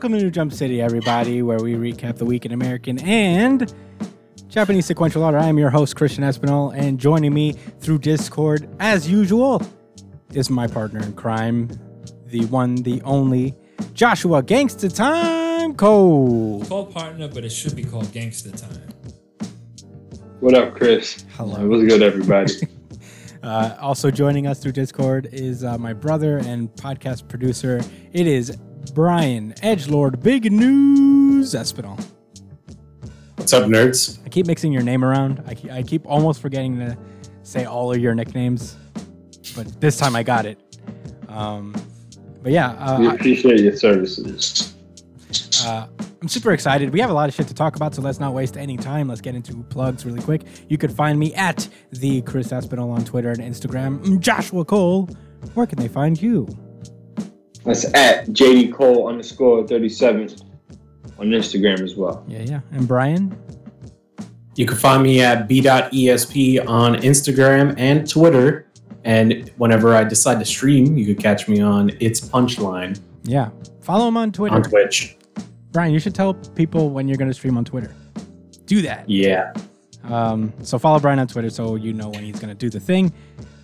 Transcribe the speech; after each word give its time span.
welcome 0.00 0.16
to 0.16 0.24
New 0.24 0.30
Jump 0.30 0.50
City, 0.50 0.80
everybody, 0.80 1.42
where 1.42 1.58
we 1.58 1.74
recap 1.74 2.16
the 2.16 2.24
week 2.24 2.46
in 2.46 2.52
American 2.52 2.98
and 3.00 3.70
Japanese 4.48 4.86
sequential 4.86 5.22
order. 5.22 5.36
I 5.36 5.46
am 5.46 5.58
your 5.58 5.68
host, 5.68 5.94
Christian 5.94 6.24
Espinal, 6.24 6.74
and 6.74 6.98
joining 6.98 7.34
me 7.34 7.52
through 7.52 7.98
Discord, 7.98 8.66
as 8.80 9.10
usual, 9.10 9.60
is 10.32 10.48
my 10.48 10.66
partner 10.66 11.00
in 11.00 11.12
crime, 11.12 11.68
the 12.24 12.46
one, 12.46 12.76
the 12.76 13.02
only, 13.02 13.54
Joshua 13.92 14.42
Gangsta 14.42 14.90
Time 14.90 15.74
Cole. 15.74 16.60
It's 16.60 16.70
called 16.70 16.94
partner, 16.94 17.28
but 17.28 17.44
it 17.44 17.50
should 17.50 17.76
be 17.76 17.84
called 17.84 18.10
gangster 18.10 18.52
time. 18.52 18.88
What 20.40 20.54
up, 20.54 20.76
Chris? 20.76 21.26
Hello. 21.36 21.68
What's 21.68 21.84
good, 21.84 22.00
everybody? 22.02 22.54
Uh, 23.42 23.74
also 23.80 24.10
joining 24.10 24.46
us 24.46 24.58
through 24.58 24.72
Discord 24.72 25.26
is 25.32 25.64
uh, 25.64 25.78
my 25.78 25.94
brother 25.94 26.36
and 26.44 26.68
podcast 26.72 27.26
producer. 27.26 27.80
It 28.12 28.26
is 28.26 28.54
Brian 28.94 29.52
Edgelord 29.62 30.22
Big 30.22 30.50
News 30.50 31.54
Espinal. 31.54 32.02
What's 33.36 33.52
up, 33.52 33.64
nerds? 33.64 34.18
I 34.24 34.28
keep 34.28 34.46
mixing 34.46 34.72
your 34.72 34.82
name 34.82 35.04
around. 35.04 35.42
I 35.46 35.54
keep, 35.54 35.70
I 35.70 35.82
keep 35.82 36.06
almost 36.06 36.40
forgetting 36.40 36.78
to 36.78 36.96
say 37.42 37.64
all 37.64 37.92
of 37.92 37.98
your 37.98 38.14
nicknames, 38.14 38.76
but 39.54 39.80
this 39.80 39.96
time 39.96 40.14
I 40.14 40.22
got 40.22 40.46
it. 40.46 40.58
Um, 41.28 41.74
but 42.42 42.52
yeah, 42.52 42.98
we 42.98 43.06
uh, 43.06 43.14
appreciate 43.14 43.60
your 43.60 43.76
services. 43.76 44.74
uh, 45.64 45.86
I'm 46.20 46.28
super 46.28 46.52
excited. 46.52 46.92
We 46.92 47.00
have 47.00 47.10
a 47.10 47.14
lot 47.14 47.28
of 47.28 47.34
shit 47.34 47.48
to 47.48 47.54
talk 47.54 47.76
about, 47.76 47.94
so 47.94 48.02
let's 48.02 48.20
not 48.20 48.34
waste 48.34 48.56
any 48.56 48.76
time. 48.76 49.08
Let's 49.08 49.20
get 49.20 49.34
into 49.34 49.62
plugs 49.64 50.04
really 50.04 50.20
quick. 50.20 50.42
You 50.68 50.76
could 50.76 50.92
find 50.92 51.18
me 51.18 51.34
at 51.34 51.68
the 51.92 52.22
Chris 52.22 52.48
Espinal 52.48 52.90
on 52.90 53.04
Twitter 53.04 53.30
and 53.30 53.40
Instagram. 53.40 54.20
Joshua 54.20 54.64
Cole, 54.64 55.08
where 55.54 55.66
can 55.66 55.78
they 55.78 55.88
find 55.88 56.20
you? 56.20 56.46
That's 57.64 57.84
at 57.94 58.26
JD 58.28 58.72
Cole 58.74 59.08
underscore 59.08 59.66
37 59.66 60.36
on 61.18 61.26
Instagram 61.28 61.80
as 61.80 61.94
well. 61.94 62.24
Yeah, 62.26 62.42
yeah. 62.42 62.60
And 62.72 62.88
Brian? 62.88 63.36
You 64.56 64.66
can 64.66 64.76
find 64.76 65.02
me 65.02 65.20
at 65.20 65.46
b.esp 65.48 66.68
on 66.68 66.94
Instagram 66.96 67.74
and 67.78 68.08
Twitter. 68.08 68.66
And 69.04 69.50
whenever 69.56 69.94
I 69.94 70.04
decide 70.04 70.38
to 70.40 70.44
stream, 70.44 70.96
you 70.98 71.06
can 71.06 71.16
catch 71.22 71.48
me 71.48 71.60
on 71.60 71.90
It's 72.00 72.20
Punchline 72.20 73.00
Yeah. 73.24 73.50
Follow 73.80 74.08
him 74.08 74.16
on 74.16 74.32
Twitter. 74.32 74.56
on 74.56 74.62
Twitch. 74.62 75.16
Brian, 75.72 75.92
you 75.92 76.00
should 76.00 76.14
tell 76.14 76.34
people 76.34 76.90
when 76.90 77.08
you're 77.08 77.16
going 77.16 77.30
to 77.30 77.34
stream 77.34 77.56
on 77.56 77.64
Twitter. 77.64 77.94
Do 78.66 78.82
that. 78.82 79.08
Yeah. 79.08 79.52
Um, 80.04 80.52
so 80.62 80.78
follow 80.78 80.98
Brian 80.98 81.18
on 81.18 81.28
Twitter 81.28 81.50
so 81.50 81.76
you 81.76 81.92
know 81.92 82.08
when 82.08 82.24
he's 82.24 82.38
going 82.40 82.48
to 82.48 82.54
do 82.54 82.70
the 82.70 82.80
thing. 82.80 83.12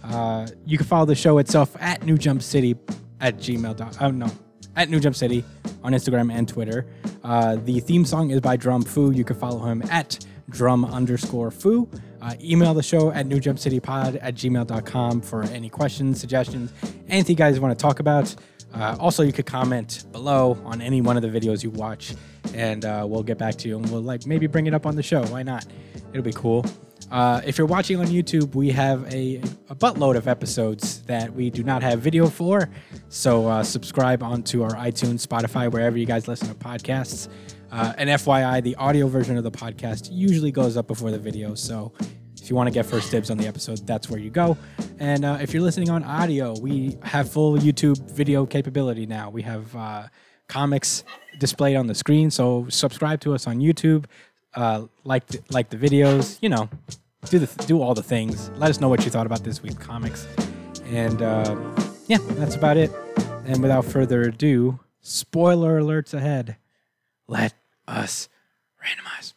Uh, 0.04 0.46
you 0.64 0.78
can 0.78 0.86
follow 0.86 1.04
the 1.04 1.14
show 1.14 1.38
itself 1.38 1.76
at 1.80 2.04
New 2.04 2.16
Jump 2.16 2.42
City 2.42 2.76
at 3.20 3.36
gmail. 3.38 3.76
Dot, 3.76 3.96
oh, 4.00 4.10
no. 4.10 4.30
At 4.74 4.90
New 4.90 5.00
Jump 5.00 5.16
City 5.16 5.44
on 5.82 5.92
Instagram 5.92 6.32
and 6.32 6.46
Twitter. 6.48 6.86
Uh, 7.24 7.56
the 7.56 7.80
theme 7.80 8.04
song 8.04 8.30
is 8.30 8.40
by 8.40 8.56
Drum 8.56 8.82
Foo. 8.82 9.10
You 9.10 9.24
can 9.24 9.36
follow 9.36 9.64
him 9.64 9.82
at 9.90 10.24
drum 10.50 10.84
underscore 10.84 11.50
foo. 11.50 11.88
Uh, 12.20 12.34
email 12.40 12.74
the 12.74 12.82
show 12.82 13.10
at 13.10 13.26
newjumpcitypod 13.26 14.18
at 14.20 14.34
gmail.com 14.34 15.20
for 15.20 15.42
any 15.44 15.68
questions, 15.68 16.20
suggestions, 16.20 16.72
anything 17.08 17.34
you 17.34 17.36
guys 17.36 17.58
want 17.60 17.76
to 17.76 17.82
talk 17.82 18.00
about. 18.00 18.34
Uh, 18.74 18.96
also, 18.98 19.22
you 19.22 19.32
could 19.32 19.46
comment 19.46 20.04
below 20.12 20.58
on 20.64 20.80
any 20.80 21.00
one 21.00 21.16
of 21.16 21.22
the 21.22 21.28
videos 21.28 21.62
you 21.62 21.70
watch, 21.70 22.14
and 22.54 22.84
uh, 22.84 23.06
we'll 23.08 23.22
get 23.22 23.38
back 23.38 23.54
to 23.56 23.68
you 23.68 23.76
and 23.76 23.90
we'll 23.90 24.02
like 24.02 24.26
maybe 24.26 24.46
bring 24.46 24.66
it 24.66 24.74
up 24.74 24.86
on 24.86 24.96
the 24.96 25.02
show. 25.02 25.24
Why 25.26 25.42
not? 25.42 25.66
It'll 26.12 26.22
be 26.22 26.32
cool. 26.32 26.64
Uh, 27.10 27.40
if 27.44 27.56
you're 27.56 27.66
watching 27.66 27.98
on 27.98 28.06
YouTube, 28.06 28.54
we 28.54 28.70
have 28.70 29.04
a, 29.12 29.36
a 29.68 29.74
buttload 29.74 30.16
of 30.16 30.26
episodes 30.26 31.02
that 31.02 31.32
we 31.32 31.50
do 31.50 31.62
not 31.62 31.82
have 31.82 32.00
video 32.00 32.28
for. 32.28 32.68
So 33.08 33.46
uh, 33.46 33.62
subscribe 33.62 34.22
onto 34.22 34.62
our 34.62 34.72
iTunes, 34.72 35.26
Spotify, 35.26 35.70
wherever 35.70 35.96
you 35.96 36.06
guys 36.06 36.26
listen 36.26 36.48
to 36.48 36.54
podcasts. 36.54 37.28
Uh, 37.70 37.92
and 37.98 38.10
FYI, 38.10 38.62
the 38.62 38.74
audio 38.76 39.06
version 39.06 39.36
of 39.36 39.44
the 39.44 39.50
podcast 39.50 40.08
usually 40.10 40.50
goes 40.50 40.76
up 40.76 40.86
before 40.86 41.10
the 41.10 41.18
video. 41.18 41.54
So 41.54 41.92
if 42.40 42.50
you 42.50 42.56
want 42.56 42.68
to 42.68 42.72
get 42.72 42.86
first 42.86 43.10
dibs 43.10 43.30
on 43.30 43.38
the 43.38 43.46
episode, 43.46 43.86
that's 43.86 44.08
where 44.08 44.20
you 44.20 44.30
go. 44.30 44.56
And 44.98 45.24
uh, 45.24 45.38
if 45.40 45.52
you're 45.52 45.62
listening 45.62 45.90
on 45.90 46.04
audio, 46.04 46.58
we 46.58 46.96
have 47.02 47.30
full 47.30 47.56
YouTube 47.56 48.10
video 48.10 48.46
capability 48.46 49.06
now. 49.06 49.30
We 49.30 49.42
have 49.42 49.74
uh, 49.74 50.08
comics 50.48 51.04
displayed 51.38 51.76
on 51.76 51.86
the 51.86 51.94
screen. 51.94 52.30
So 52.30 52.66
subscribe 52.68 53.20
to 53.20 53.34
us 53.34 53.46
on 53.46 53.58
YouTube, 53.58 54.06
uh, 54.56 54.86
like 55.04 55.26
the, 55.26 55.40
like 55.50 55.70
the 55.70 55.76
videos. 55.76 56.38
You 56.40 56.48
know, 56.48 56.68
do 57.26 57.38
the 57.38 57.64
do 57.66 57.80
all 57.80 57.94
the 57.94 58.02
things. 58.02 58.50
Let 58.56 58.70
us 58.70 58.80
know 58.80 58.88
what 58.88 59.04
you 59.04 59.10
thought 59.10 59.26
about 59.26 59.44
this 59.44 59.62
week's 59.62 59.76
comics. 59.76 60.26
And 60.86 61.22
uh, 61.22 61.56
yeah, 62.06 62.18
that's 62.20 62.54
about 62.54 62.76
it. 62.76 62.90
And 63.44 63.62
without 63.62 63.84
further 63.84 64.22
ado, 64.22 64.80
spoiler 65.00 65.80
alerts 65.80 66.14
ahead. 66.14 66.56
Let 67.28 67.54
us 67.86 68.28
randomize. 68.82 69.34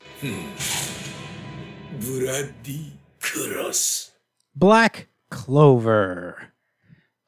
Brady 1.99 2.93
Cross. 3.19 4.11
Black 4.55 5.07
Clover. 5.29 6.53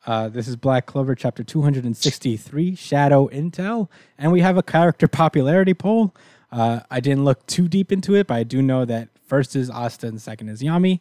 Uh, 0.05 0.29
this 0.29 0.47
is 0.47 0.55
Black 0.55 0.87
Clover, 0.87 1.13
chapter 1.13 1.43
263, 1.43 2.75
Shadow 2.75 3.27
Intel. 3.27 3.87
And 4.17 4.31
we 4.31 4.41
have 4.41 4.57
a 4.57 4.63
character 4.63 5.07
popularity 5.07 5.75
poll. 5.75 6.15
Uh, 6.51 6.81
I 6.89 6.99
didn't 6.99 7.23
look 7.23 7.45
too 7.47 7.67
deep 7.67 7.91
into 7.91 8.15
it, 8.15 8.27
but 8.27 8.35
I 8.35 8.43
do 8.43 8.61
know 8.61 8.83
that 8.85 9.09
first 9.25 9.55
is 9.55 9.69
Asta 9.69 10.07
and 10.07 10.21
second 10.21 10.49
is 10.49 10.61
Yami. 10.61 10.99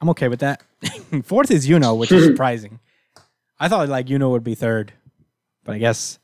I'm 0.00 0.10
okay 0.10 0.28
with 0.28 0.40
that. 0.40 0.62
Fourth 1.24 1.50
is 1.50 1.66
Yuno, 1.66 1.96
which 1.96 2.12
is 2.12 2.24
surprising. 2.26 2.80
I 3.58 3.68
thought 3.68 3.88
like 3.88 4.06
Yuno 4.06 4.30
would 4.30 4.44
be 4.44 4.54
third, 4.54 4.92
but 5.64 5.74
I 5.74 5.78
guess 5.78 6.18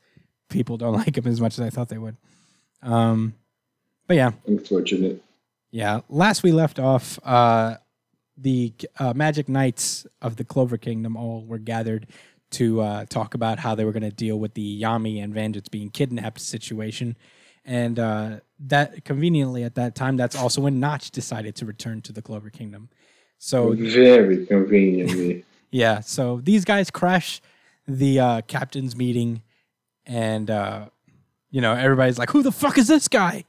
people 0.49 0.77
don't 0.77 0.93
like 1.05 1.17
him 1.17 1.25
as 1.27 1.41
much 1.41 1.53
as 1.57 1.61
I 1.65 1.69
thought 1.71 1.89
they 1.89 1.97
would. 1.97 2.17
Um, 2.83 3.33
but 4.07 4.17
yeah, 4.17 4.31
Unfortunate. 4.45 5.23
yeah. 5.71 6.01
Last 6.09 6.43
we 6.43 6.51
left 6.51 6.77
off, 6.79 7.17
uh, 7.23 7.77
the 8.37 8.73
uh, 8.99 9.13
Magic 9.13 9.47
Knights 9.47 10.05
of 10.21 10.35
the 10.35 10.43
Clover 10.43 10.77
Kingdom 10.77 11.15
all 11.15 11.43
were 11.45 11.59
gathered 11.59 12.07
to 12.51 12.81
uh, 12.81 13.05
talk 13.05 13.33
about 13.33 13.59
how 13.59 13.75
they 13.75 13.85
were 13.85 13.91
going 13.93 14.01
to 14.03 14.11
deal 14.11 14.37
with 14.37 14.53
the 14.55 14.81
Yami 14.81 15.23
and 15.23 15.33
Vengeance 15.33 15.69
being 15.69 15.89
kidnapped 15.89 16.41
situation. 16.41 17.15
And 17.63 17.99
uh, 17.99 18.39
that 18.59 19.05
conveniently 19.05 19.63
at 19.63 19.75
that 19.75 19.95
time, 19.95 20.17
that's 20.17 20.35
also 20.35 20.61
when 20.61 20.79
Notch 20.79 21.11
decided 21.11 21.55
to 21.57 21.65
return 21.65 22.01
to 22.01 22.13
the 22.13 22.21
Clover 22.21 22.49
Kingdom. 22.49 22.89
So 23.37 23.73
Very 23.73 24.45
conveniently. 24.45 25.45
yeah, 25.71 25.99
so 25.99 26.41
these 26.43 26.65
guys 26.65 26.91
crash 26.91 27.41
the 27.87 28.19
uh, 28.19 28.41
captain's 28.41 28.95
meeting, 28.95 29.41
and 30.05 30.49
uh, 30.49 30.89
you 31.49 31.61
know 31.61 31.73
everybody's 31.73 32.19
like, 32.19 32.29
"Who 32.31 32.43
the 32.43 32.51
fuck 32.51 32.77
is 32.77 32.87
this 32.87 33.07
guy?" 33.07 33.45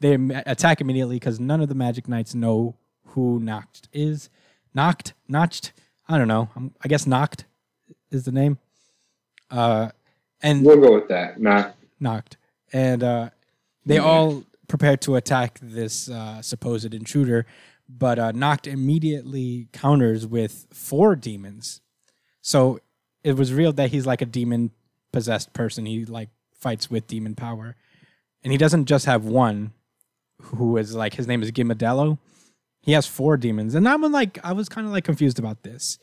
They 0.00 0.14
attack 0.46 0.80
immediately 0.80 1.16
because 1.16 1.40
none 1.40 1.60
of 1.60 1.68
the 1.68 1.74
Magic 1.74 2.08
Knights 2.08 2.34
know 2.34 2.76
who 3.08 3.40
Noct 3.40 3.88
is. 3.92 4.28
Noct, 4.76 5.12
Notched, 5.26 5.72
I 6.08 6.18
don't 6.18 6.28
know. 6.28 6.50
I'm, 6.54 6.74
I 6.82 6.88
guess 6.88 7.06
Noct 7.06 7.44
is 8.10 8.24
the 8.24 8.32
name. 8.32 8.58
Uh, 9.50 9.90
and 10.42 10.64
we'll 10.64 10.80
go 10.80 10.94
with 10.94 11.08
that. 11.08 11.40
Nah. 11.40 11.70
knocked, 11.98 12.36
and 12.72 13.02
uh, 13.02 13.30
they 13.86 13.98
all 13.98 14.44
prepared 14.68 15.00
to 15.02 15.14
attack 15.14 15.58
this 15.62 16.10
uh, 16.10 16.42
supposed 16.42 16.92
intruder, 16.92 17.46
but 17.88 18.18
uh, 18.18 18.32
Noct 18.32 18.66
immediately 18.66 19.68
counters 19.72 20.26
with 20.26 20.66
four 20.72 21.14
demons. 21.14 21.80
So 22.42 22.80
it 23.22 23.36
was 23.36 23.52
real 23.52 23.72
that 23.72 23.90
he's 23.90 24.06
like 24.06 24.20
a 24.20 24.26
demon 24.26 24.72
possessed 25.12 25.52
person. 25.52 25.86
He 25.86 26.04
like 26.04 26.30
fights 26.52 26.90
with 26.90 27.06
demon 27.06 27.34
power, 27.34 27.76
and 28.42 28.52
he 28.52 28.58
doesn't 28.58 28.86
just 28.86 29.06
have 29.06 29.24
one, 29.24 29.72
who 30.42 30.76
is 30.76 30.94
like 30.94 31.14
his 31.14 31.26
name 31.26 31.42
is 31.42 31.52
Gimodelo. 31.52 32.18
He 32.82 32.92
has 32.92 33.06
four 33.06 33.36
demons, 33.36 33.74
and 33.74 33.88
I'm 33.88 34.02
like 34.12 34.38
I 34.44 34.52
was 34.52 34.68
kind 34.68 34.86
of 34.86 34.92
like 34.92 35.04
confused 35.04 35.38
about 35.38 35.62
this 35.62 35.98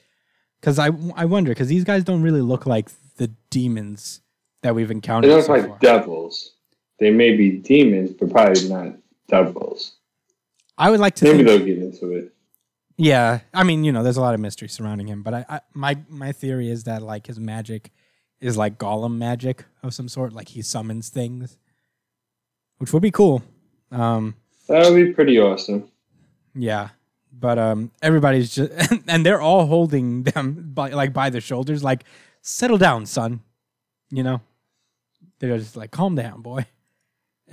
because 0.59 0.79
I 0.79 0.89
I 1.15 1.25
wonder 1.25 1.51
because 1.51 1.68
these 1.68 1.83
guys 1.83 2.03
don't 2.03 2.21
really 2.21 2.41
look 2.41 2.65
like 2.65 2.89
the 3.18 3.29
demons 3.50 4.21
that 4.63 4.74
we've 4.74 4.91
encountered. 4.91 5.29
They 5.29 5.36
encountered. 5.36 5.62
look 5.62 5.63
so 5.63 5.68
like 5.69 5.81
far. 5.81 5.97
devils. 5.97 6.53
They 6.99 7.09
may 7.11 7.35
be 7.35 7.57
demons, 7.57 8.11
but 8.11 8.29
probably 8.31 8.69
not 8.69 8.95
devils. 9.27 9.93
I 10.77 10.89
would 10.89 10.99
like 10.99 11.15
to 11.15 11.25
Maybe 11.25 11.37
think, 11.43 11.47
they'll 11.47 11.65
get 11.65 11.77
into 11.79 12.11
it. 12.13 12.33
yeah. 12.97 13.39
I 13.53 13.63
mean, 13.63 13.83
you 13.83 13.91
know, 13.91 14.03
there's 14.03 14.17
a 14.17 14.21
lot 14.21 14.33
of 14.33 14.39
mystery 14.39 14.67
surrounding 14.69 15.07
him, 15.07 15.21
but 15.23 15.33
I, 15.33 15.45
I 15.49 15.59
my 15.73 15.97
my 16.09 16.31
theory 16.31 16.69
is 16.69 16.83
that 16.85 17.01
like 17.01 17.27
his 17.27 17.39
magic 17.39 17.91
is 18.39 18.57
like 18.57 18.77
golem 18.77 19.17
magic 19.17 19.65
of 19.83 19.93
some 19.93 20.07
sort, 20.07 20.33
like 20.33 20.49
he 20.49 20.61
summons 20.61 21.09
things, 21.09 21.57
which 22.77 22.91
would 22.93 23.01
be 23.03 23.11
cool. 23.11 23.43
Um, 23.91 24.35
That 24.67 24.89
would 24.91 24.95
be 25.05 25.13
pretty 25.13 25.39
awesome. 25.39 25.89
yeah, 26.55 26.89
but 27.31 27.57
um, 27.59 27.91
everybody's 28.01 28.53
just 28.55 28.71
and 29.07 29.25
they're 29.25 29.41
all 29.41 29.65
holding 29.67 30.23
them 30.23 30.71
by 30.73 30.89
like 30.89 31.13
by 31.13 31.29
the 31.29 31.41
shoulders, 31.41 31.83
like 31.83 32.03
settle 32.41 32.77
down, 32.77 33.05
son. 33.05 33.41
You 34.09 34.23
know, 34.23 34.41
they're 35.39 35.57
just 35.57 35.75
like 35.75 35.91
calm 35.91 36.15
down, 36.15 36.41
boy. 36.41 36.65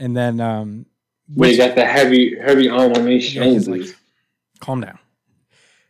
And 0.01 0.17
then 0.17 0.41
um, 0.41 0.87
which- 1.33 1.59
got 1.59 1.77
the 1.77 1.85
heavy, 1.85 2.37
heavy 2.37 2.69
arm 2.69 2.93
on 2.95 3.07
Yeah, 3.07 3.45
he's 3.45 3.69
like, 3.69 3.83
calm 4.59 4.81
down. 4.81 4.99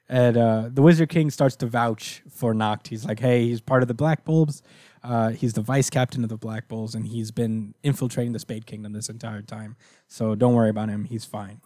And 0.08 0.36
uh, 0.36 0.68
the 0.72 0.82
Wizard 0.82 1.08
King 1.08 1.30
starts 1.30 1.54
to 1.56 1.66
vouch 1.66 2.22
for 2.28 2.52
Noct. 2.52 2.88
He's 2.88 3.04
like, 3.04 3.20
hey, 3.20 3.44
he's 3.44 3.60
part 3.60 3.82
of 3.82 3.88
the 3.88 3.94
Black 3.94 4.24
Bulls. 4.24 4.60
Uh, 5.04 5.30
he's 5.30 5.52
the 5.52 5.60
vice 5.62 5.88
captain 5.88 6.24
of 6.24 6.28
the 6.28 6.36
Black 6.36 6.66
Bulls, 6.66 6.96
and 6.96 7.06
he's 7.06 7.30
been 7.30 7.74
infiltrating 7.84 8.32
the 8.32 8.40
Spade 8.40 8.66
Kingdom 8.66 8.92
this 8.92 9.08
entire 9.08 9.40
time. 9.40 9.76
So 10.08 10.34
don't 10.34 10.52
worry 10.54 10.68
about 10.68 10.88
him. 10.88 11.04
He's 11.04 11.24
fine. 11.24 11.60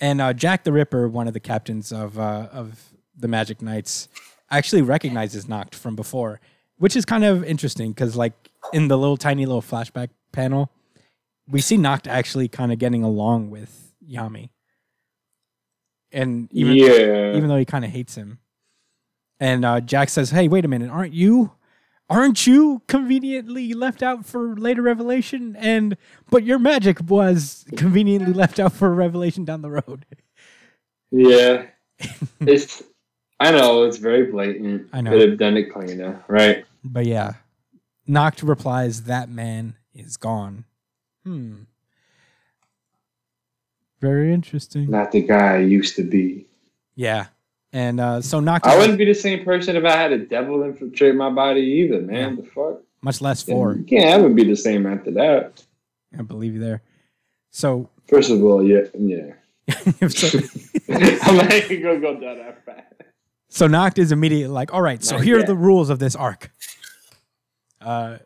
And 0.00 0.20
uh, 0.20 0.32
Jack 0.32 0.62
the 0.62 0.72
Ripper, 0.72 1.08
one 1.08 1.26
of 1.26 1.34
the 1.34 1.40
captains 1.40 1.92
of 1.92 2.18
uh, 2.18 2.48
of 2.52 2.92
the 3.16 3.28
Magic 3.28 3.60
Knights, 3.60 4.08
actually 4.50 4.82
recognizes 4.82 5.46
Noct 5.46 5.74
from 5.74 5.96
before, 5.96 6.40
which 6.78 6.96
is 6.96 7.04
kind 7.04 7.24
of 7.24 7.44
interesting 7.44 7.90
because, 7.92 8.16
like, 8.16 8.32
in 8.72 8.88
the 8.88 8.96
little 8.96 9.16
tiny 9.16 9.44
little 9.44 9.60
flashback 9.60 10.08
panel, 10.32 10.70
we 11.48 11.60
see 11.60 11.76
Noct 11.76 12.06
actually 12.06 12.48
kind 12.48 12.72
of 12.72 12.78
getting 12.78 13.02
along 13.02 13.50
with 13.50 13.92
Yami, 14.08 14.50
and 16.10 16.48
even 16.52 16.76
yeah. 16.76 17.34
even 17.34 17.48
though 17.48 17.56
he 17.56 17.64
kind 17.64 17.84
of 17.84 17.90
hates 17.90 18.14
him. 18.14 18.38
And 19.40 19.64
uh, 19.64 19.80
Jack 19.80 20.08
says, 20.08 20.30
"Hey, 20.30 20.48
wait 20.48 20.64
a 20.64 20.68
minute, 20.68 20.90
aren't 20.90 21.12
you, 21.12 21.52
aren't 22.08 22.46
you 22.46 22.82
conveniently 22.86 23.74
left 23.74 24.02
out 24.02 24.24
for 24.24 24.56
later 24.56 24.82
revelation? 24.82 25.56
And 25.58 25.96
but 26.30 26.44
your 26.44 26.58
magic 26.58 27.00
was 27.00 27.64
conveniently 27.76 28.32
left 28.32 28.60
out 28.60 28.72
for 28.72 28.88
a 28.88 28.94
revelation 28.94 29.44
down 29.44 29.62
the 29.62 29.70
road." 29.70 30.06
yeah. 31.10 31.66
it's. 32.40 32.82
I 33.40 33.50
know 33.50 33.82
it's 33.82 33.96
very 33.96 34.30
blatant. 34.30 34.88
I 34.92 35.00
know. 35.00 35.10
Could 35.10 35.28
have 35.28 35.38
done 35.38 35.56
it 35.56 35.72
cleaner, 35.72 36.24
right? 36.28 36.64
But 36.84 37.06
yeah, 37.06 37.34
Noct 38.08 38.46
replies, 38.46 39.04
"That 39.04 39.28
man 39.28 39.76
is 39.92 40.16
gone." 40.16 40.64
Hmm. 41.24 41.62
Very 44.00 44.32
interesting. 44.34 44.90
Not 44.90 45.12
the 45.12 45.22
guy 45.22 45.56
I 45.56 45.58
used 45.58 45.96
to 45.96 46.02
be. 46.02 46.46
Yeah, 46.96 47.26
and 47.72 48.00
uh, 48.00 48.20
so 48.20 48.40
Noct, 48.40 48.60
I 48.64 48.74
is 48.74 48.80
wouldn't 48.80 48.98
be 48.98 49.04
the 49.04 49.14
same 49.14 49.44
person 49.44 49.76
if 49.76 49.84
I 49.84 49.96
had 49.96 50.12
a 50.12 50.18
devil 50.18 50.62
infiltrate 50.62 51.14
my 51.14 51.30
body 51.30 51.60
either, 51.60 52.00
man. 52.02 52.36
The 52.36 52.42
fuck? 52.42 52.82
much 53.02 53.20
less 53.20 53.42
four. 53.42 53.74
You 53.74 53.84
can't 53.84 54.10
ever 54.10 54.28
be 54.28 54.44
the 54.44 54.56
same 54.56 54.86
after 54.86 55.10
that. 55.12 55.64
I 56.18 56.22
believe 56.22 56.54
you 56.54 56.60
there. 56.60 56.82
So, 57.50 57.90
First 58.08 58.30
of 58.30 58.42
all, 58.42 58.66
yeah, 58.66 58.82
yeah. 58.94 59.32
so 60.08 60.38
I'm 60.88 61.36
not 61.36 61.52
even 61.52 61.82
gonna 61.82 62.00
go 62.00 62.18
down 62.18 62.38
that 62.38 62.64
fast. 62.64 62.86
So 63.48 63.68
Noct 63.68 63.98
is 63.98 64.12
immediately 64.12 64.48
like, 64.48 64.72
all 64.72 64.82
right, 64.82 65.02
so 65.02 65.16
Not 65.16 65.24
here 65.24 65.38
are 65.38 65.42
the 65.42 65.56
rules 65.56 65.90
of 65.90 65.98
this 65.98 66.16
arc. 66.16 66.50
Uh, 67.80 68.18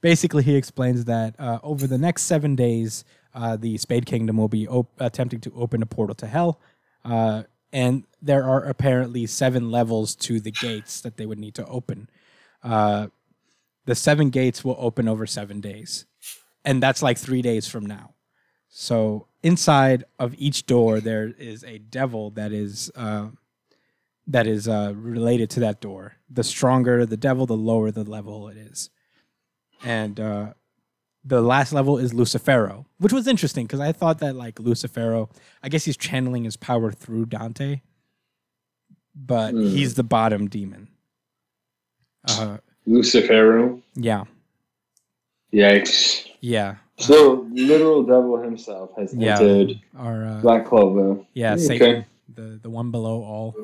basically, 0.00 0.42
he 0.42 0.56
explains 0.56 1.04
that 1.06 1.38
uh, 1.38 1.58
over 1.62 1.86
the 1.86 1.98
next 1.98 2.22
seven 2.22 2.54
days, 2.54 3.04
uh, 3.34 3.56
the 3.56 3.78
Spade 3.78 4.06
Kingdom 4.06 4.36
will 4.36 4.48
be 4.48 4.66
op- 4.68 4.90
attempting 4.98 5.40
to 5.40 5.52
open 5.54 5.82
a 5.82 5.86
portal 5.86 6.14
to 6.16 6.26
hell. 6.26 6.60
Uh, 7.04 7.44
and 7.72 8.04
there 8.22 8.44
are 8.44 8.64
apparently 8.64 9.26
seven 9.26 9.70
levels 9.70 10.14
to 10.16 10.40
the 10.40 10.50
gates 10.50 11.00
that 11.02 11.16
they 11.16 11.26
would 11.26 11.38
need 11.38 11.54
to 11.54 11.66
open. 11.66 12.08
Uh, 12.62 13.08
the 13.84 13.94
seven 13.94 14.30
gates 14.30 14.64
will 14.64 14.76
open 14.78 15.08
over 15.08 15.26
seven 15.26 15.60
days. 15.60 16.06
And 16.64 16.82
that's 16.82 17.02
like 17.02 17.18
three 17.18 17.42
days 17.42 17.68
from 17.68 17.86
now. 17.86 18.14
So 18.68 19.28
inside 19.42 20.04
of 20.18 20.34
each 20.38 20.66
door, 20.66 21.00
there 21.00 21.32
is 21.38 21.64
a 21.64 21.78
devil 21.78 22.30
that 22.30 22.52
is. 22.52 22.90
Uh, 22.94 23.28
that 24.30 24.46
is 24.46 24.68
uh, 24.68 24.92
related 24.94 25.48
to 25.50 25.60
that 25.60 25.80
door. 25.80 26.16
The 26.28 26.44
stronger 26.44 27.06
the 27.06 27.16
devil, 27.16 27.46
the 27.46 27.56
lower 27.56 27.90
the 27.90 28.04
level 28.04 28.48
it 28.48 28.58
is. 28.58 28.90
And 29.84 30.18
uh, 30.18 30.52
the 31.24 31.40
last 31.40 31.72
level 31.72 31.98
is 31.98 32.12
Lucifero, 32.12 32.84
which 32.98 33.12
was 33.12 33.26
interesting 33.26 33.66
because 33.66 33.80
I 33.80 33.92
thought 33.92 34.18
that 34.20 34.34
like 34.36 34.56
Lucifero, 34.56 35.30
I 35.62 35.68
guess 35.68 35.84
he's 35.84 35.96
channeling 35.96 36.44
his 36.44 36.56
power 36.56 36.90
through 36.90 37.26
Dante, 37.26 37.80
but 39.14 39.52
Hmm. 39.52 39.62
he's 39.62 39.94
the 39.94 40.02
bottom 40.02 40.48
demon. 40.48 40.88
Uh, 42.28 42.58
Luciferum. 42.86 43.82
yeah, 43.94 44.24
Yikes. 45.52 46.26
yeah, 46.40 46.76
So 46.98 47.46
literal 47.52 48.02
devil 48.02 48.38
himself 48.42 48.90
has 48.96 49.14
Yeah. 49.14 49.38
entered 49.40 49.80
our 49.96 50.26
uh, 50.26 50.40
Black 50.40 50.66
Clover. 50.66 51.24
yeah 51.34 51.52
Okay. 51.54 51.62
Satan, 51.62 52.04
the 52.34 52.58
the 52.62 52.68
one 52.70 52.90
below 52.90 53.22
all, 53.22 53.54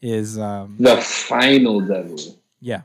is 0.00 0.38
um, 0.38 0.76
The 0.78 0.96
final 0.98 1.80
devil. 1.80 2.16
Yeah. 2.60 2.82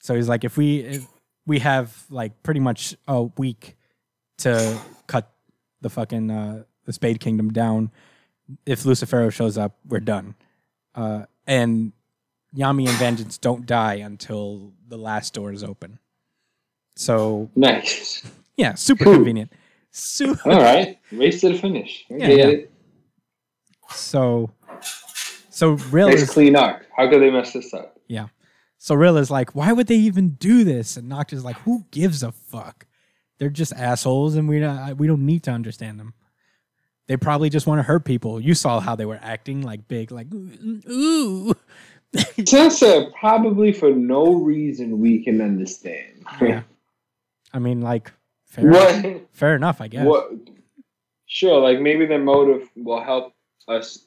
So 0.00 0.14
he's 0.14 0.28
like, 0.28 0.44
if 0.44 0.56
we 0.56 0.80
if 0.80 1.06
we 1.46 1.58
have 1.60 2.04
like 2.10 2.42
pretty 2.42 2.60
much 2.60 2.96
a 3.06 3.24
week 3.24 3.76
to 4.38 4.78
cut 5.06 5.30
the 5.80 5.90
fucking 5.90 6.30
uh, 6.30 6.64
the 6.84 6.92
Spade 6.92 7.20
Kingdom 7.20 7.52
down, 7.52 7.90
if 8.66 8.82
Lucifero 8.84 9.30
shows 9.32 9.56
up, 9.58 9.76
we're 9.88 10.00
done. 10.00 10.34
Uh, 10.94 11.24
and 11.46 11.92
Yami 12.56 12.88
and 12.88 12.98
Vengeance 12.98 13.38
don't 13.38 13.66
die 13.66 13.94
until 13.94 14.72
the 14.88 14.96
last 14.98 15.34
door 15.34 15.52
is 15.52 15.64
open. 15.64 15.98
So 16.96 17.50
Nice. 17.56 18.22
yeah, 18.56 18.74
super 18.74 19.04
Cool. 19.04 19.14
convenient. 19.14 19.52
Super. 19.90 20.50
All 20.50 20.60
right. 20.60 20.98
Race 21.12 21.40
to 21.42 21.50
the 21.50 21.58
finish. 21.58 22.04
Yeah, 22.08 22.18
get 22.26 22.38
yeah. 22.38 22.46
it. 22.46 22.70
So 23.90 24.50
so 25.50 25.70
really, 25.90 26.14
Nice 26.14 26.30
clean 26.32 26.56
arc. 26.56 26.86
How 26.96 27.08
could 27.08 27.20
they 27.22 27.30
mess 27.30 27.52
this 27.52 27.72
up? 27.74 27.96
So 28.84 28.94
Rill 28.94 29.16
is 29.16 29.30
like, 29.30 29.54
why 29.54 29.72
would 29.72 29.86
they 29.86 29.96
even 29.96 30.32
do 30.32 30.62
this? 30.62 30.98
And 30.98 31.10
Noct 31.10 31.32
is 31.32 31.42
like, 31.42 31.56
who 31.60 31.86
gives 31.90 32.22
a 32.22 32.32
fuck? 32.32 32.84
They're 33.38 33.48
just 33.48 33.72
assholes, 33.72 34.34
and 34.34 34.46
we 34.46 34.60
don't 34.60 34.98
we 34.98 35.06
don't 35.06 35.24
need 35.24 35.42
to 35.44 35.52
understand 35.52 35.98
them. 35.98 36.12
They 37.06 37.16
probably 37.16 37.48
just 37.48 37.66
want 37.66 37.78
to 37.78 37.82
hurt 37.82 38.04
people. 38.04 38.38
You 38.38 38.52
saw 38.52 38.80
how 38.80 38.94
they 38.94 39.06
were 39.06 39.18
acting, 39.22 39.62
like 39.62 39.88
big, 39.88 40.12
like 40.12 40.26
ooh. 40.34 41.54
Sansa 42.14 43.10
probably 43.18 43.72
for 43.72 43.88
no 43.88 44.34
reason 44.34 44.98
we 44.98 45.24
can 45.24 45.40
understand. 45.40 46.22
Yeah. 46.42 46.64
I 47.54 47.60
mean, 47.60 47.80
like 47.80 48.12
fair, 48.44 48.68
enough, 48.68 49.02
what? 49.02 49.26
fair 49.32 49.56
enough, 49.56 49.80
I 49.80 49.88
guess. 49.88 50.04
What? 50.04 50.30
Sure, 51.24 51.58
like 51.58 51.80
maybe 51.80 52.04
their 52.04 52.18
motive 52.18 52.68
will 52.76 53.02
help 53.02 53.32
us, 53.66 54.06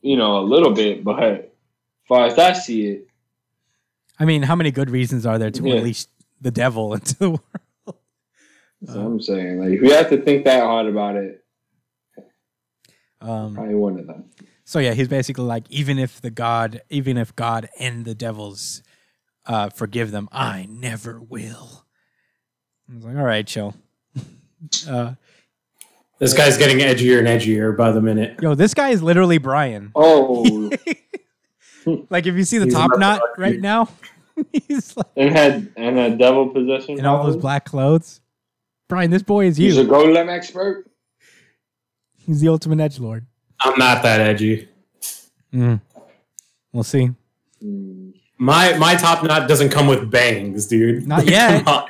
you 0.00 0.16
know, 0.16 0.38
a 0.38 0.44
little 0.44 0.72
bit, 0.72 1.04
but 1.04 1.22
as 1.22 1.44
far 2.08 2.24
as 2.24 2.38
I 2.38 2.54
see 2.54 2.86
it, 2.86 3.05
I 4.18 4.24
mean, 4.24 4.42
how 4.42 4.54
many 4.56 4.70
good 4.70 4.90
reasons 4.90 5.26
are 5.26 5.38
there 5.38 5.50
to 5.50 5.62
Yeah. 5.62 5.74
unleash 5.76 6.06
the 6.40 6.50
devil 6.50 6.94
into 6.98 7.14
the 7.18 7.30
world? 7.30 7.40
that's 8.82 8.96
what 8.96 9.06
I'm 9.06 9.20
saying. 9.20 9.58
Like 9.60 9.70
if 9.72 9.80
we 9.80 9.90
have 9.90 10.10
to 10.10 10.20
think 10.20 10.44
that 10.44 10.62
hard 10.62 10.86
about 10.86 11.16
it, 11.16 11.42
Um, 13.20 13.54
probably 13.54 13.74
one 13.74 13.98
of 13.98 14.06
them. 14.06 14.24
So 14.64 14.78
yeah, 14.78 14.92
he's 14.92 15.08
basically 15.08 15.44
like, 15.44 15.64
even 15.70 15.98
if 15.98 16.20
the 16.20 16.30
God, 16.30 16.82
even 16.90 17.16
if 17.16 17.34
God 17.36 17.68
and 17.78 18.04
the 18.04 18.14
devils 18.14 18.82
uh, 19.46 19.70
forgive 19.70 20.10
them, 20.10 20.28
I 20.32 20.66
never 20.68 21.20
will. 21.20 21.84
I 22.90 22.94
was 22.96 23.04
like, 23.04 23.16
all 23.16 23.22
right, 23.24 23.46
chill. 23.46 23.74
uh, 24.88 25.14
This 26.18 26.34
guy's 26.34 26.56
getting 26.58 26.78
edgier 26.78 27.18
and 27.18 27.28
edgier 27.28 27.76
by 27.76 27.92
the 27.92 28.00
minute. 28.02 28.38
yo, 28.42 28.54
this 28.54 28.74
guy 28.74 28.90
is 28.90 29.02
literally 29.02 29.38
Brian. 29.38 29.92
Oh, 29.94 30.70
Like, 32.10 32.26
if 32.26 32.34
you 32.34 32.44
see 32.44 32.58
the 32.58 32.64
He's 32.66 32.74
top 32.74 32.98
knot 32.98 33.20
lucky. 33.20 33.40
right 33.42 33.60
now, 33.60 33.88
he's 34.52 34.96
like 34.96 35.06
and 35.16 35.30
had 35.30 35.72
and 35.76 35.98
a 35.98 36.16
devil 36.16 36.48
possession. 36.48 36.98
in 36.98 37.06
all 37.06 37.24
those 37.24 37.36
black 37.36 37.64
clothes. 37.64 38.20
Brian, 38.88 39.10
this 39.10 39.22
boy 39.22 39.46
is 39.46 39.58
you. 39.58 39.66
He's 39.66 39.78
a 39.78 39.84
golem 39.84 40.28
expert. 40.28 40.90
He's 42.16 42.40
the 42.40 42.48
ultimate 42.48 42.80
edge 42.80 42.98
lord. 42.98 43.26
I'm 43.60 43.78
not 43.78 44.02
that 44.02 44.20
edgy. 44.20 44.68
Mm. 45.54 45.80
We'll 46.72 46.82
see. 46.84 47.10
Hmm. 47.60 48.10
My 48.38 48.76
my 48.76 48.94
top 48.96 49.22
knot 49.24 49.48
doesn't 49.48 49.70
come 49.70 49.86
with 49.86 50.10
bangs, 50.10 50.66
dude. 50.66 51.06
Not 51.06 51.24
yet. 51.26 51.64
Come 51.64 51.88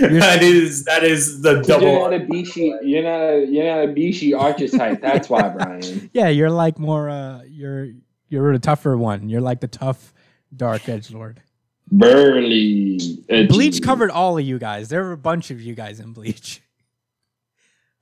that 0.00 0.42
is 0.42 0.84
that 0.84 1.04
is 1.04 1.40
the 1.42 1.62
double. 1.62 1.86
You're 1.86 1.98
double. 2.00 2.10
not 2.10 2.12
a 2.14 2.26
Bishi. 2.26 2.76
You're 2.82 3.02
not. 3.04 3.20
A, 3.20 3.46
you're 3.46 3.64
not 3.64 3.84
a 3.84 3.92
Bishi 3.94 4.38
archetype. 4.38 5.00
That's 5.00 5.30
why, 5.30 5.48
Brian. 5.48 6.10
Yeah, 6.12 6.28
you're 6.28 6.50
like 6.50 6.78
more. 6.78 7.08
Uh, 7.08 7.42
you're 7.48 7.88
you're 8.28 8.52
the 8.52 8.58
tougher 8.58 8.96
one. 8.96 9.28
You're 9.28 9.40
like 9.40 9.60
the 9.60 9.68
tough 9.68 10.12
dark 10.54 10.88
edge 10.88 11.10
lord. 11.10 11.42
Burly. 11.90 12.96
edgy. 13.28 13.46
Bleach 13.46 13.82
covered 13.82 14.10
all 14.10 14.38
of 14.38 14.44
you 14.44 14.58
guys. 14.58 14.88
There 14.88 15.04
were 15.04 15.12
a 15.12 15.16
bunch 15.18 15.50
of 15.50 15.60
you 15.60 15.74
guys 15.74 16.00
in 16.00 16.12
Bleach. 16.12 16.62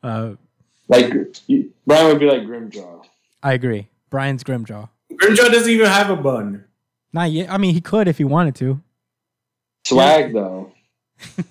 Uh, 0.03 0.35
Like 0.87 1.11
Brian 1.87 2.07
would 2.09 2.21
be 2.21 2.27
like 2.27 2.43
Grimmjow. 2.43 3.07
I 3.43 3.55
agree. 3.55 3.89
Brian's 4.11 4.45
Grimmjow. 4.45 4.91
Grimmjow 5.15 5.51
doesn't 5.51 5.71
even 5.71 5.87
have 5.87 6.11
a 6.11 6.17
bun. 6.17 6.65
Not 7.15 7.31
yet. 7.31 7.51
I 7.51 7.57
mean, 7.57 7.73
he 7.73 7.81
could 7.81 8.07
if 8.07 8.19
he 8.19 8.25
wanted 8.25 8.55
to. 8.57 8.83
Swag 9.87 10.35
though, 10.35 10.73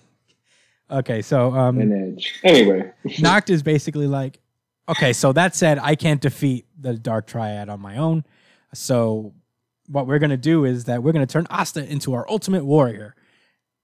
Okay, 0.91 1.23
so 1.23 1.51
um, 1.53 1.79
and 1.79 2.15
edge. 2.17 2.39
Anyway, 2.43 2.91
Noct 3.05 3.49
is 3.49 3.63
basically 3.63 4.05
like, 4.05 4.39
okay, 4.87 5.13
so 5.13 5.33
that 5.33 5.55
said, 5.55 5.79
I 5.79 5.95
can't 5.95 6.21
defeat 6.21 6.67
the 6.79 6.93
Dark 6.93 7.25
Triad 7.25 7.69
on 7.69 7.79
my 7.79 7.97
own. 7.97 8.23
So 8.73 9.33
what 9.87 10.07
we're 10.07 10.19
gonna 10.19 10.37
do 10.37 10.65
is 10.65 10.85
that 10.85 11.03
we're 11.03 11.11
gonna 11.11 11.25
turn 11.25 11.47
Asta 11.49 11.85
into 11.85 12.13
our 12.13 12.25
ultimate 12.29 12.65
warrior, 12.65 13.15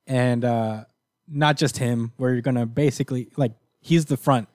and 0.08 0.43
uh, 0.43 0.86
not 1.27 1.58
just 1.58 1.77
him. 1.77 2.13
We're 2.17 2.41
gonna 2.41 2.65
basically 2.65 3.29
like 3.38 3.53
he's 3.81 4.05
the 4.05 4.17
front 4.17 4.48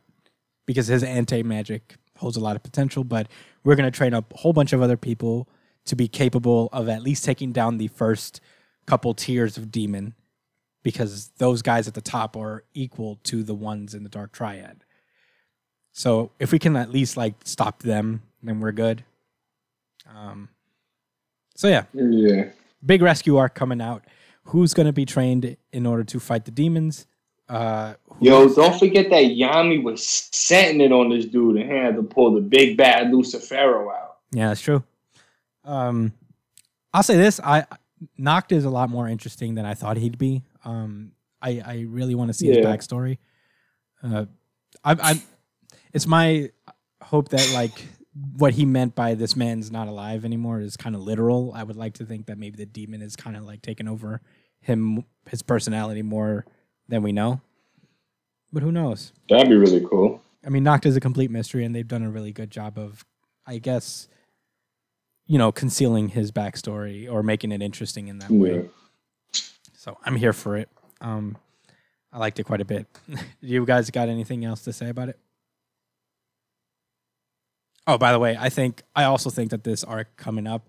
because 0.66 0.86
his 0.86 1.02
anti 1.02 1.42
magic 1.42 1.96
holds 2.16 2.36
a 2.36 2.40
lot 2.40 2.56
of 2.56 2.62
potential, 2.62 3.04
but 3.04 3.28
we're 3.64 3.76
gonna 3.76 3.90
train 3.90 4.14
up 4.14 4.32
a 4.32 4.36
whole 4.38 4.52
bunch 4.52 4.72
of 4.72 4.82
other 4.82 4.96
people 4.96 5.48
to 5.86 5.96
be 5.96 6.08
capable 6.08 6.68
of 6.72 6.88
at 6.88 7.02
least 7.02 7.24
taking 7.24 7.52
down 7.52 7.78
the 7.78 7.88
first 7.88 8.40
couple 8.86 9.14
tiers 9.14 9.56
of 9.56 9.70
demon 9.70 10.14
because 10.82 11.28
those 11.38 11.62
guys 11.62 11.88
at 11.88 11.94
the 11.94 12.00
top 12.00 12.36
are 12.36 12.64
equal 12.74 13.18
to 13.24 13.42
the 13.42 13.54
ones 13.54 13.94
in 13.94 14.02
the 14.02 14.08
dark 14.08 14.32
triad. 14.32 14.84
So 15.92 16.32
if 16.38 16.52
we 16.52 16.58
can 16.58 16.76
at 16.76 16.90
least 16.90 17.16
like 17.16 17.34
stop 17.44 17.82
them, 17.82 18.22
then 18.42 18.60
we're 18.60 18.72
good. 18.72 19.04
Um, 20.08 20.48
so 21.54 21.68
yeah, 21.68 21.84
Yeah. 21.92 22.50
big 22.84 23.02
rescue 23.02 23.36
arc 23.36 23.54
coming 23.54 23.80
out. 23.80 24.04
Who's 24.48 24.74
going 24.74 24.86
to 24.86 24.92
be 24.92 25.06
trained 25.06 25.56
in 25.72 25.86
order 25.86 26.04
to 26.04 26.20
fight 26.20 26.44
the 26.44 26.50
demons? 26.50 27.06
Uh, 27.48 27.94
Yo, 28.20 28.52
don't 28.54 28.78
forget 28.78 29.10
that 29.10 29.24
Yami 29.24 29.82
was 29.82 30.06
setting 30.06 30.80
it 30.80 30.92
on 30.92 31.10
this 31.10 31.26
dude 31.26 31.56
and 31.56 31.70
had 31.70 31.96
to 31.96 32.02
pull 32.02 32.32
the 32.32 32.40
big 32.40 32.76
bad 32.76 33.08
Lucifero 33.10 33.90
out. 33.94 34.16
Yeah, 34.32 34.48
that's 34.48 34.60
true. 34.60 34.82
Um, 35.64 36.12
I'll 36.92 37.02
say 37.02 37.16
this: 37.16 37.40
I 37.40 37.64
Noct 38.18 38.52
is 38.52 38.64
a 38.64 38.70
lot 38.70 38.88
more 38.90 39.08
interesting 39.08 39.54
than 39.54 39.64
I 39.66 39.74
thought 39.74 39.96
he'd 39.96 40.18
be. 40.18 40.42
Um, 40.64 41.12
I 41.40 41.62
I 41.64 41.86
really 41.88 42.14
want 42.14 42.28
to 42.28 42.34
see 42.34 42.48
his 42.48 42.58
backstory. 42.58 43.18
Uh, 44.02 44.26
I, 44.84 44.92
I, 45.12 45.22
it's 45.92 46.06
my 46.06 46.50
hope 47.02 47.30
that 47.30 47.50
like 47.54 47.72
what 48.36 48.54
he 48.54 48.64
meant 48.64 48.94
by 48.94 49.14
this 49.14 49.34
man's 49.34 49.70
not 49.70 49.88
alive 49.88 50.24
anymore 50.24 50.60
is 50.60 50.76
kind 50.76 50.94
of 50.94 51.02
literal. 51.02 51.52
I 51.54 51.62
would 51.64 51.76
like 51.76 51.94
to 51.94 52.04
think 52.06 52.26
that 52.26 52.38
maybe 52.38 52.56
the 52.56 52.66
demon 52.66 53.02
is 53.02 53.16
kind 53.16 53.36
of 53.36 53.44
like 53.44 53.60
taking 53.62 53.88
over 53.88 54.20
him, 54.60 55.04
his 55.28 55.42
personality 55.42 56.02
more 56.02 56.46
than 56.88 57.02
we 57.02 57.12
know. 57.12 57.40
But 58.52 58.62
who 58.62 58.70
knows? 58.70 59.12
That'd 59.28 59.48
be 59.48 59.56
really 59.56 59.84
cool. 59.84 60.22
I 60.46 60.50
mean, 60.50 60.62
Noct 60.62 60.86
is 60.86 60.94
a 60.96 61.00
complete 61.00 61.30
mystery, 61.30 61.64
and 61.64 61.74
they've 61.74 61.88
done 61.88 62.02
a 62.02 62.10
really 62.10 62.30
good 62.32 62.50
job 62.50 62.78
of, 62.78 63.04
I 63.46 63.58
guess, 63.58 64.08
you 65.26 65.38
know, 65.38 65.50
concealing 65.50 66.08
his 66.10 66.30
backstory 66.30 67.10
or 67.10 67.22
making 67.22 67.50
it 67.50 67.62
interesting 67.62 68.08
in 68.08 68.18
that 68.18 68.30
Yeah. 68.30 68.38
way. 68.38 68.70
So 69.76 69.98
I'm 70.04 70.16
here 70.16 70.32
for 70.32 70.56
it. 70.56 70.68
Um, 71.00 71.36
I 72.12 72.18
liked 72.18 72.38
it 72.38 72.44
quite 72.44 72.60
a 72.60 72.64
bit. 72.64 72.86
you 73.40 73.64
guys 73.66 73.90
got 73.90 74.08
anything 74.08 74.44
else 74.44 74.62
to 74.64 74.72
say 74.72 74.88
about 74.88 75.08
it? 75.08 75.18
Oh, 77.86 77.98
by 77.98 78.12
the 78.12 78.18
way, 78.18 78.36
I 78.38 78.48
think 78.48 78.82
I 78.96 79.04
also 79.04 79.30
think 79.30 79.50
that 79.50 79.64
this 79.64 79.84
arc 79.84 80.16
coming 80.16 80.46
up 80.46 80.68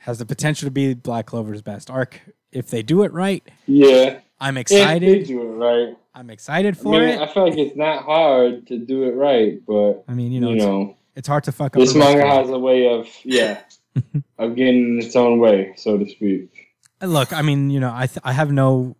has 0.00 0.18
the 0.18 0.26
potential 0.26 0.66
to 0.66 0.70
be 0.70 0.94
Black 0.94 1.26
Clover's 1.26 1.62
best 1.62 1.90
arc 1.90 2.20
if 2.52 2.70
they 2.70 2.82
do 2.82 3.02
it 3.02 3.12
right. 3.12 3.42
Yeah. 3.66 4.20
I'm 4.40 4.56
excited. 4.56 5.02
If 5.08 5.26
they 5.28 5.34
do 5.34 5.42
it 5.42 5.54
right. 5.56 5.96
I'm 6.14 6.30
excited 6.30 6.74
I 6.78 6.82
for 6.82 6.92
mean, 6.92 7.02
it. 7.08 7.20
I 7.20 7.26
feel 7.26 7.48
like 7.48 7.58
it's 7.58 7.76
not 7.76 8.04
hard 8.04 8.66
to 8.68 8.78
do 8.78 9.04
it 9.04 9.14
right, 9.14 9.60
but 9.66 10.04
I 10.08 10.14
mean, 10.14 10.32
you 10.32 10.48
you 10.48 10.56
know, 10.56 10.66
know, 10.66 10.82
it's, 10.90 10.98
it's 11.16 11.28
hard 11.28 11.44
to 11.44 11.52
fuck 11.52 11.76
up. 11.76 11.80
this 11.80 11.94
manga 11.94 12.26
has 12.26 12.48
a 12.48 12.58
way 12.58 12.88
of 12.88 13.06
yeah, 13.24 13.60
of 14.38 14.56
getting 14.56 14.98
in 14.98 14.98
its 15.02 15.14
own 15.16 15.38
way, 15.40 15.72
so 15.76 15.98
to 15.98 16.08
speak. 16.08 16.68
Look, 17.02 17.32
I 17.34 17.42
mean, 17.42 17.68
you 17.70 17.80
know, 17.80 17.92
I 17.94 18.06
th- 18.06 18.20
I 18.24 18.32
have 18.32 18.50
no 18.50 18.96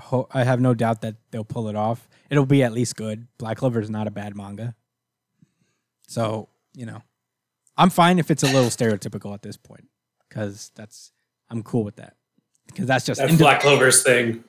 ho- 0.00 0.28
I 0.32 0.44
have 0.44 0.60
no 0.60 0.74
doubt 0.74 1.00
that 1.02 1.16
they'll 1.32 1.42
pull 1.44 1.68
it 1.68 1.74
off. 1.74 2.08
It'll 2.30 2.46
be 2.46 2.62
at 2.62 2.72
least 2.72 2.94
good. 2.96 3.26
Black 3.38 3.56
Clover 3.56 3.80
is 3.80 3.90
not 3.90 4.06
a 4.06 4.12
bad 4.12 4.36
manga. 4.36 4.74
So, 6.06 6.48
you 6.74 6.86
know, 6.86 7.02
I'm 7.76 7.90
fine 7.90 8.18
if 8.18 8.30
it's 8.30 8.42
a 8.42 8.46
little 8.46 8.70
stereotypical 8.70 9.34
at 9.34 9.42
this 9.42 9.56
point 9.56 9.88
cuz 10.30 10.70
that's 10.74 11.12
I'm 11.50 11.62
cool 11.62 11.84
with 11.84 11.96
that. 11.96 12.16
Cuz 12.74 12.86
that's 12.86 13.04
just 13.04 13.20
That's 13.20 13.36
Black 13.36 13.60
Clover's 13.60 14.02
thing. 14.02 14.44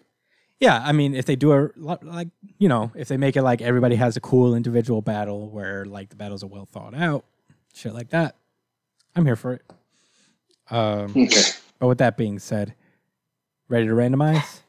Yeah, 0.59 0.81
I 0.81 0.93
mean, 0.93 1.13
if 1.13 1.25
they 1.25 1.35
do 1.35 1.51
a 1.51 1.69
lo- 1.75 1.99
like, 2.01 2.29
you 2.57 2.69
know, 2.69 2.91
if 2.95 3.09
they 3.09 3.17
make 3.17 3.35
it 3.35 3.41
like 3.43 3.61
everybody 3.61 3.95
has 3.97 4.15
a 4.15 4.21
cool 4.21 4.55
individual 4.55 5.01
battle 5.01 5.49
where 5.49 5.83
like 5.83 6.09
the 6.09 6.15
battles 6.15 6.41
are 6.43 6.47
well 6.47 6.65
thought 6.65 6.93
out, 6.93 7.25
shit 7.73 7.93
like 7.93 8.09
that, 8.11 8.37
I'm 9.15 9.25
here 9.25 9.35
for 9.35 9.53
it. 9.53 9.61
Um 10.69 11.11
Okay. 11.17 11.41
but 11.79 11.87
with 11.87 11.97
that 11.97 12.15
being 12.15 12.39
said, 12.39 12.75
ready 13.67 13.87
to 13.87 13.93
randomize? 13.93 14.61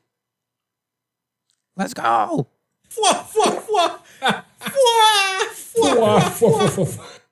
Let's 1.77 1.95
go. 1.95 2.49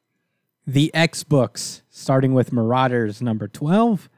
The 0.67 0.95
X 0.95 1.25
books, 1.25 1.83
starting 1.91 2.35
with 2.35 2.53
Marauders 2.53 3.21
number 3.21 3.49
12. 3.49 4.09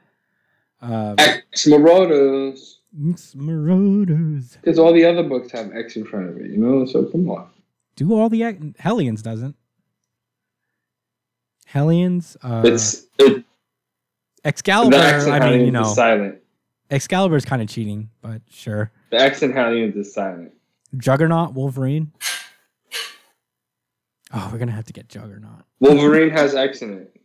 Uh, 0.81 1.15
X 1.17 1.65
Marauders. 1.67 2.79
X 3.11 3.33
Marauders. 3.35 4.57
Because 4.61 4.77
all 4.79 4.93
the 4.93 5.05
other 5.05 5.23
books 5.23 5.51
have 5.51 5.73
X 5.75 5.95
in 5.95 6.05
front 6.05 6.29
of 6.29 6.37
it, 6.37 6.51
you 6.51 6.57
know? 6.57 6.85
So 6.85 7.05
come 7.05 7.29
on. 7.29 7.49
Do 7.95 8.13
all 8.13 8.29
the 8.29 8.43
X- 8.43 8.63
Hellions 8.79 9.21
doesn't. 9.21 9.55
Hellions, 11.65 12.37
uh, 12.43 12.61
It's 12.65 13.07
it, 13.17 13.43
Excalibur. 14.43 14.95
the 14.97 15.03
X 15.03 15.25
in 15.25 15.31
I 15.33 15.49
mean, 15.49 15.65
you 15.65 15.71
know, 15.71 15.83
silent. 15.83 16.37
Excalibur 16.91 17.35
is 17.35 17.43
kind 17.45 17.61
of 17.61 17.67
cheating, 17.67 18.09
but 18.21 18.41
sure. 18.49 18.91
The 19.09 19.19
X 19.19 19.41
in 19.41 19.51
Hellions 19.51 19.95
is 19.95 20.13
silent. 20.13 20.51
Juggernaut, 20.95 21.53
Wolverine. 21.53 22.11
Oh, 24.33 24.49
we're 24.51 24.59
gonna 24.59 24.71
have 24.71 24.85
to 24.85 24.93
get 24.93 25.07
Juggernaut. 25.07 25.63
Wolverine 25.79 26.29
has 26.31 26.55
X 26.55 26.81
in 26.81 26.93
it. 26.93 27.15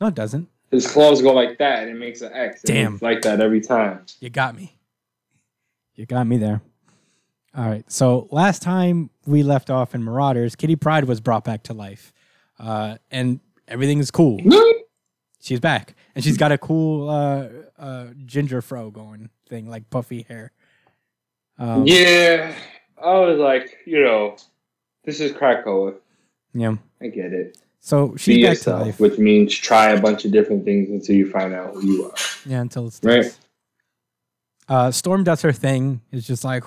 No, 0.00 0.08
it 0.08 0.14
doesn't. 0.14 0.48
His 0.70 0.90
claws 0.90 1.22
go 1.22 1.32
like 1.32 1.58
that 1.58 1.82
and 1.82 1.90
it 1.90 1.98
makes 1.98 2.20
an 2.20 2.32
X. 2.32 2.62
Damn. 2.62 2.98
like 3.00 3.22
that 3.22 3.40
every 3.40 3.60
time. 3.60 4.04
You 4.20 4.30
got 4.30 4.54
me. 4.54 4.76
You 5.94 6.06
got 6.06 6.26
me 6.26 6.36
there. 6.36 6.60
All 7.56 7.64
right. 7.64 7.90
So 7.90 8.28
last 8.30 8.62
time 8.62 9.10
we 9.26 9.42
left 9.42 9.70
off 9.70 9.94
in 9.94 10.04
Marauders, 10.04 10.54
Kitty 10.54 10.76
Pryde 10.76 11.04
was 11.04 11.20
brought 11.20 11.44
back 11.44 11.64
to 11.64 11.72
life, 11.72 12.12
uh, 12.58 12.98
and 13.10 13.40
everything 13.66 13.98
is 13.98 14.10
cool. 14.10 14.38
She's 15.40 15.60
back, 15.60 15.94
and 16.14 16.22
she's 16.22 16.36
got 16.36 16.52
a 16.52 16.58
cool 16.58 17.08
uh, 17.08 17.48
uh, 17.78 18.06
ginger 18.26 18.60
fro 18.60 18.90
going 18.90 19.30
thing, 19.48 19.68
like 19.68 19.88
puffy 19.88 20.22
hair. 20.28 20.52
Um, 21.58 21.86
yeah. 21.86 22.54
I 23.02 23.18
was 23.18 23.38
like, 23.38 23.78
you 23.86 24.02
know, 24.02 24.36
this 25.08 25.20
is 25.20 25.32
Krakoa. 25.32 25.94
yeah. 26.52 26.76
I 27.00 27.06
get 27.06 27.32
it. 27.32 27.56
So 27.80 28.08
Be 28.08 28.18
she's 28.18 28.36
back 28.36 28.42
to 28.42 28.48
yourself, 28.50 28.82
life. 28.86 29.00
which 29.00 29.18
means 29.18 29.54
try 29.54 29.90
a 29.92 30.00
bunch 30.00 30.26
of 30.26 30.32
different 30.32 30.66
things 30.66 30.90
until 30.90 31.14
you 31.16 31.30
find 31.30 31.54
out 31.54 31.72
who 31.74 31.86
you 31.86 32.04
are. 32.04 32.14
Yeah, 32.44 32.60
until 32.60 32.86
it's 32.88 33.00
Right. 33.02 33.36
Uh, 34.68 34.90
Storm 34.90 35.24
does 35.24 35.40
her 35.40 35.52
thing. 35.52 36.02
It's 36.12 36.26
just 36.26 36.44
like, 36.44 36.62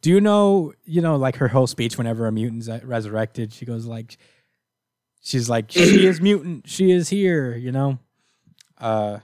do 0.00 0.10
you 0.10 0.20
know, 0.20 0.74
you 0.84 1.00
know, 1.00 1.16
like 1.16 1.36
her 1.36 1.48
whole 1.48 1.66
speech 1.66 1.98
whenever 1.98 2.26
a 2.28 2.32
mutant's 2.32 2.68
uh, 2.68 2.78
resurrected, 2.84 3.52
she 3.52 3.64
goes 3.64 3.84
like, 3.84 4.16
she's 5.22 5.48
like, 5.48 5.72
she 5.72 6.06
is 6.06 6.20
mutant, 6.20 6.68
she 6.68 6.92
is 6.92 7.08
here, 7.08 7.56
you 7.56 7.72
know. 7.72 7.98
Uh, 8.78 9.18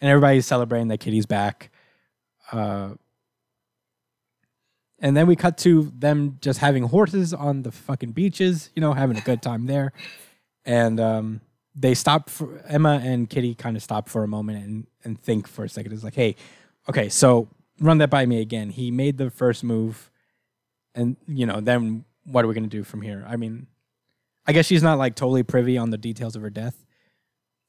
and 0.00 0.10
everybody's 0.10 0.46
celebrating 0.46 0.88
that 0.88 0.98
Kitty's 0.98 1.26
back. 1.26 1.70
Uh, 2.50 2.94
and 5.04 5.14
then 5.14 5.26
we 5.26 5.36
cut 5.36 5.58
to 5.58 5.92
them 5.98 6.38
just 6.40 6.60
having 6.60 6.84
horses 6.84 7.34
on 7.34 7.60
the 7.62 7.70
fucking 7.70 8.12
beaches, 8.12 8.70
you 8.74 8.80
know, 8.80 8.94
having 8.94 9.18
a 9.18 9.20
good 9.20 9.42
time 9.42 9.66
there. 9.66 9.92
And 10.64 10.98
um, 10.98 11.42
they 11.74 11.92
stop 11.92 12.30
for 12.30 12.64
Emma 12.66 13.02
and 13.04 13.28
Kitty 13.28 13.54
kind 13.54 13.76
of 13.76 13.82
stop 13.82 14.08
for 14.08 14.24
a 14.24 14.28
moment 14.28 14.64
and, 14.64 14.86
and 15.04 15.20
think 15.20 15.46
for 15.46 15.62
a 15.62 15.68
second. 15.68 15.92
It's 15.92 16.04
like, 16.04 16.14
hey, 16.14 16.36
okay, 16.88 17.10
so 17.10 17.48
run 17.80 17.98
that 17.98 18.08
by 18.08 18.24
me 18.24 18.40
again. 18.40 18.70
He 18.70 18.90
made 18.90 19.18
the 19.18 19.28
first 19.30 19.62
move, 19.62 20.10
and 20.94 21.18
you 21.28 21.44
know, 21.44 21.60
then 21.60 22.06
what 22.24 22.42
are 22.42 22.48
we 22.48 22.54
gonna 22.54 22.66
do 22.68 22.82
from 22.82 23.02
here? 23.02 23.26
I 23.28 23.36
mean, 23.36 23.66
I 24.46 24.54
guess 24.54 24.64
she's 24.64 24.82
not 24.82 24.96
like 24.96 25.16
totally 25.16 25.42
privy 25.42 25.76
on 25.76 25.90
the 25.90 25.98
details 25.98 26.34
of 26.34 26.40
her 26.40 26.48
death. 26.50 26.82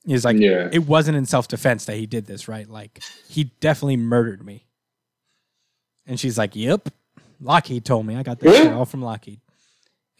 He's 0.05 0.23
like, 0.23 0.37
Yeah. 0.37 0.69
it 0.71 0.87
wasn't 0.87 1.17
in 1.17 1.25
self 1.25 1.49
defense 1.49 1.83
that 1.83 1.97
he 1.97 2.05
did 2.05 2.27
this, 2.27 2.47
right? 2.47 2.69
Like, 2.69 3.03
he 3.27 3.45
definitely 3.59 3.97
murdered 3.97 4.45
me. 4.45 4.67
And 6.05 6.17
she's 6.17 6.37
like, 6.37 6.55
yep. 6.55 6.87
Lockheed 7.39 7.85
told 7.85 8.05
me. 8.05 8.15
I 8.15 8.23
got 8.23 8.39
this 8.39 8.57
shit 8.57 8.73
all 8.73 8.85
from 8.85 9.01
Lockheed. 9.01 9.39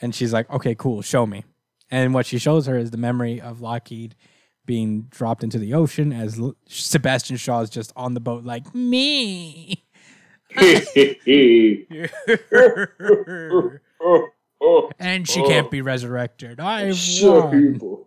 And 0.02 0.14
she's 0.14 0.34
like, 0.34 0.50
okay, 0.50 0.76
cool, 0.76 1.02
show 1.02 1.26
me. 1.26 1.44
And 1.90 2.14
what 2.14 2.26
she 2.26 2.38
shows 2.38 2.66
her 2.66 2.78
is 2.78 2.92
the 2.92 2.98
memory 2.98 3.40
of 3.40 3.62
Lockheed 3.62 4.16
being 4.66 5.04
dropped 5.10 5.44
into 5.44 5.60
the 5.60 5.74
ocean 5.74 6.12
as 6.12 6.40
L- 6.40 6.56
Sebastian 6.68 7.38
Shaw 7.38 7.62
is 7.62 7.70
just 7.70 7.94
on 7.96 8.14
the 8.14 8.20
boat, 8.20 8.44
like, 8.44 8.74
me. 8.74 9.84
and 15.00 15.28
she 15.28 15.44
can't 15.44 15.70
be 15.70 15.82
resurrected. 15.82 16.60
I 16.60 16.92
shut 16.94 17.52
won. 17.52 18.06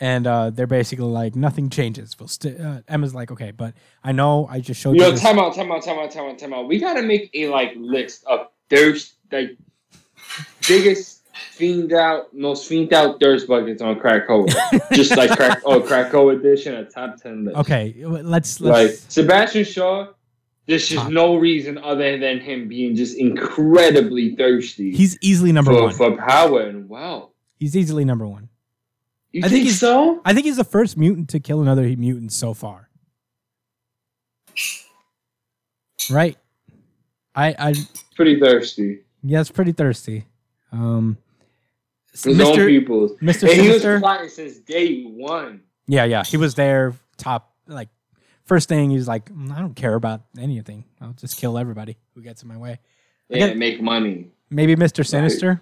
And 0.00 0.26
uh, 0.26 0.50
they're 0.50 0.66
basically 0.66 1.04
like, 1.04 1.36
nothing 1.36 1.68
changes. 1.68 2.18
We'll 2.18 2.28
st- 2.28 2.58
uh, 2.58 2.80
Emma's 2.88 3.14
like, 3.14 3.30
okay, 3.30 3.50
but 3.50 3.74
I 4.02 4.12
know 4.12 4.46
I 4.50 4.60
just 4.60 4.80
showed 4.80 4.96
you. 4.96 5.02
Yo, 5.02 5.14
time 5.14 5.38
out, 5.38 5.54
time 5.54 5.70
out, 5.70 5.84
time 5.84 5.98
out, 5.98 6.10
time 6.10 6.30
out, 6.30 6.38
time 6.38 6.54
out. 6.54 6.66
We 6.68 6.78
gotta 6.78 7.02
make 7.02 7.30
a 7.34 7.48
like 7.48 7.72
list 7.76 8.24
of 8.26 8.48
thirst 8.70 9.16
like 9.30 9.58
biggest 10.66 11.28
fiend 11.34 11.92
out, 11.92 12.32
most 12.34 12.66
fiend 12.68 12.92
out 12.92 13.20
thirst 13.20 13.46
buckets 13.46 13.82
on 13.82 13.98
Krakoa. 13.98 14.48
Just 14.92 15.16
like 15.16 15.30
crack 15.36 15.60
oh 15.64 15.80
Krakoa 15.80 16.38
edition, 16.38 16.74
a 16.74 16.84
top 16.84 17.16
ten 17.16 17.44
list. 17.44 17.56
Okay, 17.58 17.94
let's 18.06 18.60
Like 18.60 18.72
let's. 18.88 19.12
Sebastian 19.12 19.64
Shaw, 19.64 20.08
there's 20.66 20.88
just 20.88 21.02
Top. 21.02 21.12
no 21.12 21.36
reason 21.36 21.78
other 21.78 22.16
than 22.18 22.38
him 22.38 22.68
being 22.68 22.94
just 22.94 23.18
incredibly 23.18 24.36
thirsty 24.36 24.92
he's 24.92 25.18
easily 25.20 25.50
number 25.50 25.72
for, 25.72 25.82
one. 25.82 25.92
for 25.92 26.16
power 26.16 26.62
and 26.62 26.88
wealth. 26.88 27.32
He's 27.56 27.76
easily 27.76 28.04
number 28.04 28.26
one. 28.26 28.49
You 29.32 29.40
I 29.40 29.48
think 29.48 29.52
think, 29.52 29.64
he's- 29.66 29.78
so? 29.78 30.20
I 30.24 30.32
think 30.34 30.46
he's 30.46 30.56
the 30.56 30.64
first 30.64 30.96
mutant 30.96 31.28
to 31.30 31.40
kill 31.40 31.60
another 31.62 31.82
mutant 31.82 32.32
so 32.32 32.52
far. 32.54 32.88
Right. 36.10 36.36
I 37.34 37.54
I 37.58 37.74
Pretty 38.16 38.40
thirsty. 38.40 39.00
yeah, 39.22 39.40
it's 39.40 39.50
pretty 39.50 39.72
thirsty. 39.72 40.24
Um 40.72 41.16
His 42.12 42.26
own 42.26 42.34
Mr. 42.34 42.66
peoples. 42.66 43.12
Mr. 43.20 43.42
And 43.42 43.52
he 43.52 43.68
was 43.68 43.82
Sinister. 43.82 44.00
plotting 44.00 44.28
since 44.28 44.58
day 44.58 45.04
one. 45.04 45.62
Yeah, 45.86 46.04
yeah. 46.04 46.24
He 46.24 46.36
was 46.36 46.54
there 46.54 46.94
top 47.16 47.54
like 47.68 47.88
first 48.44 48.68
thing 48.68 48.90
he's 48.90 49.06
like, 49.06 49.26
"Mm, 49.30 49.52
I 49.52 49.60
don't 49.60 49.76
care 49.76 49.94
about 49.94 50.22
anything. 50.38 50.84
I'll 51.00 51.12
just 51.12 51.36
kill 51.36 51.56
everybody 51.56 51.96
who 52.14 52.22
gets 52.22 52.42
in 52.42 52.48
my 52.48 52.56
way. 52.56 52.80
Yeah, 53.28 53.48
get- 53.48 53.56
make 53.56 53.80
money. 53.80 54.32
Maybe 54.50 54.74
Mr. 54.74 55.06
Sinister 55.06 55.60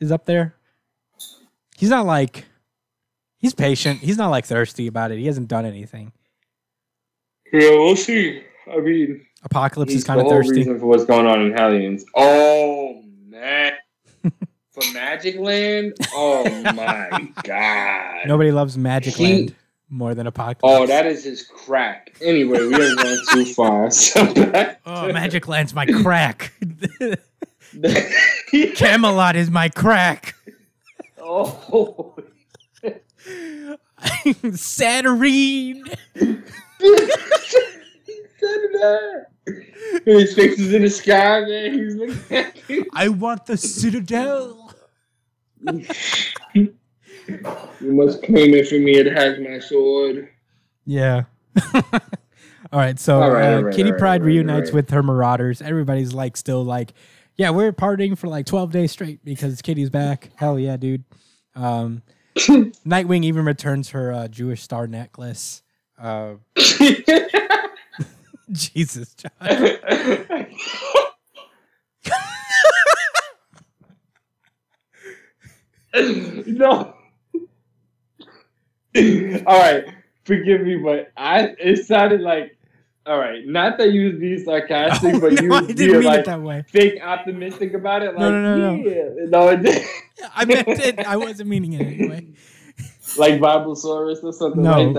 is 0.00 0.10
up 0.10 0.24
there. 0.24 0.54
He's 1.76 1.90
not 1.90 2.06
like 2.06 2.44
he's 3.38 3.54
patient. 3.54 4.00
He's 4.00 4.16
not 4.18 4.30
like 4.30 4.44
thirsty 4.46 4.86
about 4.86 5.10
it. 5.10 5.18
He 5.18 5.26
hasn't 5.26 5.48
done 5.48 5.66
anything. 5.66 6.12
Yeah, 7.52 7.70
we'll 7.70 7.96
see. 7.96 8.42
I 8.72 8.78
mean, 8.80 9.24
Apocalypse 9.44 9.92
is 9.92 10.04
kind 10.04 10.20
of 10.20 10.28
thirsty. 10.28 10.54
reason 10.56 10.78
for 10.78 10.86
what's 10.86 11.04
going 11.04 11.26
on 11.26 11.40
in 11.42 11.52
Hellions. 11.52 12.04
Oh 12.14 13.02
man, 13.26 13.72
for 14.22 14.82
Magic 14.92 15.36
Land. 15.38 15.94
Oh 16.14 16.48
my 16.72 17.28
god. 17.42 18.26
Nobody 18.26 18.50
loves 18.52 18.78
Magic 18.78 19.14
He- 19.14 19.24
Land 19.24 19.54
more 19.90 20.14
than 20.14 20.26
Apocalypse. 20.26 20.60
Oh, 20.62 20.86
that 20.86 21.04
is 21.06 21.24
his 21.24 21.42
crack. 21.42 22.16
Anyway, 22.22 22.58
we 22.66 22.74
are 22.74 22.94
going 22.96 23.18
too 23.32 23.44
far. 23.54 23.90
So 23.90 24.20
Oh, 24.86 25.06
to- 25.08 25.12
Magic 25.12 25.46
Land's 25.46 25.74
my 25.74 25.86
crack. 25.86 26.52
Camelot 28.76 29.36
is 29.36 29.50
my 29.50 29.68
crack. 29.68 30.34
Oh. 31.26 32.14
Saturnyne. 34.52 35.82
His 40.04 40.34
face 40.34 40.58
is 40.58 40.74
in 40.74 40.82
the 40.82 40.90
sky, 40.90 41.40
man. 41.40 41.72
He's 41.72 41.94
looking 41.94 42.36
at 42.36 42.68
me. 42.68 42.84
I 42.92 43.08
want 43.08 43.46
the 43.46 43.56
Citadel. 43.56 44.74
You 46.56 46.74
must 47.80 48.22
claim 48.22 48.52
it 48.54 48.68
for 48.68 48.74
me. 48.74 48.96
It 48.96 49.06
has 49.06 49.38
my 49.38 49.60
sword. 49.60 50.28
Yeah. 50.84 51.24
all 51.74 51.82
right. 52.72 52.98
So 52.98 53.22
All 53.22 53.30
right, 53.30 53.52
uh, 53.52 53.56
all 53.56 53.62
right, 53.64 53.74
Kitty 53.74 53.88
all 53.88 53.92
right, 53.92 53.98
Pryde 53.98 54.22
reunites 54.22 54.72
with 54.72 54.90
her 54.90 55.02
Marauders. 55.02 55.62
Everybody's 55.62 56.12
like, 56.12 56.36
still 56.36 56.64
like, 56.64 56.92
yeah, 57.36 57.50
we're 57.50 57.72
partying 57.72 58.16
for 58.16 58.28
like 58.28 58.46
12 58.46 58.70
days 58.70 58.92
straight 58.92 59.24
because 59.24 59.60
Kitty's 59.62 59.90
back. 59.90 60.30
Hell 60.36 60.58
yeah, 60.58 60.76
dude. 60.76 61.04
Um, 61.54 62.02
Nightwing 62.36 63.24
even 63.24 63.44
returns 63.44 63.90
her 63.90 64.12
uh, 64.12 64.28
Jewish 64.28 64.62
star 64.62 64.86
necklace. 64.86 65.62
Uh, 65.98 66.34
Jesus, 68.52 69.14
John. 69.14 69.30
no. 76.46 76.94
all 79.46 79.58
right, 79.58 79.84
forgive 80.24 80.60
me, 80.62 80.76
but 80.76 81.12
I 81.16 81.54
it 81.58 81.86
sounded 81.86 82.20
like 82.20 82.56
all 83.06 83.18
right. 83.18 83.46
Not 83.46 83.78
that 83.78 83.92
you 83.92 84.10
was 84.10 84.18
being 84.20 84.38
sarcastic, 84.44 85.14
Oh, 85.16 85.20
but 85.20 85.32
you 85.40 85.48
no, 85.48 85.58
was 85.60 85.66
didn't 85.68 85.76
being 85.78 85.92
mean 85.92 86.02
like 86.04 86.20
it 86.20 86.26
that 86.26 86.40
way. 86.42 86.64
fake 86.68 87.00
optimistic 87.02 87.74
about 87.74 88.02
it. 88.02 88.08
Like, 88.14 88.18
No, 88.18 88.30
no, 88.30 88.56
no, 88.56 88.76
no. 88.76 88.88
yeah. 88.88 89.24
no, 89.28 89.48
it 89.48 89.62
did. 89.62 89.82
I 90.34 90.44
meant 90.44 90.68
it. 90.68 90.98
I 91.00 91.16
wasn't 91.16 91.48
meaning 91.48 91.74
it 91.74 91.82
anyway. 91.82 92.28
like 93.18 93.34
Biblesaurus 93.40 94.22
or 94.24 94.32
something 94.32 94.62
No, 94.62 94.82
like 94.82 94.94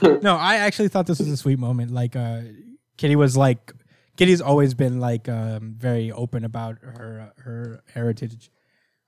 that. 0.00 0.22
No, 0.22 0.36
I 0.36 0.56
actually 0.56 0.88
thought 0.88 1.06
this 1.06 1.18
was 1.18 1.28
a 1.28 1.36
sweet 1.36 1.58
moment. 1.58 1.90
Like, 1.92 2.16
uh, 2.16 2.40
Kitty 2.96 3.16
was 3.16 3.36
like, 3.36 3.72
Kitty's 4.16 4.40
always 4.40 4.74
been 4.74 5.00
like 5.00 5.28
um, 5.28 5.74
very 5.78 6.12
open 6.12 6.44
about 6.44 6.78
her 6.82 7.32
her 7.38 7.82
heritage. 7.92 8.50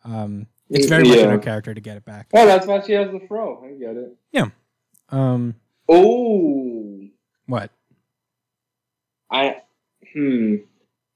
Um, 0.04 0.46
it's 0.70 0.86
very 0.86 1.04
much 1.06 1.18
in 1.18 1.28
her 1.30 1.38
character 1.38 1.72
to 1.74 1.80
get 1.80 1.96
it 1.98 2.04
back. 2.04 2.28
well, 2.32 2.46
that's 2.46 2.66
why 2.66 2.80
she 2.80 2.92
has 2.92 3.10
the 3.10 3.20
fro. 3.28 3.62
I 3.64 3.72
get 3.78 3.96
it. 3.96 4.16
Yeah. 4.32 4.46
Um, 5.10 5.54
Oh, 5.88 7.00
what? 7.46 7.70
I 9.34 9.62
hmm. 10.12 10.56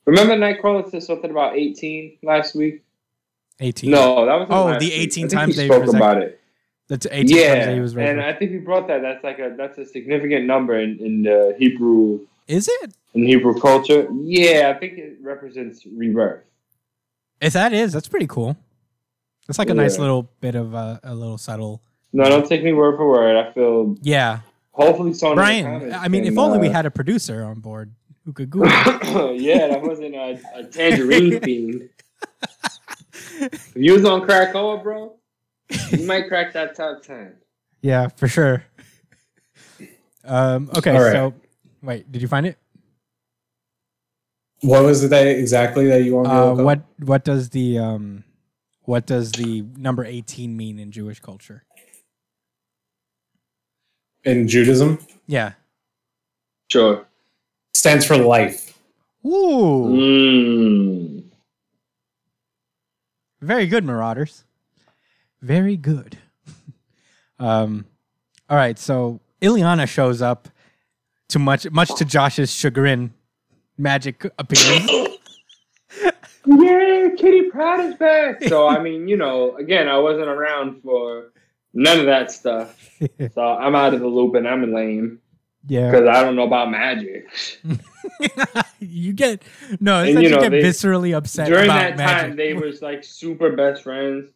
Remember 0.06 0.36
Nightcrawler 0.36 0.90
said 0.90 1.02
something 1.02 1.30
about 1.30 1.56
eighteen 1.56 2.18
last 2.22 2.54
week? 2.54 2.82
Eighteen. 3.60 3.90
No, 3.90 4.26
that 4.26 4.34
was 4.40 4.48
Oh, 4.50 4.72
the 4.78 4.86
week. 4.86 4.92
18 4.92 5.24
I 5.26 5.28
think 5.28 5.32
times 5.32 5.56
he 5.56 5.68
they 5.68 5.74
spoke 5.74 5.94
about 5.94 6.22
it. 6.22 6.40
that's 6.88 7.06
eighteen 7.10 7.36
yeah, 7.36 7.54
times 7.54 7.66
that 7.66 7.74
he 7.74 7.80
was 7.80 7.96
and. 7.96 8.20
I 8.20 8.32
think 8.32 8.50
he 8.50 8.58
brought 8.58 8.88
that. 8.88 9.02
That's 9.02 9.22
like 9.22 9.38
a 9.38 9.54
that's 9.56 9.78
a 9.78 9.86
significant 9.86 10.46
number 10.46 10.78
in 10.78 10.98
in 10.98 11.22
the 11.22 11.54
Hebrew 11.58 12.26
Is 12.48 12.68
it? 12.68 12.92
in 13.14 13.24
Hebrew 13.24 13.58
culture. 13.60 14.08
Yeah, 14.14 14.72
I 14.74 14.78
think 14.78 14.98
it 14.98 15.18
represents 15.20 15.86
rebirth. 15.86 16.44
If 17.40 17.52
that 17.52 17.72
is, 17.72 17.92
that's 17.92 18.08
pretty 18.08 18.26
cool. 18.26 18.56
That's 19.46 19.58
like 19.58 19.70
a 19.70 19.74
nice 19.74 19.98
little 19.98 20.30
bit 20.40 20.54
of 20.54 20.74
uh, 20.74 20.98
a 21.04 21.14
little 21.14 21.38
subtle. 21.38 21.82
No, 22.12 22.24
don't 22.24 22.46
take 22.48 22.64
me 22.64 22.72
word 22.72 22.96
for 22.96 23.08
word. 23.08 23.36
I 23.36 23.52
feel 23.52 23.96
Yeah, 24.02 24.40
hopefully 24.72 25.12
Sony. 25.12 25.34
Brian. 25.36 25.92
I 25.94 26.08
mean, 26.08 26.24
if 26.24 26.36
only 26.38 26.58
we 26.58 26.68
had 26.68 26.86
a 26.86 26.90
producer 26.90 27.44
on 27.44 27.60
board 27.60 27.92
who 28.28 28.34
could 28.34 28.50
Google. 28.50 28.68
yeah, 29.34 29.68
that 29.68 29.80
wasn't 29.80 30.14
a, 30.14 30.38
a 30.54 30.64
tangerine 30.64 31.40
fiend. 31.42 31.88
If 33.40 33.72
you 33.74 33.94
was 33.94 34.04
on 34.04 34.20
Krakoa, 34.28 34.82
bro, 34.82 35.16
you 35.90 36.06
might 36.06 36.28
crack 36.28 36.52
that 36.52 36.74
top 36.76 37.02
ten. 37.02 37.36
yeah, 37.80 38.08
for 38.08 38.28
sure. 38.28 38.64
Um. 40.26 40.68
Okay. 40.76 40.94
All 40.94 41.02
right. 41.02 41.12
So, 41.12 41.32
wait. 41.82 42.12
Did 42.12 42.20
you 42.20 42.28
find 42.28 42.44
it? 42.44 42.58
What 44.60 44.84
was 44.84 45.02
it 45.02 45.08
that 45.08 45.26
exactly 45.26 45.86
that 45.86 46.02
you 46.04 46.16
want 46.16 46.28
Uh, 46.28 46.54
what 46.62 46.82
What 46.98 47.24
does 47.24 47.48
the 47.48 47.78
um, 47.78 48.24
what 48.82 49.06
does 49.06 49.32
the 49.32 49.62
number 49.78 50.04
eighteen 50.04 50.54
mean 50.54 50.78
in 50.78 50.92
Jewish 50.92 51.20
culture? 51.20 51.64
in 54.24 54.46
Judaism 54.48 54.98
Yeah. 55.26 55.52
Sure. 56.70 57.07
Stands 57.74 58.04
for 58.04 58.16
life. 58.16 58.78
Ooh. 59.24 59.84
Mm. 59.88 61.24
Very 63.40 63.66
good, 63.66 63.84
Marauders. 63.84 64.44
Very 65.42 65.76
good. 65.76 66.18
um, 67.38 67.86
all 68.48 68.56
right, 68.56 68.78
so 68.78 69.20
Illyana 69.40 69.86
shows 69.88 70.20
up 70.22 70.48
to 71.28 71.38
much 71.38 71.70
much 71.70 71.94
to 71.96 72.04
Josh's 72.04 72.52
chagrin. 72.52 73.12
Magik 73.78 74.30
appears. 74.38 75.08
Yeah, 76.50 77.08
Kitty 77.18 77.50
Pryde 77.50 77.90
is 77.90 77.94
back. 77.96 78.42
So 78.48 78.66
I 78.66 78.82
mean, 78.82 79.06
you 79.06 79.16
know, 79.16 79.54
again, 79.56 79.86
I 79.86 79.98
wasn't 79.98 80.28
around 80.28 80.82
for 80.82 81.32
none 81.74 82.00
of 82.00 82.06
that 82.06 82.30
stuff. 82.30 82.90
So 83.34 83.42
I'm 83.42 83.74
out 83.74 83.92
of 83.92 84.00
the 84.00 84.06
loop 84.06 84.34
and 84.34 84.48
I'm 84.48 84.72
lame 84.72 85.20
yeah. 85.66 85.90
because 85.90 86.06
I 86.08 86.22
don't 86.22 86.36
know 86.36 86.44
about 86.46 86.68
Magik. 86.68 87.24
you 88.80 89.12
get 89.12 89.42
no, 89.80 90.02
it's 90.02 90.08
And, 90.08 90.16
that 90.18 90.22
you 90.22 90.28
you, 90.30 90.34
know, 90.36 90.40
get 90.42 90.50
they- 90.50 90.62
viscerally 90.62 91.16
upset 91.16 91.48
During 91.48 91.64
about 91.64 91.96
that 91.96 91.98
Magik. 91.98 92.20
time, 92.28 92.36
they 92.36 92.54
was 92.54 92.80
like 92.82 93.02
super 93.04 93.52
best 93.56 93.82
friends. 93.82 94.30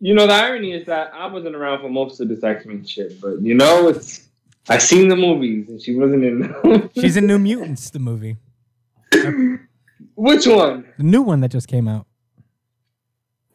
You 0.00 0.12
know, 0.14 0.26
the 0.26 0.34
irony 0.34 0.72
is 0.72 0.86
that 0.86 1.12
I 1.14 1.26
wasn't 1.26 1.54
around 1.56 1.80
for 1.80 1.88
most 1.88 2.20
of 2.20 2.28
this 2.28 2.42
X 2.44 2.66
Men 2.66 2.84
shit, 2.84 3.20
but 3.20 3.40
you 3.40 3.54
know, 3.54 3.88
it's 3.88 4.28
I 4.68 4.78
seen 4.78 5.08
the 5.08 5.16
movies 5.16 5.68
and 5.68 5.80
she 5.80 5.94
wasn't 5.94 6.24
in. 6.24 6.90
She's 7.00 7.16
in 7.16 7.26
New 7.26 7.38
Mutants, 7.48 7.90
the 7.90 7.98
movie, 8.00 8.36
Which 10.14 10.46
one? 10.46 10.86
the 10.98 11.02
new 11.04 11.22
one 11.22 11.40
that 11.40 11.50
just 11.50 11.68
came 11.68 11.86
out. 11.88 12.06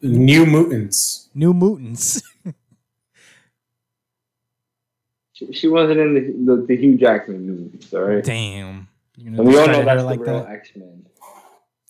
New 0.02 0.46
Mutants. 0.46 1.28
New 1.34 1.52
Mutants. 1.52 2.22
She, 5.40 5.52
she 5.52 5.68
wasn't 5.68 6.00
in 6.00 6.14
the, 6.14 6.54
the 6.54 6.66
the 6.66 6.76
Hugh 6.76 6.98
Jackman 6.98 7.46
movies, 7.46 7.92
all 7.94 8.02
right. 8.02 8.22
Damn. 8.22 8.88
You're 9.16 9.42
we 9.42 9.58
all 9.58 9.66
know 9.66 9.84
that's 9.84 10.04
like 10.04 10.18
the 10.18 10.32
real 10.32 10.44
that. 10.44 10.52
X 10.52 10.70
Men. 10.76 11.06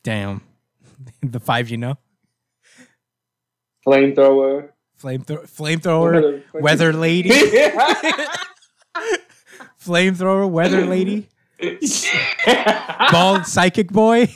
Damn. 0.05 0.43
the 1.23 1.41
five 1.41 1.69
you 1.69 1.77
know. 1.77 1.99
Flamethrower. 3.87 4.71
Flamethrower, 5.03 5.51
flamethrower, 5.57 6.43
weather 6.53 6.93
lady, 6.93 7.31
flamethrower, 9.81 10.51
weather 10.51 10.85
lady, 10.85 11.27
bald 13.11 13.47
psychic 13.47 13.91
boy. 13.91 14.29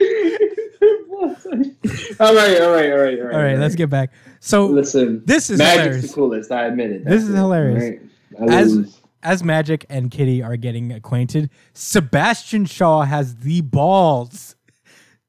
I 0.00 0.98
forgot 1.08 1.36
his 1.36 1.46
name. 1.46 1.76
all 2.20 2.34
right, 2.34 2.60
all 2.60 2.70
right, 2.72 2.92
all 2.92 2.98
right, 2.98 3.18
all 3.18 3.24
right. 3.26 3.34
All 3.34 3.42
right, 3.42 3.58
let's 3.58 3.74
get 3.74 3.90
back. 3.90 4.12
So 4.40 4.66
Listen, 4.66 5.22
this 5.24 5.50
is 5.50 5.58
Magik's 5.60 5.76
hilarious. 5.82 6.08
the 6.08 6.14
coolest. 6.14 6.52
I 6.52 6.66
admit 6.66 6.90
it. 6.92 7.04
This 7.04 7.22
is 7.22 7.30
it, 7.30 7.36
hilarious. 7.36 8.00
right? 8.38 8.50
As- 8.50 9.00
As 9.22 9.42
Magik 9.42 9.86
and 9.88 10.10
Kitty 10.10 10.42
are 10.42 10.56
getting 10.58 10.92
acquainted, 10.92 11.48
Sebastian 11.72 12.66
Shaw 12.66 13.02
has 13.04 13.36
the 13.36 13.62
balls 13.62 14.54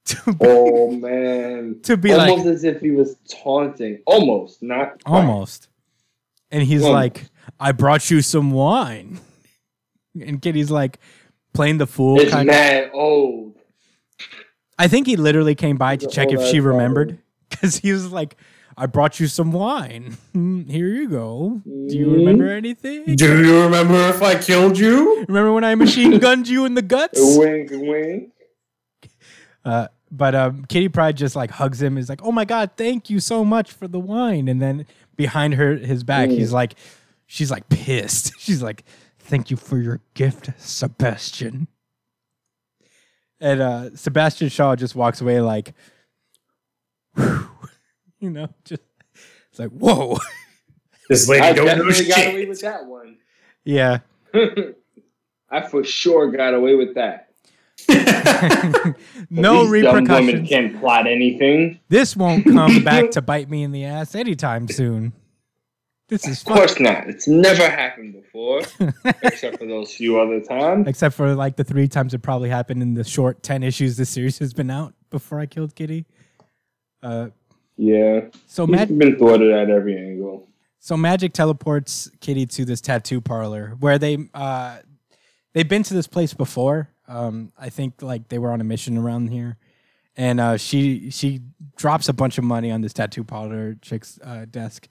to 0.08 0.34
be, 0.34 0.38
Oh 0.42 0.92
man. 0.92 1.80
to 1.84 1.96
be 1.96 2.12
almost 2.12 2.46
like 2.46 2.54
as 2.56 2.64
if 2.66 2.82
he 2.82 2.92
was 2.92 3.16
taunting. 3.30 4.00
Almost, 4.06 4.62
not 4.62 5.02
quite. 5.06 5.20
almost, 5.22 5.70
and 6.52 6.62
he's 6.64 6.84
Almost. 6.84 6.94
like, 6.94 7.26
"I 7.58 7.72
brought 7.72 8.12
you 8.12 8.22
some 8.22 8.52
wine," 8.52 9.20
and 10.22 10.42
Kitty's 10.42 10.70
like 10.70 11.00
playing 11.54 11.78
the 11.78 11.88
fool. 11.88 12.20
It's 12.20 12.34
mad 12.34 12.92
old. 12.94 13.55
I 14.78 14.88
think 14.88 15.08
he 15.08 15.16
literally 15.16 15.56
came 15.56 15.78
by 15.78 15.96
to 15.98 16.08
check 16.08 16.32
if 16.32 16.42
she 16.42 16.58
ass 16.58 16.64
remembered 16.64 17.20
because 17.50 17.78
he 17.84 17.92
was 17.94 18.12
like, 18.12 18.36
"I 18.78 18.86
brought 18.88 19.20
you 19.20 19.28
some 19.28 19.52
wine. 19.52 20.18
Mm, 20.36 20.70
Here 20.70 20.90
you 20.90 21.08
go. 21.08 21.62
Do 21.66 21.98
you 21.98 22.14
remember 22.14 22.50
anything? 22.50 23.16
Do 23.16 23.26
you 23.46 23.64
remember 23.64 23.96
if 24.10 24.22
I 24.22 24.36
killed 24.36 24.78
you? 24.78 25.24
Remember 25.30 25.54
when 25.54 25.64
I 25.64 25.76
machine 25.76 26.20
gunned 26.20 26.48
you 26.50 26.66
in 26.66 26.74
the 26.76 26.82
guts?" 26.82 27.20
Wink, 27.38 27.70
wink. 27.72 28.32
Uh, 29.64 29.88
but 30.12 30.36
um, 30.36 30.66
Kitty 30.66 30.90
Pryde 30.90 31.16
just 31.18 31.36
like 31.36 31.52
hugs 31.52 31.82
him. 31.82 31.98
Is 31.98 32.10
like, 32.10 32.22
"Oh 32.24 32.32
my 32.34 32.46
god, 32.46 32.72
thank 32.78 33.10
you 33.10 33.20
so 33.20 33.44
much 33.46 33.72
for 33.72 33.88
the 33.88 34.00
wine." 34.00 34.48
And 34.50 34.62
then 34.62 34.86
behind 35.16 35.54
her, 35.56 35.76
his 35.78 36.04
back, 36.04 36.30
Mm. 36.30 36.38
he's 36.38 36.52
like, 36.54 36.76
she's 37.28 37.50
like 37.50 37.68
pissed. 37.70 38.34
She's 38.40 38.62
like, 38.62 38.84
"Thank 39.20 39.50
you 39.50 39.58
for 39.58 39.78
your 39.78 40.02
gift, 40.14 40.50
Sebastian." 40.58 41.68
And 43.42 43.62
uh, 43.62 43.96
Sebastian 43.96 44.50
Shaw 44.50 44.76
just 44.76 44.96
walks 44.96 45.22
away 45.22 45.42
like, 45.42 45.74
"Whew," 47.16 47.50
you 48.20 48.30
know, 48.30 48.50
just 48.64 48.82
it's 49.50 49.60
like, 49.60 49.72
"Whoa, 49.72 50.18
This 51.10 51.28
lady 51.28 51.44
I 51.44 51.54
don't 51.54 51.66
know 51.66 51.90
definitely 51.90 52.06
got 52.08 52.34
away 52.34 52.46
with 52.46 52.62
that 52.62 52.86
one. 52.86 53.18
yeah." 53.64 54.00
I 55.50 55.62
for 55.62 55.84
sure 55.84 56.32
got 56.32 56.54
away 56.54 56.76
with 56.76 56.96
that. 56.96 57.30
no 59.30 59.72
These 59.72 59.84
dumb 59.84 60.04
women 60.06 60.46
can't 60.46 60.80
plot 60.80 61.08
anything. 61.08 61.80
This 61.88 62.16
won't 62.16 62.46
come 62.46 62.84
back 62.84 63.12
to 63.12 63.22
bite 63.22 63.50
me 63.50 63.64
in 63.64 63.72
the 63.72 63.86
ass 63.86 64.16
anytime 64.16 64.68
soon. 64.68 65.14
This 66.08 66.28
is 66.28 66.42
Of 66.42 66.48
fun. 66.48 66.58
course 66.58 66.80
not. 66.80 67.08
It's 67.10 67.28
never 67.28 67.68
happened 67.68 68.14
before, 68.14 68.62
except 69.24 69.58
for 69.58 69.66
those 69.66 69.94
few 69.94 70.20
other 70.20 70.40
times. 70.40 70.88
Except 70.88 71.16
for 71.16 71.34
like 71.34 71.56
the 71.56 71.64
three 71.64 71.88
times 71.88 72.14
it 72.14 72.20
probably 72.22 72.50
happened 72.50 72.82
in 72.84 72.94
the 72.94 73.04
short 73.04 73.42
10 73.42 73.64
issues 73.64 73.98
this 73.98 74.10
series 74.12 74.38
has 74.40 74.54
been 74.54 74.70
out 74.70 74.94
before 75.10 75.40
I 75.40 75.48
killed 75.48 75.74
Kitty. 75.76 76.06
Uh, 77.02 77.30
Yeah, 77.78 78.28
so, 78.46 78.66
he's 78.68 78.76
Mag- 78.76 78.98
been 79.00 79.18
thwarted 79.18 79.52
at 79.52 79.70
every 79.70 79.98
angle. 79.98 80.48
so 80.80 80.96
Magik 80.96 81.34
teleports 81.34 82.10
Kitty 82.22 82.46
to 82.48 82.66
this 82.66 82.82
tattoo 82.82 83.20
parlor 83.20 83.76
where 83.80 83.98
they 83.98 84.18
uh, 84.36 84.78
they've 85.54 85.68
been 85.68 85.84
to 85.84 85.94
this 85.96 86.08
place 86.08 86.34
before. 86.36 86.90
Um, 87.08 87.52
I 87.58 87.70
think 87.70 88.02
like 88.04 88.30
they 88.30 88.38
were 88.40 88.52
on 88.52 88.62
a 88.62 88.64
mission 88.64 88.98
around 88.98 89.28
here, 89.30 89.58
and 90.16 90.40
uh, 90.40 90.58
she 90.58 91.10
she 91.10 91.42
drops 91.78 92.10
a 92.10 92.14
bunch 92.14 92.38
of 92.38 92.44
money 92.44 92.72
on 92.72 92.82
this 92.82 92.94
tattoo 92.94 93.24
parlor 93.24 93.76
chick's 93.82 94.18
uh, 94.24 94.46
desk, 94.50 94.88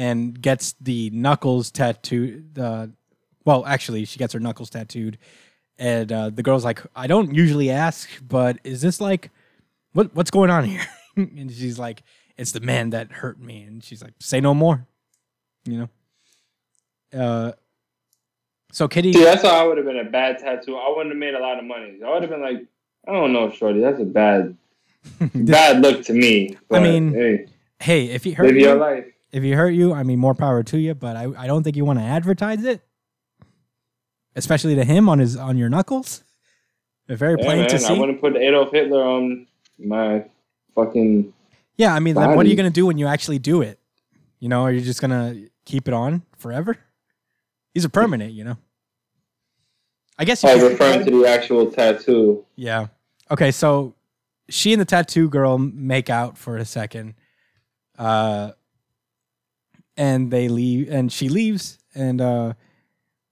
and 0.00 0.40
gets 0.40 0.74
the 0.80 1.10
knuckles 1.10 1.70
tattooed. 1.70 2.54
The 2.54 2.90
well, 3.44 3.66
actually, 3.66 4.06
she 4.06 4.18
gets 4.18 4.32
her 4.32 4.40
knuckles 4.40 4.70
tattooed, 4.70 5.18
and 5.78 6.10
uh, 6.10 6.30
the 6.30 6.42
girl's 6.42 6.64
like, 6.64 6.80
"I 6.96 7.06
don't 7.06 7.34
usually 7.34 7.68
ask, 7.68 8.08
but 8.26 8.58
is 8.64 8.80
this 8.80 8.98
like, 8.98 9.30
what 9.92 10.14
what's 10.14 10.30
going 10.30 10.48
on 10.48 10.64
here?" 10.64 10.86
and 11.16 11.52
she's 11.52 11.78
like, 11.78 12.02
"It's 12.38 12.52
the 12.52 12.60
man 12.60 12.90
that 12.90 13.12
hurt 13.12 13.38
me," 13.38 13.62
and 13.64 13.84
she's 13.84 14.02
like, 14.02 14.14
"Say 14.20 14.40
no 14.40 14.54
more," 14.54 14.86
you 15.66 15.86
know. 17.12 17.20
Uh, 17.20 17.52
so 18.72 18.88
Kitty, 18.88 19.12
See, 19.12 19.22
that's 19.22 19.42
how 19.42 19.50
I 19.50 19.64
would 19.64 19.76
have 19.76 19.86
been 19.86 19.98
a 19.98 20.04
bad 20.04 20.38
tattoo. 20.38 20.76
I 20.76 20.88
wouldn't 20.88 21.10
have 21.10 21.18
made 21.18 21.34
a 21.34 21.40
lot 21.40 21.58
of 21.58 21.64
money. 21.64 21.98
I 22.02 22.10
would 22.10 22.22
have 22.22 22.30
been 22.30 22.40
like, 22.40 22.64
I 23.06 23.12
don't 23.12 23.34
know, 23.34 23.50
Shorty. 23.50 23.80
That's 23.80 24.00
a 24.00 24.04
bad, 24.04 24.56
bad 25.34 25.82
look 25.82 26.04
to 26.04 26.14
me. 26.14 26.56
But, 26.68 26.82
mean, 26.82 27.12
hey, 27.12 27.46
hey, 27.80 28.04
if 28.06 28.24
he 28.24 28.30
hurt 28.30 28.46
live 28.46 28.56
your 28.56 28.76
life. 28.76 29.06
If 29.32 29.42
he 29.42 29.52
hurt 29.52 29.70
you, 29.70 29.92
I 29.92 30.02
mean, 30.02 30.18
more 30.18 30.34
power 30.34 30.62
to 30.62 30.78
you. 30.78 30.94
But 30.94 31.16
I, 31.16 31.28
I 31.36 31.46
don't 31.46 31.62
think 31.62 31.76
you 31.76 31.84
want 31.84 31.98
to 31.98 32.04
advertise 32.04 32.64
it, 32.64 32.82
especially 34.36 34.74
to 34.76 34.84
him 34.84 35.08
on 35.08 35.18
his 35.18 35.36
on 35.36 35.56
your 35.56 35.68
knuckles. 35.68 36.24
They're 37.06 37.16
very 37.16 37.36
Yeah, 37.38 37.44
plain 37.44 37.58
man, 37.60 37.68
to 37.70 37.74
I 37.76 37.78
see. 37.78 37.98
wouldn't 37.98 38.20
put 38.20 38.36
Adolf 38.36 38.70
Hitler 38.72 39.02
on 39.02 39.46
my 39.78 40.24
fucking. 40.74 41.32
Yeah, 41.76 41.94
I 41.94 41.98
mean, 42.00 42.14
like, 42.14 42.36
what 42.36 42.44
are 42.46 42.48
you 42.48 42.56
gonna 42.56 42.70
do 42.70 42.86
when 42.86 42.98
you 42.98 43.06
actually 43.06 43.38
do 43.38 43.62
it? 43.62 43.78
You 44.38 44.48
know, 44.48 44.62
are 44.62 44.72
you 44.72 44.80
just 44.80 45.00
gonna 45.00 45.36
keep 45.64 45.88
it 45.88 45.94
on 45.94 46.22
forever? 46.36 46.76
These 47.74 47.84
are 47.84 47.88
permanent, 47.88 48.32
you 48.32 48.44
know. 48.44 48.56
I 50.18 50.24
guess 50.24 50.42
you 50.42 50.50
I 50.50 50.54
referring 50.54 51.04
to 51.06 51.10
the 51.10 51.26
actual 51.26 51.70
tattoo. 51.70 52.44
Yeah. 52.54 52.88
Okay, 53.30 53.50
so 53.50 53.94
she 54.50 54.72
and 54.72 54.80
the 54.80 54.84
tattoo 54.84 55.28
girl 55.30 55.56
make 55.56 56.10
out 56.10 56.36
for 56.36 56.56
a 56.58 56.64
second. 56.64 57.14
Uh 57.98 58.52
and 60.00 60.30
they 60.30 60.48
leave 60.48 60.90
and 60.90 61.12
she 61.12 61.28
leaves 61.28 61.78
and 61.94 62.20
uh 62.22 62.54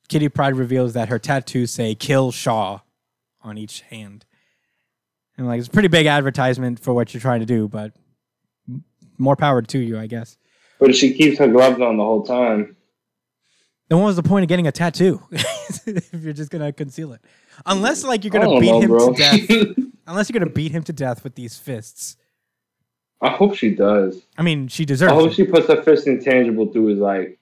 Kitty 0.09 0.29
Pryde 0.29 0.55
reveals 0.55 0.93
that 0.93 1.09
her 1.09 1.19
tattoos 1.19 1.71
say 1.71 1.95
kill 1.95 2.31
Shaw 2.31 2.81
on 3.43 3.59
each 3.59 3.83
hand. 3.83 4.25
And 5.37 5.47
like 5.47 5.59
it's 5.59 5.69
a 5.69 5.71
pretty 5.71 5.89
big 5.89 6.07
advertisement 6.07 6.81
for 6.81 6.95
what 6.95 7.13
you're 7.13 7.21
trying 7.21 7.41
to 7.41 7.47
do, 7.47 7.69
but 7.69 7.93
m- 8.69 8.85
more 9.19 9.37
power 9.37 9.61
to 9.63 9.79
you, 9.79 9.99
I 9.99 10.07
guess. 10.07 10.39
But 10.81 10.95
she 10.95 11.13
keeps 11.13 11.39
her 11.39 11.49
gloves 11.49 11.81
on 11.81 11.97
the 11.99 12.05
whole 12.05 12.23
time. 12.23 12.77
Then 13.89 13.99
what 13.99 14.07
was 14.07 14.17
the 14.17 14.23
point 14.23 14.45
of 14.45 14.49
getting 14.49 14.67
a 14.67 14.73
tattoo 14.73 15.23
if 15.31 16.23
you're 16.23 16.33
just 16.33 16.51
gonna 16.51 16.73
conceal 16.73 17.13
it? 17.13 17.21
Unless 17.67 18.05
like 18.05 18.25
you're 18.25 18.31
gonna 18.31 18.61
beat 18.61 18.71
know, 18.71 18.81
him 18.81 18.89
bro. 18.91 19.13
to 19.13 19.19
death. 19.19 19.77
Unless 20.07 20.31
you're 20.31 20.39
gonna 20.41 20.53
beat 20.53 20.73
him 20.73 20.83
to 20.85 20.93
death 20.93 21.23
with 21.25 21.35
these 21.35 21.57
fists. 21.57 22.17
I 23.21 23.31
hope 23.31 23.55
she 23.57 23.75
does. 23.75 24.23
I 24.37 24.43
mean, 24.43 24.69
she 24.69 24.85
deserves. 24.85 25.13
I 25.13 25.15
hope 25.15 25.31
it. 25.31 25.35
she 25.35 25.45
puts 25.45 25.67
her 25.69 25.83
fist 25.83 26.07
intangible 26.07 26.73
through 26.73 26.87
his 26.87 26.99
like, 26.99 27.39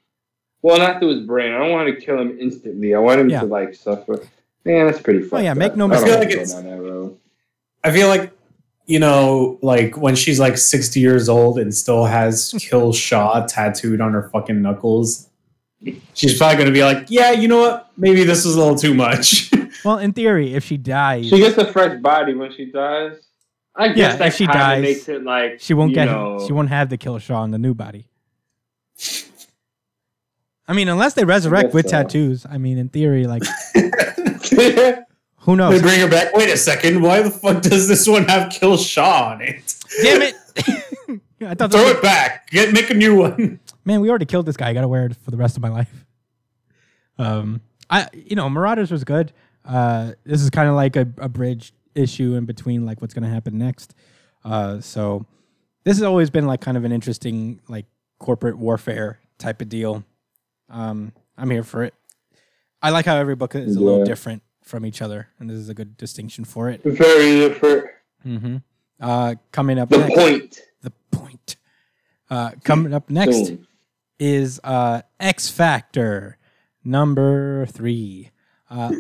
well, 0.63 0.79
not 0.79 1.01
through 1.01 1.17
his 1.17 1.27
brain. 1.27 1.53
I 1.53 1.59
don't 1.59 1.71
want 1.73 1.89
to 1.89 2.01
kill 2.05 2.19
him 2.19 2.39
instantly. 2.41 2.95
I 2.95 2.99
want 2.99 3.21
him 3.21 3.29
Yeah. 3.29 3.41
to 3.41 3.47
like 3.47 3.75
suffer. 3.75 4.27
Man, 4.65 4.87
that's 4.87 5.01
pretty 5.01 5.25
oh, 5.25 5.29
fucked 5.29 5.45
yeah, 5.45 5.53
up. 5.53 5.59
make 5.59 5.77
no 5.77 5.87
mistake. 5.87 6.09
I 6.09 6.11
feel 6.11 6.19
like 6.21 6.29
go 6.29 6.35
it's- 6.35 6.53
down 6.55 6.65
that 6.65 6.81
road. 6.81 7.19
I 7.85 7.93
feel 7.93 8.09
like, 8.09 8.33
you 8.87 8.99
know, 8.99 9.59
like 9.63 9.97
when 9.97 10.17
she's 10.17 10.41
like 10.41 10.59
60 10.59 10.99
years 10.99 11.29
old 11.29 11.59
and 11.59 11.73
still 11.73 12.05
has 12.05 12.53
Kill 12.59 12.93
Shaw 12.93 13.47
tattooed 13.47 14.01
on 14.01 14.13
her 14.13 14.29
fucking 14.31 14.61
knuckles, 14.61 15.29
she's 16.15 16.37
probably 16.37 16.57
going 16.57 16.67
to 16.67 16.73
be 16.73 16.83
like, 16.83 17.07
yeah, 17.11 17.31
you 17.31 17.47
know 17.47 17.61
what? 17.61 17.93
Maybe 17.97 18.25
this 18.25 18.45
was 18.45 18.57
a 18.57 18.59
little 18.59 18.77
too 18.77 18.95
much. 18.95 19.51
Well, 19.85 19.99
in 19.99 20.13
theory, 20.15 20.55
if 20.55 20.65
she 20.65 20.79
dies, 20.79 21.29
She 21.29 21.39
gets 21.39 21.59
a 21.59 21.71
fresh 21.71 22.01
body 22.01 22.35
when 22.35 22.51
she 22.51 22.73
dies. 22.73 23.26
I 23.77 23.89
guess 23.89 23.97
Yeah, 23.99 24.17
that 24.17 24.29
if 24.29 24.35
she 24.35 24.47
dies, 24.47 24.83
makes 24.83 25.09
it 25.09 25.23
like 25.23 25.61
she 25.61 25.75
won't 25.75 25.93
get 25.95 26.07
know, 26.07 26.43
she 26.47 26.53
won't 26.53 26.69
have 26.71 26.89
the 26.89 26.97
kill 26.97 27.19
Shaw 27.19 27.45
in 27.45 27.51
the 27.51 27.59
new 27.59 27.75
body. 27.75 28.09
I 30.69 30.73
mean, 30.73 30.89
unless 30.89 31.15
they 31.15 31.25
resurrect 31.25 31.75
with 31.75 31.87
so. 31.87 32.03
tattoos. 32.03 32.45
I 32.49 32.59
mean, 32.59 32.79
in 32.79 32.89
theory, 32.89 33.27
like 33.27 33.43
yeah, 33.75 33.83
who 35.39 35.53
they 35.53 35.57
knows? 35.57 35.83
bring 35.83 36.01
her 36.01 36.09
back. 36.09 36.35
Wait 36.35 36.51
a 36.51 36.57
second. 36.57 37.03
Why 37.03 37.23
the 37.23 37.31
fuck 37.31 37.63
does 37.63 37.87
this 37.89 38.07
one 38.09 38.25
have 38.25 38.51
Kill 38.51 38.77
Shaw 38.77 39.31
on 39.33 39.43
it? 39.43 39.75
Damn 40.03 40.23
it! 40.23 40.35
I 41.47 41.55
thought 41.55 41.71
Throw 41.71 41.83
this 41.85 41.99
it 41.99 42.03
back. 42.03 42.51
Get 42.51 42.73
make 42.73 42.91
a 42.91 42.95
new 42.95 43.17
one. 43.17 43.61
man, 43.85 44.01
we 44.01 44.09
already 44.09 44.25
killed 44.25 44.47
this 44.47 44.57
guy. 44.57 44.71
I 44.71 44.73
gotta 44.73 44.89
wear 44.89 45.07
it 45.07 45.17
for 45.17 45.31
the 45.31 45.37
rest 45.37 45.57
of 45.57 45.63
my 45.63 45.69
life. 45.69 46.05
Um, 47.19 47.61
I 47.89 48.09
you 48.13 48.35
know, 48.37 48.49
Marauders 48.51 48.91
was 48.91 49.05
good. 49.05 49.33
Uh, 49.65 50.13
this 50.25 50.43
is 50.43 50.51
kind 50.51 50.69
of 50.69 50.75
like 50.75 50.97
a, 50.97 51.07
a 51.19 51.29
bridge 51.29 51.73
issue 51.97 52.35
in 52.35 52.45
between 52.45 52.85
like 52.87 53.01
what's 53.01 53.15
gonna 53.15 53.29
happen 53.29 53.59
next. 53.59 53.95
Uh, 54.45 54.81
so 54.81 55.27
this 55.85 55.97
has 55.97 56.03
always 56.03 56.31
been 56.31 56.47
like 56.47 56.61
kind 56.61 56.77
of 56.77 56.85
an 56.85 56.93
interesting 56.93 57.61
like 57.69 57.87
corporate 58.19 58.59
warfare 58.59 59.19
type 59.39 59.61
of 59.61 59.69
deal. 59.69 60.05
Um, 60.69 61.13
I'm 61.37 61.51
here 61.51 61.63
for 61.65 61.83
it. 61.85 61.95
I 62.83 62.91
like 62.91 63.07
how 63.07 63.17
every 63.17 63.35
book 63.35 63.55
is 63.55 63.77
a 63.77 63.81
little 63.81 64.05
different 64.05 64.43
from 64.63 64.85
each 64.85 65.01
other, 65.03 65.29
and 65.39 65.49
this 65.49 65.57
is 65.57 65.69
a 65.69 65.75
good 65.75 65.97
distinction 65.97 66.45
for 66.45 66.69
it. 66.69 66.83
very 66.85 67.41
different. 67.41 67.87
Mm-hmm. 68.25 68.57
Uh, 69.01 69.35
coming 69.53 69.79
up 69.79 69.89
The 69.89 69.99
next, 69.99 70.15
point. 70.15 70.61
the 70.83 70.93
point. 71.11 71.57
Uh, 72.31 72.51
coming 72.65 72.93
up 72.95 73.09
next 73.11 73.47
Soon. 73.47 73.67
is 74.19 74.61
uh, 74.65 75.03
X 75.21 75.49
Factor 75.49 76.37
number 76.85 77.67
three. 77.67 78.31
Uh, 78.71 78.91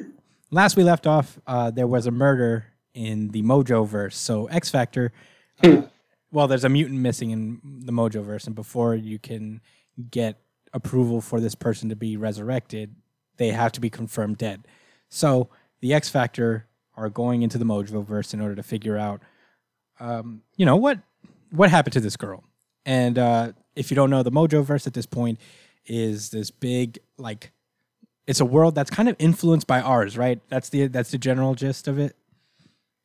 last 0.51 0.77
we 0.77 0.85
left 0.85 1.07
off, 1.07 1.39
uh, 1.47 1.71
there 1.71 1.87
was 1.89 2.07
a 2.07 2.11
murder 2.13 2.67
in 2.97 3.29
the 3.29 3.43
Mojo 3.43 3.87
verse. 3.87 4.17
So 4.17 4.47
X 4.47 4.71
Factor, 4.71 5.13
uh, 5.63 5.83
well, 6.33 6.49
there's 6.49 6.65
a 6.65 6.69
mutant 6.69 7.01
missing 7.01 7.31
in 7.31 7.61
the 7.85 7.93
Mojo 7.93 8.25
verse, 8.25 8.47
and 8.47 8.57
before 8.57 8.95
you 8.95 9.19
can 9.19 9.61
get 10.11 10.41
approval 10.73 11.21
for 11.21 11.39
this 11.39 11.55
person 11.55 11.89
to 11.91 11.97
be 11.97 12.17
resurrected, 12.17 12.97
they 13.37 13.51
have 13.51 13.73
to 13.73 13.81
be 13.81 13.91
confirmed 13.91 14.39
dead. 14.39 14.67
So 15.09 15.49
the 15.81 15.95
X 15.95 16.09
Factor 16.09 16.67
are 16.97 17.11
going 17.11 17.43
into 17.43 17.59
the 17.59 17.65
Mojo 17.65 18.05
verse 18.05 18.33
in 18.33 18.41
order 18.41 18.55
to 18.55 18.63
figure 18.63 18.97
out, 18.97 19.21
um, 20.01 20.43
you 20.57 20.67
know, 20.67 20.77
what 20.77 20.99
what 21.51 21.71
happened 21.71 21.93
to 21.93 22.01
this 22.01 22.17
girl. 22.17 22.45
And 22.85 23.19
uh, 23.19 23.53
if 23.75 23.91
you 23.91 23.95
don't 23.95 24.11
know, 24.11 24.23
the 24.23 24.33
Mojo 24.33 24.65
verse 24.65 24.87
at 24.87 24.95
this 24.95 25.07
point 25.07 25.39
is 25.85 26.31
this 26.31 26.51
big 26.51 26.99
like 27.19 27.53
it's 28.27 28.41
a 28.41 28.45
world 28.45 28.75
that's 28.75 28.91
kind 28.91 29.09
of 29.09 29.17
influenced 29.19 29.67
by 29.67 29.81
ours, 29.81 30.17
right? 30.17 30.41
That's 30.49 30.71
the 30.71 30.87
that's 30.89 31.11
the 31.11 31.19
general 31.19 31.55
gist 31.55 31.87
of 31.89 31.99
it. 31.99 32.17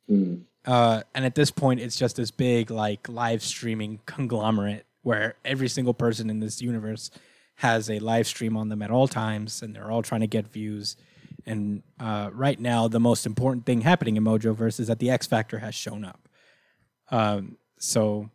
Hmm. 0.08 0.34
Uh, 0.64 1.02
and 1.14 1.24
at 1.24 1.34
this 1.34 1.50
point, 1.50 1.80
it's 1.80 1.96
just 1.96 2.16
this 2.16 2.30
big 2.30 2.70
like 2.70 3.08
live 3.08 3.42
streaming 3.42 4.00
conglomerate 4.06 4.86
where 5.02 5.34
every 5.44 5.68
single 5.68 5.94
person 5.94 6.30
in 6.30 6.40
this 6.40 6.62
universe 6.62 7.10
has 7.56 7.90
a 7.90 7.98
live 7.98 8.26
stream 8.26 8.56
on 8.56 8.68
them 8.68 8.82
at 8.82 8.90
all 8.90 9.08
times, 9.08 9.62
and 9.62 9.74
they're 9.74 9.90
all 9.90 10.02
trying 10.02 10.20
to 10.20 10.26
get 10.26 10.46
views. 10.46 10.96
And 11.44 11.82
uh, 11.98 12.30
right 12.32 12.58
now, 12.58 12.88
the 12.88 13.00
most 13.00 13.26
important 13.26 13.66
thing 13.66 13.80
happening 13.80 14.16
in 14.16 14.24
Mojoverse 14.24 14.78
is 14.78 14.86
that 14.86 15.00
the 15.00 15.10
X 15.10 15.26
Factor 15.26 15.58
has 15.58 15.74
shown 15.74 16.04
up. 16.04 16.28
Um, 17.10 17.58
so 17.78 18.30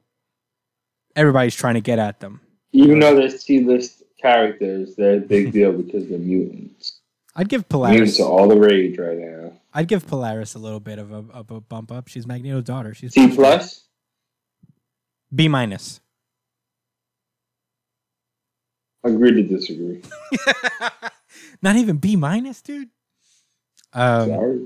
everybody's 1.15 1.55
trying 1.55 1.75
to 1.75 1.81
get 1.81 1.99
at 1.99 2.19
them. 2.19 2.41
Even 2.73 2.99
though 2.99 3.15
they're 3.15 3.29
C-list 3.29 4.03
characters, 4.21 4.95
they're 4.95 5.17
a 5.17 5.21
big 5.21 5.51
deal 5.53 5.71
because 5.71 6.07
they're 6.09 6.19
mutants. 6.19 6.99
I'd 7.35 7.49
give 7.49 7.65
Mutants 7.71 8.17
Polaris. 8.17 8.19
are 8.19 8.23
all 8.23 8.47
the 8.47 8.57
rage 8.57 8.97
right 8.97 9.17
now. 9.17 9.53
I'd 9.77 9.87
give 9.87 10.07
Polaris 10.07 10.55
a 10.55 10.59
little 10.59 10.79
bit 10.79 10.97
of 10.97 11.11
a, 11.11 11.23
of 11.31 11.51
a 11.51 11.61
bump 11.61 11.91
up. 11.91 12.07
She's 12.07 12.25
Magneto's 12.25 12.63
daughter. 12.63 12.95
She's 12.95 13.13
C 13.13 13.27
plus. 13.27 13.83
B 15.33 15.47
minus. 15.47 15.99
Agree 19.03 19.33
to 19.33 19.43
disagree. 19.43 20.01
Not 21.61 21.75
even 21.75 21.97
B 21.97 22.15
minus, 22.15 22.59
dude. 22.63 22.89
Um, 23.93 24.29
Sorry. 24.29 24.65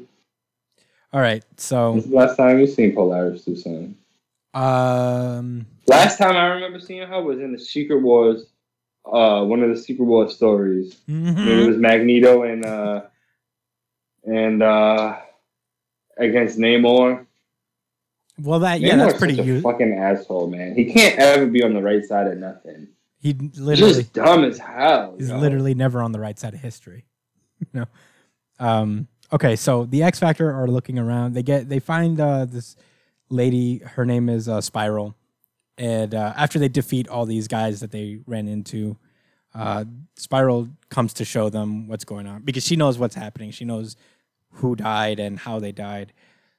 all 1.12 1.20
right, 1.22 1.44
so 1.58 1.92
When's 1.92 2.06
the 2.06 2.16
last 2.16 2.38
time 2.38 2.60
you 2.60 2.66
seen 2.68 2.94
Polaris 2.96 3.44
do 3.44 3.56
something? 3.58 3.96
um, 4.54 5.66
Last 5.88 6.18
time 6.20 6.38
I 6.38 6.46
remember 6.46 6.80
seeing 6.80 7.06
her 7.06 7.22
was 7.22 7.40
in 7.40 7.52
the 7.52 7.60
Secret 7.60 8.00
Wars, 8.02 8.46
uh, 9.06 9.44
one 9.44 9.62
of 9.62 9.70
the 9.70 9.78
Secret 9.78 10.06
Wars 10.06 10.34
stories. 10.36 10.96
mhm. 11.10 11.46
It 11.48 11.68
was 11.68 11.76
Magneto 11.78 12.44
and 12.44 12.66
uh, 12.66 13.02
and 14.26 14.62
uh, 14.64 15.18
against 16.18 16.58
Namor. 16.58 17.26
well, 18.40 18.60
that 18.60 18.80
yeah, 18.82 18.96
that's 18.96 19.18
pretty. 19.18 19.36
such 19.38 19.46
u- 19.46 19.62
fucking 19.62 19.94
asshole, 19.94 20.48
man. 20.48 20.76
He 20.76 20.92
can't 20.94 21.20
ever 21.20 21.46
be 21.48 21.64
on 21.64 21.74
the 21.74 21.82
right 21.82 22.04
side 22.04 22.28
of 22.28 22.38
nothing. 22.38 22.88
he 23.20 23.34
He's 23.40 23.60
literally, 23.60 23.94
just 23.94 24.14
dumb 24.14 24.44
as 24.44 24.58
hell. 24.58 25.16
he's 25.18 25.30
yo. 25.30 25.38
literally 25.38 25.74
never 25.74 26.02
on 26.02 26.12
the 26.12 26.20
right 26.20 26.38
side 26.38 26.54
of 26.54 26.60
history. 26.60 27.06
no. 27.74 27.86
Um. 28.60 29.08
Okay, 29.34 29.56
so 29.56 29.86
the 29.86 30.04
X 30.04 30.20
Factor 30.20 30.52
are 30.52 30.68
looking 30.68 31.00
around. 31.00 31.34
They 31.34 31.44
get 31.44 31.70
they 31.70 31.80
find 31.80 32.20
uh, 32.20 32.46
this 32.46 32.76
lady. 33.30 33.78
Her 33.80 34.06
name 34.06 34.28
is 34.30 34.50
uh, 34.50 34.60
Spiral, 34.62 35.16
and 35.78 36.14
uh, 36.14 36.34
after 36.36 36.60
they 36.60 36.68
defeat 36.68 37.08
all 37.08 37.26
these 37.26 37.48
guys 37.48 37.80
that 37.80 37.92
they 37.92 38.20
ran 38.28 38.48
into, 38.48 38.98
uh, 39.54 39.86
Spiral 40.16 40.70
comes 40.90 41.14
to 41.16 41.26
show 41.26 41.50
them 41.50 41.88
what's 41.88 42.06
going 42.06 42.28
on 42.28 42.42
because 42.44 42.66
she 42.66 42.76
knows 42.76 42.98
what's 42.98 43.16
happening. 43.16 43.52
She 43.52 43.66
knows 43.66 43.96
who 44.56 44.76
died 44.76 45.20
and 45.20 45.40
how 45.40 45.60
they 45.60 45.72
died. 45.72 46.14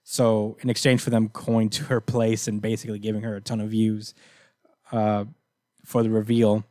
So 0.04 0.56
in 0.60 0.70
exchange 0.70 1.00
for 1.00 1.10
them 1.10 1.30
going 1.32 1.70
to 1.70 1.84
her 1.84 2.00
place 2.00 2.48
and 2.48 2.60
basically 2.60 2.98
giving 2.98 3.22
her 3.22 3.36
a 3.36 3.40
ton 3.40 3.60
of 3.60 3.70
views 3.70 4.14
uh, 4.90 5.24
for 5.84 6.02
the 6.02 6.10
reveal, 6.10 6.64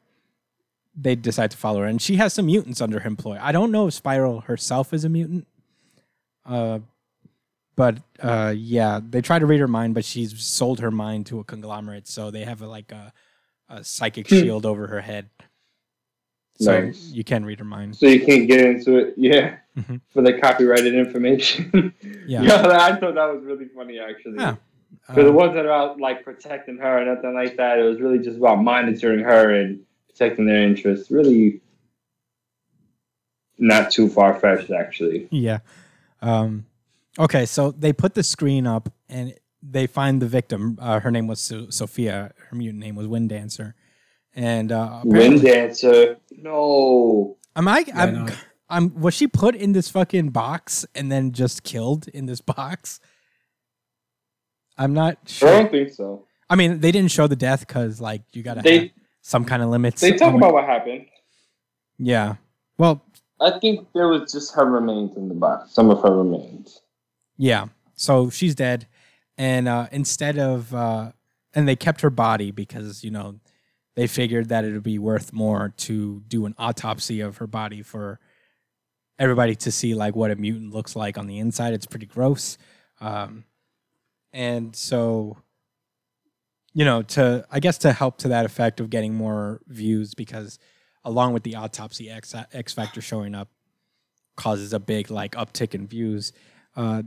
they 0.95 1.15
decide 1.15 1.51
to 1.51 1.57
follow 1.57 1.79
her. 1.79 1.86
And 1.86 2.01
she 2.01 2.17
has 2.17 2.34
some 2.34 2.47
mutants 2.47 2.81
under 2.81 2.99
her 2.99 3.07
employ. 3.07 3.38
I 3.41 3.51
don't 3.51 3.71
know 3.71 3.88
if 3.88 3.93
Spiral 3.93 4.41
herself 4.41 4.93
is 4.93 5.05
a 5.05 5.10
mutant. 5.10 5.47
Uh, 6.45 6.79
but 7.75 7.97
uh, 8.19 8.53
yeah, 8.55 8.99
they 9.01 9.21
try 9.21 9.39
to 9.39 9.45
read 9.45 9.60
her 9.62 9.67
mind, 9.67 9.93
but 9.93 10.03
she's 10.05 10.43
sold 10.43 10.81
her 10.81 10.91
mind 10.91 11.25
to 11.27 11.39
a 11.39 11.43
conglomerate, 11.43 12.07
so 12.07 12.29
they 12.29 12.43
have 12.43 12.62
a, 12.62 12.67
like 12.67 12.91
a, 12.91 13.13
a 13.69 13.84
psychic 13.84 14.27
Hmm. 14.27 14.36
shield 14.39 14.65
over 14.65 14.88
her 14.88 15.01
head. 15.01 15.29
So 16.62 16.80
Nice. 16.80 17.12
you 17.12 17.24
can 17.24 17.43
read 17.43 17.58
her 17.60 17.65
mind. 17.65 17.95
So 17.95 18.06
you 18.08 18.24
can't 18.24 18.47
get 18.47 18.62
into 18.62 18.97
it, 18.97 19.15
yeah, 19.17 19.58
Mhm. 19.78 20.00
for 20.13 20.21
the 20.21 20.34
copyrighted 20.39 20.93
information. 20.93 21.93
Yeah. 22.28 22.43
yeah, 22.43 22.78
I 22.80 22.95
thought 23.00 23.15
that 23.15 23.34
was 23.34 23.43
really 23.43 23.65
funny 23.76 24.00
actually. 24.00 24.38
Yeah. 24.38 24.56
Because 25.08 25.26
it 25.26 25.30
Um, 25.30 25.36
wasn't 25.36 25.60
about 25.60 26.00
like 26.00 26.24
protecting 26.24 26.78
her 26.78 27.02
or 27.02 27.06
nothing 27.15 27.34
like 27.34 27.58
that. 27.58 27.80
It 27.80 27.84
was 27.84 28.00
really 28.00 28.19
just 28.19 28.38
about 28.38 28.62
monitoring 28.63 29.21
her 29.21 29.54
and 29.54 29.80
protecting 30.08 30.45
their 30.45 30.62
interests. 30.63 31.10
Really, 31.10 31.62
not 33.58 33.91
too 33.91 34.08
far 34.10 34.39
fetched 34.39 34.71
actually. 34.71 35.28
Yeah. 35.32 35.60
Um, 36.21 36.65
okay, 37.19 37.45
so 37.45 37.71
they 37.71 37.91
put 37.93 38.13
the 38.13 38.24
screen 38.24 38.67
up 38.67 38.93
and 39.10 39.34
they 39.63 39.88
find 39.88 40.21
the 40.21 40.28
victim. 40.28 40.78
Uh, 40.80 41.00
her 41.00 41.12
name 41.12 41.28
was 41.28 41.39
so- 41.39 41.69
Sophia. 41.69 42.34
Her 42.50 42.56
mutant 42.56 42.80
name 42.84 42.95
was 42.95 43.08
Wind 43.08 43.30
Dancer. 43.30 43.76
And 44.34 44.72
uh, 44.72 45.02
Wind 45.04 45.36
apparently, 45.36 45.52
dancer, 45.52 46.17
no. 46.38 47.38
am 47.56 47.67
I? 47.67 47.84
Yeah, 47.86 48.02
I'm, 48.02 48.26
no. 48.26 48.34
I'm. 48.70 49.02
Was 49.02 49.13
she 49.13 49.28
put 49.28 49.56
in 49.56 49.74
this 49.74 49.89
fucking 49.89 50.30
box 50.30 50.86
and 50.96 51.12
then 51.12 51.34
just 51.34 51.63
killed 51.63 52.08
in 52.08 52.26
this 52.28 52.39
box? 52.41 53.00
I'm 54.78 54.94
not 54.94 55.17
sure. 55.26 55.50
I 55.50 55.52
don't 55.63 55.72
think 55.72 55.91
so. 55.91 56.26
I 56.50 56.56
mean, 56.56 56.80
they 56.80 56.91
didn't 56.91 57.12
show 57.12 57.28
the 57.28 57.36
death 57.36 57.62
because, 57.67 58.00
like, 58.00 58.24
you 58.34 58.44
gotta 58.44 58.62
have 58.70 58.89
some 59.22 59.46
kind 59.46 59.62
of 59.62 59.70
limits. 59.70 60.02
they 60.02 60.13
talk 60.13 60.34
about 60.34 60.54
what 60.54 60.65
happened. 60.65 61.06
Yeah. 61.98 62.36
Well, 62.78 63.04
I 63.39 63.60
think 63.60 63.88
there 63.94 64.08
was 64.08 64.32
just 64.32 64.54
her 64.56 64.65
remains 64.65 65.15
in 65.17 65.30
the 65.30 65.36
box. 65.36 65.74
Some 65.74 65.89
of 65.89 66.02
her 66.02 66.15
remains. 66.15 66.82
Yeah. 67.38 67.67
So 67.96 68.30
she's 68.30 68.56
dead. 68.56 68.88
And 69.38 69.67
uh, 69.67 69.88
instead 69.91 70.38
of, 70.38 70.74
uh, 70.74 71.12
and 71.54 71.67
they 71.67 71.76
kept 71.76 72.02
her 72.02 72.10
body 72.10 72.52
because, 72.52 73.04
you 73.04 73.12
know, 73.12 73.39
they 73.95 74.08
figured 74.08 74.49
that 74.49 74.63
it 74.63 74.71
would 74.73 74.84
be 74.84 74.99
worth 74.99 75.34
more 75.34 75.73
to 75.77 76.23
do 76.27 76.45
an 76.45 76.56
autopsy 76.58 77.19
of 77.19 77.38
her 77.38 77.47
body 77.47 77.82
for 77.82 78.19
everybody 79.19 79.56
to 79.56 79.71
see, 79.71 79.93
like, 79.93 80.15
what 80.15 80.32
a 80.32 80.36
mutant 80.36 80.73
looks 80.73 80.95
like 80.95 81.17
on 81.17 81.27
the 81.27 81.39
inside. 81.39 81.73
It's 81.73 81.86
pretty 81.86 82.06
gross. 82.06 82.58
Um, 82.99 83.43
and 84.34 84.75
so, 84.75 85.38
you 86.73 86.86
know, 86.86 87.01
to, 87.01 87.45
I 87.51 87.60
guess, 87.60 87.77
to 87.80 87.91
help 87.91 88.17
to 88.19 88.30
that 88.30 88.45
effect 88.45 88.80
of 88.80 88.89
getting 88.89 89.13
more 89.13 89.62
views 89.67 90.13
because 90.13 90.58
along 91.04 91.34
with 91.34 91.43
the 91.43 91.56
autopsy 91.56 92.10
X, 92.10 92.34
X 92.54 92.73
Factor 92.73 93.01
showing 93.01 93.36
up 93.36 93.49
causes 94.38 94.71
a 94.71 94.80
big, 94.80 95.12
like, 95.12 95.34
uptick 95.34 95.75
in 95.75 95.86
views. 95.88 96.32
Uh, 96.75 97.04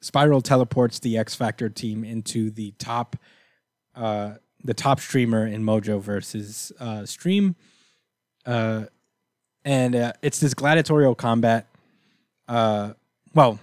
Spiral 0.00 0.40
teleports 0.40 0.98
the 0.98 1.18
X 1.18 1.34
Factor 1.34 1.68
team 1.68 2.02
into 2.02 2.50
the 2.50 2.72
top, 2.78 3.16
uh, 3.94 4.34
the 4.64 4.74
top 4.74 5.00
streamer 5.00 5.46
in 5.46 5.62
Mojo 5.62 6.00
versus 6.00 6.72
uh, 6.78 7.04
stream, 7.06 7.56
uh, 8.46 8.84
and 9.64 9.94
uh, 9.94 10.12
it's 10.22 10.40
this 10.40 10.54
gladiatorial 10.54 11.14
combat. 11.14 11.66
Uh, 12.48 12.92
well, 13.34 13.58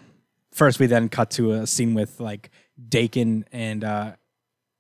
first 0.52 0.80
we 0.80 0.88
then 0.88 1.10
cut 1.10 1.32
to 1.32 1.52
a 1.54 1.68
scene 1.68 1.94
with 1.94 2.20
like 2.20 2.50
Daken 2.90 3.44
and 3.52 3.84
uh, 3.84 4.14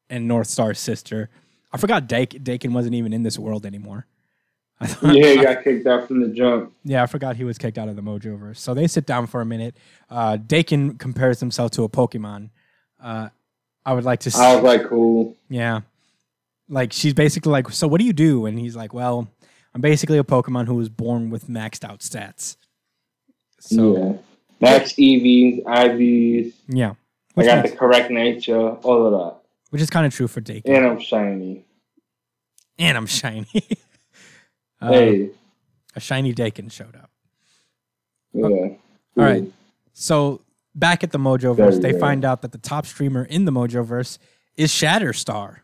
and 0.09 0.27
North 0.27 0.47
Star's 0.47 0.79
sister. 0.79 1.29
I 1.71 1.77
forgot 1.77 2.07
Dak- 2.07 2.29
Daken 2.29 2.71
wasn't 2.71 2.95
even 2.95 3.13
in 3.13 3.23
this 3.23 3.37
world 3.37 3.65
anymore. 3.65 4.07
I 4.81 4.87
thought, 4.87 5.13
yeah, 5.13 5.31
he 5.31 5.35
got 5.43 5.63
kicked 5.63 5.85
out 5.87 6.07
from 6.07 6.21
the 6.21 6.29
jump. 6.29 6.73
yeah, 6.83 7.03
I 7.03 7.05
forgot 7.05 7.35
he 7.35 7.43
was 7.43 7.57
kicked 7.57 7.77
out 7.77 7.89
of 7.89 7.95
the 7.95 8.01
Mojoverse. 8.01 8.57
So 8.57 8.73
they 8.73 8.87
sit 8.87 9.05
down 9.05 9.27
for 9.27 9.41
a 9.41 9.45
minute. 9.45 9.75
Uh, 10.09 10.37
Daken 10.37 10.97
compares 10.97 11.39
himself 11.41 11.71
to 11.71 11.83
a 11.83 11.89
Pokemon. 11.89 12.49
Uh, 13.01 13.29
I 13.85 13.93
would 13.93 14.05
like 14.05 14.21
to 14.21 14.31
see. 14.31 14.41
I 14.41 14.55
was 14.55 14.63
like, 14.63 14.85
cool. 14.87 15.35
yeah. 15.49 15.81
Like, 16.69 16.93
she's 16.93 17.13
basically 17.13 17.51
like, 17.51 17.69
So 17.71 17.87
what 17.87 17.99
do 17.99 18.05
you 18.05 18.13
do? 18.13 18.45
And 18.45 18.57
he's 18.59 18.75
like, 18.75 18.93
Well, 18.93 19.27
I'm 19.73 19.81
basically 19.81 20.17
a 20.17 20.23
Pokemon 20.23 20.67
who 20.67 20.75
was 20.75 20.89
born 20.89 21.29
with 21.29 21.47
maxed 21.47 21.83
out 21.83 21.99
stats. 21.99 22.55
So, 23.59 23.97
yeah. 23.97 24.13
Max 24.61 24.93
EVs, 24.93 25.63
IVs. 25.63 26.53
yeah. 26.67 26.93
I 27.37 27.43
got 27.45 27.57
makes- 27.63 27.71
the 27.71 27.77
correct 27.77 28.11
nature, 28.11 28.57
all 28.71 29.05
of 29.05 29.11
that. 29.13 29.39
which 29.69 29.81
is 29.81 29.89
kind 29.89 30.05
of 30.05 30.13
true 30.13 30.27
for 30.27 30.41
Daken. 30.41 30.63
And 30.65 30.85
I'm 30.85 30.99
shiny. 30.99 31.65
And 32.77 32.97
I'm 32.97 33.05
shiny. 33.05 33.47
uh, 34.81 34.91
hey, 34.91 35.29
A 35.95 35.99
shiny 35.99 36.33
Daken 36.33 36.71
showed 36.71 36.95
up. 36.95 37.09
yeah. 38.33 38.45
All 38.47 38.77
right. 39.15 39.43
So 39.93 40.41
back 40.75 41.03
at 41.03 41.11
the 41.11 41.17
Mojoverse, 41.17 41.81
they 41.81 41.91
rare. 41.91 41.99
find 41.99 42.23
out 42.25 42.41
that 42.41 42.51
the 42.51 42.57
top 42.57 42.85
streamer 42.85 43.23
in 43.25 43.45
the 43.45 43.51
Mojoverse 43.51 44.17
is 44.55 44.71
Shatterstar. 44.71 45.57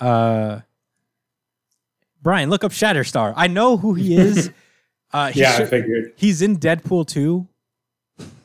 Uh, 0.00 0.60
Brian, 2.22 2.50
look 2.50 2.64
up 2.64 2.72
Shatterstar. 2.72 3.32
I 3.36 3.46
know 3.48 3.76
who 3.76 3.94
he 3.94 4.16
is. 4.16 4.50
Uh, 5.14 5.30
he 5.30 5.40
Yeah, 5.40 5.58
I 5.58 5.66
figured. 5.66 6.14
he's 6.16 6.40
in 6.40 6.56
Deadpool 6.58 7.06
2. 7.06 7.46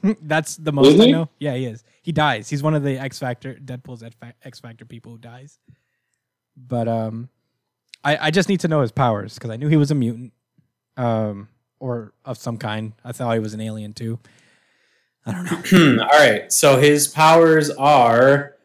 That's 0.22 0.58
the 0.58 0.74
most 0.74 0.96
Is 0.96 1.00
I 1.00 1.06
he? 1.06 1.12
know. 1.14 1.30
Yeah, 1.40 1.56
he 1.56 1.64
is. 1.66 1.82
He 2.02 2.12
dies. 2.12 2.50
He's 2.50 2.62
one 2.62 2.74
of 2.74 2.84
the 2.84 2.98
X 3.00 3.20
Factor, 3.20 3.54
Deadpool's 3.56 4.04
X 4.44 4.60
Factor 4.60 4.84
people 4.84 5.14
who 5.14 5.18
dies. 5.18 5.60
But 6.58 6.90
um, 6.90 7.30
I, 8.04 8.18
I 8.28 8.32
just 8.32 8.50
need 8.50 8.60
to 8.60 8.68
know 8.68 8.82
his 8.82 8.92
powers 8.92 9.36
because 9.36 9.50
I 9.50 9.56
knew 9.56 9.70
he 9.70 9.78
was 9.78 9.92
a 9.92 9.96
mutant, 9.96 10.34
um, 10.98 11.48
or 11.80 12.12
of 12.26 12.38
some 12.38 12.58
kind. 12.58 12.92
I 13.02 13.14
thought 13.14 13.32
he 13.32 13.40
was 13.40 13.54
an 13.54 13.62
alien 13.62 13.94
too. 13.94 14.20
I 15.26 15.32
don't 15.32 15.72
know. 15.72 16.04
All 16.12 16.20
right. 16.20 16.52
So 16.52 16.76
his 16.76 17.08
powers 17.08 17.70
are 17.70 18.57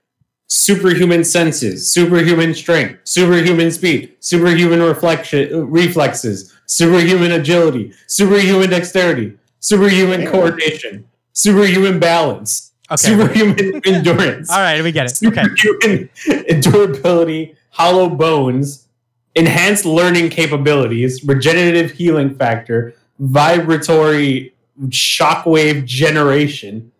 superhuman 0.52 1.24
senses, 1.24 1.90
superhuman 1.90 2.52
strength, 2.54 3.00
superhuman 3.04 3.70
speed, 3.70 4.14
superhuman 4.20 4.82
reflection 4.82 5.70
reflexes, 5.70 6.52
superhuman 6.66 7.32
agility, 7.32 7.90
superhuman 8.06 8.68
dexterity, 8.68 9.32
superhuman 9.60 10.20
Damn. 10.20 10.30
coordination, 10.32 11.06
superhuman 11.32 11.98
balance. 11.98 12.72
Okay. 12.90 12.96
superhuman 13.08 13.80
endurance, 13.86 14.50
All 14.50 14.58
right, 14.58 14.82
we 14.82 14.92
get 14.92 15.06
it. 15.06 15.26
Okay. 15.26 15.42
superhuman 15.56 16.60
durability, 16.60 17.56
hollow 17.70 18.10
bones, 18.10 18.86
enhanced 19.34 19.86
learning 19.86 20.28
capabilities, 20.28 21.24
regenerative 21.24 21.92
healing 21.92 22.34
factor, 22.36 22.94
vibratory 23.18 24.52
shockwave 24.88 25.86
generation, 25.86 26.92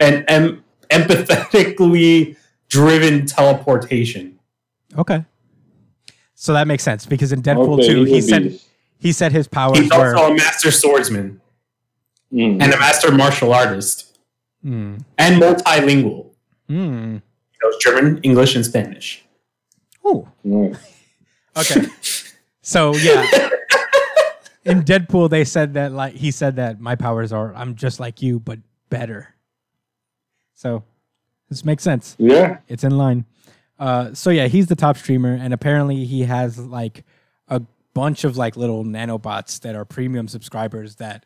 and 0.00 0.24
em- 0.26 0.64
empathetically 0.90 2.34
driven 2.68 3.26
teleportation. 3.26 4.38
Okay. 4.96 5.24
So 6.34 6.52
that 6.52 6.66
makes 6.66 6.82
sense 6.84 7.04
because 7.06 7.32
in 7.32 7.42
Deadpool 7.42 7.78
Okay, 7.80 7.88
2, 7.88 8.04
he's 8.04 8.10
a 8.12 8.14
he 8.14 8.20
said 8.20 8.42
beast. 8.44 8.68
he 8.98 9.12
said 9.12 9.32
his 9.32 9.48
powers 9.48 9.78
He's 9.78 9.90
were 9.90 10.16
also 10.16 10.32
a 10.32 10.36
master 10.36 10.70
swordsman 10.70 11.40
Mm. 12.32 12.62
and 12.62 12.74
a 12.74 12.78
master 12.78 13.10
martial 13.10 13.54
artist 13.54 14.18
Mm. 14.64 15.02
and 15.16 15.40
multilingual. 15.42 16.34
Mm. 16.68 17.22
He 17.52 17.58
knows 17.62 17.76
German, 17.80 18.20
English, 18.22 18.54
and 18.54 18.64
Spanish. 18.66 19.24
Ooh. 20.06 20.28
Mm. 20.44 20.78
Okay. 21.58 21.86
so 22.62 22.94
yeah. 22.94 23.26
In 24.64 24.82
Deadpool, 24.82 25.30
they 25.30 25.44
said 25.44 25.74
that 25.74 25.92
like 25.92 26.14
he 26.14 26.30
said 26.30 26.56
that 26.56 26.78
my 26.80 26.94
powers 26.94 27.32
are 27.32 27.52
I'm 27.54 27.74
just 27.74 27.98
like 27.98 28.20
you, 28.22 28.38
but 28.38 28.58
better. 28.90 29.34
So 30.54 30.84
this 31.48 31.64
makes 31.64 31.82
sense. 31.82 32.14
Yeah. 32.18 32.58
It's 32.68 32.84
in 32.84 32.96
line. 32.96 33.24
Uh, 33.78 34.12
so 34.14 34.30
yeah, 34.30 34.48
he's 34.48 34.66
the 34.66 34.76
top 34.76 34.96
streamer, 34.96 35.32
and 35.34 35.54
apparently 35.54 36.04
he 36.04 36.22
has 36.22 36.58
like 36.58 37.04
a 37.48 37.62
bunch 37.94 38.24
of 38.24 38.36
like 38.36 38.56
little 38.56 38.84
nanobots 38.84 39.60
that 39.60 39.74
are 39.74 39.84
premium 39.84 40.28
subscribers 40.28 40.96
that 40.96 41.24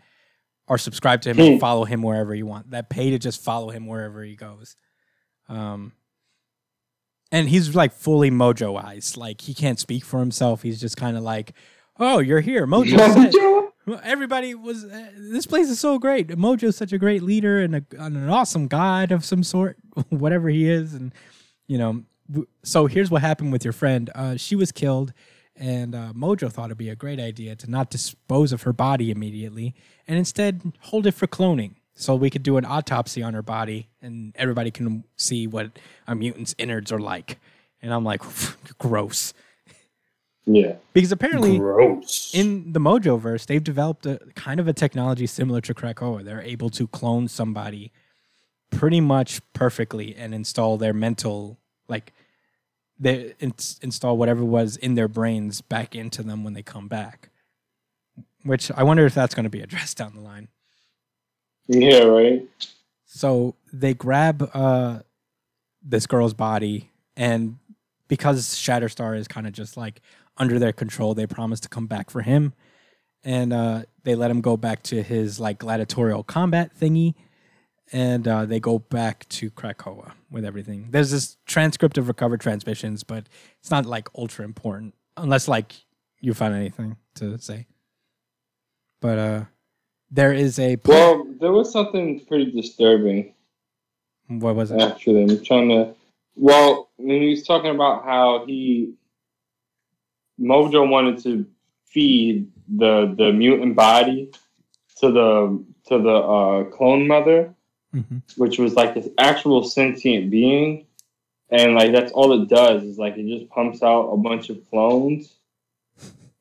are 0.68 0.78
subscribed 0.78 1.22
to 1.24 1.30
him 1.30 1.40
and 1.40 1.54
Hmm. 1.54 1.58
follow 1.60 1.84
him 1.84 2.02
wherever 2.02 2.34
you 2.34 2.46
want. 2.46 2.70
That 2.70 2.88
pay 2.90 3.10
to 3.10 3.18
just 3.18 3.42
follow 3.42 3.70
him 3.70 3.86
wherever 3.86 4.22
he 4.22 4.36
goes. 4.36 4.76
Um, 5.48 5.92
and 7.32 7.48
he's 7.48 7.74
like 7.74 7.92
fully 7.92 8.30
Mojo 8.30 8.82
eyes. 8.82 9.16
Like 9.16 9.40
he 9.40 9.54
can't 9.54 9.80
speak 9.80 10.04
for 10.04 10.20
himself. 10.20 10.62
He's 10.62 10.80
just 10.80 10.96
kind 10.96 11.16
of 11.16 11.22
like, 11.22 11.52
"Oh, 11.98 12.18
you're 12.18 12.40
here, 12.40 12.66
Mojo." 12.66 13.71
Everybody 14.02 14.54
was. 14.54 14.84
Uh, 14.84 15.10
this 15.16 15.46
place 15.46 15.68
is 15.68 15.80
so 15.80 15.98
great. 15.98 16.28
Mojo's 16.28 16.76
such 16.76 16.92
a 16.92 16.98
great 16.98 17.22
leader 17.22 17.60
and, 17.60 17.76
a, 17.76 17.84
and 17.98 18.16
an 18.16 18.28
awesome 18.28 18.68
god 18.68 19.12
of 19.12 19.24
some 19.24 19.42
sort, 19.42 19.76
whatever 20.08 20.48
he 20.48 20.68
is. 20.68 20.94
And 20.94 21.12
you 21.66 21.78
know, 21.78 22.04
so 22.62 22.86
here's 22.86 23.10
what 23.10 23.22
happened 23.22 23.52
with 23.52 23.64
your 23.64 23.72
friend. 23.72 24.10
Uh, 24.14 24.36
she 24.36 24.56
was 24.56 24.72
killed, 24.72 25.12
and 25.56 25.94
uh, 25.94 26.12
Mojo 26.14 26.50
thought 26.50 26.66
it'd 26.66 26.78
be 26.78 26.88
a 26.88 26.96
great 26.96 27.20
idea 27.20 27.56
to 27.56 27.70
not 27.70 27.90
dispose 27.90 28.52
of 28.52 28.62
her 28.62 28.72
body 28.72 29.10
immediately, 29.10 29.74
and 30.06 30.18
instead 30.18 30.72
hold 30.80 31.06
it 31.06 31.12
for 31.12 31.26
cloning, 31.26 31.74
so 31.94 32.14
we 32.14 32.30
could 32.30 32.42
do 32.42 32.56
an 32.56 32.64
autopsy 32.64 33.22
on 33.22 33.34
her 33.34 33.42
body, 33.42 33.88
and 34.00 34.34
everybody 34.36 34.70
can 34.70 35.04
see 35.16 35.46
what 35.46 35.78
a 36.06 36.14
mutant's 36.14 36.54
innards 36.58 36.90
are 36.92 37.00
like. 37.00 37.38
And 37.80 37.92
I'm 37.92 38.04
like, 38.04 38.22
gross, 38.78 39.34
Yeah. 40.44 40.74
because 40.92 41.12
apparently 41.12 41.58
Gross. 41.58 42.32
in 42.34 42.72
the 42.72 42.80
Mojo 42.80 43.18
verse, 43.20 43.46
they've 43.46 43.62
developed 43.62 44.06
a 44.06 44.18
kind 44.34 44.58
of 44.58 44.66
a 44.66 44.72
technology 44.72 45.26
similar 45.26 45.60
to 45.60 45.72
Krakoa. 45.74 46.24
They're 46.24 46.42
able 46.42 46.68
to 46.70 46.88
clone 46.88 47.28
somebody 47.28 47.92
pretty 48.70 49.00
much 49.00 49.40
perfectly 49.52 50.16
and 50.16 50.34
install 50.34 50.78
their 50.78 50.92
mental, 50.92 51.58
like, 51.88 52.12
they 52.98 53.34
ins- 53.40 53.78
install 53.82 54.16
whatever 54.16 54.44
was 54.44 54.76
in 54.76 54.94
their 54.94 55.08
brains 55.08 55.60
back 55.60 55.94
into 55.94 56.22
them 56.22 56.42
when 56.44 56.54
they 56.54 56.62
come 56.62 56.88
back. 56.88 57.30
Which 58.44 58.70
I 58.72 58.82
wonder 58.82 59.06
if 59.06 59.14
that's 59.14 59.34
going 59.34 59.44
to 59.44 59.50
be 59.50 59.60
addressed 59.60 59.96
down 59.96 60.14
the 60.14 60.20
line. 60.20 60.48
Yeah, 61.68 61.98
right. 62.04 62.48
So 63.06 63.54
they 63.72 63.94
grab 63.94 64.50
uh, 64.54 65.00
this 65.82 66.06
girl's 66.06 66.34
body, 66.34 66.90
and 67.16 67.58
because 68.08 68.54
Shatterstar 68.54 69.16
is 69.16 69.28
kind 69.28 69.46
of 69.46 69.52
just 69.52 69.76
like 69.76 70.00
under 70.42 70.58
their 70.58 70.72
control, 70.72 71.14
they 71.14 71.26
promise 71.26 71.60
to 71.60 71.68
come 71.68 71.86
back 71.86 72.10
for 72.10 72.20
him, 72.22 72.52
and 73.22 73.52
uh, 73.52 73.82
they 74.02 74.14
let 74.16 74.30
him 74.30 74.40
go 74.40 74.56
back 74.56 74.82
to 74.82 75.02
his 75.02 75.38
like 75.38 75.58
gladiatorial 75.60 76.24
combat 76.24 76.72
thingy, 76.78 77.14
and 77.92 78.26
uh, 78.26 78.44
they 78.44 78.58
go 78.58 78.80
back 78.80 79.28
to 79.28 79.50
Krakoa 79.52 80.12
with 80.30 80.44
everything. 80.44 80.88
There's 80.90 81.12
this 81.12 81.36
transcript 81.46 81.96
of 81.96 82.08
recovered 82.08 82.40
transmissions, 82.40 83.04
but 83.04 83.28
it's 83.60 83.70
not 83.70 83.86
like 83.86 84.08
ultra 84.18 84.44
important 84.44 84.94
unless 85.16 85.46
like 85.46 85.72
you 86.20 86.34
found 86.34 86.54
anything 86.54 86.96
to 87.14 87.38
say. 87.38 87.66
But 89.00 89.18
uh, 89.18 89.44
there 90.10 90.32
is 90.32 90.58
a 90.58 90.76
Well, 90.84 91.24
there 91.40 91.52
was 91.52 91.70
something 91.72 92.24
pretty 92.26 92.50
disturbing 92.50 93.34
what 94.40 94.56
was 94.56 94.70
it? 94.70 94.80
actually. 94.80 95.22
I'm 95.22 95.44
trying 95.44 95.68
to. 95.68 95.94
Well, 96.34 96.90
when 96.96 97.20
he 97.20 97.30
was 97.30 97.42
talking 97.46 97.70
about 97.70 98.04
how 98.04 98.44
he 98.46 98.94
Mojo 100.42 100.88
wanted 100.88 101.22
to 101.22 101.46
feed 101.86 102.50
the 102.68 103.14
the 103.16 103.32
mutant 103.32 103.76
body 103.76 104.30
to 104.96 105.10
the 105.12 105.64
to 105.88 105.98
the 105.98 106.14
uh, 106.14 106.64
clone 106.64 107.06
mother, 107.06 107.54
hmm 107.92 108.18
which 108.36 108.58
was 108.58 108.74
like 108.74 108.94
this 108.94 109.08
actual 109.18 109.62
sentient 109.62 110.30
being, 110.30 110.86
and 111.50 111.74
like 111.74 111.92
that's 111.92 112.12
all 112.12 112.32
it 112.42 112.48
does 112.48 112.82
is 112.82 112.98
like 112.98 113.16
it 113.16 113.26
just 113.26 113.50
pumps 113.50 113.82
out 113.82 114.10
a 114.10 114.16
bunch 114.16 114.48
of 114.50 114.58
clones, 114.70 115.34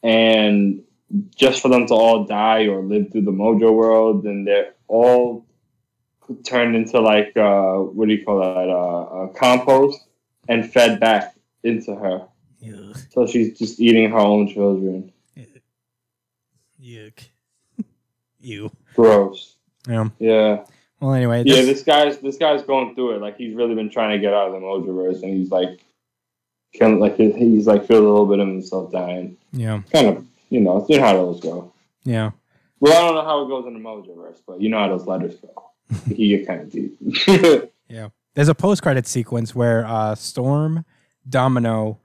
and 0.03 0.83
just 1.35 1.61
for 1.61 1.67
them 1.69 1.85
to 1.87 1.93
all 1.93 2.23
die 2.23 2.67
or 2.67 2.81
live 2.81 3.11
through 3.11 3.23
the 3.23 3.31
Mojo 3.31 3.73
world, 3.73 4.25
and 4.25 4.47
they're 4.47 4.73
all 4.87 5.45
turned 6.43 6.75
into 6.75 6.99
like 6.99 7.35
uh, 7.35 7.75
what 7.75 8.07
do 8.07 8.13
you 8.13 8.23
call 8.23 8.39
that? 8.39 8.69
Uh, 8.69 9.23
uh, 9.23 9.27
compost 9.33 9.99
and 10.47 10.71
fed 10.71 10.99
back 10.99 11.35
into 11.63 11.95
her. 11.95 12.27
So 13.09 13.25
she's 13.27 13.57
just 13.57 13.79
eating 13.79 14.09
her 14.11 14.19
own 14.19 14.47
children. 14.47 15.11
Yuck. 16.81 17.19
you. 18.39 18.71
Gross. 18.95 19.55
Yeah. 19.87 20.09
Yeah. 20.19 20.65
Well, 20.99 21.13
anyway. 21.13 21.43
Yeah, 21.45 21.61
this- 21.63 21.83
guy's 21.83 22.17
this 22.19 22.37
guy's 22.37 22.63
going 22.63 22.95
through 22.95 23.15
it. 23.15 23.21
Like 23.21 23.37
he's 23.37 23.55
really 23.55 23.75
been 23.75 23.89
trying 23.89 24.11
to 24.11 24.19
get 24.19 24.33
out 24.33 24.47
of 24.47 24.53
the 24.53 24.59
Mojoverse, 24.59 25.23
and 25.23 25.33
he's 25.35 25.51
like, 25.51 25.79
kind 26.79 26.93
of 26.93 26.99
like 26.99 27.17
he's 27.17 27.67
like 27.67 27.85
feeling 27.87 28.05
a 28.05 28.09
little 28.09 28.25
bit 28.27 28.39
of 28.39 28.47
himself 28.47 28.91
dying. 28.91 29.37
yeah. 29.51 29.81
Kind 29.91 30.07
of, 30.07 30.25
you 30.49 30.59
know, 30.61 30.85
you 30.87 30.97
know 30.97 31.03
how 31.05 31.13
those 31.13 31.39
go. 31.39 31.73
Yeah. 32.03 32.31
Well, 32.79 32.93
I 32.97 33.05
don't 33.07 33.15
know 33.15 33.23
how 33.25 33.43
it 33.45 33.47
goes 33.47 33.65
in 33.67 33.73
the 33.73 33.79
Mojoverse, 33.79 34.39
but 34.47 34.59
you 34.61 34.69
know 34.69 34.79
how 34.79 34.87
those 34.87 35.05
letters 35.05 35.35
go. 35.35 35.71
he 36.07 36.29
get 36.29 36.47
kind 36.47 36.61
of 36.61 36.69
deep. 36.71 37.71
Yeah. 37.87 38.07
There's 38.35 38.47
a 38.47 38.55
post 38.55 38.81
credit 38.81 39.05
sequence 39.05 39.53
where 39.53 39.85
uh, 39.85 40.15
Storm, 40.15 40.85
Domino, 41.27 41.99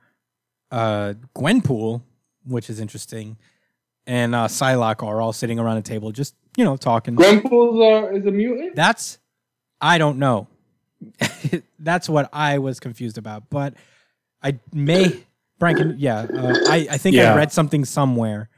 uh, 0.70 1.14
Gwenpool, 1.34 2.02
which 2.44 2.70
is 2.70 2.80
interesting, 2.80 3.36
and 4.06 4.34
uh, 4.34 4.46
Psylocke 4.46 5.02
are 5.02 5.20
all 5.20 5.32
sitting 5.32 5.58
around 5.58 5.78
a 5.78 5.82
table, 5.82 6.12
just 6.12 6.34
you 6.56 6.64
know, 6.64 6.76
talking. 6.76 7.16
Gwenpool 7.16 8.12
uh, 8.12 8.16
is 8.16 8.26
a 8.26 8.30
mutant. 8.30 8.74
That's 8.74 9.18
I 9.80 9.98
don't 9.98 10.18
know. 10.18 10.48
That's 11.78 12.08
what 12.08 12.28
I 12.32 12.58
was 12.58 12.80
confused 12.80 13.18
about, 13.18 13.50
but 13.50 13.74
I 14.42 14.58
may 14.72 15.24
Brian. 15.58 15.96
Yeah, 15.98 16.20
uh, 16.20 16.54
I 16.68 16.86
I 16.92 16.98
think 16.98 17.16
I 17.16 17.34
read 17.34 17.52
something 17.52 17.84
somewhere 17.84 18.48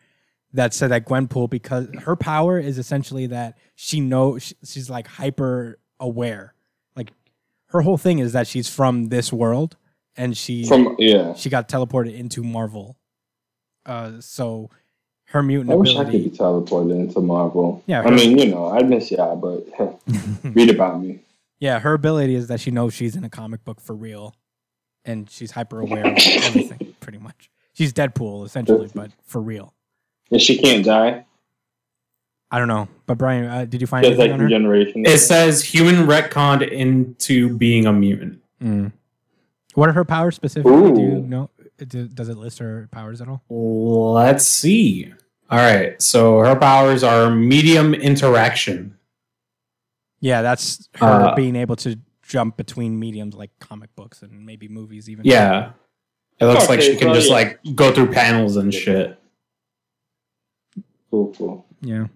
that 0.52 0.72
said 0.72 0.90
that 0.90 1.06
Gwenpool 1.06 1.50
because 1.50 1.88
her 2.04 2.16
power 2.16 2.58
is 2.58 2.78
essentially 2.78 3.26
that 3.26 3.58
she 3.74 4.00
knows 4.00 4.54
she's 4.64 4.88
like 4.88 5.06
hyper 5.06 5.78
aware. 6.00 6.54
Like 6.96 7.12
her 7.66 7.82
whole 7.82 7.98
thing 7.98 8.18
is 8.18 8.32
that 8.32 8.46
she's 8.46 8.68
from 8.68 9.08
this 9.08 9.32
world 9.32 9.76
and 10.18 10.36
she 10.36 10.66
From 10.66 10.96
yeah, 10.98 11.32
she 11.34 11.48
got 11.48 11.68
teleported 11.68 12.14
into 12.14 12.42
Marvel. 12.42 12.98
Uh, 13.86 14.20
so 14.20 14.68
her 15.26 15.42
mutant 15.42 15.70
I 15.70 15.74
wish 15.76 15.96
I 15.96 16.04
could 16.04 16.12
be 16.12 16.30
teleported 16.30 16.90
into 16.90 17.20
Marvel. 17.20 17.82
Yeah, 17.86 18.02
I 18.02 18.10
mean, 18.10 18.36
you 18.36 18.46
know, 18.46 18.68
I 18.70 18.82
miss 18.82 19.10
y'all, 19.10 19.36
but 19.36 19.66
read 20.54 20.68
about 20.68 21.00
me. 21.00 21.20
Yeah, 21.60 21.78
her 21.78 21.94
ability 21.94 22.34
is 22.34 22.48
that 22.48 22.60
she 22.60 22.70
knows 22.70 22.92
she's 22.92 23.16
in 23.16 23.24
a 23.24 23.30
comic 23.30 23.64
book 23.64 23.80
for 23.80 23.94
real, 23.94 24.34
and 25.04 25.30
she's 25.30 25.52
hyper 25.52 25.80
aware 25.80 26.06
of 26.06 26.18
everything. 26.42 26.94
Pretty 27.00 27.18
much, 27.18 27.48
she's 27.72 27.92
Deadpool 27.92 28.44
essentially, 28.44 28.90
but 28.94 29.12
for 29.24 29.40
real. 29.40 29.72
And 30.30 30.42
she 30.42 30.58
can't 30.58 30.84
die. 30.84 31.24
I 32.50 32.58
don't 32.58 32.68
know, 32.68 32.88
but 33.06 33.18
Brian, 33.18 33.44
uh, 33.44 33.64
did 33.66 33.80
you 33.80 33.86
find 33.86 34.04
it? 34.04 34.18
like 34.18 34.30
on 34.30 34.40
her? 34.40 34.74
It 34.74 35.18
says 35.18 35.62
human 35.62 36.06
retconned 36.06 36.68
into 36.70 37.56
being 37.56 37.86
a 37.86 37.92
mutant. 37.92 38.42
Mm. 38.62 38.92
What 39.78 39.88
are 39.88 39.92
her 39.92 40.04
powers 40.04 40.34
specifically? 40.34 40.92
Do 40.92 41.00
you 41.00 41.20
know? 41.20 41.50
Do- 41.78 42.08
Does 42.08 42.28
it 42.28 42.36
list 42.36 42.58
her 42.58 42.88
powers 42.90 43.20
at 43.20 43.28
all? 43.28 43.42
Let's 44.12 44.44
see. 44.44 45.12
All 45.48 45.58
right. 45.58 46.00
So 46.02 46.40
her 46.40 46.56
powers 46.56 47.04
are 47.04 47.30
medium 47.30 47.94
interaction. 47.94 48.98
Yeah, 50.18 50.42
that's 50.42 50.88
her 50.96 51.06
Uh, 51.06 51.34
being 51.36 51.54
able 51.54 51.76
to 51.76 51.96
jump 52.22 52.56
between 52.56 52.98
mediums 52.98 53.36
like 53.36 53.52
comic 53.60 53.94
books 53.94 54.20
and 54.22 54.44
maybe 54.44 54.66
movies 54.66 55.08
even. 55.08 55.24
Yeah. 55.24 55.70
It 56.40 56.46
looks 56.46 56.68
like 56.68 56.80
she 56.80 56.96
can 56.96 57.10
so 57.10 57.14
just 57.14 57.28
yeah. 57.28 57.34
like 57.34 57.60
go 57.76 57.92
through 57.94 58.10
panels 58.10 58.56
and 58.56 58.74
shit. 58.74 59.16
cool, 61.12 61.32
cool. 61.38 61.66
yeah. 61.82 62.08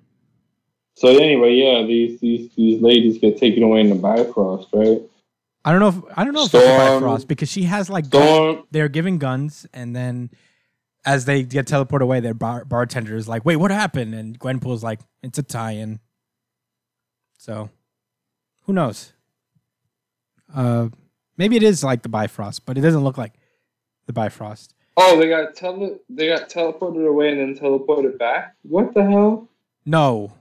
So 0.97 1.09
anyway, 1.17 1.55
yeah, 1.55 1.87
these 1.87 2.19
these 2.19 2.51
these 2.57 2.83
ladies 2.83 3.19
get 3.19 3.39
taken 3.39 3.63
away 3.63 3.83
in 3.83 3.89
the 3.89 3.95
Bifrost, 3.95 4.69
right? 4.73 5.01
I 5.65 5.71
don't 5.71 5.81
know 5.81 5.89
if 5.89 6.19
I 6.19 6.25
don't 6.25 6.35
know 6.35 6.45
if 6.45 6.55
it's 6.55 6.65
a 6.65 6.79
Bifrost 6.79 7.29
because 7.29 7.51
she 7.51 7.65
has 7.65 7.89
like 7.89 8.07
Storm. 8.07 8.65
they're 8.71 8.89
giving 8.89 9.19
guns 9.19 9.67
and 9.73 9.95
then 9.95 10.31
as 11.05 11.25
they 11.25 11.43
get 11.43 11.67
teleported 11.67 12.03
away, 12.03 12.21
their 12.21 12.35
bar- 12.35 12.65
bartender 12.65 13.17
is 13.17 13.29
like, 13.29 13.45
"Wait, 13.45 13.57
what 13.57 13.71
happened?" 13.71 14.15
And 14.15 14.39
Gwenpool's 14.39 14.85
like, 14.85 15.01
"It's 15.23 15.39
a 15.39 15.43
tie-in." 15.43 15.99
So, 17.39 17.71
who 18.63 18.73
knows? 18.73 19.13
Uh, 20.55 20.89
maybe 21.37 21.57
it 21.57 21.63
is 21.65 21.83
like 21.83 22.03
the 22.03 22.09
Bifrost, 22.09 22.67
but 22.67 22.79
it 22.79 22.83
doesn't 22.83 23.03
look 23.03 23.19
like 23.19 23.35
the 24.07 24.13
Bifrost. 24.13 24.75
Oh, 24.97 25.19
they 25.19 25.29
got 25.29 25.55
tele 25.57 25.97
they 26.09 26.29
got 26.29 26.49
teleported 26.49 27.07
away 27.07 27.31
and 27.31 27.41
then 27.41 27.61
teleported 27.63 28.19
back. 28.19 28.55
What 28.63 28.95
the 28.95 29.05
hell? 29.05 29.49
No, 29.85 30.33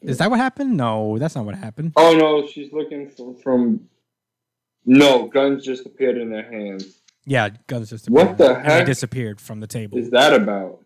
is 0.00 0.18
that 0.18 0.30
what 0.30 0.38
happened? 0.38 0.76
No, 0.76 1.18
that's 1.18 1.34
not 1.34 1.44
what 1.44 1.54
happened. 1.54 1.92
Oh 1.96 2.14
no, 2.16 2.46
she's 2.46 2.72
looking 2.72 3.08
from 3.10 3.34
from. 3.36 3.88
No, 4.90 5.26
guns 5.28 5.64
just 5.64 5.84
appeared 5.84 6.16
in 6.16 6.30
their 6.30 6.50
hands. 6.50 7.02
Yeah, 7.26 7.50
guns 7.66 7.90
just 7.90 8.08
What 8.08 8.22
appeared, 8.22 8.38
the 8.38 8.56
and 8.56 8.64
they 8.70 8.72
heck? 8.72 8.86
disappeared 8.86 9.38
from 9.38 9.60
the 9.60 9.66
table. 9.66 9.98
Is 9.98 10.10
that 10.12 10.32
about? 10.32 10.82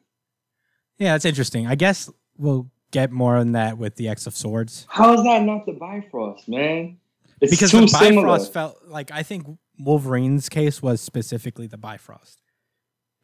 Yeah, 0.99 1.13
that's 1.13 1.25
interesting. 1.25 1.69
I 1.69 1.77
guess 1.77 2.11
we'll 2.37 2.69
get 2.91 3.13
more 3.13 3.37
on 3.37 3.53
that 3.53 3.79
with 3.79 3.95
the 3.95 4.09
X 4.09 4.27
of 4.27 4.35
Swords. 4.37 4.87
How 4.91 5.15
is 5.15 5.23
that 5.23 5.45
not 5.45 5.67
the 5.67 5.73
Bifrost, 5.73 6.49
man? 6.49 6.97
It's 7.41 7.53
because 7.53 7.71
too 7.71 7.83
the 7.83 7.87
similar. 7.87 8.27
Bifrost 8.27 8.53
felt 8.53 8.79
like 8.89 9.13
I 9.13 9.23
think 9.23 9.47
Wolverine's 9.79 10.49
case 10.49 10.83
was 10.83 11.01
specifically 11.01 11.69
the 11.69 11.79
Bifrost 11.79 12.41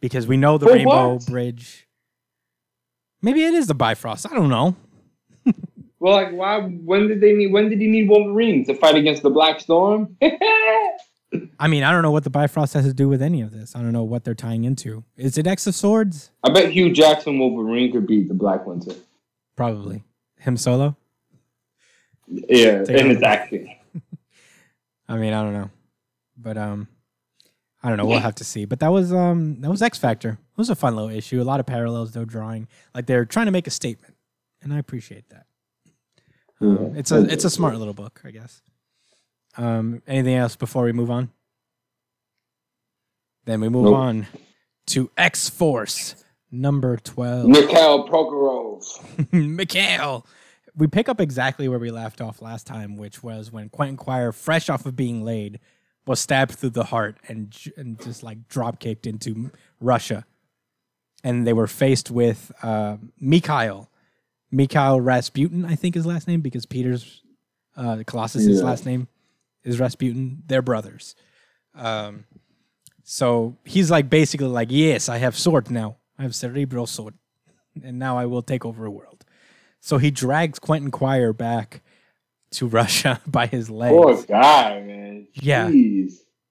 because 0.00 0.28
we 0.28 0.36
know 0.36 0.58
the 0.58 0.66
For 0.66 0.74
Rainbow 0.74 1.14
what? 1.14 1.26
Bridge. 1.26 1.88
Maybe 3.20 3.42
it 3.44 3.52
is 3.54 3.66
the 3.66 3.74
Bifrost. 3.74 4.26
I 4.30 4.34
don't 4.34 4.48
know. 4.48 4.76
Well, 6.00 6.14
like, 6.14 6.32
why? 6.32 6.60
When 6.60 7.08
did 7.08 7.20
they 7.20 7.32
need? 7.32 7.52
When 7.52 7.68
did 7.68 7.80
he 7.80 7.88
need 7.88 8.08
Wolverine 8.08 8.64
to 8.66 8.74
fight 8.74 8.94
against 8.94 9.22
the 9.22 9.30
Black 9.30 9.60
Storm? 9.60 10.16
I 11.58 11.68
mean, 11.68 11.82
I 11.82 11.90
don't 11.90 12.02
know 12.02 12.10
what 12.10 12.24
the 12.24 12.30
Bifrost 12.30 12.74
has 12.74 12.84
to 12.84 12.94
do 12.94 13.08
with 13.08 13.20
any 13.20 13.42
of 13.42 13.50
this. 13.50 13.74
I 13.76 13.80
don't 13.80 13.92
know 13.92 14.04
what 14.04 14.24
they're 14.24 14.34
tying 14.34 14.64
into. 14.64 15.04
Is 15.16 15.36
it 15.36 15.46
X 15.46 15.66
of 15.66 15.74
Swords? 15.74 16.30
I 16.42 16.50
bet 16.50 16.70
Hugh 16.70 16.92
Jackson 16.92 17.38
Wolverine 17.38 17.92
could 17.92 18.06
beat 18.06 18.28
the 18.28 18.34
Black 18.34 18.64
Winter. 18.64 18.92
Probably 19.56 20.04
him 20.38 20.56
solo. 20.56 20.96
Yeah, 22.28 22.84
Take 22.84 23.00
and 23.00 23.10
his 23.10 23.22
acting. 23.22 23.74
I 25.08 25.16
mean, 25.16 25.32
I 25.32 25.42
don't 25.42 25.54
know, 25.54 25.70
but 26.36 26.56
um, 26.56 26.88
I 27.82 27.88
don't 27.88 27.96
know. 27.98 28.06
We'll 28.06 28.20
have 28.20 28.36
to 28.36 28.44
see. 28.44 28.64
But 28.64 28.80
that 28.80 28.92
was 28.92 29.12
um, 29.12 29.60
that 29.60 29.70
was 29.70 29.82
X 29.82 29.98
Factor. 29.98 30.30
It 30.30 30.58
was 30.58 30.70
a 30.70 30.76
fun 30.76 30.94
little 30.94 31.10
issue. 31.10 31.40
A 31.40 31.44
lot 31.44 31.60
of 31.60 31.66
parallels 31.66 32.12
they're 32.12 32.24
drawing. 32.24 32.68
Like 32.94 33.06
they're 33.06 33.24
trying 33.24 33.46
to 33.46 33.52
make 33.52 33.66
a 33.66 33.70
statement, 33.70 34.14
and 34.62 34.72
I 34.72 34.78
appreciate 34.78 35.28
that. 35.30 35.46
Um, 36.60 36.94
it's 36.96 37.10
a 37.12 37.20
it's 37.22 37.44
a 37.44 37.50
smart 37.50 37.76
little 37.76 37.94
book, 37.94 38.20
I 38.24 38.30
guess. 38.30 38.62
Um, 39.56 40.02
anything 40.06 40.34
else 40.34 40.56
before 40.56 40.84
we 40.84 40.92
move 40.92 41.10
on? 41.10 41.30
Then 43.44 43.60
we 43.60 43.68
move 43.68 43.84
Nope. 43.84 43.94
on 43.96 44.26
to 44.88 45.10
X 45.16 45.48
Force 45.48 46.14
number 46.50 46.96
twelve. 46.96 47.46
Mikhail 47.46 48.08
Prokhorov. 48.08 49.32
Mikhail. 49.32 50.26
We 50.76 50.86
pick 50.86 51.08
up 51.08 51.20
exactly 51.20 51.66
where 51.68 51.78
we 51.78 51.90
left 51.90 52.20
off 52.20 52.40
last 52.40 52.66
time, 52.66 52.96
which 52.96 53.22
was 53.22 53.50
when 53.50 53.68
Quentin 53.68 53.96
Quire, 53.96 54.30
fresh 54.32 54.68
off 54.68 54.86
of 54.86 54.94
being 54.94 55.24
laid, 55.24 55.58
was 56.06 56.20
stabbed 56.20 56.52
through 56.52 56.70
the 56.70 56.84
heart 56.84 57.16
and 57.26 57.56
and 57.76 58.00
just 58.00 58.22
like 58.22 58.48
drop 58.48 58.78
kicked 58.78 59.06
into 59.06 59.50
Russia, 59.80 60.24
and 61.24 61.46
they 61.46 61.52
were 61.52 61.66
faced 61.66 62.10
with 62.10 62.52
uh, 62.62 62.96
Mikhail, 63.20 63.90
Mikhail 64.50 65.00
Rasputin, 65.00 65.64
I 65.64 65.74
think 65.74 65.94
his 65.94 66.06
last 66.06 66.26
name, 66.28 66.40
because 66.40 66.66
Peter's 66.66 67.22
uh, 67.76 68.02
Colossus's 68.06 68.58
Yeah. 68.60 68.64
last 68.66 68.86
name 68.86 69.08
is 69.64 69.78
Rasputin. 69.78 70.42
They're 70.46 70.62
brothers. 70.62 71.14
Um, 71.74 72.24
so 73.04 73.56
he's 73.64 73.90
like 73.90 74.10
basically 74.10 74.46
like, 74.48 74.68
yes, 74.70 75.08
I 75.08 75.18
have 75.18 75.36
sword 75.36 75.70
now. 75.70 75.96
I 76.18 76.22
have 76.22 76.34
Cerebro 76.34 76.84
sword, 76.86 77.14
and 77.82 77.98
now 77.98 78.18
I 78.18 78.26
will 78.26 78.42
take 78.42 78.64
over 78.64 78.84
a 78.84 78.90
world. 78.90 79.24
So 79.80 79.98
he 79.98 80.10
drags 80.10 80.58
Quentin 80.58 80.90
Quire 80.90 81.32
back 81.32 81.82
to 82.52 82.66
Russia 82.80 83.20
by 83.26 83.46
his 83.46 83.70
legs. 83.70 83.92
Poor 83.92 84.22
guy, 84.24 84.80
man. 84.80 85.28
Yeah. 85.34 85.68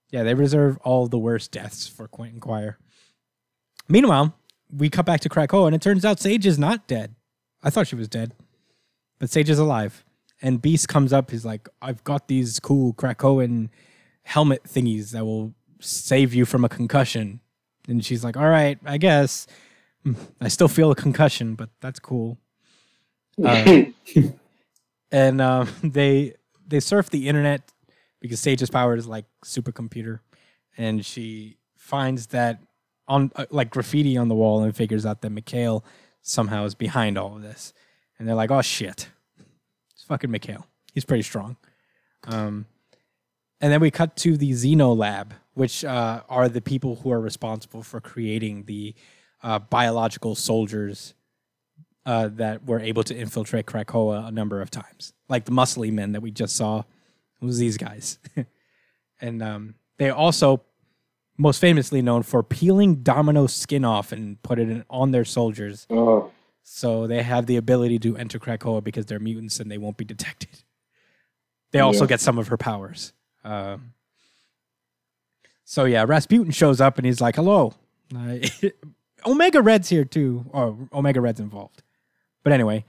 Yeah, 0.10 0.24
they 0.24 0.34
reserve 0.36 0.78
all 0.84 1.08
the 1.08 1.18
worst 1.18 1.52
deaths 1.52 1.86
for 1.88 2.08
Quentin 2.08 2.40
Quire. 2.40 2.78
Meanwhile, 3.90 4.34
we 4.72 4.90
cut 4.90 5.06
back 5.06 5.20
to 5.22 5.30
Krakoa, 5.30 5.66
and 5.68 5.76
it 5.76 5.82
turns 5.82 6.06
out 6.06 6.20
Sage 6.22 6.46
is 6.46 6.58
not 6.58 6.88
dead. 6.88 7.16
I 7.64 7.70
thought 7.70 7.88
she 7.88 7.96
was 7.96 8.08
dead, 8.08 8.34
but 9.20 9.30
Sage 9.30 9.50
is 9.50 9.60
alive. 9.60 10.04
And 10.42 10.62
Beast 10.62 10.88
comes 10.88 11.12
up. 11.12 11.32
He's 11.32 11.46
like, 11.46 11.68
"I've 11.82 12.04
got 12.04 12.28
these 12.28 12.60
cool 12.60 12.94
Krakoan 12.94 13.70
helmet 14.24 14.64
thingies 14.64 15.12
that 15.12 15.26
will 15.26 15.56
save 15.80 16.34
you 16.34 16.46
from 16.46 16.64
a 16.64 16.70
concussion." 16.70 17.40
And 17.88 18.06
she's 18.06 18.24
like, 18.24 18.38
"All 18.38 18.48
right, 18.48 18.78
I 18.86 18.98
guess. 18.98 19.48
Hmm, 20.04 20.14
I 20.40 20.48
still 20.50 20.68
feel 20.68 20.92
a 20.92 20.96
concussion, 20.96 21.56
but 21.56 21.70
that's 21.82 22.00
cool." 22.00 22.38
Uh, 23.44 23.86
and 25.12 25.42
um, 25.42 25.70
they 25.84 26.36
they 26.68 26.80
surf 26.80 27.10
the 27.10 27.28
internet 27.28 27.72
because 28.20 28.40
Sage's 28.40 28.70
power 28.70 28.96
is 28.96 29.08
like 29.08 29.26
supercomputer, 29.44 30.20
and 30.78 31.04
she 31.04 31.58
finds 31.76 32.28
that 32.28 32.62
on 33.08 33.32
uh, 33.36 33.46
like 33.50 33.70
graffiti 33.70 34.18
on 34.18 34.28
the 34.28 34.36
wall 34.36 34.64
and 34.64 34.76
figures 34.76 35.06
out 35.06 35.22
that 35.22 35.30
Mikhail 35.30 35.84
somehow 36.22 36.66
is 36.66 36.76
behind 36.76 37.18
all 37.18 37.36
of 37.36 37.42
this, 37.42 37.74
and 38.18 38.28
they're 38.28 38.36
like, 38.36 38.52
"Oh 38.52 38.62
shit, 38.62 39.10
it's 39.94 40.04
fucking 40.04 40.32
Mikhail. 40.32 40.68
He's 40.94 41.06
pretty 41.06 41.24
strong." 41.24 41.58
Um, 42.26 42.66
and 43.60 43.72
then 43.72 43.80
we 43.80 43.92
cut 43.92 44.16
to 44.18 44.38
the 44.38 44.52
Xeno 44.52 44.96
lab, 44.96 45.34
which 45.54 45.84
uh, 45.84 46.22
are 46.30 46.48
the 46.50 46.62
people 46.62 46.98
who 46.98 47.12
are 47.12 47.20
responsible 47.20 47.82
for 47.84 48.00
creating 48.00 48.64
the 48.64 48.94
uh, 49.42 49.60
biological 49.60 50.36
soldiers 50.36 51.14
uh, 52.06 52.30
that 52.30 52.66
were 52.66 52.80
able 52.80 53.04
to 53.04 53.16
infiltrate 53.16 53.66
Krakoa 53.66 54.28
a 54.28 54.32
number 54.32 54.62
of 54.62 54.72
times, 54.72 55.14
like 55.28 55.46
the 55.46 55.52
muscly 55.52 55.92
men 55.92 56.14
that 56.14 56.22
we 56.22 56.32
just 56.32 56.56
saw. 56.56 56.80
It 56.80 57.46
was 57.46 57.58
these 57.58 57.78
guys, 57.78 58.20
and 59.22 59.44
um, 59.44 59.76
they 59.98 60.10
also 60.10 60.64
most 61.38 61.60
famously 61.60 62.02
known 62.02 62.24
for 62.24 62.42
peeling 62.44 62.96
Domino's 63.04 63.54
skin 63.54 63.86
off 63.86 64.12
and 64.12 64.42
put 64.44 64.58
it 64.60 64.70
in, 64.70 64.86
on 64.90 65.12
their 65.12 65.26
soldiers, 65.26 65.86
oh, 65.90 66.32
so 66.64 67.08
they 67.08 67.22
have 67.24 67.46
the 67.46 67.56
ability 67.58 68.00
to 68.00 68.18
enter 68.18 68.40
Krakoa 68.40 68.84
because 68.84 69.06
they're 69.06 69.20
mutants 69.20 69.60
and 69.60 69.70
they 69.72 69.78
won't 69.78 69.98
be 69.98 70.06
detected. 70.06 70.64
They 71.72 71.80
also 71.80 72.04
Yeah. 72.06 72.10
get 72.10 72.22
some 72.22 72.38
of 72.38 72.48
her 72.48 72.58
powers. 72.58 73.14
Um, 73.44 73.94
so 75.64 75.86
yeah, 75.86 76.06
Rasputin 76.08 76.52
shows 76.52 76.80
up 76.82 76.98
and 76.98 77.06
he's 77.06 77.22
like, 77.22 77.36
"Hello, 77.36 77.74
uh, 78.16 78.38
Omega 79.26 79.62
Red's 79.62 79.90
here 79.90 80.06
too, 80.06 80.46
or 80.52 80.78
Omega 80.94 81.20
Red's 81.22 81.40
involved." 81.40 81.84
But 82.44 82.54
anyway, 82.54 82.86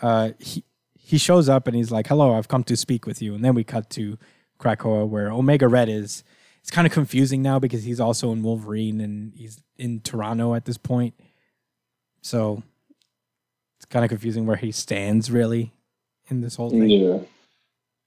uh, 0.00 0.30
he 0.38 0.64
he 0.98 1.18
shows 1.18 1.48
up 1.48 1.66
and 1.66 1.76
he's 1.76 1.90
like, 1.90 2.06
"Hello, 2.06 2.34
I've 2.34 2.48
come 2.48 2.64
to 2.64 2.76
speak 2.76 3.06
with 3.06 3.20
you." 3.20 3.34
And 3.34 3.44
then 3.44 3.54
we 3.54 3.62
cut 3.64 3.90
to 3.90 4.18
Krakoa, 4.58 5.06
where 5.06 5.30
Omega 5.30 5.68
Red 5.68 5.88
is. 5.88 6.24
It's 6.62 6.70
kind 6.70 6.86
of 6.86 6.92
confusing 6.92 7.42
now 7.42 7.58
because 7.58 7.82
he's 7.84 8.00
also 8.00 8.32
in 8.32 8.42
Wolverine 8.42 9.00
and 9.00 9.32
he's 9.36 9.60
in 9.78 10.00
Toronto 10.00 10.54
at 10.54 10.64
this 10.64 10.78
point. 10.78 11.14
So 12.20 12.62
it's 13.76 13.84
kind 13.86 14.04
of 14.04 14.08
confusing 14.08 14.46
where 14.46 14.56
he 14.56 14.70
stands 14.70 15.30
really 15.30 15.72
in 16.28 16.40
this 16.40 16.54
whole 16.56 16.70
thing. 16.70 16.88
yeah. 16.88 17.18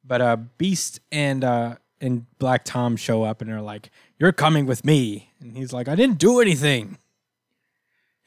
But 0.08 0.22
uh, 0.22 0.38
Beast 0.58 1.00
and 1.12 1.44
uh, 1.44 1.76
and 2.00 2.26
Black 2.40 2.64
Tom 2.64 2.96
show 2.96 3.24
up 3.24 3.42
and 3.42 3.50
they're 3.50 3.62
like, 3.62 3.90
"You're 4.20 4.32
coming 4.32 4.66
with 4.68 4.86
me," 4.86 5.32
and 5.42 5.58
he's 5.58 5.74
like, 5.74 5.88
"I 5.88 5.96
didn't 5.96 6.20
do 6.20 6.40
anything." 6.40 6.98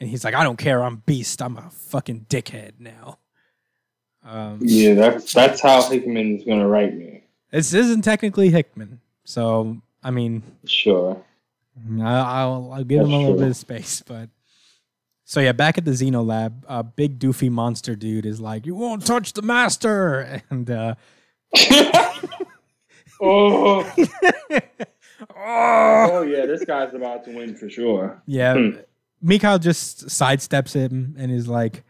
And 0.00 0.10
he's 0.10 0.24
like, 0.24 0.34
"I 0.34 0.42
don't 0.42 0.58
care. 0.58 0.82
I'm 0.82 0.96
Beast. 1.06 1.40
I'm 1.40 1.56
a 1.56 1.70
fucking 1.70 2.26
dickhead 2.28 2.72
now." 2.80 3.18
Um, 4.24 4.58
Yeah, 4.60 4.94
that's 4.94 5.32
that's 5.32 5.60
how 5.62 5.80
Hickman 5.88 6.36
is 6.36 6.44
gonna 6.44 6.66
write 6.68 6.94
me. 6.94 7.22
this 7.50 7.72
isn't 7.72 8.02
technically 8.02 8.50
Hickman, 8.50 9.00
so 9.24 9.80
I 10.08 10.10
mean, 10.10 10.42
Sure. 10.64 11.22
I- 12.00 12.02
I'll, 12.40 12.72
I'll 12.72 12.84
give 12.84 13.00
him 13.00 13.12
a 13.12 13.16
little 13.18 13.32
true. 13.34 13.40
bit 13.40 13.48
of 13.50 13.56
space, 13.56 14.02
but 14.06 14.30
so 15.24 15.40
yeah, 15.40 15.52
back 15.52 15.76
at 15.76 15.84
the 15.84 15.90
Xeno 15.90 16.24
lab, 16.26 16.64
a 16.66 16.82
big 16.82 17.18
doofy 17.18 17.50
monster 17.50 17.94
dude 17.94 18.24
is 18.24 18.40
like, 18.40 18.64
"You 18.64 18.74
won't 18.74 19.04
touch 19.04 19.34
the 19.34 19.42
master," 19.42 20.42
and 20.50 20.70
uh, 20.70 20.94
oh. 23.20 23.94
oh 25.36 26.22
yeah, 26.22 26.46
this 26.46 26.64
guy's 26.64 26.94
about 26.94 27.24
to 27.26 27.34
win 27.36 27.54
for 27.54 27.68
sure. 27.68 28.22
yeah, 28.26 28.54
Hmm. 28.54 28.70
Mikhail 29.20 29.58
just 29.58 30.06
sidesteps 30.06 30.72
him 30.74 31.14
and 31.18 31.30
is 31.32 31.48
like, 31.48 31.82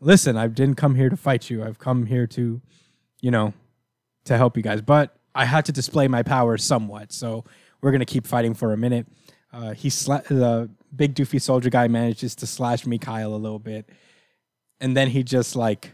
"Listen, 0.00 0.36
I 0.36 0.46
didn't 0.46 0.76
come 0.76 0.94
here 0.94 1.08
to 1.08 1.16
fight 1.16 1.48
you. 1.50 1.64
I've 1.64 1.78
come 1.78 2.06
here 2.06 2.26
to, 2.28 2.60
you 3.20 3.30
know, 3.30 3.54
to 4.26 4.36
help 4.36 4.56
you 4.56 4.62
guys, 4.62 4.80
but 4.82 5.16
I 5.34 5.44
had 5.44 5.64
to 5.66 5.72
display 5.72 6.08
my 6.08 6.22
power 6.22 6.56
somewhat. 6.58 7.12
So 7.12 7.44
we're 7.80 7.92
gonna 7.92 8.04
keep 8.04 8.26
fighting 8.26 8.54
for 8.54 8.72
a 8.72 8.76
minute." 8.76 9.06
Uh, 9.52 9.72
he 9.74 9.88
sla- 9.88 10.24
the 10.28 10.70
big 10.94 11.14
doofy 11.14 11.40
soldier 11.40 11.70
guy 11.70 11.88
manages 11.88 12.34
to 12.36 12.46
slash 12.46 12.86
Mikhail 12.86 13.34
a 13.34 13.36
little 13.36 13.58
bit, 13.58 13.88
and 14.80 14.96
then 14.96 15.08
he 15.08 15.22
just 15.22 15.56
like 15.56 15.92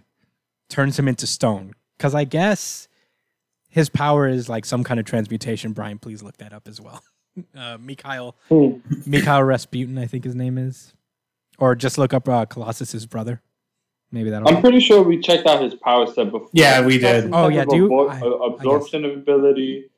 turns 0.69 0.99
him 0.99 1.09
into 1.09 1.27
stone. 1.27 1.73
Because 1.97 2.15
I 2.15 2.25
guess 2.25 2.89
his 3.71 3.89
power 3.89 4.29
is 4.29 4.49
like 4.49 4.65
some 4.67 4.85
kind 4.85 5.01
of 5.01 5.07
transmutation. 5.07 5.73
Brian, 5.73 5.99
please 5.99 6.23
look 6.23 6.37
that 6.39 6.53
up 6.53 6.67
as 6.69 6.81
well. 6.81 7.03
Uh, 7.55 7.77
Mikhail 7.79 8.35
Hmm. 8.49 8.79
Mikhail 9.05 9.43
Rasputin, 9.43 9.99
I 9.99 10.07
think 10.07 10.25
his 10.25 10.35
name 10.35 10.57
is, 10.57 10.95
or 11.59 11.75
just 11.75 11.99
look 11.99 12.15
up 12.15 12.27
uh, 12.31 12.47
Colossus's 12.47 13.05
brother. 13.05 13.43
Maybe 14.13 14.31
that'll. 14.31 14.49
I'm 14.49 14.61
pretty 14.61 14.81
sure 14.81 15.03
we 15.03 15.21
checked 15.21 15.47
out 15.47 15.63
his 15.63 15.75
power 15.75 16.07
set 16.07 16.31
before. 16.31 16.49
Yeah, 16.53 16.85
we 16.85 16.99
did. 16.99 17.27
Oh, 17.27 17.49
type 17.49 17.53
yeah, 17.55 17.63
of 17.63 17.69
do 17.69 17.77
you- 17.77 17.89
abor- 17.89 18.11
I- 18.11 18.21
uh, 18.21 18.31
I 18.51 18.55
absorption 18.55 19.05
ability, 19.05 19.91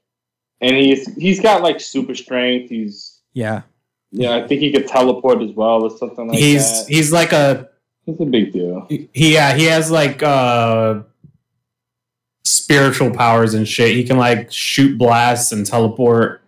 and 0.60 0.76
he's 0.76 1.14
he's 1.16 1.40
got 1.40 1.62
like 1.62 1.80
super 1.80 2.14
strength. 2.14 2.70
He's 2.70 3.20
yeah, 3.34 3.62
yeah, 4.10 4.34
I 4.36 4.46
think 4.48 4.60
he 4.62 4.72
could 4.72 4.88
teleport 4.88 5.42
as 5.42 5.52
well 5.52 5.82
or 5.84 5.90
something 5.90 6.28
like 6.28 6.38
he's 6.38 6.66
that. 6.70 6.88
he's 6.88 6.96
he's 6.96 7.12
like 7.12 7.32
a 7.32 7.68
It's 8.06 8.20
a 8.20 8.24
big 8.24 8.52
deal. 8.52 8.86
he 8.88 9.08
yeah 9.12 9.54
he 9.54 9.64
has 9.66 9.90
like 9.90 10.22
uh 10.22 11.02
spiritual 12.44 13.10
powers 13.10 13.54
and 13.54 13.68
shit. 13.68 13.94
He 13.94 14.04
can 14.04 14.16
like 14.16 14.50
shoot 14.50 14.96
blasts 14.98 15.52
and 15.52 15.66
teleport. 15.66 16.42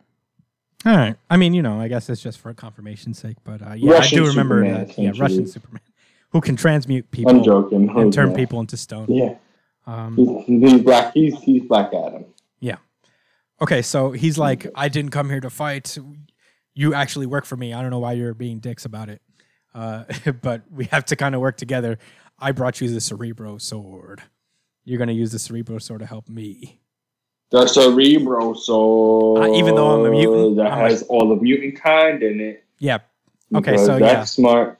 All 0.86 0.96
right. 0.96 1.14
I 1.28 1.36
mean, 1.36 1.52
you 1.52 1.60
know, 1.62 1.78
I 1.78 1.88
guess 1.88 2.08
it's 2.08 2.22
just 2.22 2.38
for 2.38 2.54
confirmation's 2.54 3.18
sake, 3.18 3.36
but 3.44 3.60
uh, 3.60 3.74
yeah, 3.74 3.92
Russian 3.92 4.18
I 4.20 4.22
do 4.22 4.28
remember 4.28 4.62
Superman, 4.64 4.86
that. 4.86 4.98
Yeah. 4.98 5.12
Russian 5.18 5.46
Superman, 5.46 5.82
who 6.32 6.40
can 6.40 6.56
transmute 6.56 7.10
people 7.10 7.30
I'm 7.32 7.42
joking. 7.42 7.90
and 7.96 8.12
turn 8.12 8.30
Yeah. 8.30 8.36
people 8.36 8.60
into 8.60 8.76
stone. 8.76 9.06
Yeah, 9.08 9.34
Um, 9.86 10.16
he's, 10.16 10.46
he's 10.72 10.82
black. 10.82 11.12
He's 11.14 11.40
he's 11.42 11.62
Black 11.64 11.92
Adam. 11.92 12.24
Yeah. 12.60 12.76
Okay, 13.60 13.82
so 13.82 14.12
he's 14.12 14.38
like, 14.38 14.66
I 14.74 14.88
didn't 14.88 15.10
come 15.10 15.28
here 15.28 15.40
to 15.40 15.50
fight. 15.50 15.98
You 16.74 16.94
actually 16.94 17.26
work 17.26 17.44
for 17.44 17.56
me. 17.56 17.72
I 17.74 17.82
don't 17.82 17.90
know 17.90 17.98
why 17.98 18.12
you're 18.12 18.34
being 18.34 18.58
dicks 18.58 18.84
about 18.84 19.08
it, 19.08 19.20
uh, 19.74 20.04
but 20.42 20.62
we 20.70 20.84
have 20.86 21.04
to 21.06 21.16
kind 21.16 21.34
of 21.34 21.40
work 21.40 21.56
together. 21.56 21.98
I 22.38 22.52
brought 22.52 22.80
you 22.80 22.88
the 22.88 23.00
Cerebro 23.00 23.58
sword. 23.58 24.22
You're 24.84 24.98
gonna 24.98 25.12
use 25.12 25.32
the 25.32 25.38
Cerebro 25.38 25.78
sword 25.78 26.00
to 26.00 26.06
help 26.06 26.28
me. 26.28 26.80
The 27.50 27.66
Cerebro 27.66 28.54
Sword. 28.54 29.42
Uh, 29.42 29.52
even 29.54 29.74
though 29.74 29.90
I'm 30.00 30.06
a 30.06 30.10
mutant, 30.10 30.56
that 30.58 30.72
I'm 30.72 30.88
has 30.88 31.02
all 31.02 31.28
the 31.28 31.36
mutant 31.42 31.80
kind 31.82 32.22
in 32.22 32.40
it. 32.40 32.64
Yeah. 32.78 32.98
Okay, 33.54 33.76
so 33.76 33.98
that's 33.98 34.02
yeah. 34.02 34.24
smart. 34.24 34.79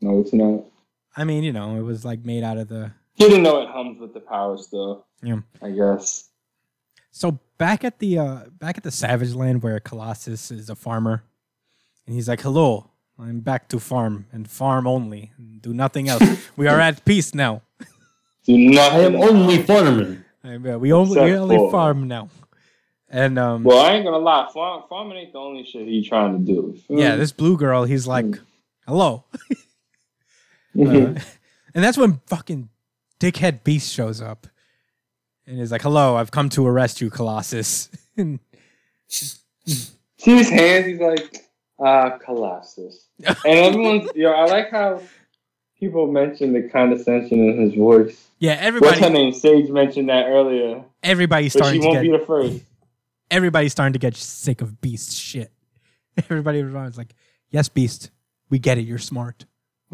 No, 0.00 0.20
it's 0.20 0.32
not. 0.32 0.64
I 1.16 1.24
mean, 1.24 1.44
you 1.44 1.52
know, 1.52 1.76
it 1.76 1.82
was 1.82 2.04
like 2.04 2.24
made 2.24 2.42
out 2.44 2.58
of 2.58 2.68
the 2.68 2.92
You 3.16 3.28
didn't 3.28 3.42
know 3.44 3.62
it 3.62 3.68
hums 3.68 4.00
with 4.00 4.12
the 4.14 4.20
power 4.20 4.56
still. 4.58 5.06
Yeah. 5.22 5.40
I 5.62 5.70
guess. 5.70 6.28
So 7.10 7.38
back 7.58 7.84
at 7.84 7.98
the 8.00 8.18
uh, 8.18 8.40
back 8.58 8.76
at 8.76 8.82
the 8.84 8.90
Savage 8.90 9.34
Land 9.34 9.62
where 9.62 9.78
Colossus 9.80 10.50
is 10.50 10.68
a 10.68 10.74
farmer, 10.74 11.22
and 12.06 12.14
he's 12.16 12.28
like, 12.28 12.40
"Hello, 12.40 12.90
I'm 13.18 13.38
back 13.40 13.68
to 13.68 13.78
farm 13.78 14.26
and 14.32 14.50
farm 14.50 14.86
only, 14.88 15.30
and 15.38 15.62
do 15.62 15.72
nothing 15.72 16.08
else. 16.08 16.22
we 16.56 16.66
are 16.66 16.80
at 16.80 17.04
peace 17.04 17.32
now. 17.34 17.62
Do 18.44 18.58
not. 18.58 18.92
I 18.92 18.98
am 19.00 19.14
only 19.16 19.62
farming. 19.62 20.24
And, 20.42 20.62
we 20.80 20.92
only 20.92 21.20
we 21.20 21.32
only 21.36 21.56
for- 21.56 21.70
farm 21.70 22.08
now." 22.08 22.28
And 23.08 23.38
um, 23.38 23.62
Well, 23.62 23.78
I 23.78 23.92
ain't 23.92 24.04
gonna 24.04 24.18
lie. 24.18 24.50
Farm, 24.52 24.82
farming 24.88 25.16
ain't 25.18 25.32
the 25.32 25.38
only 25.38 25.64
shit 25.64 25.86
he 25.86 26.02
trying 26.02 26.44
to 26.44 26.52
do. 26.52 26.76
yeah, 26.88 27.14
this 27.14 27.30
blue 27.30 27.56
girl, 27.56 27.84
he's 27.84 28.08
like, 28.08 28.24
Mm. 28.26 28.40
"Hello," 28.88 29.24
Uh, 30.78 31.14
and 31.74 31.84
that's 31.84 31.96
when 31.98 32.20
fucking 32.26 32.68
dickhead 33.20 33.64
Beast 33.64 33.92
shows 33.92 34.20
up, 34.20 34.46
and 35.46 35.60
is 35.60 35.70
like, 35.72 35.82
"Hello, 35.82 36.16
I've 36.16 36.30
come 36.30 36.48
to 36.50 36.66
arrest 36.66 37.00
you, 37.00 37.10
Colossus." 37.10 37.90
and 38.16 38.40
See 39.08 39.36
his 40.24 40.48
hands. 40.48 40.86
He's 40.86 41.00
like, 41.00 41.44
ah, 41.78 42.18
Colossus. 42.24 43.08
And 43.26 43.36
everyone's, 43.46 44.08
yo, 44.14 44.30
I 44.32 44.46
like 44.46 44.70
how 44.70 45.00
people 45.78 46.10
mention 46.10 46.52
the 46.52 46.68
condescension 46.68 47.38
in 47.48 47.60
his 47.60 47.74
voice. 47.74 48.28
yeah, 48.38 48.52
everybody. 48.52 48.90
What's 48.92 49.02
her 49.04 49.10
name? 49.10 49.32
Sage 49.32 49.68
mentioned 49.70 50.08
that 50.08 50.26
earlier, 50.26 50.82
everybody's 51.02 51.52
but 51.52 51.58
she 51.58 51.62
starting 51.62 51.80
to 51.82 51.86
won't 51.88 52.02
get 52.02 52.10
be 52.12 52.18
the 52.18 52.24
first. 52.24 52.62
everybody's 53.30 53.72
starting 53.72 53.92
to 53.92 53.98
get 53.98 54.16
sick 54.16 54.60
of 54.62 54.80
Beast 54.80 55.12
shit. 55.12 55.52
Everybody 56.16 56.62
was 56.62 56.96
like, 56.98 57.14
"Yes, 57.50 57.68
Beast, 57.68 58.10
we 58.50 58.58
get 58.58 58.78
it. 58.78 58.82
You're 58.82 58.98
smart." 58.98 59.44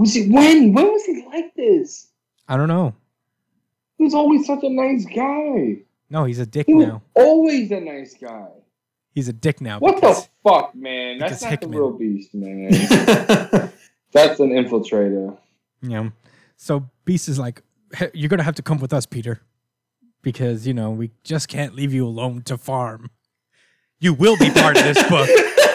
Was 0.01 0.15
he 0.15 0.31
when? 0.31 0.73
When 0.73 0.87
was 0.87 1.05
he 1.05 1.27
like 1.31 1.55
this? 1.55 2.09
I 2.49 2.57
don't 2.57 2.69
know. 2.69 2.95
He 3.99 4.05
was 4.05 4.15
always 4.15 4.47
such 4.47 4.61
a 4.63 4.71
nice 4.71 5.05
guy. 5.05 5.83
No, 6.09 6.25
he's 6.25 6.39
a 6.39 6.47
dick 6.47 6.67
He 6.67 6.73
now. 6.73 7.03
always 7.15 7.71
a 7.71 7.81
nice 7.81 8.15
guy. 8.15 8.49
He's 9.13 9.29
a 9.29 9.35
dick 9.35 9.61
now. 9.61 9.79
What 9.79 9.97
because, 9.97 10.25
the 10.25 10.31
fuck, 10.43 10.75
man? 10.75 11.19
That's 11.19 11.43
not 11.43 11.51
Hickman. 11.51 11.73
the 11.73 11.77
real 11.77 11.91
beast, 11.93 12.33
man. 12.33 12.71
That's 14.13 14.41
an 14.41 14.51
infiltrator. 14.53 15.37
Yeah. 15.83 16.09
so 16.57 16.89
Beast 17.05 17.29
is 17.29 17.39
like, 17.39 17.63
"Hey, 17.93 18.11
"You're 18.15 18.31
gonna 18.31 18.43
have 18.43 18.55
to 18.55 18.63
come 18.63 18.79
with 18.79 18.95
us, 18.95 19.05
Peter, 19.05 19.43
because 20.23 20.67
you 20.67 20.73
know 20.73 20.91
we 20.91 21.11
just 21.25 21.49
can't 21.49 21.75
leave 21.75 21.93
you 21.93 22.07
alone 22.07 22.41
to 22.45 22.57
farm. 22.57 23.11
You 23.99 24.15
will 24.15 24.39
be 24.39 24.49
part 24.49 24.79
of 24.79 24.83
this 24.85 25.07
book." 25.11 25.29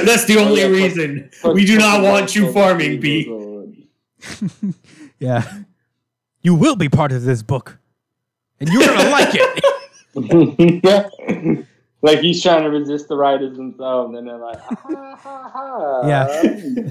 That's 0.06 0.24
the 0.26 0.36
oh, 0.38 0.44
only 0.44 0.60
yeah, 0.60 0.68
but- 0.68 0.74
reason 0.74 1.30
we 1.54 1.64
do 1.64 1.78
not 1.78 2.02
want 2.02 2.34
you 2.34 2.52
farming, 2.52 3.00
B. 3.00 3.30
yeah, 5.18 5.62
you 6.42 6.54
will 6.54 6.76
be 6.76 6.88
part 6.88 7.12
of 7.12 7.22
this 7.22 7.42
book, 7.42 7.78
and 8.58 8.68
you're 8.68 8.84
gonna 8.84 9.10
like 9.10 9.30
it. 9.32 9.64
like 12.02 12.18
he's 12.20 12.42
trying 12.42 12.62
to 12.64 12.70
resist 12.70 13.08
the 13.08 13.16
writers 13.16 13.56
themselves, 13.56 14.16
and 14.16 14.26
they're 14.26 14.38
like, 14.38 14.58
ha, 14.60 15.16
ha, 15.16 15.50
ha. 15.52 16.08
Yeah. 16.08 16.42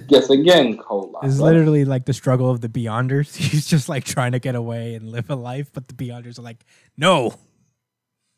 Guess 0.08 0.30
again, 0.30 0.78
Cola. 0.78 1.20
It's 1.24 1.40
literally 1.40 1.84
like 1.86 2.06
the 2.06 2.14
struggle 2.14 2.50
of 2.50 2.62
the 2.62 2.70
Beyonders. 2.70 3.36
He's 3.36 3.68
just 3.68 3.90
like 3.90 4.06
trying 4.06 4.32
to 4.32 4.40
get 4.40 4.56
away 4.56 4.96
and 4.96 5.10
live 5.10 5.30
a 5.30 5.36
life, 5.36 5.70
but 5.74 5.88
the 5.88 5.94
Beyonders 5.94 6.40
are 6.40 6.44
like, 6.44 6.64
no. 6.98 7.34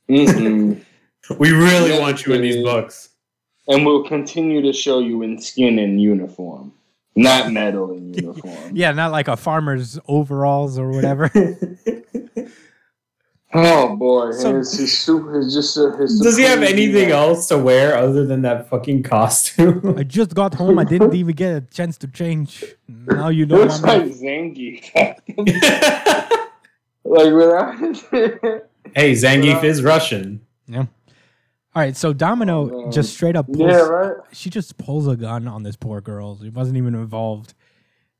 Mm-mm. 0.09 0.83
We 1.37 1.51
really 1.51 1.91
Yeah, 1.91 1.99
want 1.99 2.25
you 2.25 2.33
in 2.33 2.41
these 2.41 2.55
dude. 2.55 2.65
books. 2.65 3.09
And 3.71 3.85
we'll 3.85 4.03
continue 4.03 4.61
to 4.61 4.73
show 4.73 4.99
you 4.99 5.21
in 5.23 5.39
skin 5.41 5.79
and 5.79 5.99
uniform, 6.01 6.73
not 7.15 7.51
metal 7.51 7.91
and 7.91 8.15
uniform. 8.21 8.71
Yeah, 8.75 8.91
not 8.91 9.11
like 9.11 9.27
a 9.27 9.37
farmer's 9.37 9.97
overalls 10.07 10.77
or 10.77 10.89
whatever. 10.91 11.31
Oh 13.53 13.97
boy, 13.97 14.31
So- 14.31 14.55
his, 14.59 14.71
his 14.79 14.97
super, 14.97 15.41
his 15.41 15.53
just 15.53 15.77
uh, 15.77 15.91
his. 15.97 16.21
Does 16.21 16.37
he 16.37 16.43
have 16.43 16.61
anything 16.63 16.93
being. 16.93 17.11
else 17.11 17.47
to 17.49 17.57
wear 17.57 17.97
other 17.97 18.25
than 18.25 18.43
that 18.43 18.69
fucking 18.69 19.03
costume? 19.03 19.93
I 19.97 20.03
just 20.03 20.33
got 20.33 20.53
home. 20.53 20.79
I 20.79 20.85
didn't 20.85 21.13
even 21.13 21.35
get 21.35 21.55
a 21.57 21.59
chance 21.59 21.97
to 21.97 22.07
change. 22.07 22.63
Now 22.87 23.27
you 23.27 23.45
know 23.45 23.57
Looks 23.57 23.83
I'm 23.83 23.89
like 23.89 24.01
like, 24.03 24.11
Zangief. 24.13 24.89
like 27.03 27.33
without. 27.33 27.75
hey, 28.95 29.11
Zangief 29.11 29.63
is 29.65 29.83
Russian. 29.83 30.39
All 31.73 31.81
right, 31.81 31.95
so 31.95 32.11
Domino 32.13 32.69
Oh, 32.69 32.81
man. 32.83 32.91
just 32.91 33.13
straight 33.13 33.35
up 33.37 33.45
pulls, 33.47 33.59
yeah, 33.59 33.77
right. 33.81 34.17
she 34.33 34.49
just 34.49 34.77
pulls 34.77 35.07
a 35.07 35.15
gun 35.15 35.47
on 35.47 35.63
this 35.63 35.75
poor 35.77 36.01
girl. 36.01 36.37
She 36.41 36.49
wasn't 36.49 36.77
even 36.77 36.95
involved. 36.95 37.53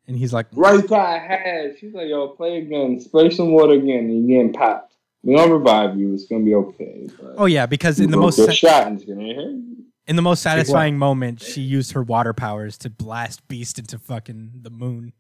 And 0.08 0.18
he's 0.18 0.32
like, 0.34 0.48
Right 0.54 0.88
by 0.88 1.18
her 1.20 1.38
head. 1.38 1.76
She's 1.80 1.94
like, 1.94 2.08
yo, 2.08 2.30
play 2.30 2.58
again. 2.60 3.00
Spray 3.00 3.30
some 3.30 3.52
water 3.52 3.74
again. 3.74 4.06
And 4.06 4.28
you're 4.30 4.40
getting 4.44 4.54
popped. 4.54 4.96
We're 5.24 5.38
gonna 5.38 5.54
revive 5.56 5.98
you. 6.00 6.14
It's 6.14 6.26
gonna 6.26 6.44
be 6.44 6.56
okay. 6.56 7.08
Oh 7.38 7.46
yeah, 7.46 7.66
because 7.68 8.00
in 8.00 8.10
the 8.10 8.18
most 8.18 8.38
sa- 8.38 8.50
shot 8.52 8.88
and 8.88 9.06
gonna 9.06 9.62
in 10.08 10.16
the 10.16 10.22
most 10.24 10.42
satisfying 10.42 10.98
moment, 10.98 11.40
she 11.42 11.62
used 11.62 11.92
her 11.92 12.02
water 12.02 12.34
powers 12.34 12.76
to 12.80 12.90
blast 12.90 13.48
Beast 13.48 13.78
into 13.78 14.00
fucking 14.00 14.52
the 14.64 14.72
moon. 14.72 15.14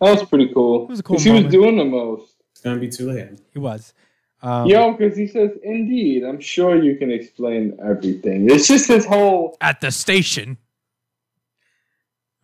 That 0.00 0.12
was 0.18 0.26
pretty 0.28 0.50
cool. 0.54 0.84
It 0.84 0.88
was 0.90 1.00
a 1.00 1.02
cool 1.02 1.16
'Cause 1.16 1.24
He 1.24 1.30
moment. 1.30 1.46
was 1.46 1.52
doing 1.52 1.76
the 1.76 1.84
most. 1.84 2.36
It's 2.52 2.62
gonna 2.62 2.80
be 2.80 2.88
too 2.88 3.10
late. 3.12 3.28
He 3.52 3.58
was. 3.58 3.92
Um, 4.40 4.66
Yo, 4.66 4.92
because 4.92 5.16
he 5.16 5.26
says, 5.26 5.50
indeed, 5.62 6.22
I'm 6.22 6.40
sure 6.40 6.80
you 6.80 6.96
can 6.96 7.10
explain 7.10 7.76
everything. 7.84 8.48
It's 8.50 8.68
just 8.68 8.88
his 8.88 9.04
whole. 9.04 9.56
at 9.60 9.80
the 9.80 9.90
station. 9.90 10.58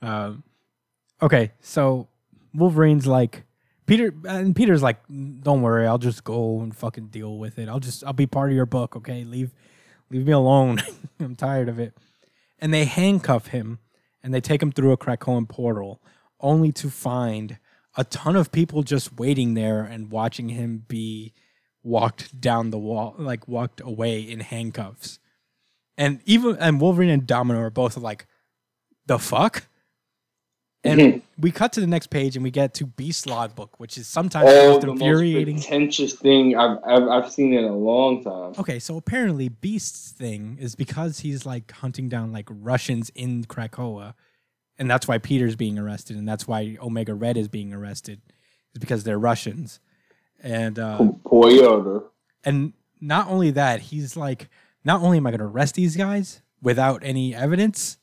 Um, 0.02 0.42
okay, 1.22 1.52
so 1.60 2.08
Wolverine's 2.52 3.06
like 3.06 3.44
Peter, 3.86 4.12
and 4.26 4.56
Peter's 4.56 4.82
like, 4.82 4.98
"Don't 5.08 5.62
worry, 5.62 5.86
I'll 5.86 5.98
just 5.98 6.24
go 6.24 6.60
and 6.60 6.76
fucking 6.76 7.08
deal 7.08 7.38
with 7.38 7.58
it. 7.58 7.68
I'll 7.68 7.80
just, 7.80 8.04
I'll 8.04 8.12
be 8.12 8.26
part 8.26 8.50
of 8.50 8.56
your 8.56 8.66
book, 8.66 8.96
okay? 8.96 9.24
Leave, 9.24 9.52
leave 10.10 10.26
me 10.26 10.32
alone. 10.32 10.82
I'm 11.20 11.36
tired 11.36 11.68
of 11.68 11.78
it." 11.78 11.94
And 12.58 12.74
they 12.74 12.86
handcuff 12.86 13.48
him, 13.48 13.78
and 14.22 14.34
they 14.34 14.40
take 14.40 14.62
him 14.62 14.72
through 14.72 14.92
a 14.92 14.98
Krakoan 14.98 15.48
portal, 15.48 16.02
only 16.40 16.72
to 16.72 16.90
find 16.90 17.58
a 17.96 18.04
ton 18.04 18.36
of 18.36 18.50
people 18.50 18.82
just 18.82 19.18
waiting 19.18 19.54
there 19.54 19.82
and 19.82 20.10
watching 20.10 20.48
him 20.48 20.84
be 20.88 21.32
walked 21.84 22.40
down 22.40 22.70
the 22.70 22.78
wall, 22.78 23.14
like 23.18 23.46
walked 23.46 23.80
away 23.80 24.20
in 24.20 24.40
handcuffs. 24.40 25.20
And 25.96 26.20
even 26.24 26.56
and 26.56 26.80
Wolverine 26.80 27.10
and 27.10 27.26
Domino 27.26 27.60
are 27.60 27.70
both 27.70 27.96
like, 27.96 28.26
the 29.06 29.18
fuck? 29.18 29.66
And 30.86 31.00
hmm. 31.00 31.18
we 31.38 31.50
cut 31.50 31.72
to 31.74 31.80
the 31.80 31.86
next 31.86 32.08
page 32.08 32.36
and 32.36 32.42
we 32.42 32.50
get 32.50 32.74
to 32.74 32.86
Beast 32.86 33.26
Logbook, 33.26 33.80
which 33.80 33.96
is 33.96 34.06
sometimes 34.06 34.50
the 34.50 34.60
Oh, 34.60 34.70
most 34.72 34.80
the 34.82 34.86
most 34.88 35.00
infuriating. 35.00 35.56
pretentious 35.56 36.14
thing 36.14 36.56
I've, 36.56 36.78
I've 36.86 37.08
I've 37.08 37.32
seen 37.32 37.54
in 37.54 37.64
a 37.64 37.74
long 37.74 38.22
time. 38.22 38.52
Okay, 38.58 38.78
so 38.78 38.98
apparently 38.98 39.48
Beast's 39.48 40.10
thing 40.10 40.58
is 40.60 40.74
because 40.74 41.20
he's 41.20 41.46
like 41.46 41.72
hunting 41.72 42.08
down 42.10 42.32
like 42.32 42.48
Russians 42.50 43.10
in 43.14 43.44
Krakoa, 43.44 44.12
and 44.78 44.90
that's 44.90 45.08
why 45.08 45.16
Peter's 45.16 45.56
being 45.56 45.78
arrested, 45.78 46.16
and 46.16 46.28
that's 46.28 46.46
why 46.46 46.76
Omega 46.82 47.14
Red 47.14 47.38
is 47.38 47.48
being 47.48 47.72
arrested, 47.72 48.20
is 48.74 48.78
because 48.78 49.04
they're 49.04 49.18
Russians, 49.18 49.80
and 50.44 50.78
uh, 50.78 50.98
Poyota. 51.24 52.04
and 52.44 52.74
not 53.00 53.28
only 53.28 53.50
that, 53.50 53.80
he's 53.80 54.16
like, 54.16 54.48
not 54.84 55.02
only 55.02 55.16
am 55.16 55.26
I 55.26 55.30
going 55.30 55.40
to 55.40 55.46
arrest 55.46 55.74
these 55.74 55.96
guys 55.96 56.42
without 56.62 57.02
any 57.02 57.34
evidence, 57.34 57.98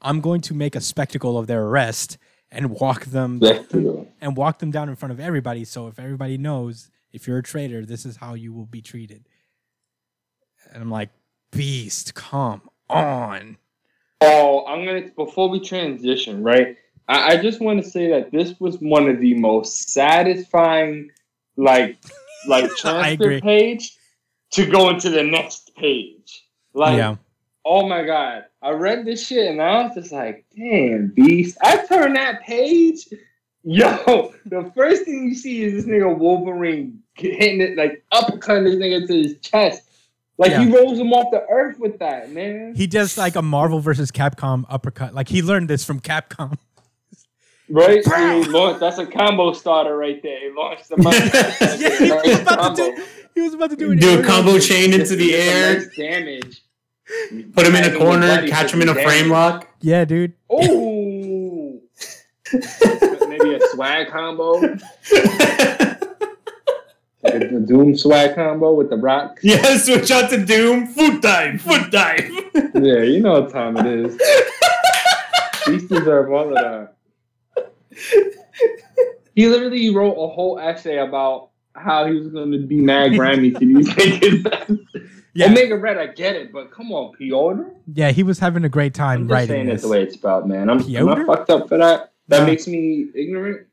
I'm 0.00 0.20
going 0.20 0.42
to 0.42 0.54
make 0.54 0.76
a 0.76 0.80
spectacle 0.80 1.38
of 1.38 1.46
their 1.46 1.62
arrest 1.64 2.18
and 2.52 2.70
walk 2.70 3.06
them 3.06 3.40
and 4.20 4.36
walk 4.36 4.58
them 4.58 4.70
down 4.70 4.88
in 4.88 4.96
front 4.96 5.12
of 5.12 5.20
everybody. 5.20 5.64
So 5.64 5.88
if 5.88 5.98
everybody 5.98 6.36
knows, 6.36 6.90
if 7.12 7.26
you're 7.26 7.38
a 7.38 7.42
traitor, 7.42 7.84
this 7.84 8.04
is 8.04 8.16
how 8.16 8.34
you 8.34 8.52
will 8.52 8.66
be 8.66 8.82
treated. 8.82 9.26
And 10.72 10.82
I'm 10.82 10.90
like, 10.90 11.10
beast, 11.50 12.14
come 12.14 12.62
on. 12.88 13.56
Oh, 14.20 14.66
I'm 14.66 14.84
gonna 14.84 15.10
before 15.16 15.48
we 15.48 15.60
transition, 15.60 16.42
right? 16.42 16.76
I, 17.08 17.32
I 17.32 17.36
just 17.38 17.60
want 17.60 17.82
to 17.82 17.90
say 17.90 18.10
that 18.10 18.30
this 18.30 18.58
was 18.60 18.76
one 18.76 19.08
of 19.08 19.20
the 19.20 19.34
most 19.34 19.90
satisfying, 19.90 21.10
like, 21.56 21.98
like 22.46 22.70
transfer 22.76 23.40
page 23.40 23.96
to 24.52 24.66
go 24.66 24.90
into 24.90 25.10
the 25.10 25.22
next 25.22 25.74
page. 25.76 26.46
Like, 26.74 26.96
yeah, 26.96 27.16
oh 27.64 27.88
my 27.88 28.04
god, 28.04 28.44
I 28.62 28.70
read 28.70 29.04
this 29.04 29.26
shit 29.26 29.50
and 29.50 29.60
I 29.60 29.84
was 29.84 29.94
just 29.94 30.12
like, 30.12 30.44
damn, 30.56 31.08
beast. 31.08 31.58
I 31.62 31.84
turned 31.86 32.16
that 32.16 32.42
page. 32.42 33.06
Yo, 33.62 34.32
the 34.46 34.72
first 34.74 35.04
thing 35.04 35.24
you 35.28 35.34
see 35.34 35.62
is 35.62 35.74
this 35.74 35.84
nigga 35.84 36.16
Wolverine 36.16 37.02
hitting 37.12 37.60
it 37.60 37.76
like 37.76 38.02
uppercutting 38.10 38.64
this 38.64 38.76
nigga 38.76 39.06
to 39.06 39.14
his 39.14 39.38
chest. 39.40 39.82
Like 40.38 40.52
he 40.52 40.74
rolls 40.74 40.98
him 40.98 41.12
off 41.12 41.30
the 41.30 41.44
earth 41.50 41.78
with 41.78 41.98
that, 41.98 42.30
man. 42.30 42.74
he 42.74 42.86
does 42.86 43.18
like 43.18 43.36
a 43.36 43.42
Marvel 43.42 43.80
versus 43.80 44.10
Capcom 44.10 44.64
uppercut. 44.70 45.12
Like 45.12 45.28
he 45.28 45.42
learned 45.42 45.68
this 45.68 45.84
from 45.84 46.00
Capcom. 46.00 46.56
Right? 47.70 48.04
Pow! 48.04 48.42
He 48.42 48.48
launched- 48.48 48.80
that's 48.80 48.98
a 48.98 49.06
combo 49.06 49.52
starter 49.52 49.96
right 49.96 50.20
there. 50.22 50.40
He 50.40 50.56
launched 50.56 50.88
the 50.88 50.96
motherfucker. 50.96 51.80
yeah, 51.80 52.22
he 52.22 52.30
was 52.30 52.40
about 52.40 52.76
to 52.76 52.82
do. 52.96 53.04
He 53.34 53.40
was 53.42 53.54
about 53.54 53.70
to 53.70 53.76
do, 53.76 53.92
it. 53.92 54.00
Do 54.00 54.20
a 54.20 54.24
combo 54.24 54.58
chain 54.58 54.92
into 54.92 55.14
the 55.14 55.34
air, 55.34 55.74
nice 55.78 55.96
damage. 55.96 56.62
put 57.54 57.66
him 57.66 57.76
in 57.76 57.84
a 57.94 57.96
corner, 57.96 58.46
catch 58.48 58.72
him 58.74 58.82
in 58.82 58.88
a 58.88 58.94
you 58.94 59.02
frame 59.02 59.30
lock. 59.30 59.68
Yeah, 59.80 60.04
dude. 60.04 60.34
Ooh. 60.52 61.80
Maybe 62.52 63.54
a 63.54 63.60
swag 63.68 64.08
combo. 64.08 64.60
Like 67.22 67.34
a, 67.34 67.56
a 67.56 67.60
Doom 67.60 67.94
swag 67.96 68.34
combo 68.34 68.72
with 68.72 68.88
the 68.88 68.96
rock. 68.96 69.40
yeah, 69.42 69.76
switch 69.76 70.10
out 70.10 70.30
to 70.30 70.42
Doom. 70.42 70.86
Foot 70.86 71.20
dive, 71.20 71.60
foot 71.60 71.90
dive. 71.90 72.30
Yeah, 72.74 73.02
you 73.02 73.20
know 73.20 73.42
what 73.42 73.52
time 73.52 73.76
it 73.76 73.84
is. 73.86 74.16
These 75.66 75.86
deserve 75.88 76.32
all 76.32 76.48
of 76.48 76.54
that. 76.54 76.94
He 79.36 79.46
literally 79.46 79.94
wrote 79.94 80.12
a 80.14 80.28
whole 80.28 80.58
essay 80.58 80.98
about 80.98 81.50
how 81.74 82.04
he 82.06 82.14
was 82.14 82.28
going 82.28 82.50
to 82.52 82.58
be 82.58 82.80
mad 82.80 83.12
Grammy 83.12 83.56
to 83.58 83.60
these 83.60 83.88
niggas. 83.88 84.78
Yeah. 85.34 85.46
Omega 85.46 85.76
Red, 85.76 85.96
I 85.98 86.08
get 86.08 86.34
it, 86.34 86.52
but 86.52 86.72
come 86.72 86.90
on, 86.92 87.12
Piotr. 87.16 87.62
Yeah, 87.94 88.10
he 88.10 88.24
was 88.24 88.40
having 88.40 88.64
a 88.64 88.68
great 88.68 88.92
time 88.92 89.20
I'm 89.20 89.28
just 89.28 89.32
writing 89.32 89.48
saying 89.48 89.68
it 89.68 89.72
this. 89.74 89.82
the 89.82 89.88
way 89.88 90.02
it's 90.02 90.14
spelled, 90.14 90.48
man. 90.48 90.68
I'm, 90.68 90.78
am 90.80 90.84
Piotr? 90.84 91.22
I 91.22 91.24
fucked 91.24 91.48
up 91.50 91.68
for 91.68 91.78
that? 91.78 92.12
That 92.26 92.40
No. 92.40 92.46
makes 92.46 92.66
me 92.66 93.06
ignorant, 93.14 93.66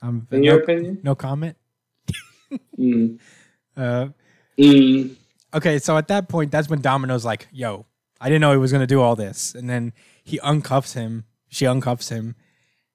Um, 0.00 0.28
in 0.30 0.40
no, 0.42 0.44
your 0.52 0.62
opinion? 0.62 1.00
no 1.02 1.14
comment. 1.16 1.56
Mm. 2.78 3.18
Uh, 3.76 4.08
Mm. 4.56 5.16
okay, 5.52 5.80
so 5.80 5.96
at 5.98 6.06
that 6.08 6.28
point, 6.28 6.52
that's 6.52 6.68
when 6.68 6.80
Domino's 6.80 7.24
like, 7.24 7.48
"Yo, 7.52 7.86
I 8.20 8.28
didn't 8.28 8.40
know 8.42 8.52
he 8.52 8.58
was 8.58 8.70
gonna 8.70 8.86
do 8.86 9.00
all 9.00 9.16
this," 9.16 9.52
and 9.56 9.68
then 9.68 9.92
he 10.22 10.38
uncuffs 10.38 10.94
him. 10.94 11.24
She 11.48 11.64
uncuffs 11.64 12.10
him, 12.10 12.36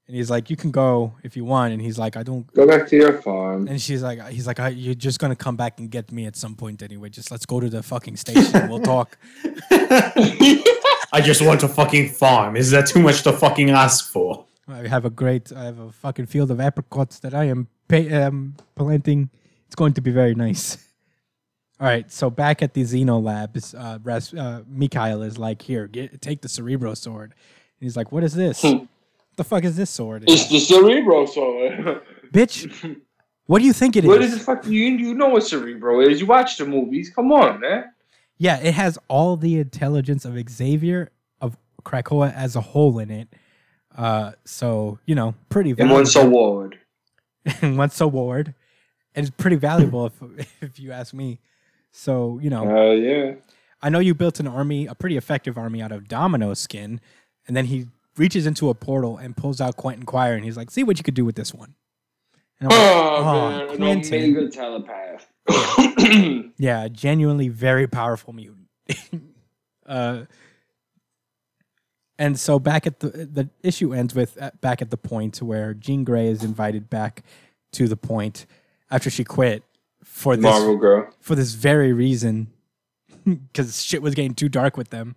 and 0.10 0.16
he's 0.18 0.32
like, 0.32 0.50
"You 0.50 0.56
can 0.56 0.72
go 0.72 1.14
if 1.22 1.38
you 1.38 1.46
want," 1.46 1.72
and 1.72 1.80
he's 1.80 2.00
like, 2.00 2.18
"I 2.18 2.24
don't." 2.24 2.52
Go 2.54 2.66
back 2.66 2.88
to 2.88 2.96
your 2.96 3.22
farm. 3.22 3.68
And 3.68 3.80
she's 3.80 4.02
like, 4.02 4.20
"He's 4.30 4.48
like, 4.48 4.60
I, 4.60 4.70
you're 4.70 4.96
just 4.96 5.20
gonna 5.20 5.36
come 5.36 5.56
back 5.56 5.80
and 5.80 5.88
get 5.92 6.12
me 6.12 6.26
at 6.26 6.36
some 6.36 6.56
point 6.56 6.82
anyway. 6.82 7.10
Just 7.10 7.30
let's 7.30 7.46
go 7.46 7.60
to 7.60 7.70
the 7.70 7.84
fucking 7.84 8.18
station. 8.18 8.70
We'll 8.70 8.80
talk." 8.82 9.20
I 11.14 11.22
just 11.24 11.44
want 11.44 11.62
a 11.62 11.68
fucking 11.68 12.10
farm. 12.10 12.58
Is 12.58 12.72
that 12.72 12.88
too 12.88 13.02
much 13.02 13.22
to 13.22 13.34
fucking 13.34 13.70
ask 13.70 14.12
for? 14.12 14.48
I 14.68 14.88
have 14.88 15.06
a 15.06 15.12
great, 15.12 15.52
I 15.54 15.66
have 15.66 15.78
a 15.78 15.92
fucking 15.92 16.26
field 16.26 16.50
of 16.50 16.60
apricots 16.60 17.20
that 17.20 17.36
I 17.36 17.46
am 17.46 17.68
pay, 17.88 18.12
um, 18.12 18.56
planting. 18.76 19.30
It's 19.68 19.76
going 19.76 19.94
to 19.94 20.02
be 20.02 20.10
very 20.10 20.34
nice. 20.34 20.78
All 21.80 21.88
right, 21.88 22.12
so 22.12 22.32
back 22.32 22.64
at 22.64 22.74
the 22.74 22.82
Xeno 22.82 23.24
labs, 23.24 23.76
uh, 23.76 24.00
Ras- 24.04 24.34
uh, 24.34 24.64
Mikhail 24.68 25.22
is 25.22 25.38
like, 25.38 25.62
"Here, 25.62 25.88
get 25.88 26.20
take 26.20 26.42
the 26.42 26.50
Cerebro 26.50 26.96
sword." 26.96 27.32
And 27.80 27.86
he's 27.86 27.96
like, 27.96 28.12
"What 28.12 28.24
is 28.24 28.34
this? 28.34 28.66
The 29.36 29.44
fuck 29.44 29.64
is 29.64 29.76
this 29.76 29.90
sword?" 29.90 30.24
It's 30.28 30.48
the 30.50 30.60
Cerebro 30.60 31.26
sword. 31.26 32.02
Bitch, 32.34 33.00
what 33.48 33.60
do 33.60 33.66
you 33.66 33.74
think 33.74 33.96
it 33.96 34.04
is? 34.04 34.08
what 34.08 34.22
is 34.22 34.34
the 34.38 34.40
fuck? 34.44 34.66
You 34.66 34.84
you 34.84 35.14
know 35.16 35.30
what 35.30 35.44
Cerebro 35.44 36.02
is? 36.02 36.20
You 36.22 36.28
watch 36.28 36.58
the 36.58 36.66
movies. 36.66 37.10
Come 37.10 37.32
on, 37.32 37.60
man. 37.60 37.86
Yeah, 38.38 38.58
it 38.60 38.74
has 38.74 38.98
all 39.08 39.36
the 39.36 39.60
intelligence 39.60 40.24
of 40.26 40.38
Xavier 40.50 41.12
of 41.42 41.58
Krakoa 41.84 42.34
as 42.34 42.56
a 42.56 42.62
whole 42.62 43.00
in 43.00 43.12
it. 43.12 43.28
Uh, 43.98 44.32
so 44.46 45.00
you 45.06 45.16
know, 45.16 45.34
pretty 45.50 45.72
And 45.72 45.78
valuable. 45.78 45.96
one's 45.96 46.16
award. 46.16 46.80
and 47.62 47.78
once 47.78 48.00
award, 48.00 48.54
and 49.16 49.26
it's 49.26 49.36
pretty 49.36 49.56
valuable 49.56 50.06
if 50.06 50.52
if 50.62 50.80
you 50.80 50.92
ask 50.92 51.14
me. 51.14 51.40
So 51.92 52.40
you 52.42 52.50
know, 52.50 52.66
Hell 52.68 52.94
yeah. 52.94 53.34
I 53.82 53.90
know 53.90 54.00
you 54.00 54.14
built 54.14 54.40
an 54.40 54.48
army, 54.48 54.86
a 54.86 54.94
pretty 54.94 55.18
effective 55.18 55.58
army 55.58 55.82
out 55.82 55.92
of 55.92 56.08
Domino 56.08 56.54
skin, 56.54 57.02
and 57.48 57.58
then 57.58 57.66
he 57.66 57.88
reaches 58.20 58.46
into 58.46 58.70
a 58.70 58.76
portal 58.76 59.18
and 59.18 59.36
pulls 59.36 59.60
out 59.60 59.78
Quentin 59.78 60.06
Quire, 60.06 60.34
and 60.36 60.44
he's 60.46 60.58
like, 60.58 60.70
"See 60.70 60.84
what 60.84 60.98
you 60.98 61.04
could 61.04 61.14
do 61.16 61.26
with 61.26 61.36
this 61.36 61.54
one." 61.54 61.74
And 62.60 62.72
I'm 62.72 62.78
like, 62.78 62.88
Oh, 62.96 63.24
"Aw, 63.24 63.50
man, 63.50 63.70
an 63.70 63.78
Quentin." 63.78 64.24
Omega 64.36 64.50
telepath. 64.52 65.32
Yeah, 66.58 66.88
genuinely 66.90 67.48
very 67.48 67.88
powerful 67.88 68.34
mutant. 68.34 68.68
uh, 69.86 70.26
and 72.18 72.38
so 72.40 72.60
back 72.60 72.86
at 72.86 73.00
the 73.00 73.10
the 73.10 73.50
issue 73.64 73.94
ends 73.94 74.14
with 74.14 74.40
uh, 74.42 74.52
back 74.60 74.82
at 74.82 74.90
the 74.90 74.98
point 74.98 75.42
where 75.42 75.74
Jean 75.74 76.04
Grey 76.04 76.28
is 76.28 76.44
invited 76.44 76.90
back 76.90 77.24
to 77.74 77.88
the 77.88 77.96
point 77.96 78.46
after 78.92 79.10
she 79.10 79.24
quit 79.24 79.64
for 80.04 80.36
this 80.36 80.44
Marvel 80.44 80.76
girl. 80.78 81.10
for 81.22 81.36
this 81.36 81.54
very 81.54 81.94
reason 81.94 82.48
because 83.26 83.82
shit 83.82 84.02
was 84.02 84.16
getting 84.16 84.34
too 84.34 84.50
dark 84.50 84.76
with 84.76 84.90
them. 84.90 85.16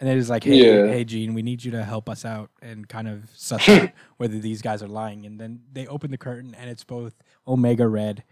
And 0.00 0.08
it 0.08 0.16
is 0.16 0.30
like, 0.30 0.44
hey, 0.44 0.56
Yeah. 0.56 0.86
hey, 0.86 1.04
Jean, 1.04 1.34
we 1.34 1.42
need 1.42 1.64
you 1.64 1.72
to 1.72 1.82
help 1.84 2.08
us 2.08 2.24
out 2.24 2.50
and 2.62 2.88
kind 2.88 3.08
of 3.08 3.28
suss 3.34 3.68
out 3.68 3.90
whether 4.16 4.38
these 4.38 4.62
guys 4.62 4.82
are 4.82 4.88
lying. 4.88 5.26
And 5.26 5.40
then 5.40 5.60
they 5.72 5.86
open 5.88 6.10
the 6.12 6.18
curtain, 6.18 6.54
and 6.54 6.70
it's 6.70 6.84
both 6.84 7.14
Omega 7.48 7.88
Red 7.88 8.22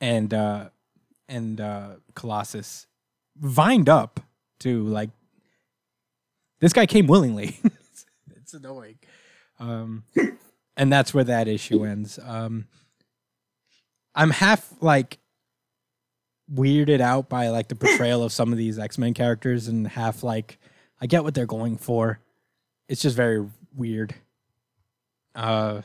and 0.00 0.32
uh, 0.32 0.68
and 1.28 1.60
uh, 1.60 1.88
Colossus 2.14 2.86
vined 3.36 3.88
up 3.88 4.20
to 4.60 4.84
like 4.84 5.10
this 6.60 6.72
guy 6.72 6.86
came 6.86 7.08
willingly. 7.08 7.58
it's, 7.64 8.06
it's 8.36 8.54
annoying, 8.54 8.98
um, 9.58 10.04
and 10.76 10.92
that's 10.92 11.12
where 11.12 11.24
that 11.24 11.48
issue 11.48 11.84
ends. 11.84 12.18
Um, 12.24 12.66
I'm 14.14 14.30
half 14.30 14.72
like 14.80 15.18
weirded 16.52 17.00
out 17.00 17.28
by 17.28 17.48
like 17.48 17.68
the 17.68 17.74
portrayal 17.76 18.22
of 18.22 18.32
some 18.32 18.52
of 18.52 18.58
these 18.58 18.78
X 18.78 18.98
Men 18.98 19.14
characters, 19.14 19.66
and 19.68 19.88
half 19.88 20.22
like 20.22 20.58
I 21.02 21.06
get 21.06 21.24
what 21.24 21.34
they're 21.34 21.46
going 21.46 21.76
for. 21.76 22.20
It's 22.88 23.02
just 23.02 23.16
very 23.16 23.44
weird. 23.74 24.14
Uh, 25.34 25.82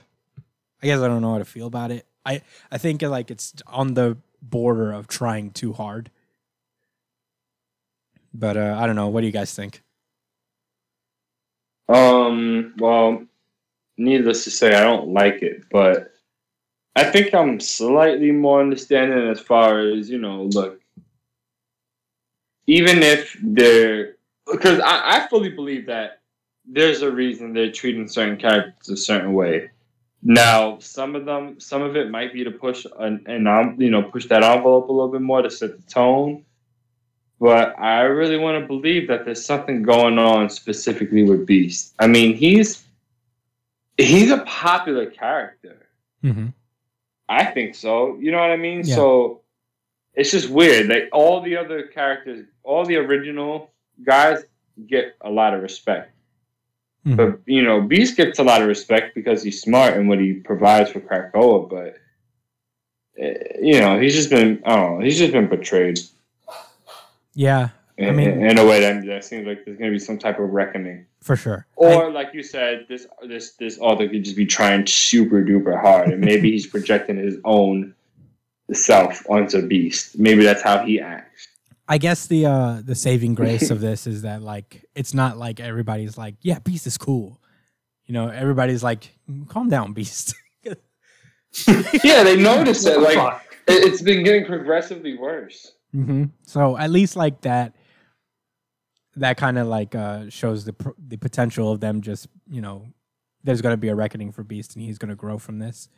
I 0.82 0.86
guess 0.86 1.00
I 1.00 1.08
don't 1.08 1.24
know 1.24 1.32
how 1.32 1.40
to 1.40 1.46
feel 1.46 1.66
about 1.66 1.92
it. 1.92 2.06
I 2.24 2.42
I 2.72 2.78
think 2.78 3.02
like 3.02 3.32
it's 3.32 3.56
on 3.66 3.96
the 3.96 4.18
border 4.42 4.92
of 4.92 5.08
trying 5.08 5.50
too 5.52 5.74
hard. 5.74 6.12
But 8.34 8.58
uh, 8.58 8.78
I 8.80 8.86
don't 8.86 8.96
know. 8.96 9.08
What 9.08 9.22
do 9.22 9.28
you 9.28 9.34
guys 9.34 9.54
think? 9.56 9.82
Um, 11.90 12.76
well, 12.78 13.26
needless 13.98 14.44
to 14.44 14.52
say, 14.52 14.76
I 14.76 14.84
don't 14.84 15.10
like 15.10 15.42
it, 15.42 15.64
but 15.72 16.12
I 16.96 17.06
think 17.06 17.34
I'm 17.34 17.60
slightly 17.60 18.32
more 18.32 18.60
understanding 18.60 19.30
as 19.30 19.40
far 19.40 19.80
as, 19.80 20.10
you 20.10 20.18
know, 20.18 20.44
look, 20.44 20.82
even 22.68 23.02
if 23.02 23.38
they're, 23.42 24.17
because 24.52 24.80
I, 24.80 25.18
I 25.18 25.28
fully 25.28 25.50
believe 25.50 25.86
that 25.88 26.22
there's 26.66 27.02
a 27.02 27.12
reason 27.12 27.54
they're 27.54 27.72
treating 27.72 28.08
certain 28.08 28.38
characters 28.38 28.90
a 28.90 28.98
certain 28.98 29.34
way. 29.34 29.72
Now, 30.24 30.80
some 30.80 31.16
of 31.16 31.26
them, 31.26 31.60
some 31.60 31.82
of 31.82 31.96
it 31.96 32.10
might 32.10 32.34
be 32.34 32.44
to 32.44 32.52
push 32.52 32.86
an, 33.00 33.24
an 33.28 33.48
um, 33.48 33.80
you 33.80 33.90
know, 33.90 34.04
push 34.04 34.26
that 34.28 34.44
envelope 34.44 34.90
a 34.90 34.92
little 34.92 35.12
bit 35.12 35.22
more 35.22 35.42
to 35.42 35.50
set 35.50 35.78
the 35.78 35.92
tone. 35.92 36.44
But 37.40 37.80
I 37.80 38.02
really 38.02 38.38
want 38.38 38.60
to 38.60 38.68
believe 38.68 39.08
that 39.10 39.26
there's 39.26 39.46
something 39.46 39.84
going 39.84 40.18
on 40.18 40.50
specifically 40.50 41.24
with 41.24 41.46
Beast. 41.46 41.94
I 42.00 42.08
mean, 42.08 42.36
he's 42.36 42.84
he's 43.98 44.32
a 44.32 44.40
popular 44.40 45.06
character. 45.06 45.88
Mm-hmm. 46.24 46.48
I 47.30 47.46
think 47.46 47.76
so. 47.76 48.18
You 48.20 48.32
know 48.32 48.40
what 48.40 48.50
I 48.50 48.58
mean? 48.58 48.82
Yeah. 48.84 48.96
So 48.96 49.42
it's 50.14 50.32
just 50.32 50.50
weird. 50.50 50.88
Like 50.88 51.10
all 51.12 51.42
the 51.42 51.58
other 51.58 51.84
characters, 51.84 52.48
all 52.64 52.86
the 52.86 52.96
original 52.96 53.70
guys 54.04 54.44
get 54.88 55.16
a 55.22 55.30
lot 55.30 55.54
of 55.54 55.62
respect. 55.62 56.12
Mhm. 57.06 57.16
But 57.16 57.40
you 57.46 57.62
know, 57.64 57.82
Beast 57.82 58.18
gets 58.18 58.40
a 58.40 58.44
lot 58.44 58.62
of 58.62 58.68
respect 58.68 59.16
because 59.16 59.42
he's 59.44 59.62
smart 59.62 59.94
and 59.96 60.08
what 60.10 60.20
he 60.20 60.34
provides 60.34 60.90
for 60.92 61.00
Krakoa. 61.00 61.70
But 61.70 61.96
eh, 63.18 63.34
you 63.62 63.80
know, 63.80 64.00
he's 64.00 64.16
just 64.16 64.30
been 64.30 64.62
I 64.66 64.76
don't 64.76 65.00
know, 65.00 65.06
he's 65.06 65.18
just 65.18 65.32
been 65.34 65.48
betrayed 65.48 66.00
Yeah, 67.34 67.70
in, 67.98 68.10
I 68.10 68.12
mean- 68.12 68.30
in, 68.30 68.46
in 68.52 68.58
a 68.58 68.66
way 68.66 68.80
that, 68.82 69.06
that 69.06 69.24
seems 69.24 69.48
like 69.48 69.64
there's 69.66 69.78
going 69.78 69.92
to 69.92 69.96
be 69.96 70.00
some 70.04 70.18
type 70.18 70.40
of 70.40 70.50
reckoning. 70.50 71.06
for 71.22 71.36
sure. 71.36 71.66
Or 71.76 72.10
like 72.12 72.34
you 72.34 72.44
said, 72.44 72.86
this 72.90 73.08
this 73.24 73.54
this 73.54 73.78
author 73.80 74.08
could 74.08 74.24
just 74.24 74.36
be 74.38 74.46
trying 74.46 74.86
super 74.88 75.42
duper 75.44 75.80
hard, 75.80 76.10
and 76.10 76.20
maybe 76.22 76.52
he's 76.52 76.68
projecting 76.76 77.18
his 77.18 77.38
own 77.46 77.94
self 78.74 79.26
onto 79.30 79.66
Beast. 79.66 80.18
Maybe 80.20 80.44
that's 80.44 80.62
how 80.62 80.80
he 80.86 81.00
acts. 81.00 81.48
I 81.88 81.98
guess 81.98 82.28
the 82.28 82.46
uh 82.46 82.82
the 82.84 82.96
saving 82.96 83.34
grace 83.42 83.70
of 83.72 83.80
this 83.82 84.08
is 84.08 84.24
that 84.24 84.42
like 84.42 84.86
it's 84.96 85.14
not 85.14 85.38
like 85.38 85.60
everybody's 85.60 86.18
like, 86.18 86.36
yeah, 86.42 86.60
Beast 86.60 86.86
is 86.88 86.98
cool. 86.98 87.40
You 88.06 88.14
know, 88.14 88.28
everybody's 88.30 88.84
like, 88.84 89.14
calm 89.50 89.70
down, 89.70 89.94
Beast. 89.94 90.34
Yeah, 92.04 92.24
they 92.24 92.36
notice 92.36 92.86
it. 92.86 93.00
Like 93.00 93.16
Fuck. 93.16 93.44
it- 93.68 93.86
it's 93.86 94.02
been 94.02 94.24
getting 94.24 94.46
progressively 94.46 95.18
worse. 95.18 95.72
hmm 95.92 96.26
So 96.44 96.78
at 96.78 96.90
least 96.92 97.16
like 97.16 97.42
that, 97.42 97.74
that 99.16 99.38
kind 99.38 99.58
of 99.58 99.66
like 99.68 99.96
uh 99.96 100.30
shows 100.30 100.66
the 100.66 100.74
pr- 100.74 100.90
the 101.00 101.18
potential 101.18 101.72
of 101.72 101.80
them. 101.80 102.02
Just 102.02 102.28
you 102.50 102.62
know, 102.62 102.86
there's 103.44 103.62
gonna 103.62 103.78
be 103.78 103.88
a 103.88 103.96
reckoning 103.96 104.32
for 104.32 104.44
Beast, 104.44 104.76
and 104.76 104.84
he's 104.86 104.98
gonna 105.00 105.16
grow 105.16 105.38
from 105.40 105.58
this. 105.60 105.90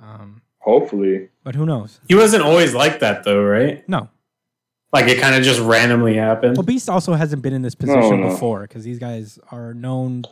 Um, 0.00 0.42
Hopefully, 0.60 1.28
but 1.44 1.54
who 1.54 1.66
knows? 1.66 2.00
He 2.08 2.14
wasn't 2.14 2.42
always 2.44 2.72
like 2.74 3.00
that 3.00 3.24
though, 3.24 3.42
right? 3.42 3.86
No. 3.88 4.08
Like 4.96 5.08
it 5.08 5.20
kind 5.20 5.34
of 5.34 5.42
just 5.42 5.60
randomly 5.60 6.14
happened. 6.14 6.56
Well, 6.56 6.64
Beast 6.64 6.88
also 6.88 7.14
hasn't 7.14 7.42
been 7.42 7.52
in 7.52 7.62
this 7.62 7.74
position 7.74 8.20
no. 8.22 8.30
before 8.30 8.62
because 8.62 8.84
these 8.84 8.98
guys 8.98 9.38
are 9.50 9.74
known. 9.74 10.24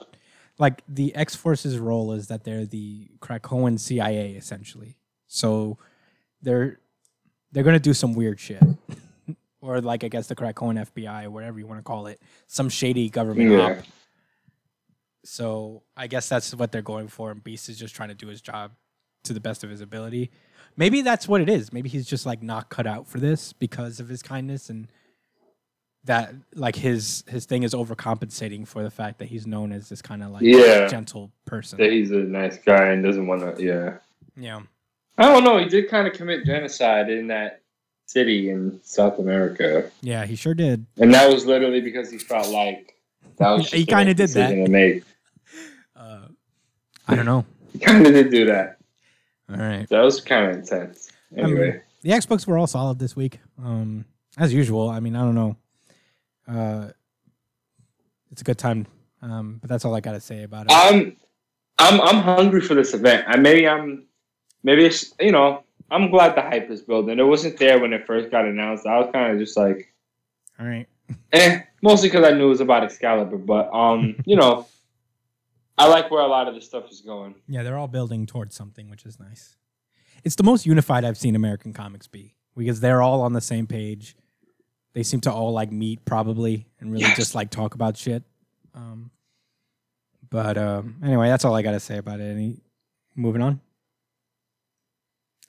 Like 0.58 0.82
the 0.88 1.14
X 1.14 1.34
Force's 1.34 1.78
role 1.78 2.12
is 2.12 2.28
that 2.28 2.44
they're 2.44 2.64
the 2.64 3.08
Krakoan 3.20 3.78
CIA 3.78 4.32
essentially. 4.32 4.96
So 5.26 5.78
they're 6.42 6.78
they're 7.52 7.64
gonna 7.64 7.78
do 7.78 7.92
some 7.94 8.14
weird 8.14 8.38
shit, 8.40 8.62
or 9.60 9.80
like 9.80 10.04
I 10.04 10.08
guess 10.08 10.28
the 10.28 10.36
Krakoan 10.36 10.84
FBI, 10.92 11.28
whatever 11.28 11.58
you 11.58 11.66
want 11.66 11.80
to 11.80 11.82
call 11.82 12.06
it, 12.06 12.20
some 12.46 12.68
shady 12.68 13.08
government 13.10 13.50
Yeah. 13.50 13.58
op. 13.58 13.84
So 15.24 15.82
I 15.96 16.06
guess 16.06 16.28
that's 16.28 16.54
what 16.54 16.70
they're 16.72 16.82
going 16.82 17.08
for, 17.08 17.30
and 17.30 17.42
Beast 17.42 17.68
is 17.68 17.78
just 17.78 17.94
trying 17.94 18.10
to 18.10 18.14
do 18.14 18.28
his 18.28 18.40
job 18.40 18.72
to 19.24 19.32
the 19.32 19.40
best 19.40 19.64
of 19.64 19.70
his 19.70 19.80
ability. 19.80 20.30
Maybe 20.76 21.02
that's 21.02 21.28
what 21.28 21.40
it 21.40 21.48
is. 21.48 21.72
Maybe 21.72 21.88
he's 21.88 22.06
just 22.06 22.26
like 22.26 22.42
not 22.42 22.68
cut 22.68 22.86
out 22.86 23.06
for 23.06 23.18
this 23.20 23.52
because 23.52 24.00
of 24.00 24.08
his 24.08 24.22
kindness 24.22 24.70
and 24.70 24.88
that 26.04 26.34
like 26.54 26.76
his 26.76 27.24
his 27.28 27.46
thing 27.46 27.62
is 27.62 27.72
overcompensating 27.72 28.66
for 28.66 28.82
the 28.82 28.90
fact 28.90 29.18
that 29.20 29.26
he's 29.28 29.46
known 29.46 29.72
as 29.72 29.88
this 29.88 30.02
kind 30.02 30.22
of 30.22 30.30
like 30.32 30.42
Yeah. 30.42 30.86
gentle 30.88 31.30
person. 31.46 31.78
that 31.78 31.90
he's 31.92 32.10
a 32.10 32.16
nice 32.18 32.58
guy 32.58 32.88
and 32.88 33.02
doesn't 33.04 33.26
want 33.26 33.56
to. 33.56 33.62
Yeah, 33.62 33.98
yeah. 34.36 34.60
I 35.16 35.24
don't 35.32 35.44
know. 35.44 35.58
He 35.58 35.66
did 35.66 35.88
kind 35.88 36.06
of 36.08 36.12
commit 36.12 36.44
genocide 36.44 37.08
in 37.08 37.28
that 37.28 37.60
city 38.06 38.50
in 38.50 38.78
South 38.82 39.18
America, 39.18 39.90
Yeah, 40.02 40.26
he 40.26 40.36
sure 40.36 40.52
did. 40.54 40.84
and 40.98 41.14
that 41.14 41.32
was 41.32 41.46
literally 41.46 41.80
because 41.80 42.10
he 42.10 42.18
felt 42.18 42.48
like 42.50 42.96
that 43.38 43.50
was. 43.52 43.70
He 43.72 43.86
kinda 43.86 44.12
did 44.12 44.28
that. 44.30 44.48
To 44.50 44.68
make. 44.68 45.04
Uh, 45.96 46.26
I 47.08 47.14
don't 47.14 47.24
know. 47.26 47.46
He 47.72 47.78
kind 47.78 48.06
of 48.06 48.12
did 48.12 48.30
do 48.30 48.44
that. 48.46 48.76
All 49.50 49.56
right. 49.56 49.88
That 49.88 50.02
was 50.02 50.20
kind 50.20 50.50
of 50.50 50.56
intense. 50.56 51.10
Anyway, 51.36 51.82
The 52.02 52.12
X 52.12 52.26
books 52.26 52.46
were 52.46 52.58
all 52.58 52.66
solid 52.66 52.98
this 52.98 53.16
week. 53.16 53.40
Um, 53.62 54.04
as 54.36 54.52
usual. 54.52 54.88
I 54.88 55.00
mean, 55.00 55.16
I 55.16 55.20
don't 55.20 55.34
know. 55.34 55.56
Uh, 56.48 56.88
it's 58.30 58.40
a 58.40 58.44
good 58.44 58.58
time. 58.58 58.86
Um, 59.22 59.58
but 59.60 59.70
that's 59.70 59.84
all 59.84 59.94
I 59.94 60.00
got 60.00 60.12
to 60.12 60.20
say 60.20 60.42
about 60.42 60.66
it. 60.66 60.72
I'm, 60.72 61.16
I'm, 61.78 62.00
I'm 62.00 62.22
hungry 62.22 62.60
for 62.60 62.74
this 62.74 62.94
event. 62.94 63.24
I 63.26 63.36
maybe 63.36 63.66
I'm, 63.66 64.04
maybe 64.62 64.84
it's 64.84 65.14
you 65.20 65.32
know. 65.32 65.62
I'm 65.90 66.10
glad 66.10 66.34
the 66.34 66.42
hype 66.42 66.70
is 66.70 66.80
building. 66.80 67.18
It 67.18 67.22
wasn't 67.22 67.58
there 67.58 67.78
when 67.78 67.92
it 67.92 68.06
first 68.06 68.30
got 68.30 68.46
announced. 68.46 68.86
I 68.86 68.98
was 68.98 69.10
kind 69.12 69.32
of 69.32 69.38
just 69.38 69.56
like, 69.56 69.92
all 70.58 70.66
right. 70.66 70.88
eh, 71.32 71.60
mostly 71.82 72.08
because 72.08 72.24
I 72.24 72.32
knew 72.32 72.46
it 72.46 72.48
was 72.48 72.60
about 72.60 72.84
Excalibur. 72.84 73.36
But 73.36 73.72
um, 73.72 74.16
you 74.24 74.36
know, 74.36 74.66
I 75.76 75.88
like 75.88 76.10
where 76.10 76.22
a 76.22 76.26
lot 76.28 76.46
of 76.48 76.54
this 76.54 76.64
stuff 76.66 76.90
is 76.90 77.00
going. 77.00 77.34
Yeah, 77.48 77.62
they're 77.62 77.76
all 77.76 77.88
building 77.88 78.26
towards 78.26 78.54
something, 78.54 78.88
which 78.88 79.04
is 79.04 79.18
nice. 79.18 79.56
It's 80.22 80.36
the 80.36 80.42
most 80.44 80.66
unified 80.66 81.04
I've 81.04 81.18
seen 81.18 81.34
American 81.36 81.72
comics 81.72 82.06
be 82.06 82.34
because 82.56 82.80
they're 82.80 83.02
all 83.02 83.22
on 83.22 83.32
the 83.32 83.40
same 83.40 83.66
page. 83.66 84.16
They 84.94 85.02
seem 85.02 85.20
to 85.22 85.32
all 85.32 85.52
like 85.52 85.72
meet 85.72 86.04
probably 86.04 86.68
and 86.78 86.92
really 86.92 87.02
Yes. 87.04 87.16
just 87.16 87.34
like 87.34 87.50
talk 87.50 87.74
about 87.74 87.96
shit. 87.96 88.22
Um, 88.74 89.10
but 90.30 90.56
um, 90.56 90.96
anyway, 91.04 91.28
that's 91.28 91.44
all 91.44 91.54
I 91.54 91.62
got 91.62 91.72
to 91.72 91.80
say 91.80 91.98
about 91.98 92.20
it. 92.20 92.30
Any 92.30 92.60
moving 93.16 93.42
on? 93.42 93.60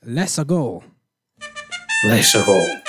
Let's 0.03 0.37
go. 0.43 0.83
Let's 2.03 2.33
go. 2.33 2.81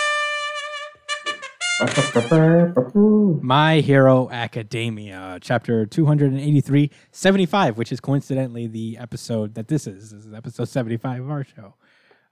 My 3.42 3.80
Hero 3.80 4.30
Academia, 4.30 5.38
chapter 5.42 5.84
283, 5.84 6.90
75, 7.12 7.76
which 7.76 7.92
is 7.92 8.00
coincidentally 8.00 8.66
the 8.66 8.96
episode 8.98 9.54
that 9.56 9.68
this 9.68 9.86
is. 9.86 10.10
This 10.10 10.24
is 10.24 10.32
episode 10.32 10.68
75 10.70 11.20
of 11.20 11.30
our 11.30 11.44
show. 11.44 11.74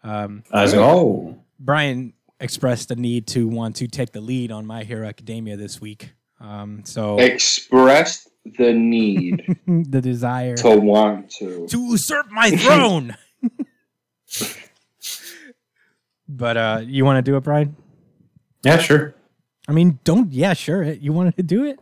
Um, 0.03 0.45
Let's 0.51 0.72
go. 0.72 1.38
Brian 1.61 2.14
expressed 2.40 2.88
the 2.88 2.97
need 2.97 3.26
to 3.28 3.47
want 3.47 3.76
to 3.76 3.86
take 3.86 4.12
the 4.12 4.22
lead 4.22 4.51
on 4.51 4.64
My 4.64 4.82
Hero 4.82 5.07
Academia 5.07 5.59
this 5.59 5.78
week. 5.78 6.14
Um, 6.40 6.80
so 6.86 7.18
Expressed 7.18 8.30
the 8.47 8.72
need 8.72 9.59
the 9.66 10.01
desire 10.01 10.57
to 10.57 10.70
want 10.70 11.28
to. 11.32 11.66
to 11.66 11.78
usurp 11.78 12.28
my 12.30 12.51
throne. 12.51 13.14
but 16.28 16.57
uh, 16.57 16.80
you 16.82 17.05
want 17.05 17.22
to 17.22 17.30
do 17.30 17.36
it, 17.36 17.40
Brian? 17.42 17.76
Yeah, 18.62 18.78
sure. 18.78 19.14
I 19.69 19.73
mean, 19.73 19.99
don't. 20.05 20.33
Yeah, 20.33 20.55
sure. 20.55 20.83
You 20.83 21.12
wanted 21.12 21.37
to 21.37 21.43
do 21.43 21.65
it. 21.65 21.79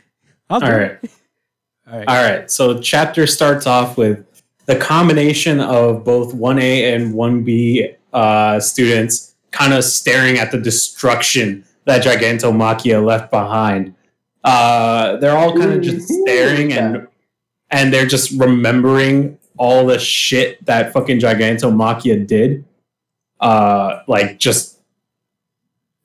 I'll 0.50 0.60
do 0.60 0.66
All 0.66 0.72
it. 0.72 0.76
right. 0.76 1.10
All 1.90 1.98
right. 1.98 2.08
All 2.08 2.30
right. 2.30 2.50
So 2.50 2.80
chapter 2.80 3.26
starts 3.26 3.66
off 3.66 3.96
with 3.96 4.24
the 4.66 4.76
combination 4.76 5.60
of 5.60 6.04
both 6.04 6.34
1A 6.34 6.94
and 6.94 7.14
1B 7.14 7.96
uh, 8.12 8.60
students 8.60 9.34
kind 9.50 9.72
of 9.72 9.84
staring 9.84 10.38
at 10.38 10.50
the 10.50 10.58
destruction 10.58 11.64
that 11.84 12.02
Gigantomachia 12.02 13.04
left 13.04 13.30
behind. 13.30 13.94
Uh, 14.44 15.16
they're 15.16 15.36
all 15.36 15.56
kind 15.56 15.72
of 15.72 15.82
just 15.82 16.08
staring 16.08 16.72
and 16.72 17.06
and 17.70 17.92
they're 17.92 18.06
just 18.06 18.30
remembering 18.32 19.38
all 19.56 19.86
the 19.86 19.98
shit 19.98 20.64
that 20.66 20.92
fucking 20.92 21.18
Gigantomachia 21.18 22.26
did. 22.26 22.64
Uh, 23.40 24.02
like 24.06 24.38
just 24.38 24.71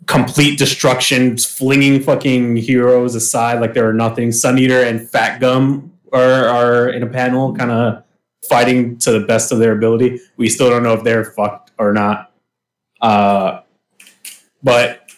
complete 0.07 0.57
destruction, 0.57 1.37
flinging 1.37 2.01
fucking 2.01 2.55
heroes 2.55 3.13
aside 3.13 3.59
like 3.59 3.73
they 3.73 3.81
are 3.81 3.93
nothing. 3.93 4.31
Sun 4.31 4.57
Eater 4.57 4.81
and 4.81 5.07
Fat 5.07 5.39
Gum 5.39 5.91
are, 6.13 6.45
are 6.45 6.89
in 6.89 7.03
a 7.03 7.07
panel, 7.07 7.53
kind 7.53 7.71
of 7.71 8.03
fighting 8.47 8.97
to 8.99 9.11
the 9.11 9.19
best 9.19 9.51
of 9.51 9.59
their 9.59 9.73
ability. 9.73 10.19
We 10.37 10.49
still 10.49 10.69
don't 10.69 10.83
know 10.83 10.93
if 10.93 11.03
they're 11.03 11.25
fucked 11.25 11.71
or 11.77 11.91
not. 11.93 12.31
Uh, 13.01 13.61
but 14.63 15.11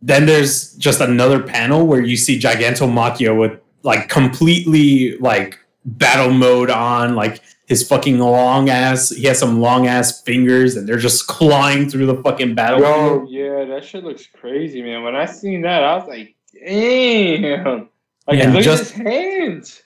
then 0.00 0.26
there's 0.26 0.74
just 0.74 1.00
another 1.00 1.42
panel 1.42 1.86
where 1.86 2.00
you 2.00 2.16
see 2.16 2.38
Gigantomachia 2.38 3.38
with 3.38 3.60
like 3.82 4.08
completely 4.08 5.18
like 5.18 5.58
battle 5.84 6.30
mode 6.30 6.70
on, 6.70 7.16
like 7.16 7.40
his 7.72 7.88
fucking 7.88 8.18
long 8.18 8.68
ass. 8.68 9.08
He 9.10 9.24
has 9.24 9.38
some 9.38 9.60
long 9.60 9.86
ass 9.86 10.20
fingers, 10.22 10.76
and 10.76 10.86
they're 10.88 10.98
just 10.98 11.26
clawing 11.36 11.88
through 11.88 12.06
the 12.06 12.22
fucking 12.22 12.54
battlefield. 12.54 13.30
Yo, 13.30 13.58
yeah, 13.60 13.64
that 13.64 13.84
shit 13.84 14.04
looks 14.04 14.26
crazy, 14.26 14.82
man. 14.82 15.02
When 15.02 15.16
I 15.16 15.24
seen 15.24 15.62
that, 15.62 15.82
I 15.82 15.96
was 15.96 16.06
like, 16.06 16.34
damn. 16.52 17.88
Like, 18.28 18.38
Yeah, 18.38 18.52
look 18.52 18.62
just- 18.62 18.92
at 18.92 18.96
his 18.98 19.06
hands. 19.06 19.82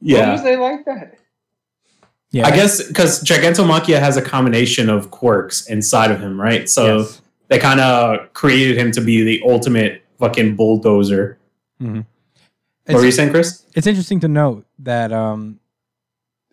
Yeah, 0.00 0.26
What 0.26 0.32
was 0.32 0.42
they 0.42 0.56
like 0.56 0.84
that? 0.84 1.14
Yeah. 2.30 2.46
I 2.46 2.50
guess 2.50 2.86
because 2.86 3.22
Gigantomachia 3.24 3.98
has 3.98 4.16
a 4.16 4.22
combination 4.22 4.90
of 4.90 5.10
quirks 5.10 5.66
inside 5.66 6.10
of 6.10 6.20
him, 6.20 6.40
right? 6.40 6.68
So 6.68 6.98
Yes. 6.98 7.22
they 7.48 7.58
kind 7.58 7.80
of 7.80 8.32
created 8.34 8.76
him 8.76 8.92
to 8.92 9.00
be 9.00 9.22
the 9.22 9.40
ultimate 9.48 10.02
fucking 10.18 10.54
bulldozer. 10.56 11.38
Mm-hmm. 11.80 12.00
What 12.86 12.94
were 12.96 13.04
you 13.04 13.10
saying, 13.12 13.30
Chris? 13.30 13.64
it's 13.74 13.86
interesting 13.86 14.20
to 14.20 14.28
note 14.28 14.66
that 14.80 15.12
um, 15.12 15.58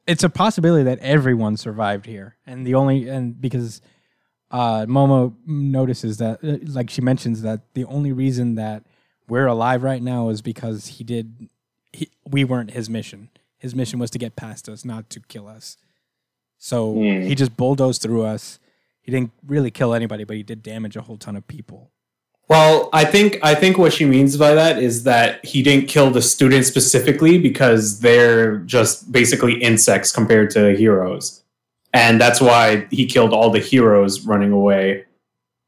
it's 0.07 0.23
a 0.23 0.29
possibility 0.29 0.83
that 0.83 0.99
everyone 0.99 1.57
survived 1.57 2.05
here, 2.05 2.35
and 2.45 2.65
the 2.65 2.75
only 2.75 3.07
and 3.09 3.39
because 3.39 3.81
uh, 4.51 4.85
Momo 4.85 5.35
notices 5.45 6.17
that, 6.17 6.43
uh, 6.43 6.57
like 6.71 6.89
she 6.89 7.01
mentions 7.01 7.41
that 7.41 7.61
the 7.73 7.85
only 7.85 8.11
reason 8.11 8.55
that 8.55 8.83
we're 9.27 9.47
alive 9.47 9.83
right 9.83 10.01
now 10.01 10.29
is 10.29 10.41
because 10.41 10.87
he 10.87 11.03
did. 11.03 11.49
He, 11.91 12.09
we 12.29 12.43
weren't 12.43 12.71
his 12.71 12.89
mission. 12.89 13.29
His 13.57 13.73
mission 13.73 13.99
was 13.99 14.11
to 14.11 14.19
get 14.19 14.35
past 14.35 14.67
us, 14.69 14.85
not 14.85 15.09
to 15.11 15.19
kill 15.21 15.47
us. 15.47 15.77
So 16.57 16.93
Hmm. 16.93 17.21
he 17.21 17.35
just 17.35 17.57
bulldozed 17.57 18.01
through 18.01 18.23
us. 18.23 18.59
He 19.01 19.11
didn't 19.11 19.31
really 19.45 19.71
kill 19.71 19.93
anybody, 19.93 20.23
but 20.23 20.35
he 20.35 20.43
did 20.43 20.61
damage 20.61 20.95
a 20.95 21.01
whole 21.01 21.17
ton 21.17 21.35
of 21.35 21.47
people. 21.47 21.91
Well, 22.47 22.89
I 22.93 23.05
think 23.05 23.39
I 23.41 23.55
think 23.55 23.77
what 23.77 23.91
she 23.91 24.05
means 24.05 24.37
by 24.37 24.53
that 24.53 24.77
is 24.77 25.03
that 25.03 25.43
he 25.43 25.63
didn't 25.63 25.87
kill 25.87 26.11
the 26.11 26.21
students 26.21 26.67
specifically 26.67 27.39
because 27.39 28.01
they're 28.01 28.57
just 28.59 29.11
basically 29.11 29.55
insects 29.61 30.11
compared 30.11 30.51
to 30.51 30.75
heroes. 30.75 31.41
And 31.91 32.21
that's 32.21 32.41
why 32.41 32.87
he 32.91 33.05
killed 33.07 33.33
all 33.33 33.49
the 33.49 33.59
heroes 33.59 34.25
running 34.27 34.51
away 34.51 35.05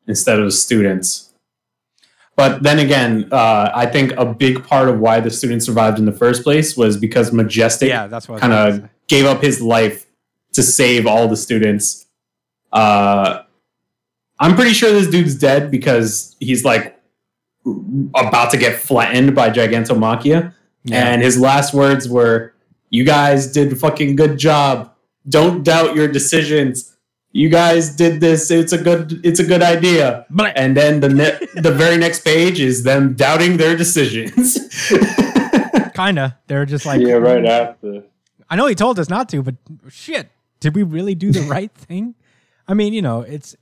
instead 0.07 0.39
of 0.39 0.45
the 0.45 0.51
students. 0.51 1.33
But 2.35 2.61
then 2.61 2.77
again, 2.77 3.29
uh, 3.31 3.71
I 3.73 3.87
think 3.87 4.11
a 4.11 4.25
big 4.25 4.63
part 4.63 4.89
of 4.89 4.99
why 4.99 5.19
the 5.19 5.31
students 5.31 5.65
survived 5.65 5.97
in 5.97 6.05
the 6.05 6.11
first 6.11 6.43
place 6.43 6.77
was 6.77 6.95
because 6.95 7.31
Majestic 7.31 7.89
Yeah, 7.89 8.05
that's 8.05 8.29
what 8.29 8.43
I 8.43 8.47
was 8.47 8.77
kind 8.77 8.83
of 8.83 8.89
gave 9.07 9.25
up 9.25 9.41
his 9.41 9.61
life 9.61 10.05
to 10.53 10.61
save 10.61 11.07
all 11.07 11.27
the 11.27 11.37
students. 11.37 12.05
Uh, 12.71 13.41
I'm 14.39 14.55
pretty 14.55 14.73
sure 14.73 14.91
this 14.91 15.07
dude's 15.07 15.35
dead 15.35 15.71
because 15.71 16.35
he's 16.39 16.63
like 16.63 16.99
about 18.15 18.51
to 18.51 18.57
get 18.57 18.79
flattened 18.79 19.35
by 19.35 19.49
Gigantomachia. 19.49 20.53
Yeah. 20.83 21.07
And 21.11 21.21
his 21.21 21.39
last 21.39 21.73
words 21.73 22.07
were, 22.07 22.53
You 22.89 23.03
guys 23.03 23.51
did 23.51 23.73
a 23.73 23.75
fucking 23.75 24.15
good 24.15 24.37
job. 24.37 24.93
Don't 25.27 25.63
doubt 25.63 25.95
your 25.95 26.07
decisions. 26.07 26.95
You 27.33 27.49
guys 27.49 27.95
did 27.95 28.21
this. 28.21 28.49
It's 28.49 28.71
a 28.71 28.77
good 28.77 29.19
it's 29.23 29.39
a 29.39 29.43
good 29.43 29.61
idea. 29.61 30.25
But 30.29 30.57
And 30.57 30.77
then 30.77 31.01
the 31.01 31.09
ne- 31.09 31.61
the 31.61 31.71
very 31.71 31.97
next 31.97 32.23
page 32.23 32.59
is 32.59 32.83
them 32.83 33.13
doubting 33.15 33.57
their 33.57 33.75
decisions. 33.75 34.57
kinda, 35.93 36.37
they're 36.47 36.65
just 36.65 36.85
like, 36.85 37.01
yeah, 37.01 37.13
right 37.13 37.45
after. 37.45 38.03
I 38.49 38.55
know 38.55 38.67
he 38.67 38.75
told 38.75 38.97
us 38.99 39.09
not 39.09 39.27
to, 39.29 39.41
but 39.41 39.55
shit, 39.89 40.29
did 40.59 40.75
we 40.75 40.83
really 40.83 41.15
do 41.15 41.31
the 41.31 41.41
right 41.41 41.71
thing? 41.71 42.15
I 42.67 42.73
mean, 42.73 42.93
you 42.93 43.01
know, 43.01 43.21
it's 43.21 43.55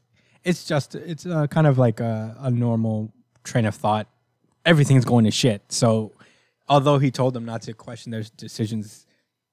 it's 0.45 0.63
just 0.63 0.95
it's 0.95 1.25
uh, 1.25 1.47
kind 1.47 1.67
of 1.67 1.77
like 1.77 1.99
a, 1.99 2.37
a 2.39 2.51
normal 2.51 3.11
train 3.43 3.65
of 3.65 3.75
thought. 3.75 4.07
Everything's 4.63 5.03
going 5.03 5.25
to 5.25 5.31
shit. 5.31 5.63
So, 5.69 6.13
although 6.69 6.99
he 6.99 7.11
told 7.11 7.33
them 7.33 7.45
not 7.45 7.63
to 7.63 7.73
question 7.73 8.11
their 8.11 8.23
decisions, 8.37 9.05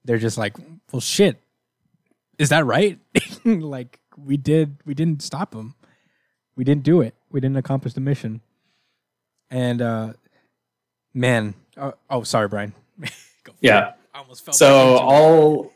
they're 0.05 0.19
just 0.19 0.39
like, 0.39 0.57
well, 0.93 1.01
shit, 1.01 1.43
is 2.39 2.51
that 2.51 2.65
right? 2.67 2.99
like 3.45 4.01
we 4.17 4.37
did, 4.37 4.77
we 4.85 4.95
didn't 4.95 5.23
stop 5.23 5.55
him. 5.55 5.75
We 6.57 6.65
didn't 6.65 6.83
do 6.85 7.01
it. 7.01 7.15
We 7.31 7.41
didn't 7.41 7.57
accomplish 7.57 7.95
the 7.95 8.01
mission. 8.01 8.43
And 9.51 9.83
uh 9.83 10.13
man, 11.15 11.55
oh, 11.77 11.95
oh 12.11 12.23
sorry, 12.23 12.49
Brian. 12.49 12.75
For 13.01 13.51
it. 13.51 13.55
yeah. 13.61 13.93
I 14.15 14.19
almost 14.19 14.45
fell. 14.45 14.55
So 14.55 14.67
back 14.67 15.01
into 15.01 15.03
it. 15.03 15.07
all 15.07 15.72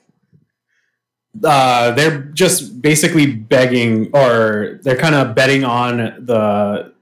uh, 1.45 1.91
they're 1.93 2.23
just 2.35 2.81
basically 2.83 3.27
begging, 3.33 4.11
or 4.15 4.79
they're 4.83 4.97
kind 4.97 5.15
of 5.15 5.35
betting 5.35 5.65
on 5.65 5.97
the 6.25 6.93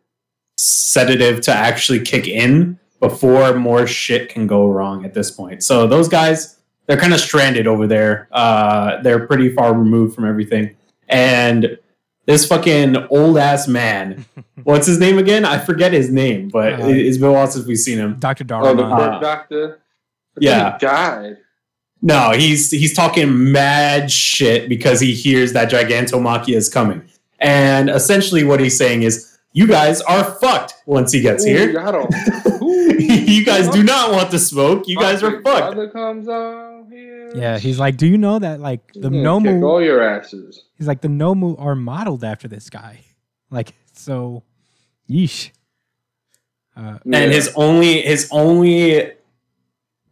sedative 0.57 1.41
to 1.43 1.53
actually 1.53 2.01
kick 2.01 2.27
in 2.29 2.79
before 3.01 3.55
more 3.55 3.87
shit 3.87 4.29
can 4.29 4.47
go 4.47 4.69
wrong 4.69 5.05
at 5.05 5.13
this 5.15 5.31
point. 5.31 5.63
So 5.63 5.87
those 5.87 6.09
guys, 6.09 6.59
they're 6.87 6.97
kind 6.97 7.13
of 7.13 7.21
stranded 7.21 7.67
over 7.67 7.87
there. 7.87 8.29
Uh, 8.33 9.03
they're 9.03 9.27
pretty 9.27 9.51
far 9.51 9.75
removed 9.75 10.15
from 10.15 10.25
everything, 10.27 10.75
and 11.09 11.79
this 12.27 12.47
fucking 12.47 12.97
old 13.11 13.37
ass 13.37 13.69
man. 13.69 14.25
What's 14.65 14.87
his 14.87 14.99
name 14.99 15.19
again? 15.19 15.45
I 15.45 15.59
forget 15.59 15.93
his 15.93 16.11
name, 16.11 16.49
but 16.49 16.75
Uh, 16.81 16.87
it's 16.87 17.19
been 17.19 17.29
a 17.29 17.33
while 17.33 17.47
since 17.47 17.67
we've 17.67 17.79
seen 17.79 17.99
him. 17.99 18.17
Dr. 18.19 18.45
Oh, 18.51 18.75
the 18.75 18.83
Uh, 18.85 18.97
bird 18.97 19.21
doctor. 19.21 19.81
I 20.37 20.39
yeah. 20.41 20.73
He 20.73 20.79
died. 20.87 21.37
No, 22.07 22.33
he's 22.33 22.71
he's 22.71 22.95
talking 22.95 23.51
mad 23.51 24.11
shit 24.11 24.69
because 24.69 25.01
he 25.01 25.15
hears 25.15 25.55
that 25.55 25.71
Gigantomachia 25.71 26.55
is 26.55 26.69
coming. 26.69 27.03
And 27.39 27.89
essentially 27.89 28.45
what 28.45 28.61
he's 28.61 28.77
saying 28.77 29.05
is, 29.05 29.39
you 29.53 29.67
guys 29.67 30.03
are 30.03 30.23
fucked 30.23 30.75
once 30.85 31.13
he 31.13 31.23
gets 31.23 31.45
Ooh, 31.45 31.49
here. 31.49 31.73
got 31.73 31.95
him. 31.95 32.63
Ooh. 32.63 32.93
you 33.01 33.43
guys 33.45 33.69
do 33.71 33.83
not 33.83 34.13
want 34.13 34.31
the 34.31 34.39
smoke. 34.39 34.87
You 34.87 34.99
guys 34.99 35.23
are 35.23 35.41
fucked. 35.43 35.93
comes 35.95 36.27
here. 36.91 37.33
yeah, 37.37 37.59
he's 37.59 37.79
like, 37.79 37.97
do 37.97 38.07
you 38.07 38.19
know 38.19 38.39
that 38.39 38.61
like 38.61 38.93
the 38.93 39.09
He's 39.11 39.23
gonna 39.25 39.45
kick 39.49 39.55
Nomu? 39.55 39.65
all 39.67 39.83
your 39.83 40.03
asses. 40.03 40.63
He's 40.77 40.87
like 40.87 41.01
the 41.01 41.09
Nomu 41.09 41.59
are 41.59 41.75
modeled 41.75 42.23
after 42.23 42.49
this 42.49 42.69
guy. 42.71 43.01
Like 43.51 43.73
so, 43.93 44.43
yeesh. 45.09 45.51
Uh, 46.77 46.99
Yeah. 47.05 47.19
And 47.21 47.33
his 47.33 47.53
only 47.55 48.01
his 48.03 48.29
only 48.33 49.13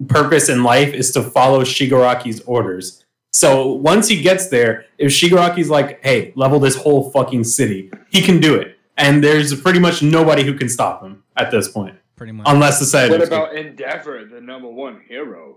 purpose 0.08 0.48
in 0.48 0.62
life 0.62 0.92
is 0.94 1.10
to 1.12 1.22
follow 1.22 1.62
Shigaraki's 1.62 2.40
orders. 2.42 3.04
So 3.30 3.72
once 3.72 4.08
he 4.08 4.20
gets 4.20 4.48
there, 4.48 4.84
if 4.98 5.10
Shigaraki's 5.10 5.70
like, 5.70 6.04
"Hey, 6.04 6.32
level 6.36 6.60
this 6.60 6.76
whole 6.76 7.10
fucking 7.10 7.44
city," 7.44 7.90
he 8.10 8.20
can 8.20 8.40
do 8.40 8.54
it. 8.54 8.76
And 8.98 9.24
there's 9.24 9.58
pretty 9.60 9.78
much 9.78 10.02
nobody 10.02 10.44
who 10.44 10.54
can 10.54 10.68
stop 10.68 11.02
him 11.02 11.22
at 11.36 11.50
this 11.50 11.68
point, 11.68 11.96
pretty 12.14 12.32
much. 12.32 12.46
unless 12.48 12.78
the 12.78 12.84
what 12.84 12.90
sedatives. 12.90 13.28
about 13.28 13.56
Endeavor, 13.56 14.24
the 14.26 14.40
number 14.40 14.68
one 14.68 15.00
hero? 15.08 15.56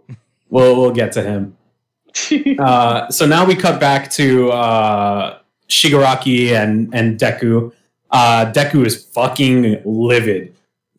We'll 0.49 0.77
we'll 0.77 0.91
get 0.91 1.11
to 1.13 1.21
him. 1.21 1.57
Uh, 2.59 3.09
so 3.09 3.25
now 3.25 3.43
we 3.45 3.53
cut 3.53 3.77
back 3.77 4.09
to 4.09 4.49
uh, 4.51 5.39
Shigaraki 5.67 6.53
and 6.53 6.89
and 6.95 7.19
Deku. 7.19 7.73
Uh, 8.09 8.51
Deku 8.53 8.85
is 8.85 9.03
fucking 9.07 9.81
livid 9.83 10.54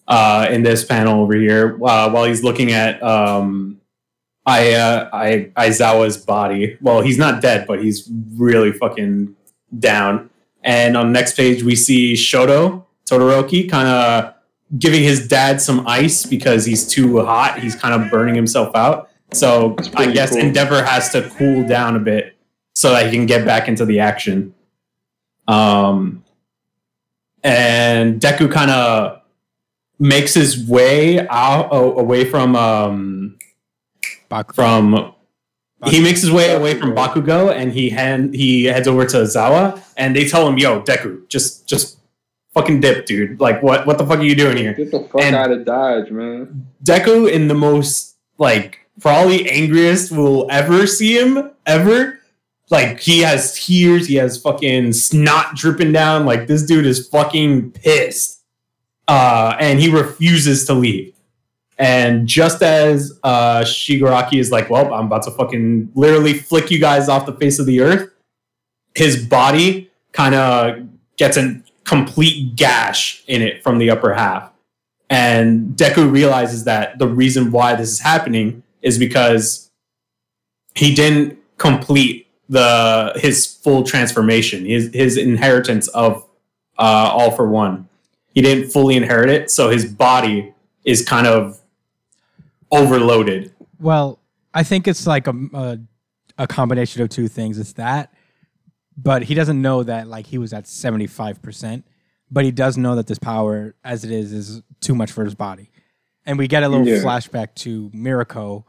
uh, 0.09 0.47
in 0.51 0.63
this 0.63 0.85
panel 0.85 1.23
over 1.23 1.35
here 1.35 1.75
uh, 1.85 2.11
while 2.11 2.25
he's 2.25 2.43
looking 2.43 2.73
at 2.73 3.03
um, 3.03 3.81
I, 4.47 4.75
uh, 4.75 5.11
I 5.13 5.51
Aizawa's 5.57 6.17
body. 6.17 6.79
Well, 6.81 7.01
he's 7.01 7.19
not 7.19 7.43
dead, 7.43 7.67
but 7.67 7.83
he's 7.83 8.09
really 8.37 8.73
fucking 8.73 9.35
down. 9.79 10.31
And 10.63 10.97
on 10.97 11.07
the 11.07 11.13
next 11.13 11.37
page, 11.37 11.65
we 11.65 11.75
see 11.75 12.15
Shoto 12.15 12.85
Todoroki 13.11 13.69
kind 13.69 13.89
of 13.89 14.35
giving 14.79 15.03
his 15.03 15.27
dad 15.27 15.61
some 15.61 15.87
ice 15.87 16.25
because 16.25 16.65
he's 16.65 16.87
too 16.87 17.25
hot. 17.25 17.59
He's 17.59 17.75
kind 17.75 18.01
of 18.01 18.11
burning 18.11 18.35
himself 18.35 18.75
out. 18.75 19.11
So 19.33 19.77
I 19.97 20.11
guess 20.11 20.31
cool. 20.31 20.41
Endeavor 20.41 20.83
has 20.83 21.11
to 21.11 21.29
cool 21.31 21.67
down 21.67 21.97
a 21.97 22.01
bit 22.01 22.37
so 22.75 22.91
that 22.91 23.07
he 23.07 23.17
can 23.17 23.27
get 23.27 23.45
back 23.45 23.69
into 23.69 23.85
the 23.85 24.01
action. 24.01 24.55
Um, 25.49 26.25
and 27.43 28.21
Deku 28.21 28.51
kind 28.51 28.71
of 28.71 29.16
makes 29.99 30.35
his 30.35 30.67
way 30.69 31.27
out 31.29 31.69
a- 31.73 31.77
away 32.01 32.25
from 32.25 32.55
um, 32.57 33.39
Baku- 34.29 34.55
from 34.55 35.13
he 35.87 36.01
makes 36.01 36.21
his 36.23 36.33
way 36.33 36.53
away 36.53 36.75
from 36.79 36.93
Bakugo 36.95 37.55
and 37.55 37.73
he 37.73 37.91
hand 37.91 38.35
he 38.35 38.65
heads 38.65 38.89
over 38.89 39.05
to 39.07 39.19
Zawa 39.19 39.81
and 39.97 40.17
they 40.17 40.27
tell 40.27 40.49
him, 40.49 40.59
"Yo, 40.59 40.81
Deku, 40.83 41.29
just 41.29 41.67
just 41.69 41.99
fucking 42.55 42.81
dip, 42.81 43.07
dude. 43.07 43.41
Like 43.41 43.63
what 43.63 43.87
what 43.87 43.99
the 43.99 44.07
fuck 44.07 44.19
are 44.19 44.25
you 44.25 44.35
doing 44.35 44.57
here?" 44.57 44.73
Get 44.75 44.91
the 44.91 45.01
fuck 45.01 45.21
And- 45.23 45.37
out 45.37 45.53
of 45.53 45.65
Dodge, 45.65 46.11
man. 46.11 46.67
Deku 46.85 47.31
in 47.31 47.49
the 47.49 47.55
most 47.55 48.17
like 48.39 48.81
probably 49.01 49.49
angriest 49.51 50.11
we'll 50.11 50.47
ever 50.51 50.87
see 50.87 51.19
him 51.19 51.51
ever. 51.67 52.19
Like 52.71 52.99
he 52.99 53.21
has 53.21 53.55
tears, 53.65 54.09
he 54.09 54.17
has 54.17 54.39
fucking 54.41 54.93
snot 54.95 55.55
dripping 55.55 55.93
down. 55.93 56.27
Like 56.27 56.49
this 56.49 56.65
dude 56.65 56.85
is 56.87 57.07
fucking 57.09 57.71
pissed, 57.73 58.36
uh, 59.09 59.57
and 59.59 59.81
he 59.81 59.91
refuses 59.91 60.65
to 60.67 60.75
leave. 60.75 61.15
And 61.79 62.27
just 62.27 62.63
as 62.63 63.19
uh, 63.23 63.61
Shigaraki 63.61 64.39
is 64.39 64.51
like, 64.51 64.71
"Well, 64.71 64.93
I'm 64.95 65.07
about 65.07 65.25
to 65.25 65.31
fucking 65.31 65.91
literally 65.95 66.35
flick 66.35 66.71
you 66.71 66.79
guys 66.79 67.09
off 67.09 67.27
the 67.27 67.35
face 67.35 67.59
of 67.59 67.67
the 67.67 67.81
earth," 67.81 68.11
his 68.95 69.23
body 69.25 69.91
kind 70.13 70.35
of 70.35 70.89
gets 71.17 71.37
a 71.37 71.61
complete 71.85 72.57
gash 72.57 73.23
in 73.27 73.43
it 73.43 73.63
from 73.63 73.79
the 73.79 73.91
upper 73.91 74.15
half. 74.15 74.51
And 75.09 75.77
Deku 75.77 76.11
realizes 76.11 76.65
that 76.65 76.99
the 76.99 77.07
reason 77.07 77.53
why 77.53 77.75
this 77.77 77.91
is 77.91 78.01
happening 78.01 78.63
is 78.83 78.99
because 78.99 79.71
he 80.75 80.95
didn't 80.95 81.39
complete 81.59 82.27
the 82.49 83.13
his 83.17 83.47
full 83.47 83.83
transformation, 83.83 84.65
his 84.65 84.91
his 84.95 85.17
inheritance 85.17 85.89
of 85.89 86.25
uh, 86.79 87.11
all 87.13 87.31
for 87.31 87.49
one. 87.49 87.89
He 88.37 88.43
didn't 88.43 88.69
fully 88.71 88.97
inherit 88.97 89.31
it, 89.31 89.51
so 89.51 89.71
his 89.71 89.87
body 89.91 90.53
is 90.85 91.03
kind 91.03 91.27
of 91.27 91.59
overloaded. 92.71 93.51
Well, 93.81 94.19
I 94.53 94.63
think 94.63 94.87
it's 94.87 95.07
like 95.07 95.27
a, 95.27 95.35
a 95.55 95.79
a 96.39 96.47
combination 96.47 97.01
of 97.01 97.09
two 97.09 97.29
things. 97.29 97.59
It's 97.59 97.73
that, 97.73 98.13
but 98.95 99.23
he 99.23 99.35
doesn't 99.35 99.61
know 99.63 99.83
that 99.85 100.07
like 100.07 100.27
he 100.27 100.37
was 100.37 100.53
at 100.53 100.67
seventy 100.69 101.07
five 101.07 101.41
percent. 101.41 101.87
But 102.31 102.45
he 102.45 102.51
does 102.51 102.77
know 102.77 102.97
that 102.97 103.07
this 103.07 103.19
power, 103.19 103.75
as 103.83 104.05
it 104.05 104.11
is, 104.11 104.33
is 104.35 104.63
too 104.81 104.95
much 104.95 105.13
for 105.13 105.25
his 105.25 105.35
body. 105.35 105.71
And 106.27 106.37
we 106.37 106.47
get 106.47 106.63
a 106.63 106.69
little 106.69 106.87
Yeah. 106.87 107.01
flashback 107.03 107.55
to 107.63 107.89
Mirko 107.95 108.67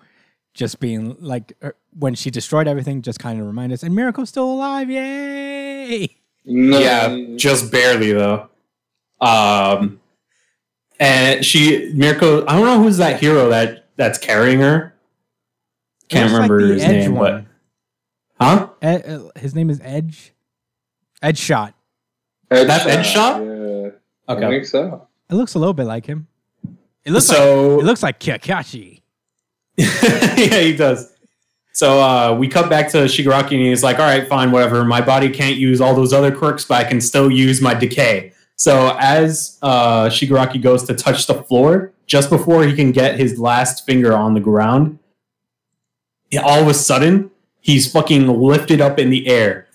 just 0.53 0.79
being 0.79 1.17
like 1.19 1.51
er, 1.61 1.75
when 1.91 2.15
she 2.15 2.29
destroyed 2.31 2.67
everything, 2.69 3.01
just 3.01 3.19
kind 3.19 3.37
of 3.41 3.45
remind 3.47 3.73
us, 3.73 3.83
and 3.83 3.93
Mirko's 3.93 4.29
still 4.29 4.49
alive, 4.49 4.89
yay! 4.89 6.15
No, 6.45 6.79
Yeah, 6.79 7.35
just 7.35 7.69
barely 7.69 8.13
though. 8.13 8.47
Um, 9.21 9.99
and 10.99 11.43
she 11.45 11.91
Mirko, 11.93 12.45
I 12.45 12.55
don't 12.55 12.65
know 12.65 12.81
who's 12.83 12.97
that 12.97 13.19
hero 13.19 13.49
that 13.49 13.85
that's 13.95 14.17
carrying 14.17 14.59
her. 14.61 14.93
Can't 16.09 16.31
Looks 16.31 16.39
like 16.41 16.49
remember 16.49 16.73
his 16.73 16.83
Edge 16.83 16.91
name, 16.91 17.15
one. 17.15 17.47
but 18.37 18.45
huh? 18.45 18.69
Ed, 18.81 19.05
uh, 19.09 19.39
his 19.39 19.53
name 19.55 19.69
is 19.69 19.79
Edge. 19.83 20.33
Edge 21.21 21.37
Shot. 21.37 21.73
That's 22.49 22.85
Edge 22.85 23.05
Shot? 23.05 23.41
Yeah, 23.43 23.89
I 24.27 24.33
Okay. 24.33 24.47
think 24.49 24.65
so. 24.65 25.07
It 25.29 25.35
looks 25.35 25.55
a 25.55 25.59
little 25.59 25.73
bit 25.73 25.85
like 25.85 26.05
him. 26.05 26.27
It 27.03 27.11
looks 27.11 27.25
So- 27.25 27.75
like 27.75 27.81
it 27.83 27.85
looks 27.85 28.03
like 28.03 28.19
Kakashi. 28.19 29.01
yeah, 29.77 30.59
he 30.59 30.75
does. 30.75 31.11
So 31.73 31.99
uh, 32.01 32.35
we 32.39 32.47
cut 32.47 32.69
back 32.69 32.89
to 32.93 32.99
Shigaraki, 33.05 33.51
and 33.51 33.61
he's 33.61 33.83
like, 33.83 33.99
"All 33.99 34.05
right, 34.05 34.27
fine, 34.27 34.49
whatever. 34.51 34.83
My 34.83 35.01
body 35.01 35.29
can't 35.29 35.57
use 35.57 35.79
all 35.79 35.93
those 35.93 36.11
other 36.13 36.35
quirks, 36.35 36.65
but 36.65 36.83
I 36.83 36.89
can 36.89 36.99
still 37.01 37.29
use 37.29 37.61
my 37.61 37.73
decay." 37.75 38.33
So 38.57 38.95
as 38.99 39.57
uh, 39.61 40.07
Shigaraki 40.07 40.61
goes 40.61 40.83
to 40.85 40.95
touch 40.95 41.27
the 41.27 41.35
floor, 41.35 41.93
just 42.05 42.29
before 42.29 42.63
he 42.63 42.75
can 42.75 42.91
get 42.91 43.19
his 43.19 43.39
last 43.39 43.85
finger 43.85 44.13
on 44.13 44.33
the 44.33 44.39
ground, 44.39 44.99
all 46.43 46.61
of 46.61 46.67
a 46.67 46.73
sudden 46.73 47.31
he's 47.61 47.91
fucking 47.91 48.27
lifted 48.27 48.81
up 48.81 48.99
in 48.99 49.09
the 49.09 49.27
air. 49.27 49.67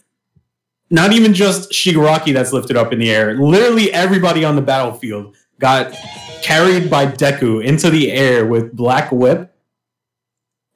Not 0.90 1.12
even 1.12 1.32
just 1.32 1.70
Shigaraki 1.70 2.34
that's 2.34 2.52
lifted 2.52 2.76
up 2.76 2.92
in 2.92 2.98
the 2.98 3.10
air. 3.10 3.34
Literally 3.34 3.92
everybody 3.92 4.44
on 4.44 4.56
the 4.56 4.62
battlefield 4.62 5.36
got 5.58 5.92
carried 6.42 6.90
by 6.90 7.06
Deku 7.06 7.64
into 7.64 7.88
the 7.88 8.12
air 8.12 8.44
with 8.44 8.76
Black 8.76 9.10
Whip 9.12 9.52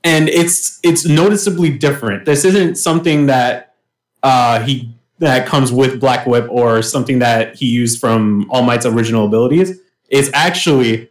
and 0.06 0.28
it's 0.28 0.78
it's 0.84 1.04
noticeably 1.04 1.76
different. 1.76 2.24
This 2.24 2.44
isn't 2.44 2.76
something 2.76 3.26
that 3.26 3.74
uh, 4.22 4.60
he 4.60 4.95
that 5.18 5.46
comes 5.46 5.72
with 5.72 6.00
Black 6.00 6.26
Whip 6.26 6.46
or 6.50 6.82
something 6.82 7.18
that 7.20 7.56
he 7.56 7.66
used 7.66 8.00
from 8.00 8.46
All 8.50 8.62
Might's 8.62 8.86
original 8.86 9.26
abilities. 9.26 9.78
It's 10.08 10.30
actually 10.34 11.10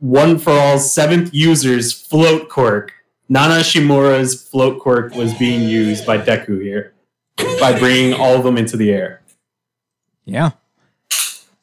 one 0.00 0.38
for 0.38 0.52
all 0.52 0.78
seventh 0.78 1.32
user's 1.34 1.92
float 1.92 2.48
quirk. 2.48 2.92
Nana 3.28 3.56
Shimura's 3.60 4.42
float 4.42 4.80
quirk 4.80 5.14
was 5.14 5.34
being 5.34 5.68
used 5.68 6.06
by 6.06 6.18
Deku 6.18 6.62
here 6.62 6.94
by 7.60 7.78
bringing 7.78 8.14
all 8.14 8.34
of 8.34 8.42
them 8.44 8.56
into 8.56 8.76
the 8.76 8.90
air. 8.90 9.22
Yeah. 10.24 10.52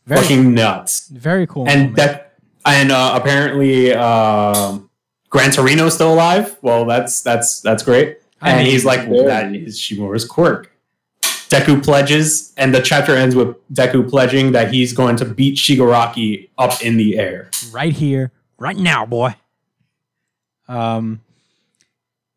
Very 0.06 0.22
Fucking 0.22 0.54
nuts. 0.54 1.08
very 1.08 1.48
cool. 1.48 1.68
and 1.68 1.96
that 1.96 2.34
and 2.66 2.92
uh, 2.92 3.14
apparently 3.20 3.92
um, 3.94 4.90
Gran 5.30 5.50
Torino's 5.52 5.96
still 5.96 6.14
alive. 6.14 6.58
Well, 6.62 6.86
that's 6.86 7.22
that's 7.22 7.60
that's 7.62 7.82
great. 7.84 8.20
I 8.42 8.52
and 8.52 8.60
mean, 8.64 8.72
he's 8.72 8.86
like, 8.86 9.08
well, 9.10 9.26
that 9.26 9.54
is 9.56 9.80
Shimura's 9.80 10.26
quirk. 10.26 10.72
Deku 11.56 11.82
pledges, 11.82 12.54
and 12.58 12.76
the 12.76 12.82
chapter 12.82 13.16
ends 13.16 13.36
with 13.36 13.56
Deku 13.74 14.10
pledging 14.10 14.52
that 14.52 14.74
he's 14.74 14.92
going 14.92 15.16
to 15.18 15.26
beat 15.26 15.58
Shigaraki 15.58 16.50
up 16.58 16.82
in 16.82 16.98
the 16.98 17.18
air. 17.18 17.50
right 17.72 17.94
here, 17.94 18.32
right 18.58 18.76
now, 18.76 19.06
boy. 19.06 19.36
Um, 20.68 21.22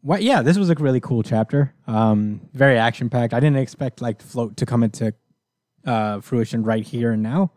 what? 0.02 0.22
Yeah, 0.22 0.42
this 0.42 0.56
was 0.56 0.70
a 0.70 0.74
really 0.74 1.00
cool 1.00 1.22
chapter. 1.22 1.74
Um, 1.86 2.48
very 2.52 2.78
action 2.78 3.10
packed. 3.10 3.34
I 3.34 3.40
didn't 3.40 3.58
expect 3.58 4.00
like 4.00 4.22
float 4.22 4.56
to 4.58 4.66
come 4.66 4.84
into 4.84 5.14
uh, 5.84 6.20
fruition 6.20 6.62
right 6.62 6.84
here 6.84 7.12
and 7.12 7.22
now, 7.22 7.50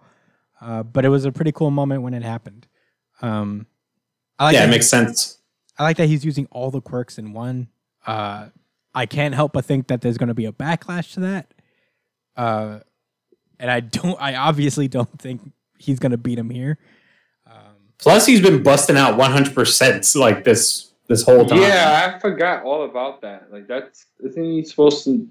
uh, 0.61 0.81
but 0.81 1.05
it 1.05 1.09
was 1.09 1.25
a 1.25 1.31
pretty 1.31 1.51
cool 1.51 1.69
moment 1.69 2.01
when 2.01 2.13
it 2.13 2.23
happened. 2.23 2.67
Um, 3.21 3.67
I 4.39 4.45
like 4.45 4.53
yeah, 4.53 4.61
that 4.61 4.69
it 4.69 4.71
makes 4.71 4.89
sense. 4.89 5.37
I 5.77 5.83
like 5.83 5.97
that 5.97 6.07
he's 6.07 6.25
using 6.25 6.47
all 6.49 6.71
the 6.71 6.81
quirks 6.81 7.19
in 7.19 7.33
one. 7.33 7.67
Uh, 8.07 8.47
I 8.93 9.05
can't 9.05 9.33
help 9.33 9.53
but 9.53 9.65
think 9.65 9.87
that 9.87 10.01
there's 10.01 10.17
going 10.17 10.27
to 10.27 10.33
be 10.33 10.45
a 10.45 10.51
backlash 10.51 11.13
to 11.13 11.21
that. 11.21 11.53
Uh, 12.35 12.79
and 13.59 13.71
I 13.71 13.79
don't. 13.79 14.21
I 14.21 14.35
obviously 14.35 14.87
don't 14.87 15.19
think 15.19 15.51
he's 15.77 15.99
going 15.99 16.11
to 16.11 16.17
beat 16.17 16.37
him 16.39 16.49
here. 16.49 16.77
Plus, 18.01 18.25
he's 18.25 18.41
been 18.41 18.63
busting 18.63 18.97
out 18.97 19.17
100% 19.17 20.15
like 20.15 20.43
this 20.43 20.91
this 21.07 21.23
whole 21.23 21.45
time. 21.45 21.61
Yeah, 21.61 22.13
I 22.15 22.19
forgot 22.19 22.63
all 22.63 22.85
about 22.85 23.21
that. 23.21 23.51
Like 23.51 23.67
that's 23.67 24.07
isn't 24.19 24.43
he 24.43 24.63
supposed 24.63 25.03
to? 25.05 25.27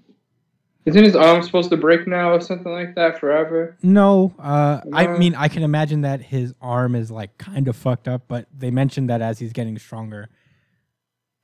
Isn't 0.86 1.04
his 1.04 1.16
arm 1.16 1.42
supposed 1.42 1.68
to 1.70 1.76
break 1.76 2.06
now 2.06 2.32
or 2.32 2.40
something 2.40 2.72
like 2.72 2.94
that 2.94 3.18
forever? 3.18 3.76
No, 3.82 4.34
uh, 4.38 4.80
I 4.92 5.18
mean 5.18 5.34
I 5.34 5.48
can 5.48 5.62
imagine 5.62 6.02
that 6.02 6.22
his 6.22 6.54
arm 6.60 6.94
is 6.94 7.10
like 7.10 7.36
kind 7.38 7.66
of 7.66 7.76
fucked 7.76 8.06
up, 8.06 8.22
but 8.28 8.46
they 8.56 8.70
mentioned 8.70 9.10
that 9.10 9.20
as 9.20 9.38
he's 9.38 9.52
getting 9.52 9.76
stronger, 9.78 10.28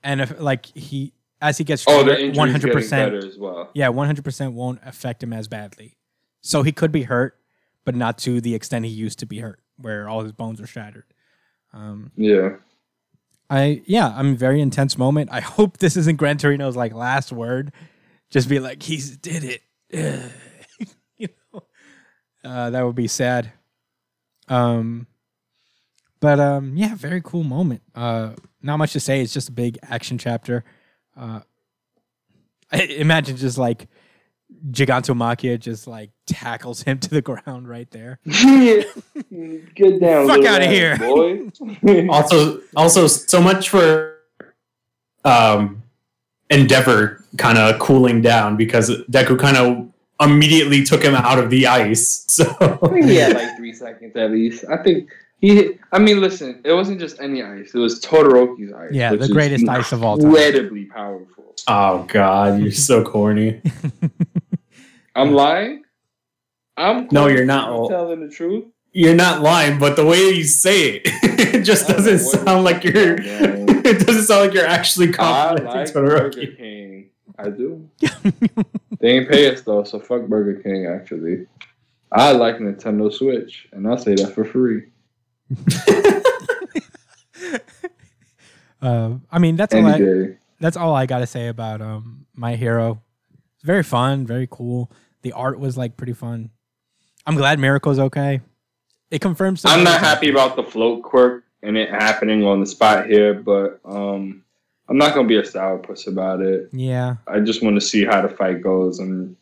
and 0.04 0.20
if 0.20 0.40
like 0.40 0.66
he 0.66 1.12
as 1.41 1.59
he 1.59 1.64
gets 1.64 1.84
Oh, 1.87 2.03
stronger, 2.03 2.30
one 2.39 2.51
hundred 2.51 2.72
percent 2.72 3.12
better 3.12 3.26
as 3.26 3.37
well. 3.39 3.70
yeah, 3.74 3.89
one 3.89 4.07
hundred 4.07 4.24
percent 4.24 4.55
won't 4.55 4.80
affect 4.84 5.22
him 5.22 5.32
as 5.32 5.49
badly. 5.49 5.97
So 6.41 6.62
he 6.62 6.72
could 6.72 6.93
be 6.93 7.03
hurt, 7.03 7.39
but 7.84 7.95
not 7.95 8.18
to 8.18 8.41
the 8.41 8.55
extent 8.55 8.84
he 8.84 8.91
used 8.91 9.18
to 9.20 9.26
be 9.26 9.39
hurt, 9.41 9.61
where 9.78 10.09
all 10.09 10.22
his 10.22 10.32
bones 10.32 10.61
are 10.61 10.66
shattered. 10.66 11.05
Um, 11.72 12.12
Yeah. 12.16 12.57
I 13.51 13.82
yeah, 13.87 14.12
I'm 14.16 14.37
very 14.37 14.61
intense 14.61 14.97
moment. 14.99 15.28
I 15.32 15.41
hope 15.57 15.78
this 15.78 15.97
isn't 15.97 16.16
Gran 16.16 16.39
Torino's 16.39 16.76
like 16.76 16.93
last 16.95 17.32
word. 17.32 17.72
Just 18.30 18.49
be 18.49 18.59
like 18.59 18.82
he's 18.82 19.16
did 19.16 19.45
it. 19.45 19.62
You 21.18 21.28
know, 21.55 21.62
uh, 22.45 22.70
that 22.70 22.82
would 22.84 22.95
be 22.97 23.09
sad. 23.09 23.53
Um, 24.49 25.07
but 26.20 26.39
um, 26.41 26.76
yeah, 26.76 26.95
very 26.95 27.20
cool 27.22 27.43
moment. 27.45 27.82
Uh, 27.95 28.32
not 28.62 28.76
much 28.76 28.93
to 28.93 29.01
say. 29.01 29.20
It's 29.22 29.32
just 29.32 29.49
a 29.49 29.53
big 29.53 29.78
action 29.82 30.18
chapter. 30.18 30.64
Uh, 31.16 31.40
I 32.70 32.82
imagine 32.82 33.36
just 33.36 33.58
like 33.58 33.88
Gigantomachia 34.70 35.58
just 35.58 35.86
like 35.86 36.10
tackles 36.26 36.82
him 36.82 36.98
to 37.00 37.10
the 37.10 37.22
ground 37.22 37.68
right 37.68 37.90
there. 37.90 38.20
Get 38.24 40.00
down. 40.00 40.26
Fuck 40.26 40.38
little 40.38 40.46
outta 40.46 40.66
ass 40.66 40.70
here. 40.70 40.96
boy. 40.98 41.50
also 42.10 42.60
also 42.74 43.06
so 43.06 43.40
much 43.40 43.68
for 43.68 44.18
um 45.24 45.82
endeavor 46.50 47.24
kind 47.38 47.58
of 47.58 47.78
cooling 47.80 48.22
down 48.22 48.56
because 48.56 48.90
deku 49.10 49.38
kind 49.38 49.56
of 49.56 49.88
immediately 50.20 50.84
took 50.84 51.02
him 51.02 51.14
out 51.14 51.38
of 51.38 51.50
the 51.50 51.66
ice 51.66 52.24
so 52.28 52.44
I 52.60 52.88
think 52.88 53.06
he 53.06 53.16
had 53.16 53.34
like 53.34 53.56
three 53.56 53.72
seconds 53.74 54.16
at 54.16 54.30
least. 54.30 54.64
I 54.70 54.82
think 54.82 55.10
he. 55.41 55.78
I 55.93 55.99
mean, 55.99 56.20
listen, 56.20 56.61
it 56.64 56.72
wasn't 56.72 57.01
just 57.01 57.20
any 57.20 57.43
ice. 57.43 57.74
It 57.74 57.78
was 57.78 58.01
Todoroki's 58.01 58.72
ice. 58.72 58.91
Yeah, 58.93 59.12
which 59.12 59.20
the 59.22 59.28
greatest 59.28 59.68
ice 59.68 59.93
of 59.93 60.03
all 60.03 60.16
time. 60.18 60.26
Incredibly 60.28 60.84
powerful. 60.87 61.55
oh 61.68 62.05
god 62.09 62.61
you're 62.61 62.70
so 62.70 63.03
corny 63.03 63.62
I'm 65.16 65.32
lying. 65.32 65.82
I'm 66.76 67.09
No, 67.11 67.26
you're 67.28 67.47
not. 67.47 67.68
I'm 67.70 67.89
telling 67.89 68.20
the 68.26 68.32
truth. 68.32 68.66
you're 68.93 69.14
not 69.14 69.41
lying 69.43 69.78
but 69.78 69.97
the 69.97 70.05
way 70.05 70.30
you 70.30 70.45
say 70.45 70.97
it 70.97 71.03
it 71.55 71.62
just 71.62 71.89
I 71.89 71.95
don't 71.95 72.05
know 72.05 72.11
doesn't 72.12 72.45
sound 72.45 72.64
like 72.64 72.84
you're 72.84 73.16
man. 73.16 73.66
it 73.87 74.07
doesn't 74.07 74.24
sound 74.24 74.47
like 74.47 74.55
you're 74.55 74.66
actually 74.66 75.09
I 75.09 75.12
complimenting 75.12 75.66
like 75.80 75.93
Burger 75.95 76.30
Todoroki. 76.30 76.57
King. 76.57 77.11
I 77.39 77.49
do. 77.51 77.89
they 79.01 79.11
ain't 79.11 79.28
pay 79.30 79.51
us 79.53 79.62
though, 79.62 79.84
so 79.84 79.99
fuck 80.01 80.26
Burger 80.26 80.61
King. 80.62 80.87
Actually, 80.87 81.47
I 82.12 82.32
like 82.32 82.57
Nintendo 82.59 83.12
Switch, 83.12 83.68
and 83.72 83.87
I 83.89 83.97
say 83.97 84.14
that 84.14 84.34
for 84.34 84.45
free. 84.45 84.84
Uh, 88.80 89.14
I 89.32 89.38
mean, 89.38 89.57
that's 89.57 89.74
all 89.74 89.86
Any 89.86 90.32
I, 90.32 90.36
that's 90.61 90.76
all 90.76 90.94
I 90.94 91.07
got 91.07 91.20
to 91.20 91.26
say 91.26 91.49
about 91.49 91.80
um 91.80 92.26
my 92.34 92.57
hero. 92.57 93.03
It's 93.55 93.64
very 93.64 93.82
fun, 93.82 94.26
very 94.26 94.47
cool. 94.51 94.92
The 95.22 95.32
art 95.32 95.59
was 95.59 95.76
like 95.76 95.97
pretty 95.97 96.12
fun. 96.12 96.51
I'm 97.26 97.34
glad 97.34 97.59
Miracle's 97.59 97.99
okay. 97.99 98.40
It 99.11 99.20
confirms. 99.20 99.64
I'm 99.64 99.82
not 99.82 100.01
happy 100.01 100.28
about 100.28 100.57
the 100.57 100.62
float 100.62 101.03
quirk 101.03 101.44
and 101.62 101.76
it 101.76 101.90
happening 101.90 102.44
on 102.44 102.61
the 102.61 102.66
spot 102.66 103.07
here, 103.07 103.34
but 103.34 103.80
um, 103.84 104.44
I'm 104.88 104.99
not 104.99 105.14
gonna 105.14 105.26
be 105.26 105.36
a 105.36 105.42
sourpuss 105.42 106.07
about 106.07 106.40
it. 106.40 106.68
Yeah, 106.72 107.16
I 107.26 107.40
just 107.40 107.62
want 107.62 107.76
to 107.76 107.80
see 107.80 108.05
how 108.05 108.22
the 108.22 108.28
fight 108.28 108.62
goes, 108.62 108.99
and 108.99 109.36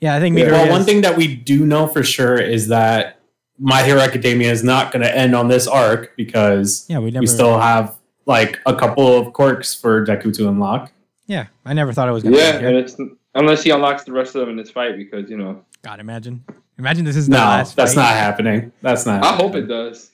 yeah. 0.00 0.14
I 0.14 0.20
think 0.20 0.38
Yeah. 0.38 0.52
Well 0.52 0.70
one 0.70 0.84
thing 0.84 1.02
that 1.02 1.16
we 1.16 1.34
do 1.34 1.66
know 1.66 1.86
for 1.86 2.02
sure 2.02 2.38
is 2.38 2.68
that 2.68 3.15
my 3.58 3.82
hero 3.82 4.00
academia 4.00 4.50
is 4.50 4.62
not 4.62 4.92
going 4.92 5.02
to 5.02 5.16
end 5.16 5.34
on 5.34 5.48
this 5.48 5.66
arc 5.66 6.14
because 6.16 6.84
Yeah, 6.88 6.98
we 6.98 7.10
never. 7.10 7.22
we 7.22 7.26
still 7.26 7.58
have 7.58 7.94
like 8.26 8.60
a 8.66 8.74
couple 8.74 9.06
of 9.18 9.32
quirks 9.32 9.74
for 9.74 10.04
Deku 10.04 10.34
to 10.36 10.48
unlock. 10.48 10.92
yeah, 11.26 11.46
I 11.64 11.72
never 11.74 11.92
thought 11.92 12.08
it 12.08 12.12
was 12.12 12.22
gonna. 12.22 12.36
yeah, 12.36 12.58
be 12.58 12.66
and 12.66 12.76
it's 12.76 12.96
unless 13.34 13.62
he 13.62 13.70
unlocks 13.70 14.04
the 14.04 14.12
rest 14.12 14.34
of 14.34 14.40
them 14.40 14.50
in 14.50 14.56
this 14.56 14.70
fight, 14.70 14.96
because 14.96 15.30
you 15.30 15.36
know, 15.36 15.62
God, 15.82 16.00
imagine, 16.00 16.44
imagine 16.78 17.04
this 17.04 17.16
is 17.16 17.26
the 17.28 17.32
No, 17.36 17.38
last. 17.38 17.76
that's 17.76 17.94
fight. 17.94 18.00
not 18.02 18.10
happening. 18.14 18.72
That's 18.82 19.06
not. 19.06 19.24
I 19.24 19.34
hope 19.36 19.54
it 19.54 19.66
does. 19.68 20.10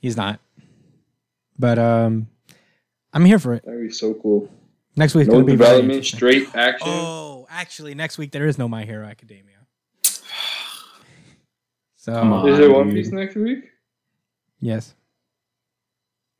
He's 0.00 0.16
not. 0.16 0.40
But 1.58 1.78
um, 1.78 2.28
I'm 3.12 3.24
here 3.24 3.38
for 3.38 3.52
it. 3.54 3.64
That'd 3.64 3.80
be 3.82 3.90
so 3.90 4.14
cool. 4.14 4.48
Next 4.96 5.14
week's 5.14 5.28
No 5.28 5.34
gonna 5.34 5.44
be 5.44 5.56
very 5.56 5.68
development, 5.82 5.92
interesting. 6.06 6.16
straight 6.18 6.54
action. 6.54 6.88
Oh, 6.88 7.46
actually, 7.50 7.94
next 7.94 8.16
week 8.18 8.32
there 8.32 8.46
is 8.46 8.58
no 8.58 8.68
My 8.68 8.84
Hero 8.84 9.06
Academia. 9.06 9.49
So 12.02 12.14
Come 12.14 12.32
on. 12.32 12.48
Is 12.48 12.58
it 12.58 12.70
One. 12.72 12.90
Piece 12.90 13.12
next 13.12 13.34
week? 13.36 13.64
yes. 14.58 14.94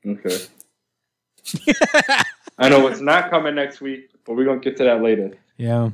Okay. 0.07 0.35
I 2.59 2.71
know 2.71 2.87
it's 2.87 3.01
not 3.03 3.29
coming 3.29 3.55
next 3.55 3.83
week, 3.83 4.09
but 4.25 4.37
we're 4.37 4.47
gonna 4.47 4.61
get 4.61 4.79
to 4.79 4.85
that 4.85 5.03
later. 5.03 5.33
yeah. 5.59 5.91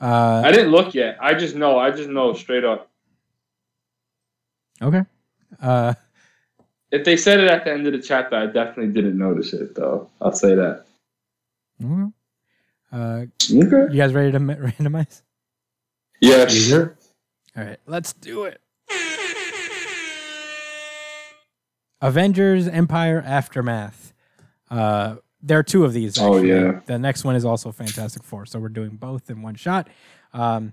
Uh, 0.00 0.42
I 0.44 0.50
didn't 0.50 0.72
look 0.72 0.92
yet. 0.92 1.16
I 1.20 1.34
just 1.34 1.54
know. 1.54 1.78
I 1.78 1.92
just 1.92 2.08
know 2.08 2.32
straight 2.34 2.64
up. 2.64 2.90
okay. 4.82 5.02
Uh, 5.62 5.94
If 6.90 7.04
they 7.04 7.16
said 7.16 7.38
it 7.38 7.48
at 7.48 7.64
the 7.64 7.72
end 7.72 7.86
of 7.86 7.92
the 7.92 8.00
chapter, 8.02 8.34
I 8.36 8.46
definitely 8.46 8.92
didn't 8.92 9.16
notice 9.16 9.52
it 9.52 9.76
though. 9.76 10.10
I'll 10.20 10.32
say 10.32 10.56
that. 10.56 10.84
okay. 11.80 12.10
Uh, 12.92 13.26
Okay. 13.52 13.92
you 13.92 13.96
guys 13.96 14.12
ready 14.12 14.32
to 14.32 14.38
randomize? 14.40 15.22
Yes. 16.20 16.52
Easier? 16.54 16.96
All 17.56 17.62
right, 17.64 17.78
let's 17.86 18.12
do 18.14 18.44
it. 18.44 18.60
Avengers 22.04 22.68
Empire 22.68 23.22
Aftermath. 23.26 24.12
Uh, 24.70 25.16
there 25.42 25.58
are 25.58 25.62
two 25.62 25.84
of 25.84 25.92
these. 25.92 26.18
Oh, 26.18 26.36
yeah. 26.36 26.80
The 26.86 26.98
next 26.98 27.24
one 27.24 27.34
is 27.36 27.44
also 27.44 27.72
Fantastic 27.72 28.22
Four, 28.22 28.46
so 28.46 28.58
we're 28.58 28.68
doing 28.68 28.90
both 28.90 29.30
in 29.30 29.42
one 29.42 29.54
shot. 29.54 29.88
Um, 30.32 30.72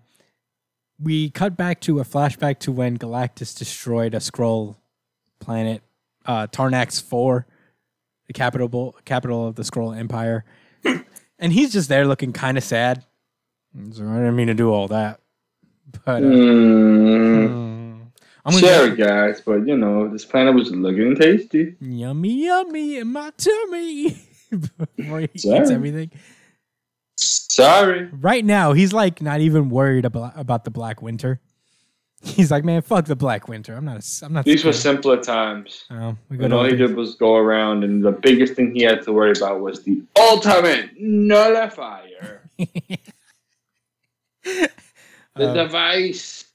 we 0.99 1.29
cut 1.29 1.57
back 1.57 1.79
to 1.81 1.99
a 1.99 2.03
flashback 2.03 2.59
to 2.59 2.71
when 2.71 2.97
Galactus 2.97 3.57
destroyed 3.57 4.13
a 4.13 4.17
Skrull 4.17 4.75
planet, 5.39 5.81
uh, 6.25 6.47
Tarnax 6.47 7.01
Four, 7.01 7.47
the 8.27 8.33
capital 8.33 8.95
capital 9.05 9.47
of 9.47 9.55
the 9.55 9.63
Skrull 9.63 9.97
Empire, 9.97 10.45
and 11.39 11.53
he's 11.53 11.71
just 11.71 11.89
there 11.89 12.05
looking 12.05 12.33
kind 12.33 12.57
of 12.57 12.63
sad. 12.63 13.05
Like, 13.73 13.93
I 13.95 14.17
didn't 14.17 14.35
mean 14.35 14.47
to 14.47 14.53
do 14.53 14.69
all 14.69 14.87
that, 14.89 15.21
but 16.05 16.23
uh, 16.23 16.25
Mm, 16.25 17.47
hmm, 17.47 17.70
I'm 18.45 18.53
sorry, 18.53 18.95
guys, 18.95 19.41
but 19.41 19.67
you 19.67 19.77
know 19.77 20.07
this 20.07 20.25
planet 20.25 20.55
was 20.55 20.71
looking 20.71 21.15
tasty. 21.15 21.75
yummy 21.79 22.45
yummy 22.45 22.97
in 22.97 23.07
my 23.11 23.31
tummy 23.37 24.17
before 24.97 25.19
he 25.19 25.25
eats 25.33 25.43
Sorry. 25.43 25.73
everything. 25.73 26.11
Sorry. 27.17 28.09
Right 28.11 28.43
now, 28.43 28.73
he's 28.73 28.93
like 28.93 29.21
not 29.21 29.41
even 29.41 29.69
worried 29.69 30.05
about 30.05 30.33
about 30.35 30.63
the 30.65 30.71
Black 30.71 31.01
Winter. 31.01 31.39
He's 32.23 32.51
like, 32.51 32.63
man, 32.63 32.81
fuck 32.83 33.05
the 33.05 33.15
Black 33.15 33.47
Winter. 33.47 33.75
I'm 33.75 33.85
not. 33.85 33.97
A, 33.97 34.25
I'm 34.25 34.33
not. 34.33 34.45
These 34.45 34.63
were 34.63 34.73
simpler 34.73 35.21
times. 35.21 35.85
Oh, 35.89 36.15
we 36.29 36.43
And 36.43 36.53
all 36.53 36.63
he 36.65 36.75
did 36.75 36.95
was 36.95 37.15
go 37.15 37.35
around, 37.35 37.83
and 37.83 38.03
the 38.03 38.11
biggest 38.11 38.53
thing 38.53 38.73
he 38.75 38.83
had 38.83 39.01
to 39.03 39.11
worry 39.11 39.31
about 39.35 39.59
was 39.59 39.83
the 39.83 40.01
ultimate 40.15 40.91
nullifier, 40.99 42.47
the 44.43 44.69
Uh, 45.35 45.53
device. 45.53 46.45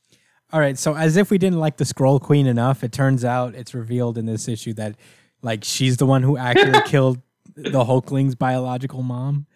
All 0.53 0.61
right, 0.61 0.79
so 0.79 0.95
as 0.95 1.17
if 1.17 1.31
we 1.31 1.39
didn't 1.39 1.59
like 1.59 1.77
the 1.77 1.85
Skrull 1.85 2.21
Queen 2.21 2.47
enough, 2.47 2.85
it 2.85 2.93
turns 2.93 3.25
out 3.25 3.55
it's 3.55 3.75
revealed 3.75 4.17
in 4.17 4.27
this 4.27 4.47
issue 4.47 4.73
that 4.75 4.97
like 5.43 5.65
she's 5.65 5.97
the 5.97 6.07
one 6.07 6.23
who 6.23 6.37
actually 6.37 6.81
killed 6.87 7.21
the 7.57 7.85
Hulkling's 7.85 8.35
biological 8.35 9.03
mom. 9.03 9.47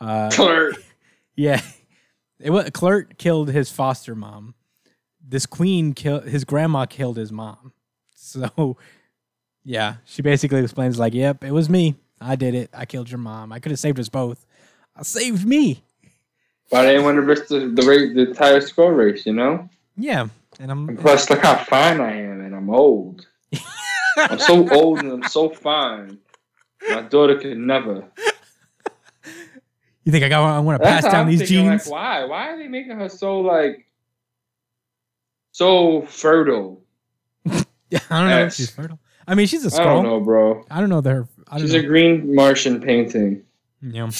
Uh, 0.00 0.30
Clerk. 0.32 0.82
yeah, 1.36 1.60
it 2.40 2.50
was 2.50 2.70
Clert 2.70 3.18
killed 3.18 3.50
his 3.50 3.70
foster 3.70 4.14
mom. 4.16 4.54
This 5.26 5.46
queen 5.46 5.92
killed 5.92 6.24
his 6.24 6.44
grandma 6.44 6.86
killed 6.86 7.16
his 7.16 7.30
mom. 7.30 7.72
So, 8.14 8.76
yeah, 9.64 9.96
she 10.04 10.22
basically 10.22 10.60
explains 10.62 10.98
like, 10.98 11.14
"Yep, 11.14 11.44
it 11.44 11.52
was 11.52 11.68
me. 11.68 11.96
I 12.20 12.34
did 12.34 12.54
it. 12.54 12.70
I 12.72 12.84
killed 12.84 13.10
your 13.10 13.18
mom. 13.18 13.52
I 13.52 13.58
could 13.58 13.70
have 13.70 13.78
saved 13.78 14.00
us 14.00 14.08
both. 14.08 14.44
I 14.96 15.02
saved 15.02 15.46
me." 15.46 15.84
But 16.70 16.86
I 16.86 16.92
didn't 16.92 17.04
want 17.04 17.16
to 17.16 17.22
risk 17.22 17.46
the 17.48 17.60
the, 17.60 17.82
the 18.14 18.28
entire 18.28 18.60
score 18.60 18.92
race, 18.94 19.26
you 19.26 19.34
know. 19.34 19.68
Yeah, 19.96 20.22
and 20.22 20.30
And 20.60 20.70
I'm 20.70 20.96
plus, 20.96 21.28
look 21.30 21.42
how 21.42 21.56
fine 21.64 22.00
I 22.00 22.16
am, 22.16 22.40
and 22.40 22.54
I'm 22.54 22.70
old. 22.70 23.26
I'm 24.16 24.38
so 24.38 24.68
old 24.72 25.00
and 25.00 25.12
I'm 25.12 25.28
so 25.28 25.48
fine. 25.48 26.18
My 26.88 27.02
daughter 27.02 27.38
could 27.38 27.58
never. 27.58 28.04
You 30.04 30.10
think 30.10 30.24
I 30.24 30.28
got? 30.28 30.42
I 30.42 30.58
want 30.58 30.80
to 30.82 30.86
pass 30.86 31.04
down 31.04 31.14
I'm 31.14 31.28
these 31.28 31.40
thinking, 31.40 31.68
genes? 31.68 31.86
Like, 31.86 31.92
why? 31.92 32.24
Why 32.24 32.48
are 32.48 32.58
they 32.58 32.66
making 32.68 32.96
her 32.98 33.08
so 33.08 33.40
like 33.40 33.86
so 35.52 36.02
fertile? 36.02 36.82
Yeah, 37.44 38.00
I 38.10 38.20
don't 38.20 38.30
know 38.30 38.46
if 38.46 38.54
she's 38.54 38.70
fertile. 38.70 38.98
I 39.28 39.34
mean, 39.36 39.46
she's 39.46 39.64
a 39.64 39.68
Skrull. 39.68 39.80
I 39.80 39.84
don't 39.84 40.02
know, 40.02 40.20
bro. 40.20 40.64
I 40.70 40.80
don't 40.80 40.88
know 40.88 41.00
their. 41.00 41.28
I 41.48 41.58
don't 41.58 41.66
She's 41.66 41.74
know. 41.74 41.80
a 41.80 41.84
green 41.84 42.34
Martian 42.34 42.80
painting 42.80 43.42
yeah. 43.80 44.10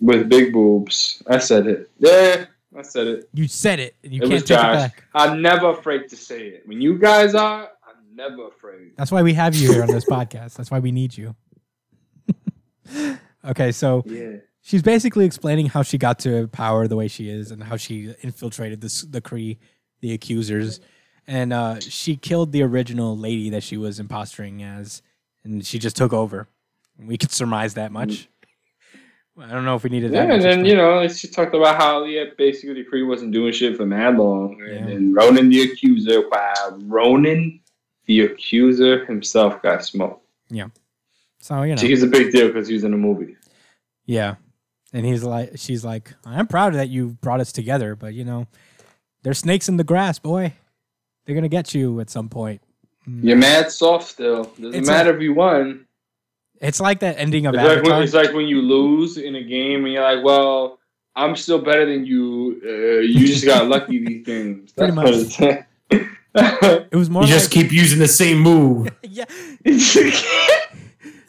with 0.00 0.28
big 0.28 0.52
boobs. 0.52 1.22
I 1.28 1.38
said 1.38 1.66
it. 1.66 1.90
Yeah, 1.98 2.46
I 2.76 2.82
said 2.82 3.06
it. 3.06 3.28
You 3.34 3.48
said 3.48 3.80
it. 3.80 3.96
and 4.02 4.12
You 4.12 4.18
It 4.18 4.22
can't 4.22 4.32
was 4.32 4.42
take 4.44 4.58
it 4.58 4.62
back. 4.62 5.04
I'm 5.14 5.42
never 5.42 5.70
afraid 5.70 6.08
to 6.08 6.16
say 6.16 6.46
it. 6.48 6.62
When 6.66 6.80
you 6.80 6.98
guys 6.98 7.34
are, 7.34 7.68
I'm 7.86 8.16
never 8.16 8.48
afraid. 8.48 8.92
That's 8.96 9.12
why 9.12 9.22
we 9.22 9.34
have 9.34 9.54
you 9.54 9.72
here 9.72 9.82
on 9.82 9.88
this 9.88 10.04
podcast. 10.06 10.54
That's 10.54 10.70
why 10.70 10.78
we 10.78 10.90
need 10.92 11.16
you. 11.16 11.34
okay, 13.44 13.72
so 13.72 14.02
Yeah. 14.06 14.36
she's 14.60 14.82
basically 14.82 15.24
explaining 15.24 15.66
how 15.66 15.82
she 15.82 15.98
got 15.98 16.18
to 16.20 16.48
power 16.48 16.88
the 16.88 16.96
way 16.96 17.08
she 17.08 17.28
is 17.28 17.50
and 17.50 17.62
how 17.62 17.76
she 17.76 18.14
infiltrated 18.22 18.80
this, 18.80 19.02
the 19.02 19.20
Kree, 19.20 19.58
the 20.00 20.12
accusers, 20.12 20.80
and 21.26 21.52
uh, 21.52 21.78
she 21.80 22.16
killed 22.16 22.52
the 22.52 22.62
original 22.62 23.16
lady 23.16 23.50
that 23.50 23.62
she 23.62 23.76
was 23.76 24.00
impostoring 24.00 24.62
as, 24.62 25.02
and 25.44 25.64
she 25.64 25.78
just 25.78 25.96
took 25.96 26.12
over. 26.12 26.48
We 26.98 27.16
could 27.16 27.30
surmise 27.30 27.74
that 27.74 27.92
much. 27.92 28.28
I 29.42 29.50
don't 29.50 29.64
know 29.64 29.74
if 29.74 29.82
we 29.82 29.90
needed 29.90 30.12
that. 30.12 30.28
Yeah, 30.28 30.34
and 30.34 30.42
then 30.42 30.64
you 30.64 30.76
know 30.76 31.06
she 31.08 31.26
talked 31.28 31.54
about 31.54 31.76
how 31.76 32.04
yeah, 32.04 32.24
basically 32.38 32.82
the 32.82 33.04
wasn't 33.04 33.32
doing 33.32 33.52
shit 33.52 33.76
for 33.76 33.84
mad 33.86 34.16
long, 34.16 34.58
Yeah. 34.64 34.74
and 34.74 34.88
then 34.88 35.14
Ronan 35.14 35.48
the 35.48 35.62
accuser, 35.62 36.28
wow, 36.28 36.78
Ronan 36.82 37.60
the 38.06 38.20
accuser 38.20 39.04
himself 39.06 39.60
got 39.62 39.84
smoked. 39.84 40.24
Yeah. 40.48 40.68
So 41.40 41.62
you 41.62 41.74
know. 41.74 41.82
He's 41.82 42.02
a 42.02 42.06
big 42.06 42.30
deal 42.30 42.48
because 42.48 42.68
he 42.68 42.74
was 42.74 42.84
in 42.84 42.94
a 42.94 42.98
movie. 42.98 43.36
Yeah. 44.06 44.36
And 44.92 45.06
he's 45.06 45.22
like, 45.22 45.52
she's 45.56 45.84
like, 45.84 46.12
I'm 46.26 46.46
proud 46.46 46.74
that 46.74 46.90
you 46.90 47.16
brought 47.22 47.40
us 47.40 47.50
together, 47.50 47.96
but 47.96 48.12
you 48.14 48.24
know, 48.24 48.46
there's 49.22 49.38
snakes 49.38 49.68
in 49.68 49.76
the 49.78 49.84
grass, 49.84 50.18
boy. 50.18 50.52
They're 51.24 51.34
gonna 51.34 51.48
get 51.48 51.74
you 51.74 52.00
at 52.00 52.10
some 52.10 52.28
point. 52.28 52.60
You're 53.06 53.36
mad 53.36 53.70
soft 53.72 54.08
still. 54.08 54.44
Doesn't 54.44 54.74
It's 54.74 54.88
matter 54.88 55.14
if 55.14 55.20
you 55.20 55.34
won. 55.34 55.86
It's 56.62 56.80
like 56.80 57.00
that 57.00 57.18
ending 57.18 57.44
of 57.46 57.54
It's 57.54 57.62
like, 57.62 57.82
when, 57.82 58.02
it's 58.02 58.14
like 58.14 58.32
when 58.32 58.46
you 58.46 58.62
lose 58.62 59.18
in 59.18 59.34
a 59.34 59.42
game 59.42 59.84
and 59.84 59.92
you're 59.92 60.02
like, 60.02 60.24
well, 60.24 60.78
I'm 61.16 61.36
still 61.36 61.58
better 61.60 61.84
than 61.84 62.06
you. 62.06 62.60
Uh, 62.64 63.00
you 63.00 63.26
just 63.26 63.44
got 63.44 63.66
lucky 63.68 64.02
these 64.04 64.24
games. 64.32 64.72
Pretty 64.72 64.94
That's 64.94 65.04
what 65.04 65.14
it's 65.14 65.34
saying. 65.36 65.64
it 66.90 66.94
was 66.96 67.10
more 67.10 67.22
You 67.24 67.28
like, 67.30 67.38
just 67.38 67.50
keep 67.50 67.70
using 67.72 67.98
the 67.98 68.08
same 68.08 68.38
move. 68.38 68.88
yeah, 69.02 69.24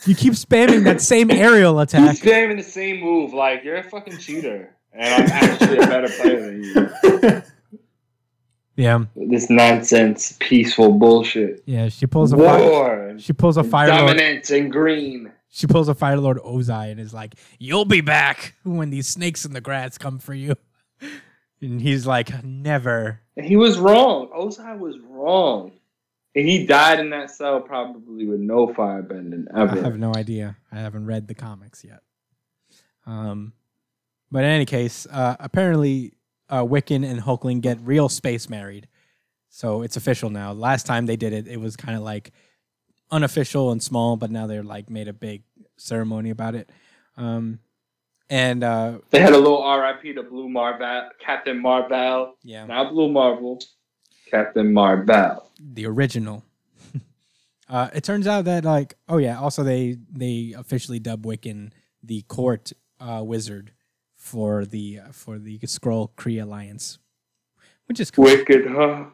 you 0.06 0.16
keep 0.16 0.34
spamming 0.34 0.84
that 0.84 1.02
same 1.02 1.32
aerial 1.32 1.80
He's 1.80 1.94
attack. 1.94 2.18
spamming 2.18 2.58
the 2.58 2.64
same 2.64 3.00
move. 3.02 3.34
Like 3.34 3.64
you're 3.64 3.78
a 3.78 3.84
fucking 3.84 4.18
cheater, 4.20 4.74
and 4.94 5.14
I'm 5.14 5.30
actually 5.30 5.78
a 5.80 5.88
better 5.88 6.10
player 6.10 6.42
than 6.42 6.64
you. 6.64 7.42
Yeah, 8.76 9.06
This 9.16 9.52
nonsense, 9.52 10.36
peaceful 10.40 10.94
bullshit. 10.94 11.62
yeah. 11.68 11.90
She 11.90 12.08
pulls 12.08 12.34
a 12.34 12.38
fire, 12.38 13.03
She 13.20 13.34
pulls 13.34 13.58
a 13.58 13.64
fire 13.64 13.90
lord. 13.90 14.18
dominance, 14.18 14.50
and 14.52 14.72
green. 14.72 15.32
She 15.50 15.68
pulls 15.68 15.88
a 15.88 15.96
fire 15.96 16.18
lord 16.18 16.38
Ozai 16.40 16.92
and 16.92 17.00
is 17.00 17.14
like, 17.14 17.36
"You'll 17.60 17.86
be 17.86 18.02
back 18.02 18.56
when 18.64 18.90
these 18.90 19.08
snakes 19.08 19.46
in 19.46 19.54
the 19.54 19.62
grass 19.62 19.98
come 19.98 20.20
for 20.20 20.34
you." 20.34 20.56
And 21.62 21.80
he's 21.80 22.06
like, 22.06 22.44
"Never." 22.44 23.22
And 23.38 23.46
he 23.46 23.56
was 23.56 23.80
wrong. 23.80 24.28
Ozai 24.38 24.78
was 24.78 24.98
wrong. 25.08 25.72
And 26.36 26.46
he 26.48 26.66
died 26.66 27.00
in 27.00 27.12
that 27.12 27.32
cell 27.32 27.62
probably 27.62 28.26
with 28.28 28.42
no 28.42 28.68
firebending 28.68 29.46
ever. 29.56 29.80
I 29.80 29.84
have 29.84 29.98
no 29.98 30.14
idea. 30.14 30.58
I 30.72 30.80
haven't 30.80 31.06
read 31.06 31.28
the 31.30 31.36
comics 31.36 31.86
yet. 31.86 32.02
Um, 33.06 33.54
but 34.32 34.44
in 34.44 34.50
any 34.50 34.66
case, 34.66 35.06
uh, 35.12 35.36
apparently, 35.40 36.14
uh, 36.50 36.64
Wiccan 36.64 37.06
and 37.06 37.22
Hulkling 37.22 37.62
get 37.62 37.80
real 37.82 38.10
space 38.10 38.50
married, 38.50 38.88
so 39.50 39.84
it's 39.84 39.96
official 39.96 40.32
now. 40.32 40.54
Last 40.54 40.86
time 40.88 41.06
they 41.06 41.16
did 41.16 41.34
it, 41.34 41.48
it 41.48 41.58
was 41.58 41.76
kind 41.76 41.96
of 41.96 42.04
like 42.04 42.32
unofficial 43.14 43.72
and 43.72 43.82
small, 43.82 44.18
but 44.18 44.32
now 44.32 44.48
they're 44.48 44.64
like 44.64 44.90
made 44.90 45.08
a 45.08 45.14
big 45.14 45.44
ceremony 45.78 46.32
about 46.32 46.56
it. 46.56 46.70
Um, 47.16 47.60
and 48.30 48.64
uh, 48.64 49.00
They 49.12 49.22
had 49.22 49.34
a 49.34 49.38
little 49.38 49.64
RIP 49.64 50.16
to 50.16 50.24
Blue 50.24 50.50
Marvel, 50.50 51.10
Captain 51.20 51.62
Marvel, 51.62 52.36
yeah, 52.44 52.66
not 52.66 52.92
Blue 52.92 53.12
Marvel, 53.12 53.62
Captain 54.30 54.74
Marvel. 54.74 55.50
the 55.60 55.86
original. 55.86 56.44
uh, 57.70 57.90
it 57.94 58.04
turns 58.04 58.26
out 58.26 58.46
that 58.46 58.66
like, 58.66 58.96
oh 59.08 59.18
yeah, 59.18 59.40
also 59.40 59.64
they 59.64 59.98
they 60.12 60.56
officially 60.58 61.00
dub 61.00 61.26
Wiccan 61.26 61.72
the 62.02 62.24
court 62.24 62.74
uh, 63.00 63.22
wizard 63.24 63.72
for 64.16 64.66
the 64.66 65.00
uh, 65.00 65.12
for 65.12 65.38
the 65.38 65.60
Skrull 65.60 66.10
Kree 66.16 66.42
alliance, 66.42 66.98
which 67.86 68.00
is 68.00 68.10
cool. 68.10 68.26
Wicked, 68.26 68.66
huh? 68.68 69.06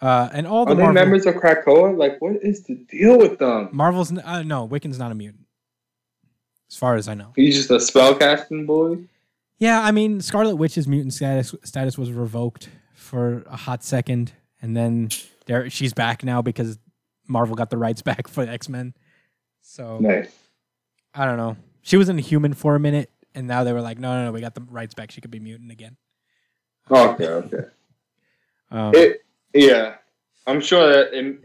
Uh, 0.00 0.28
and 0.32 0.46
all 0.46 0.64
the 0.64 0.72
Are 0.72 0.74
they 0.74 0.82
Marvel, 0.82 0.94
members 0.94 1.26
of 1.26 1.34
Krakoa? 1.34 1.96
Like, 1.96 2.20
what 2.22 2.36
is 2.42 2.62
the 2.64 2.74
deal 2.74 3.18
with 3.18 3.38
them? 3.38 3.68
Marvel's 3.72 4.10
n- 4.10 4.20
uh, 4.20 4.42
no 4.42 4.66
Wiccan's 4.66 4.98
not 4.98 5.12
a 5.12 5.14
mutant, 5.14 5.44
as 6.70 6.76
far 6.76 6.96
as 6.96 7.06
I 7.08 7.14
know. 7.14 7.32
He's 7.36 7.54
just 7.56 7.70
a 7.70 7.74
spellcasting 7.74 8.66
boy. 8.66 8.98
Yeah, 9.58 9.82
I 9.82 9.90
mean 9.90 10.22
Scarlet 10.22 10.56
Witch's 10.56 10.88
mutant 10.88 11.12
status 11.12 11.54
status 11.64 11.98
was 11.98 12.10
revoked 12.10 12.70
for 12.94 13.42
a 13.46 13.56
hot 13.56 13.84
second, 13.84 14.32
and 14.62 14.74
then 14.74 15.10
there 15.44 15.68
she's 15.68 15.92
back 15.92 16.24
now 16.24 16.40
because 16.40 16.78
Marvel 17.28 17.54
got 17.54 17.68
the 17.68 17.76
rights 17.76 18.00
back 18.10 18.26
for 18.26 18.42
X 18.42 18.70
Men. 18.70 18.94
So 19.60 19.98
Nice. 19.98 20.30
I 21.14 21.26
don't 21.26 21.36
know. 21.36 21.56
She 21.82 21.98
was 21.98 22.08
in 22.08 22.16
human 22.16 22.54
for 22.54 22.74
a 22.74 22.80
minute, 22.80 23.10
and 23.34 23.46
now 23.46 23.64
they 23.64 23.72
were 23.74 23.80
like, 23.82 23.98
no, 23.98 24.14
no, 24.14 24.24
no, 24.26 24.32
we 24.32 24.40
got 24.40 24.54
the 24.54 24.62
rights 24.62 24.94
back. 24.94 25.10
She 25.10 25.20
could 25.20 25.30
be 25.30 25.40
mutant 25.40 25.70
again. 25.70 25.96
Okay, 26.90 27.26
okay. 27.26 27.64
Um, 28.70 28.94
It, 28.94 29.22
yeah, 29.54 29.94
I'm 30.46 30.60
sure 30.60 30.88
that 30.92 31.12
it, 31.12 31.38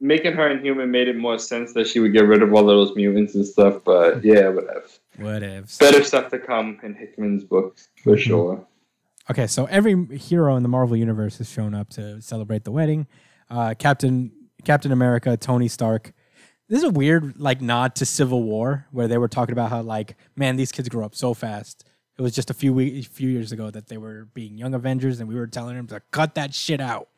making 0.00 0.32
her 0.34 0.48
inhuman 0.50 0.90
made 0.90 1.08
it 1.08 1.16
more 1.16 1.38
sense 1.38 1.72
that 1.74 1.86
she 1.86 2.00
would 2.00 2.12
get 2.12 2.26
rid 2.26 2.42
of 2.42 2.52
all 2.54 2.64
those 2.64 2.94
mutants 2.96 3.34
and 3.34 3.46
stuff. 3.46 3.82
But 3.84 4.24
yeah, 4.24 4.48
whatever. 4.48 4.84
whatevs. 5.18 5.78
Better 5.78 6.02
stuff 6.04 6.30
to 6.30 6.38
come 6.38 6.78
in 6.82 6.94
Hickman's 6.94 7.44
books 7.44 7.88
for 8.02 8.16
Mhm. 8.16 8.18
sure. 8.20 8.66
Okay, 9.30 9.46
so 9.46 9.66
every 9.66 10.16
hero 10.16 10.56
in 10.56 10.62
the 10.64 10.68
Marvel 10.68 10.96
universe 10.96 11.38
has 11.38 11.48
shown 11.50 11.74
up 11.74 11.88
to 11.90 12.20
celebrate 12.20 12.64
the 12.64 12.72
wedding. 12.72 13.06
Uh, 13.48 13.74
Captain 13.78 14.32
Captain 14.64 14.92
America, 14.92 15.36
Tony 15.36 15.68
Stark, 15.68 16.12
this 16.68 16.78
is 16.78 16.84
a 16.84 16.90
weird 16.90 17.38
like 17.38 17.60
nod 17.60 17.94
to 17.96 18.06
Civil 18.06 18.42
War 18.42 18.86
where 18.92 19.08
they 19.08 19.18
were 19.18 19.28
talking 19.28 19.52
about 19.52 19.70
how 19.70 19.82
like 19.82 20.16
man 20.36 20.56
these 20.56 20.72
kids 20.72 20.88
grew 20.88 21.04
up 21.04 21.14
so 21.14 21.34
fast. 21.34 21.84
It 22.18 22.22
was 22.22 22.32
just 22.34 22.50
a 22.50 22.54
few 22.54 22.72
weeks, 22.74 23.06
few 23.06 23.28
years 23.28 23.50
ago 23.52 23.70
that 23.70 23.88
they 23.88 23.96
were 23.98 24.26
being 24.34 24.58
young 24.58 24.74
Avengers, 24.74 25.20
and 25.20 25.28
we 25.28 25.34
were 25.36 25.46
telling 25.46 25.76
them 25.76 25.86
to 25.88 26.00
cut 26.10 26.34
that 26.34 26.52
shit 26.54 26.80
out. 26.80 27.08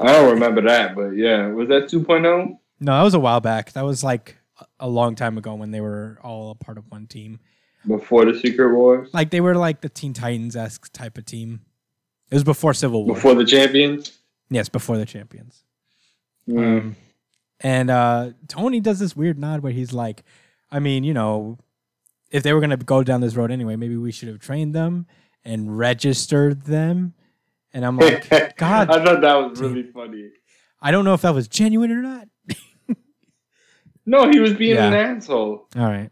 I 0.00 0.12
don't 0.12 0.30
remember 0.34 0.62
that, 0.62 0.94
but 0.94 1.10
yeah, 1.10 1.48
was 1.48 1.68
that 1.68 1.84
oh? 1.84 1.98
2.0? 2.00 2.58
No, 2.80 2.92
that 2.96 3.02
was 3.02 3.14
a 3.14 3.18
while 3.20 3.40
back. 3.40 3.72
That 3.72 3.84
was 3.84 4.04
like 4.04 4.36
a- 4.60 4.66
a 4.80 4.88
long 4.88 5.14
time 5.16 5.36
ago 5.38 5.54
when 5.54 5.70
they 5.72 5.80
were 5.80 6.18
all 6.22 6.50
a 6.52 6.54
part 6.54 6.78
of 6.78 6.84
one 6.90 7.06
team. 7.06 7.40
before 7.86 8.24
the 8.24 8.38
Secret 8.38 8.74
Wars, 8.74 9.08
Like 9.12 9.30
they 9.30 9.40
were 9.40 9.54
like 9.54 9.80
the 9.80 9.88
Teen 9.88 10.12
Titans 10.12 10.56
esque 10.56 10.92
type 10.92 11.16
of 11.18 11.24
team. 11.24 11.60
It 12.30 12.34
was 12.34 12.44
before 12.44 12.74
Civil 12.74 13.04
War. 13.06 13.14
before 13.14 13.34
the 13.34 13.44
champions. 13.44 14.18
yes, 14.50 14.68
before 14.68 14.98
the 14.98 15.06
champions. 15.06 15.62
Mm. 16.48 16.58
Um, 16.80 16.96
and 17.60 17.90
uh, 17.90 18.30
Tony 18.46 18.80
does 18.80 18.98
this 18.98 19.16
weird 19.16 19.38
nod 19.38 19.60
where 19.60 19.72
he's 19.72 19.92
like, 19.92 20.22
I 20.70 20.78
mean, 20.80 21.02
you 21.04 21.14
know, 21.14 21.58
if 22.30 22.42
they 22.42 22.52
were 22.52 22.60
going 22.60 22.70
to 22.70 22.76
go 22.76 23.02
down 23.02 23.20
this 23.20 23.34
road 23.36 23.50
anyway, 23.50 23.76
maybe 23.76 23.96
we 23.96 24.12
should 24.12 24.28
have 24.28 24.38
trained 24.38 24.74
them 24.74 25.06
and 25.44 25.76
registered 25.78 26.62
them. 26.66 27.14
And 27.74 27.84
I'm 27.84 27.96
like, 27.98 28.28
God, 28.56 28.90
I 28.90 29.04
thought 29.04 29.20
that 29.20 29.34
was 29.34 29.60
really 29.60 29.84
funny. 29.84 30.30
I 30.80 30.90
don't 30.90 31.04
know 31.04 31.14
if 31.14 31.22
that 31.22 31.34
was 31.34 31.48
genuine 31.48 31.90
or 31.92 32.02
not. 32.02 32.28
No, 34.06 34.30
he 34.30 34.38
was 34.38 34.54
being 34.54 34.74
Yeah. 34.74 34.86
an 34.88 34.94
asshole. 34.94 35.68
All 35.76 35.82
right. 35.84 36.10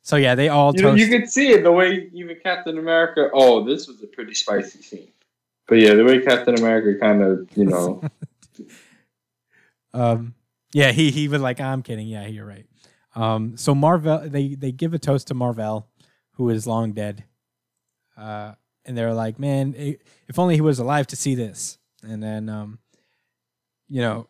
So 0.00 0.16
yeah, 0.16 0.34
they 0.34 0.48
all 0.48 0.74
You 0.74 0.80
know, 0.80 0.94
you 0.94 1.08
could 1.08 1.28
see 1.28 1.50
it 1.50 1.62
the 1.62 1.70
way 1.70 2.08
even 2.14 2.38
Captain 2.42 2.78
America. 2.78 3.28
Oh, 3.34 3.62
this 3.64 3.86
was 3.86 4.02
a 4.02 4.06
pretty 4.06 4.32
spicy 4.32 4.80
scene. 4.80 5.08
But 5.66 5.74
yeah, 5.74 5.92
the 5.92 6.04
way 6.04 6.22
Captain 6.22 6.54
America 6.54 6.98
kind 6.98 7.22
of, 7.22 7.46
you 7.54 7.66
know, 7.66 8.00
Um, 9.92 10.34
yeah, 10.72 10.92
he 10.92 11.10
he 11.10 11.28
was 11.28 11.40
like, 11.42 11.60
I'm 11.60 11.82
kidding. 11.82 12.06
Yeah, 12.06 12.26
you're 12.26 12.46
right. 12.46 12.66
Um, 13.14 13.56
so 13.56 13.74
Marvel, 13.74 14.20
they 14.28 14.54
they 14.54 14.72
give 14.72 14.94
a 14.94 14.98
toast 14.98 15.28
to 15.28 15.34
Marvel, 15.34 15.86
who 16.32 16.48
is 16.50 16.66
long 16.66 16.92
dead. 16.92 17.24
Uh, 18.16 18.54
and 18.88 18.96
they're 18.96 19.12
like, 19.12 19.38
man, 19.38 19.74
if 19.76 20.38
only 20.38 20.54
he 20.54 20.62
was 20.62 20.78
alive 20.78 21.06
to 21.08 21.16
see 21.16 21.34
this. 21.34 21.76
And 22.02 22.22
then, 22.22 22.48
um, 22.48 22.78
you 23.86 24.00
know, 24.00 24.28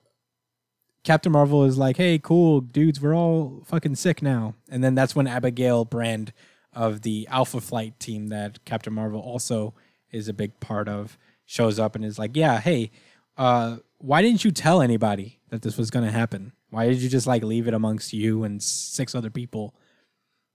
Captain 1.05 1.31
Marvel 1.31 1.65
is 1.65 1.79
like, 1.79 1.97
hey, 1.97 2.19
cool 2.19 2.61
dudes, 2.61 3.01
we're 3.01 3.15
all 3.15 3.63
fucking 3.67 3.95
sick 3.95 4.21
now. 4.21 4.57
And 4.69 4.83
then 4.83 4.97
that's 4.97 5.15
when 5.15 5.29
Abigail 5.29 5.85
Brand 5.85 6.33
of 6.73 7.03
the 7.03 7.29
Alpha 7.31 7.61
Flight 7.61 8.01
team 8.01 8.29
that 8.29 8.65
Captain 8.65 8.93
Marvel 8.93 9.21
also 9.21 9.75
is 10.11 10.29
a 10.29 10.33
big 10.33 10.59
part 10.59 10.89
of 10.89 11.17
shows 11.47 11.79
up 11.79 11.95
and 11.95 12.05
is 12.05 12.19
like, 12.19 12.37
yeah, 12.37 12.61
hey, 12.61 12.91
uh, 13.37 13.77
why 13.99 14.23
didn't 14.23 14.45
you 14.45 14.51
tell 14.51 14.83
anybody 14.83 15.39
that 15.51 15.63
this 15.63 15.79
was 15.79 15.91
going 15.91 16.05
to 16.05 16.13
happen? 16.13 16.53
Why 16.71 16.89
did 16.89 16.99
you 16.99 17.09
just 17.09 17.29
like 17.29 17.45
leave 17.45 17.69
it 17.69 17.75
amongst 17.75 18.13
you 18.13 18.43
and 18.43 18.61
six 18.61 19.15
other 19.15 19.31
people 19.31 19.75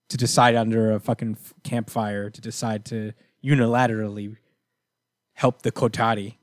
to 0.09 0.17
decide 0.17 0.55
under 0.55 0.91
a 0.91 0.99
fucking 0.99 1.37
campfire 1.63 2.29
to 2.29 2.41
decide 2.41 2.83
to 2.85 3.13
unilaterally 3.43 4.37
help 5.33 5.61
the 5.61 5.71
Kotati? 5.71 6.35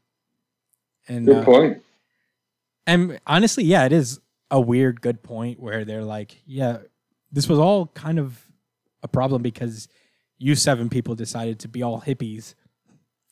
And 1.09 1.27
good 1.27 1.37
uh, 1.37 1.45
point. 1.45 1.83
and 2.87 3.21
honestly, 3.27 3.65
yeah, 3.65 3.85
it 3.85 3.93
is 3.93 4.21
a 4.51 4.61
weird 4.61 5.01
good 5.01 5.23
point 5.23 5.61
where 5.61 5.85
they're 5.85 6.05
like, 6.05 6.43
yeah, 6.47 6.79
this 7.33 7.49
was 7.49 7.59
all 7.59 7.87
kind 7.89 8.19
of 8.19 8.47
a 9.03 9.09
problem 9.09 9.43
because 9.43 9.89
you 10.39 10.55
seven 10.55 10.89
people 10.89 11.15
decided 11.15 11.59
to 11.61 11.69
be 11.69 11.83
all 11.83 12.01
hippies 12.01 12.55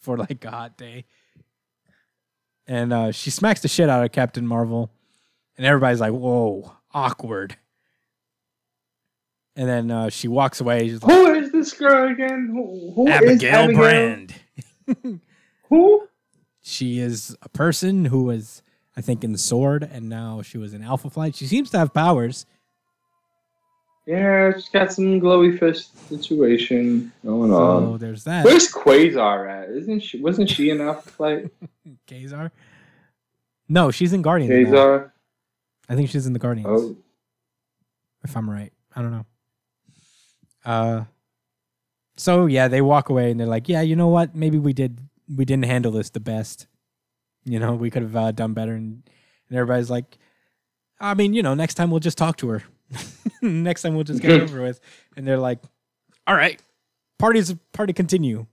for 0.01 0.17
like 0.17 0.45
a 0.45 0.51
hot 0.51 0.77
day. 0.77 1.05
And 2.67 2.93
uh, 2.93 3.13
she 3.13 3.31
smacks 3.31 3.61
the 3.61 3.69
shit 3.69 3.89
out 3.89 4.05
of 4.05 4.13
Captain 4.13 4.47
Marvel, 4.47 4.91
and 5.57 5.67
everybody's 5.67 6.01
like, 6.01 6.13
"Whoa, 6.13 6.71
awkward." 6.93 7.57
And 9.57 9.67
then 9.67 9.91
uh, 9.91 10.11
she 10.11 10.29
walks 10.29 10.61
away. 10.61 10.87
She's 10.87 11.03
like, 11.03 11.11
this 11.59 11.73
girl 11.73 12.11
again? 12.13 12.49
Who, 12.53 12.93
who 12.95 13.09
is 13.09 13.15
Abigail 13.15 13.55
Abigail 13.55 13.77
Brand. 13.77 14.35
Who? 15.69 16.09
She 16.63 16.99
is 16.99 17.37
a 17.43 17.49
person 17.49 18.07
who 18.07 18.25
was, 18.25 18.63
I 18.97 19.01
think, 19.01 19.23
in 19.25 19.33
the 19.33 19.39
Sword, 19.39 19.83
and 19.91 20.09
now 20.09 20.43
she 20.43 20.59
was 20.59 20.73
in 20.75 20.83
Alpha 20.83 21.11
Flight. 21.11 21.35
She 21.37 21.47
seems 21.47 21.71
to 21.71 21.79
have 21.79 21.93
powers. 21.93 22.47
Yeah, 24.07 24.53
she's 24.55 24.71
got 24.71 24.91
some 24.93 25.21
glowy 25.21 25.59
fist 25.59 26.09
situation 26.09 27.13
going 27.25 27.51
So 27.51 27.57
on. 27.93 27.99
there's 27.99 28.25
that. 28.25 28.45
Where's 28.47 28.73
Quasar 28.73 29.51
at? 29.51 29.69
Isn't 29.69 30.01
she? 30.01 30.19
Wasn't 30.21 30.49
she 30.49 30.71
in 30.71 30.81
Alpha 30.81 31.11
Flight? 31.11 31.51
Kazar? 32.09 32.51
No, 33.69 33.91
she's 33.91 34.15
in 34.15 34.23
Guardians. 34.23 34.71
now. 34.71 34.75
Quasar. 34.75 35.11
I 35.91 35.95
think 35.95 36.09
she's 36.09 36.27
in 36.27 36.33
the 36.33 36.39
Guardians. 36.39 36.69
Oh, 36.71 36.97
If 38.25 38.35
I'm 38.35 38.49
right. 38.49 38.73
I 38.97 39.03
don't 39.03 39.11
know. 39.11 39.27
Uh 40.65 41.05
so 42.19 42.47
yeah, 42.47 42.69
they 42.69 42.83
walk 42.83 43.09
away 43.09 43.31
and 43.31 43.41
they're 43.41 43.47
like, 43.47 43.69
Yeah, 43.69 43.81
you 43.81 43.97
know 43.97 44.09
what? 44.09 44.35
Maybe 44.35 44.59
we 44.59 44.73
did 44.73 44.99
we 45.35 45.45
didn't 45.45 45.67
handle 45.67 45.93
this 45.93 46.11
the 46.11 46.21
best. 46.21 46.67
You 47.45 47.59
know, 47.59 47.75
we 47.75 47.91
could 47.91 48.03
have 48.03 48.17
uh, 48.17 48.33
done 48.33 48.53
better 48.53 48.75
and, 48.75 49.09
and 49.49 49.59
everybody's 49.59 49.91
like 49.91 50.19
I 51.01 51.15
mean, 51.15 51.33
you 51.33 51.43
know, 51.43 51.55
next 51.55 51.75
time 51.75 51.91
we'll 51.91 52.01
just 52.01 52.19
talk 52.19 52.37
to 52.39 52.49
her. 52.49 52.65
next 53.43 53.83
time 53.83 53.95
we'll 53.95 54.05
just 54.05 54.21
get 54.21 54.33
it 54.33 54.43
over 54.43 54.63
with. 54.63 54.81
And 55.17 55.27
they're 55.27 55.39
like, 55.39 55.61
All 56.27 56.35
right, 56.35 56.61
parties 57.19 57.55
party 57.73 57.93
continue. 57.93 58.47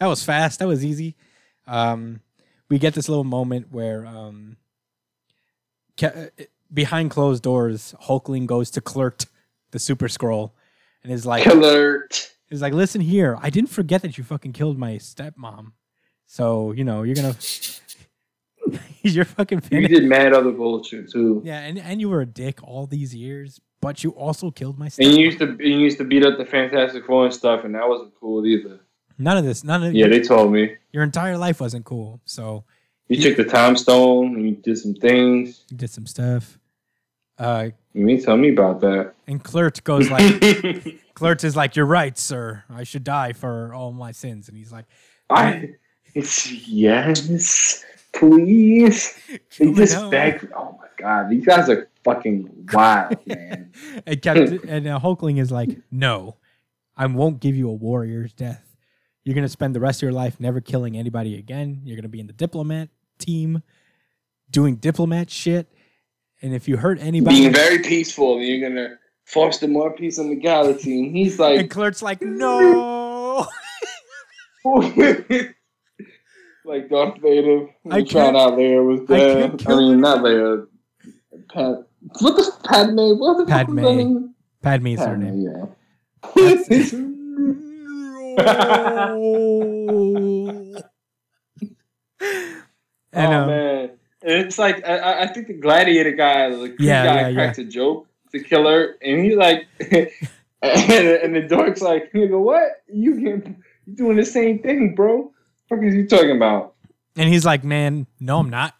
That 0.00 0.06
was 0.06 0.24
fast. 0.24 0.58
That 0.58 0.68
was 0.68 0.84
easy. 0.84 1.16
Um, 1.66 2.20
we 2.68 2.78
get 2.78 2.94
this 2.94 3.08
little 3.08 3.24
moment 3.24 3.70
where 3.70 4.06
um, 4.06 4.56
uh, 6.02 6.26
behind 6.72 7.10
closed 7.10 7.42
doors, 7.42 7.94
Hulkling 8.04 8.46
goes 8.46 8.70
to 8.72 8.80
Clerk, 8.80 9.24
the 9.72 9.78
Super 9.78 10.08
Skrull, 10.08 10.52
and 11.02 11.12
is 11.12 11.26
like, 11.26 11.44
killer. 11.44 12.08
Is 12.50 12.60
like, 12.62 12.72
listen 12.72 13.00
here, 13.00 13.38
I 13.40 13.50
didn't 13.50 13.70
forget 13.70 14.02
that 14.02 14.18
you 14.18 14.24
fucking 14.24 14.52
killed 14.52 14.78
my 14.78 14.92
stepmom. 14.96 15.72
So 16.26 16.72
you 16.72 16.84
know 16.84 17.02
you're 17.02 17.14
gonna, 17.16 17.34
you're 19.02 19.24
fucking 19.24 19.58
You 19.58 19.68
finished. 19.68 19.92
did 19.94 20.04
mad 20.04 20.32
other 20.32 20.52
bullshit 20.52 21.10
too. 21.10 21.42
Yeah, 21.44 21.60
and, 21.60 21.78
and 21.78 22.00
you 22.00 22.08
were 22.08 22.20
a 22.20 22.26
dick 22.26 22.60
all 22.62 22.86
these 22.86 23.14
years, 23.14 23.60
but 23.80 24.04
you 24.04 24.10
also 24.10 24.50
killed 24.50 24.78
my 24.78 24.90
And 24.98 25.12
you 25.12 25.24
used 25.24 25.38
to 25.38 25.56
you 25.60 25.76
used 25.78 25.98
to 25.98 26.04
beat 26.04 26.24
up 26.24 26.38
the 26.38 26.44
Fantastic 26.44 27.04
Four 27.06 27.24
and 27.26 27.34
stuff, 27.34 27.64
and 27.64 27.74
that 27.74 27.88
wasn't 27.88 28.12
cool 28.20 28.44
either. 28.46 28.80
none 29.18 29.36
of 29.36 29.44
this, 29.44 29.64
none 29.64 29.82
of 29.82 29.94
Yeah, 29.94 30.08
they 30.08 30.20
told 30.20 30.52
me. 30.52 30.76
your 30.92 31.02
entire 31.02 31.36
life 31.38 31.60
wasn't 31.60 31.84
cool. 31.84 32.20
So 32.24 32.64
You 33.08 33.20
took 33.20 33.36
the 33.36 33.44
time 33.44 33.76
stone 33.76 34.34
and 34.36 34.44
you 34.48 34.54
did 34.56 34.78
some 34.78 34.94
things. 34.94 35.64
you 35.70 35.76
did 35.76 35.90
some 35.90 36.06
stuff. 36.06 36.58
Uh, 37.38 37.70
You 37.94 38.04
mean 38.04 38.22
tell 38.22 38.36
me 38.36 38.50
about 38.50 38.80
that? 38.82 39.14
and 39.26 39.42
Clerk 39.42 39.82
goes 39.82 40.08
like, 40.10 40.22
Clerk 41.20 41.44
is 41.44 41.54
like, 41.54 41.76
"You're 41.76 41.84
right, 41.84 42.16
sir. 42.16 42.64
I 42.70 42.82
should 42.82 43.04
die 43.04 43.34
for 43.34 43.74
all 43.74 43.92
my 43.92 44.10
sins." 44.10 44.48
And 44.48 44.56
he's 44.56 44.72
like, 44.72 44.86
I 45.28 45.74
it's 46.14 46.50
yes, 46.66 47.84
please. 48.14 49.18
They 49.58 49.70
just 49.74 49.96
now." 49.96 50.08
beg. 50.08 50.50
Oh 50.56 50.78
my 50.80 50.88
god, 50.96 51.28
these 51.28 51.44
guys 51.44 51.68
are 51.68 51.90
fucking 52.04 52.68
wild, 52.72 53.18
man. 53.26 53.70
and 54.06 54.22
Captain 54.22 54.60
and 54.68 54.88
uh, 54.88 54.98
Hulkling 54.98 55.38
is 55.38 55.52
like, 55.52 55.68
"No, 55.90 56.36
I 56.96 57.04
won't 57.04 57.38
give 57.38 57.54
you 57.54 57.68
a 57.68 57.74
warrior's 57.74 58.32
death. 58.32 58.74
You're 59.22 59.34
gonna 59.34 59.50
spend 59.50 59.74
the 59.74 59.80
rest 59.80 59.98
of 59.98 60.04
your 60.04 60.12
life 60.12 60.40
never 60.40 60.62
killing 60.62 60.96
anybody 60.96 61.38
again. 61.38 61.82
You're 61.84 61.96
gonna 61.96 62.08
be 62.08 62.20
in 62.20 62.28
the 62.28 62.32
diplomat 62.32 62.88
team, 63.18 63.62
doing 64.50 64.76
diplomat 64.76 65.28
shit. 65.28 65.70
And 66.40 66.54
if 66.54 66.66
you 66.66 66.78
hurt 66.78 66.98
anybody, 66.98 67.40
Being 67.40 67.52
very 67.52 67.80
peaceful, 67.80 68.40
you're 68.40 68.66
gonna 68.66 68.98
foster 69.32 69.68
more 69.68 69.92
peace 69.94 70.18
in 70.18 70.28
the 70.28 70.36
galaxy. 70.36 71.04
And 71.04 71.16
he's 71.16 71.38
like, 71.38 71.52
and 71.52 71.62
like, 71.62 71.70
Clerk's 71.70 72.02
like, 72.10 72.20
no." 72.22 73.46
like 76.64 76.88
Darth 76.90 77.18
Vader. 77.20 77.66
I 77.90 77.98
I 77.98 78.04
found 78.04 78.36
out 78.36 78.52
Leia 78.54 78.84
was 78.86 79.00
I 79.10 79.16
dead. 79.16 79.50
can't 79.50 79.62
I, 79.62 79.64
kill 79.64 79.90
mean, 79.90 80.00
not 80.00 80.18
Leia. 80.18 80.66
Pat. 81.52 81.86
What 82.20 82.36
the 82.36 82.52
Padme? 82.64 83.18
What 83.18 83.38
the 83.38 83.46
fuck 83.46 83.68
was 83.68 83.76
Padme. 83.76 83.78
her 83.78 83.94
name? 83.94 84.34
Padme's 84.62 85.00
her 85.00 85.16
name. 85.16 85.40
yeah. 85.42 85.66
And 93.12 93.34
oh 93.34 93.40
um, 93.40 93.46
man, 93.48 93.90
and 94.22 94.32
it's 94.46 94.58
like 94.58 94.86
I- 94.86 94.98
I, 94.98 95.22
I 95.22 95.26
think 95.32 95.48
the 95.48 95.54
gladiator 95.54 96.12
guy, 96.12 96.48
the 96.50 96.76
Yeah, 96.78 97.04
guy, 97.04 97.28
yeah, 97.28 97.34
cracks 97.34 97.58
a 97.58 97.64
joke 97.64 98.06
to 98.32 98.42
kill 98.42 98.66
her, 98.68 98.96
and 99.02 99.24
he's 99.24 99.36
like, 99.36 99.66
and, 99.80 100.08
and 100.62 101.34
the 101.34 101.42
dork's 101.48 101.80
like, 101.82 102.10
you 102.14 102.28
go, 102.28 102.40
what? 102.40 102.82
You 102.92 103.14
can 103.14 103.62
you 103.86 103.94
doing 103.96 104.16
the 104.16 104.24
same 104.24 104.60
thing, 104.60 104.94
bro? 104.94 105.32
What 105.68 105.82
is 105.84 105.94
you 105.94 106.06
talking 106.06 106.36
about? 106.36 106.74
and 107.16 107.28
he's 107.28 107.44
like, 107.44 107.64
"Man, 107.64 108.06
no, 108.20 108.38
I'm 108.38 108.50
not." 108.50 108.74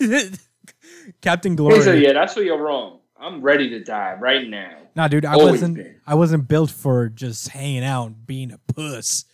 Captain 1.20 1.54
Glory. 1.56 1.82
said, 1.82 2.00
yeah, 2.02 2.12
that's 2.12 2.34
where 2.36 2.44
you're 2.44 2.60
wrong. 2.60 3.00
I'm 3.18 3.40
ready 3.40 3.68
to 3.70 3.82
die 3.84 4.16
right 4.18 4.48
now. 4.48 4.72
No, 4.94 5.08
dude, 5.08 5.24
I 5.24 5.34
Always 5.34 5.52
wasn't. 5.52 5.76
been. 5.76 6.00
I 6.06 6.14
wasn't 6.14 6.48
built 6.48 6.70
for 6.70 7.08
just 7.08 7.48
hanging 7.48 7.84
out, 7.84 8.06
and 8.06 8.26
being 8.26 8.50
a 8.52 8.58
puss. 8.72 9.24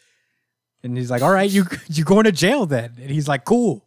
And 0.82 0.96
he's 0.96 1.10
like, 1.10 1.22
"All 1.22 1.32
right, 1.32 1.48
you 1.50 1.64
you 1.88 2.04
going 2.04 2.24
to 2.24 2.32
jail 2.32 2.66
then?" 2.66 2.94
And 3.00 3.10
he's 3.10 3.28
like, 3.28 3.44
"Cool." 3.44 3.84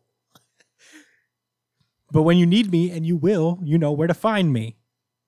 But 2.11 2.23
when 2.23 2.37
you 2.37 2.45
need 2.45 2.71
me, 2.71 2.91
and 2.91 3.05
you 3.05 3.17
will, 3.17 3.59
you 3.63 3.77
know 3.77 3.91
where 3.91 4.07
to 4.07 4.13
find 4.13 4.53
me. 4.53 4.77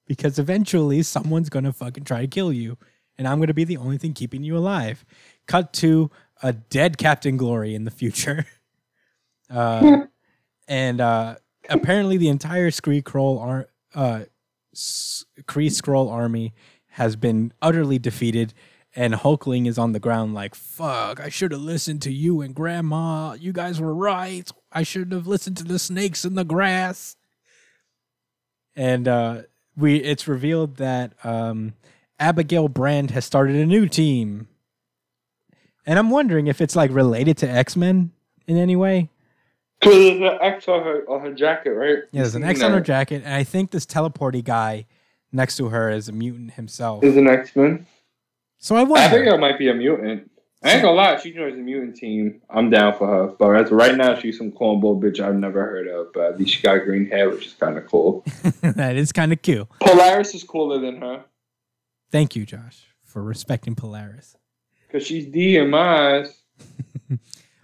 Because 0.08 0.40
eventually 0.40 1.04
someone's 1.04 1.50
gonna 1.50 1.74
fucking 1.74 2.06
try 2.06 2.22
to 2.22 2.28
kill 2.28 2.54
you, 2.54 2.78
and 3.18 3.28
I'm 3.28 3.40
gonna 3.40 3.54
be 3.54 3.66
the 3.66 3.78
only 3.78 3.98
thing 3.98 4.14
keeping 4.14 4.44
you 4.44 4.58
alive. 4.58 5.06
Cut 5.48 5.74
to 5.74 6.10
a 6.42 6.54
dead 6.54 6.98
Captain 6.98 7.38
Glory 7.38 7.76
in 7.76 7.84
the 7.84 7.92
future, 7.92 8.46
uh, 9.50 10.06
and 10.68 11.02
uh, 11.02 11.36
apparently 11.70 12.18
the 12.18 12.30
entire 12.30 12.72
Skrull 12.72 13.42
ar- 13.42 13.70
uh, 13.94 14.24
Kree 14.76 15.70
Skrull 15.70 16.12
army 16.12 16.54
has 16.92 17.16
been 17.16 17.54
utterly 17.62 18.00
defeated, 18.00 18.54
and 18.96 19.14
Hulkling 19.14 19.68
is 19.68 19.78
on 19.78 19.92
the 19.92 20.00
ground 20.00 20.34
like, 20.34 20.56
"Fuck! 20.56 21.20
I 21.20 21.30
should 21.30 21.52
have 21.52 21.62
listened 21.62 22.02
to 22.04 22.12
you 22.12 22.42
and 22.42 22.56
Grandma. 22.56 23.34
You 23.34 23.52
guys 23.52 23.80
were 23.80 23.94
right. 23.94 24.50
I 24.72 24.84
shouldn't 24.84 25.14
have 25.14 25.28
listened 25.28 25.58
to 25.58 25.64
the 25.64 25.80
snakes 25.80 26.26
in 26.26 26.36
the 26.36 26.46
grass." 26.46 27.16
And 28.76 29.08
uh, 29.08 29.42
we, 29.78 29.98
it's 29.98 30.28
revealed 30.28 30.78
that 30.78 31.14
um, 31.24 31.74
Abigail 32.20 32.68
Brand 32.68 33.12
has 33.12 33.24
started 33.26 33.56
a 33.56 33.66
new 33.66 33.88
team, 33.88 34.48
and 35.86 35.98
I'm 36.00 36.10
wondering 36.10 36.48
if 36.48 36.60
it's 36.60 36.76
like 36.76 36.92
related 36.92 37.38
to 37.38 37.50
X 37.50 37.76
Men 37.76 38.12
in 38.48 38.58
any 38.58 38.76
way. 38.76 39.10
Cause 39.82 39.94
there's 39.94 40.22
an 40.22 40.40
X 40.42 40.68
on 40.68 40.84
her 40.84 41.06
on 41.08 41.22
her 41.22 41.34
jacket, 41.34 41.70
right? 41.70 42.00
Yeah, 42.12 42.24
there's 42.24 42.34
an 42.34 42.44
X 42.44 42.62
on 42.64 42.72
her 42.72 42.82
jacket, 42.82 43.22
and 43.24 43.34
I 43.34 43.44
think 43.44 43.70
this 43.70 43.86
teleporty 43.86 44.44
guy 44.44 44.88
next 45.32 45.58
to 45.58 45.70
her 45.70 45.92
is 45.92 46.10
a 46.10 46.12
mutant 46.12 46.54
himself. 46.54 47.04
Is 47.04 47.16
an 47.16 47.28
X 47.28 47.56
Men. 47.56 47.86
So 48.58 48.76
I 48.76 48.84
wonder. 48.84 49.06
I 49.06 49.10
think 49.10 49.28
it 49.28 49.40
might 49.40 49.60
be 49.60 49.70
a 49.70 49.76
mutant. 49.76 50.32
I 50.64 50.72
ain't 50.74 50.82
gonna 50.82 50.96
lie, 50.96 51.18
she 51.20 51.32
joins 51.32 51.56
the 51.56 51.62
mutant 51.62 51.96
team. 51.96 52.42
I'm 52.50 52.70
down 52.70 52.98
for 52.98 53.08
her. 53.08 53.28
But 53.28 53.56
as 53.56 53.68
of 53.68 53.74
right 53.74 53.96
now, 53.96 54.16
she's 54.16 54.38
some 54.38 54.52
cornball 54.52 55.00
bitch 55.00 55.20
I've 55.20 55.36
never 55.36 55.62
heard 55.64 55.88
of. 55.88 56.12
But 56.14 56.34
at 56.34 56.40
least 56.40 56.56
she 56.56 56.62
got 56.64 56.84
green 56.84 57.06
hair, 57.06 57.30
which 57.30 57.46
is 57.46 57.54
kind 57.54 57.78
of 57.78 57.86
cool. 57.86 58.26
that 58.62 58.96
is 58.96 59.12
kind 59.12 59.32
of 59.32 59.42
cute. 59.42 59.68
Polaris 59.80 60.34
is 60.34 60.44
cooler 60.44 60.80
than 60.80 61.00
her 61.02 61.24
Thank 62.12 62.36
you, 62.36 62.46
Josh, 62.46 62.86
for 63.04 63.22
respecting 63.22 63.76
Polaris. 63.76 64.36
because 64.88 65.06
she's 65.06 65.26
D 65.28 65.58
in 65.58 65.70
my 65.70 66.18
eyes. 66.20 66.42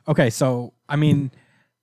Okay, 0.07 0.29
so 0.29 0.73
I 0.89 0.97
mean, 0.97 1.31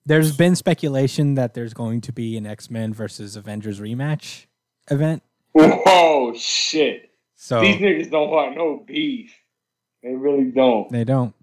there's 0.05 0.35
been 0.37 0.55
speculation 0.55 1.35
that 1.35 1.53
there's 1.55 1.73
going 1.73 2.01
to 2.01 2.13
be 2.13 2.37
an 2.37 2.45
X 2.45 2.69
Men 2.69 2.93
versus 2.93 3.35
Avengers 3.35 3.79
rematch 3.79 4.45
event. 4.91 5.23
Whoa, 5.53 6.33
shit! 6.35 7.09
So 7.35 7.61
These 7.61 7.77
niggas 7.77 8.11
don't 8.11 8.29
want 8.29 8.55
no 8.55 8.83
beef. 8.85 9.35
They 10.03 10.15
really 10.15 10.45
don't. 10.51 10.89
they 10.91 11.03
don't. 11.03 11.33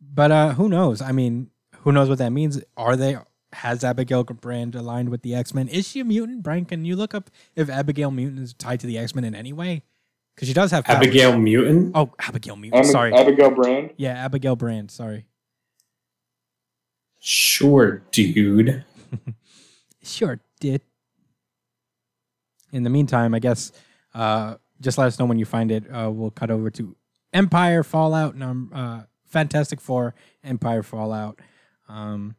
But 0.00 0.30
uh 0.30 0.54
who 0.54 0.68
knows? 0.68 1.00
I 1.02 1.12
mean, 1.12 1.50
who 1.80 1.92
knows 1.92 2.08
what 2.08 2.18
that 2.18 2.30
means? 2.30 2.60
Are 2.76 2.96
they? 2.96 3.16
Has 3.52 3.84
Abigail 3.84 4.24
Brand 4.24 4.74
aligned 4.74 5.10
with 5.10 5.22
the 5.22 5.34
X 5.34 5.54
Men? 5.54 5.68
Is 5.68 5.86
she 5.88 6.00
a 6.00 6.04
mutant? 6.04 6.42
Brian, 6.42 6.64
can 6.64 6.84
you 6.84 6.96
look 6.96 7.14
up 7.14 7.30
if 7.54 7.68
Abigail 7.70 8.10
Mutant 8.10 8.40
is 8.40 8.52
tied 8.54 8.80
to 8.80 8.86
the 8.86 8.98
X 8.98 9.14
Men 9.14 9.24
in 9.24 9.34
any 9.34 9.52
way? 9.52 9.82
Because 10.34 10.48
she 10.48 10.54
does 10.54 10.72
have 10.72 10.84
powers. 10.84 11.06
Abigail 11.06 11.38
Mutant. 11.38 11.92
Oh, 11.94 12.10
Abigail 12.18 12.56
Mutant. 12.56 12.84
Ab- 12.86 12.90
Sorry. 12.90 13.12
Abigail 13.14 13.50
Brand. 13.50 13.90
yeah, 13.96 14.14
Abigail 14.24 14.56
Brand. 14.56 14.90
Sorry. 14.90 15.26
Sure, 17.20 18.02
dude. 18.10 18.84
Sure 20.02 20.38
did. 20.60 20.82
In 22.72 22.82
the 22.82 22.90
meantime, 22.90 23.32
I 23.34 23.38
guess 23.38 23.72
uh, 24.14 24.56
just 24.80 24.98
let 24.98 25.06
us 25.06 25.18
know 25.18 25.24
when 25.24 25.38
you 25.38 25.46
find 25.46 25.70
it. 25.72 25.84
Uh, 25.90 26.10
we'll 26.10 26.30
cut 26.30 26.50
over 26.50 26.68
to 26.72 26.94
Empire 27.34 27.82
Fallout, 27.82 28.36
num- 28.36 28.70
uh, 28.72 29.02
Fantastic 29.26 29.80
Four, 29.80 30.14
Empire 30.42 30.82
Fallout. 30.82 31.40
Um, 31.88 32.36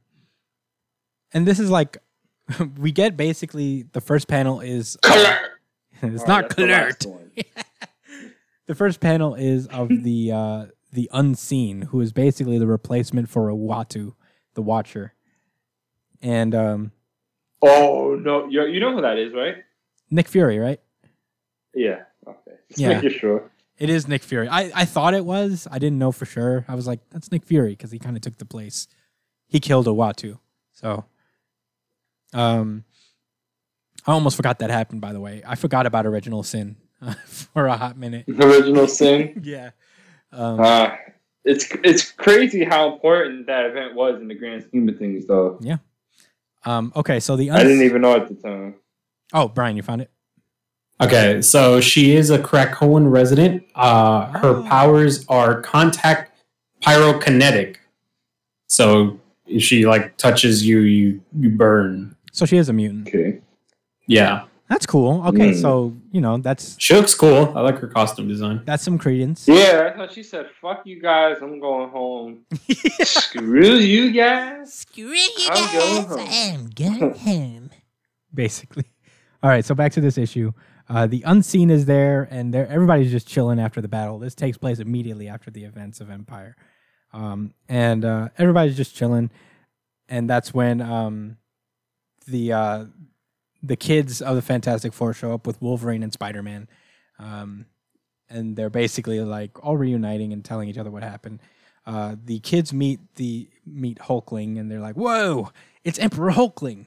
and 1.34 1.46
this 1.46 1.60
is 1.60 1.70
like, 1.70 1.98
we 2.80 2.92
get 2.92 3.16
basically 3.18 3.84
the 3.92 4.02
first 4.02 4.28
panel 4.28 4.62
is. 4.62 4.98
Color. 5.04 5.38
it's 6.02 6.24
Oh, 6.24 6.28
not 6.28 6.44
that's 6.44 6.56
the 6.56 6.66
last 6.68 7.00
Colert. 7.04 7.06
one. 7.20 7.32
The 8.68 8.74
first 8.74 9.00
panel 9.00 9.36
is 9.36 9.68
of 9.68 9.90
the 9.90 10.32
uh, 10.32 10.66
the 10.92 11.08
unseen, 11.14 11.84
who 11.84 12.02
is 12.02 12.12
basically 12.12 12.58
the 12.58 12.66
replacement 12.66 13.30
for 13.30 13.52
Uatu, 13.52 14.16
the 14.56 14.64
Watcher. 14.64 15.14
And 16.20 16.56
um, 16.56 16.92
Oh 17.62 18.16
no, 18.20 18.48
you 18.50 18.66
you 18.66 18.80
know 18.80 18.92
who 18.96 19.02
that 19.04 19.20
is, 19.20 19.36
right? 19.36 19.58
Nick 20.10 20.28
Fury, 20.28 20.58
right? 20.58 20.80
Yeah. 21.76 22.06
Okay. 22.28 22.56
Just 22.70 22.80
Yeah. 22.82 23.00
making 23.00 23.20
sure. 23.20 23.52
It 23.78 23.90
is 23.90 24.08
Nick 24.08 24.24
Fury. 24.24 24.48
I, 24.48 24.72
I 24.74 24.86
thought 24.86 25.14
it 25.14 25.26
was. 25.26 25.68
I 25.70 25.80
didn't 25.80 26.00
know 26.00 26.12
for 26.12 26.26
sure. 26.26 26.64
I 26.68 26.76
was 26.76 26.88
like, 26.88 27.02
that's 27.12 27.32
Nick 27.32 27.44
Fury 27.46 27.72
because 27.72 27.92
he 27.92 28.00
kind 28.00 28.16
of 28.16 28.22
took 28.22 28.38
the 28.38 28.46
place. 28.46 28.88
He 29.48 29.60
killed 29.60 29.86
Uatu. 29.88 30.40
So, 30.72 31.06
um, 32.34 32.86
I 34.08 34.12
almost 34.14 34.38
forgot 34.38 34.60
that 34.60 34.70
happened. 34.70 35.02
By 35.02 35.14
the 35.14 35.20
way, 35.20 35.42
I 35.46 35.56
forgot 35.56 35.86
about 35.86 36.06
Original 36.06 36.44
Sin 36.44 36.78
uh, 37.02 37.14
for 37.26 37.68
a 37.68 37.76
hot 37.76 37.98
minute. 37.98 38.26
Original 38.30 38.88
Sin. 38.88 39.40
Yeah. 39.44 39.72
Um, 40.32 40.60
Uh, 40.60 40.96
it's 41.44 41.68
it's 41.84 42.12
crazy 42.12 42.64
how 42.64 42.92
important 42.94 43.46
that 43.48 43.66
event 43.66 43.94
was 43.94 44.20
in 44.20 44.28
the 44.28 44.34
grand 44.36 44.64
scheme 44.64 44.90
of 44.90 44.98
things, 44.98 45.28
though. 45.28 45.60
Yeah. 45.62 45.78
Um. 46.66 46.92
Okay. 46.96 47.20
So 47.20 47.36
the 47.36 47.52
I 47.52 47.62
didn't 47.64 47.84
even 47.84 48.02
know 48.02 48.16
at 48.16 48.28
the 48.28 48.34
time. 48.36 48.76
oh 49.34 49.48
Brian, 49.48 49.76
you 49.78 49.84
found 49.84 50.02
it. 50.02 50.10
Okay, 51.02 51.42
so 51.42 51.82
she 51.82 52.16
is 52.16 52.30
a 52.30 52.40
Krakoan 52.40 53.12
resident. 53.12 53.64
Uh, 53.76 54.28
her 54.40 54.56
Oh. 54.58 54.64
powers 54.64 55.26
are 55.28 55.62
contact 55.62 56.32
pyrokinetic. 56.82 57.76
So 58.68 59.20
if 59.46 59.62
she 59.62 59.86
like 59.86 60.16
touches 60.18 60.66
you, 60.66 60.80
you 60.80 61.22
you 61.38 61.50
burn. 61.50 62.16
So 62.32 62.46
she 62.46 62.58
is 62.58 62.70
a 62.70 62.74
mutant. 62.74 63.08
Okay. 63.10 63.40
Yeah, 64.08 64.44
That's 64.70 64.86
cool. 64.86 65.22
Okay. 65.28 65.54
Hmm. 65.54 65.60
So 65.60 65.94
you 66.12 66.22
know 66.22 66.38
that's 66.38 66.76
she 66.80 66.94
looks 66.96 67.14
cool. 67.14 67.52
I 67.56 67.62
like 67.62 67.78
her 67.80 67.88
costume 67.88 68.28
design. 68.28 68.62
that's 68.66 68.84
some 68.84 68.98
credence. 68.98 69.48
Yeah, 69.48 69.84
that's 69.84 69.98
how 69.98 70.08
she 70.08 70.24
said, 70.24 70.48
"Fuck 70.62 70.82
you 70.86 71.02
guys, 71.02 71.38
I'm 71.42 71.60
going 71.60 71.90
home." 71.90 72.46
Screw 73.04 73.76
you 73.76 74.12
guys. 74.12 74.74
Screw 74.74 75.12
you 75.14 75.50
I'm 75.52 75.74
going 75.74 76.04
guys. 76.04 76.06
home. 76.08 76.62
I'm 76.62 76.70
going 76.70 77.14
home. 77.26 77.70
basically. 78.34 78.86
All 79.44 79.50
right, 79.50 79.64
so 79.66 79.76
back 79.76 79.92
to 79.94 80.02
this 80.02 80.18
issue. 80.18 80.52
Uh, 80.88 81.08
the 81.08 81.24
unseen 81.26 81.70
is 81.70 81.86
there, 81.86 82.28
and 82.30 82.54
everybody's 82.56 83.12
just 83.12 83.28
chilling 83.28 83.60
after 83.60 83.82
the 83.82 83.88
battle. 83.88 84.20
This 84.20 84.36
takes 84.36 84.58
place 84.58 84.80
immediately 84.80 85.28
after 85.28 85.50
the 85.50 85.64
events 85.64 86.00
of 86.00 86.12
Empire, 86.12 86.56
um, 87.12 87.54
and 87.68 88.06
uh, 88.06 88.30
everybody's 88.38 88.78
just 88.78 88.96
chilling. 88.96 89.32
And 90.08 90.30
that's 90.30 90.54
when 90.54 90.82
um, 90.82 91.38
the 92.28 92.54
uh, 92.54 92.86
the 93.64 93.76
kids 93.76 94.22
of 94.22 94.36
the 94.36 94.44
Fantastic 94.44 94.94
Four 94.94 95.14
show 95.14 95.34
up 95.34 95.48
with 95.48 95.60
Wolverine 95.60 96.04
and 96.04 96.14
Spider 96.14 96.44
Man, 96.44 96.68
um, 97.18 97.66
and 98.30 98.56
they're 98.56 98.70
basically 98.70 99.20
like 99.22 99.64
all 99.66 99.78
reuniting 99.78 100.34
and 100.34 100.46
telling 100.46 100.70
each 100.70 100.78
other 100.78 100.92
what 100.92 101.02
happened. 101.02 101.42
Uh, 101.88 102.16
the 102.24 102.40
kids 102.42 102.72
meet 102.74 103.00
the 103.16 103.50
meet 103.66 103.98
Hulkling, 103.98 104.60
and 104.60 104.70
they're 104.70 104.80
like, 104.80 104.96
"Whoa, 104.96 105.52
it's 105.84 105.98
Emperor 105.98 106.32
Hulkling!" 106.32 106.86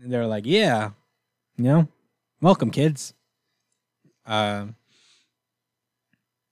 And 0.00 0.12
they're 0.12 0.28
like, 0.28 0.46
"Yeah, 0.46 0.90
you 1.56 1.64
know, 1.64 1.88
welcome, 2.40 2.70
kids." 2.70 3.14
Um, 4.26 4.76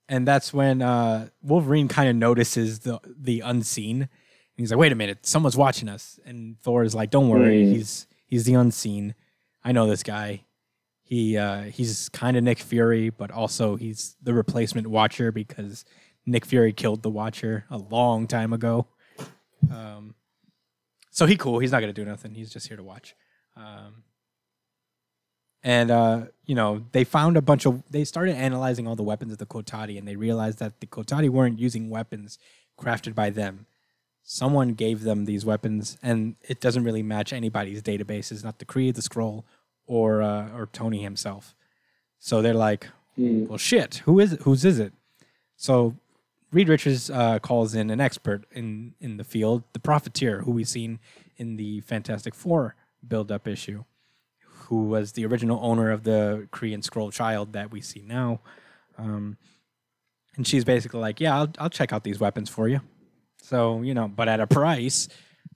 and 0.09 0.27
that's 0.27 0.53
when 0.53 0.81
uh, 0.81 1.29
Wolverine 1.41 1.87
kind 1.87 2.09
of 2.09 2.15
notices 2.15 2.79
the 2.79 2.99
the 3.05 3.39
unseen. 3.41 4.01
And 4.01 4.09
he's 4.57 4.71
like, 4.71 4.79
"Wait 4.79 4.91
a 4.91 4.95
minute, 4.95 5.25
someone's 5.25 5.55
watching 5.57 5.87
us." 5.89 6.19
And 6.25 6.59
Thor 6.59 6.83
is 6.83 6.93
like, 6.93 7.09
"Don't 7.09 7.29
worry, 7.29 7.63
Mm. 7.65 7.71
he's 7.73 8.07
he's 8.27 8.43
the 8.45 8.53
unseen. 8.55 9.15
I 9.63 9.71
know 9.71 9.87
this 9.87 10.03
guy. 10.03 10.43
He 11.03 11.37
uh, 11.37 11.63
he's 11.63 12.09
kind 12.09 12.35
of 12.37 12.43
Nick 12.43 12.59
Fury, 12.59 13.09
but 13.09 13.31
also 13.31 13.75
he's 13.77 14.15
the 14.21 14.33
replacement 14.33 14.87
Watcher 14.87 15.31
because 15.31 15.85
Nick 16.25 16.45
Fury 16.45 16.73
killed 16.73 17.03
the 17.03 17.09
Watcher 17.09 17.65
a 17.69 17.77
long 17.77 18.27
time 18.27 18.51
ago. 18.53 18.87
Um, 19.71 20.15
so 21.11 21.25
he 21.25 21.37
cool. 21.37 21.59
He's 21.59 21.71
not 21.71 21.79
gonna 21.81 21.93
do 21.93 22.05
nothing. 22.05 22.33
He's 22.33 22.51
just 22.51 22.67
here 22.67 22.77
to 22.77 22.83
watch." 22.83 23.15
Um, 23.55 24.03
and 25.63 25.91
uh, 25.91 26.21
you 26.45 26.55
know, 26.55 26.83
they 26.91 27.03
found 27.03 27.37
a 27.37 27.41
bunch 27.41 27.65
of. 27.65 27.83
They 27.89 28.03
started 28.03 28.35
analyzing 28.35 28.87
all 28.87 28.95
the 28.95 29.03
weapons 29.03 29.31
of 29.33 29.37
the 29.37 29.45
Kotati, 29.45 29.97
and 29.97 30.07
they 30.07 30.15
realized 30.15 30.59
that 30.59 30.79
the 30.79 30.87
Kotati 30.87 31.29
weren't 31.29 31.59
using 31.59 31.89
weapons 31.89 32.39
crafted 32.79 33.13
by 33.15 33.29
them. 33.29 33.65
Someone 34.23 34.73
gave 34.73 35.01
them 35.03 35.25
these 35.25 35.45
weapons, 35.45 35.97
and 36.01 36.35
it 36.47 36.59
doesn't 36.61 36.83
really 36.83 37.03
match 37.03 37.33
anybody's 37.33 37.81
databases, 37.81 38.43
not 38.43 38.59
the 38.59 38.65
Kree, 38.65 38.93
the 38.93 39.01
Skrull, 39.01 39.43
or 39.87 40.21
uh, 40.21 40.49
or 40.55 40.67
Tony 40.71 41.01
himself. 41.01 41.55
So 42.19 42.41
they're 42.41 42.53
like, 42.53 42.87
Hmm. 43.15 43.45
well, 43.47 43.57
shit, 43.57 43.95
who 44.05 44.19
is 44.19 44.33
it? 44.33 44.41
Whose 44.43 44.63
is 44.63 44.79
it? 44.79 44.93
So 45.57 45.95
Reed 46.51 46.69
Richards 46.69 47.09
uh, 47.09 47.39
calls 47.39 47.75
in 47.75 47.89
an 47.89 47.99
expert 47.99 48.45
in 48.51 48.93
in 49.01 49.17
the 49.17 49.23
field, 49.23 49.63
the 49.73 49.79
Profiteer, 49.79 50.41
who 50.41 50.51
we've 50.51 50.67
seen 50.67 50.99
in 51.37 51.57
the 51.57 51.81
Fantastic 51.81 52.33
Four 52.35 52.75
build-up 53.07 53.47
issue, 53.47 53.83
who 54.71 54.83
was 54.85 55.11
the 55.11 55.25
original 55.25 55.59
owner 55.61 55.91
of 55.91 56.03
the 56.03 56.47
Korean 56.51 56.79
Skrull 56.79 57.11
Child 57.11 57.51
that 57.51 57.71
we 57.71 57.81
see 57.81 58.01
now. 58.07 58.39
Um, 58.97 59.35
and 60.37 60.47
she's 60.47 60.63
basically 60.63 61.01
like, 61.01 61.19
"Yeah, 61.19 61.37
I'll 61.37 61.49
I'll 61.59 61.69
check 61.69 61.91
out 61.91 62.05
these 62.05 62.21
weapons 62.21 62.49
for 62.49 62.69
you." 62.69 62.79
So 63.41 63.81
you 63.81 63.93
know, 63.93 64.07
but 64.07 64.29
at 64.29 64.39
a 64.39 64.47
price. 64.47 65.09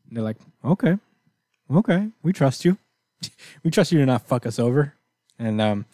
And 0.10 0.18
they're 0.18 0.24
like, 0.26 0.36
"Okay, 0.66 0.98
okay, 1.72 2.10
we 2.24 2.34
trust 2.34 2.66
you. 2.66 2.78
we 3.64 3.72
trust 3.72 3.94
you 3.94 4.00
to 4.00 4.06
not 4.06 4.28
fuck 4.28 4.46
us 4.46 4.60
over." 4.60 4.96
And 5.40 5.62
um, 5.62 5.86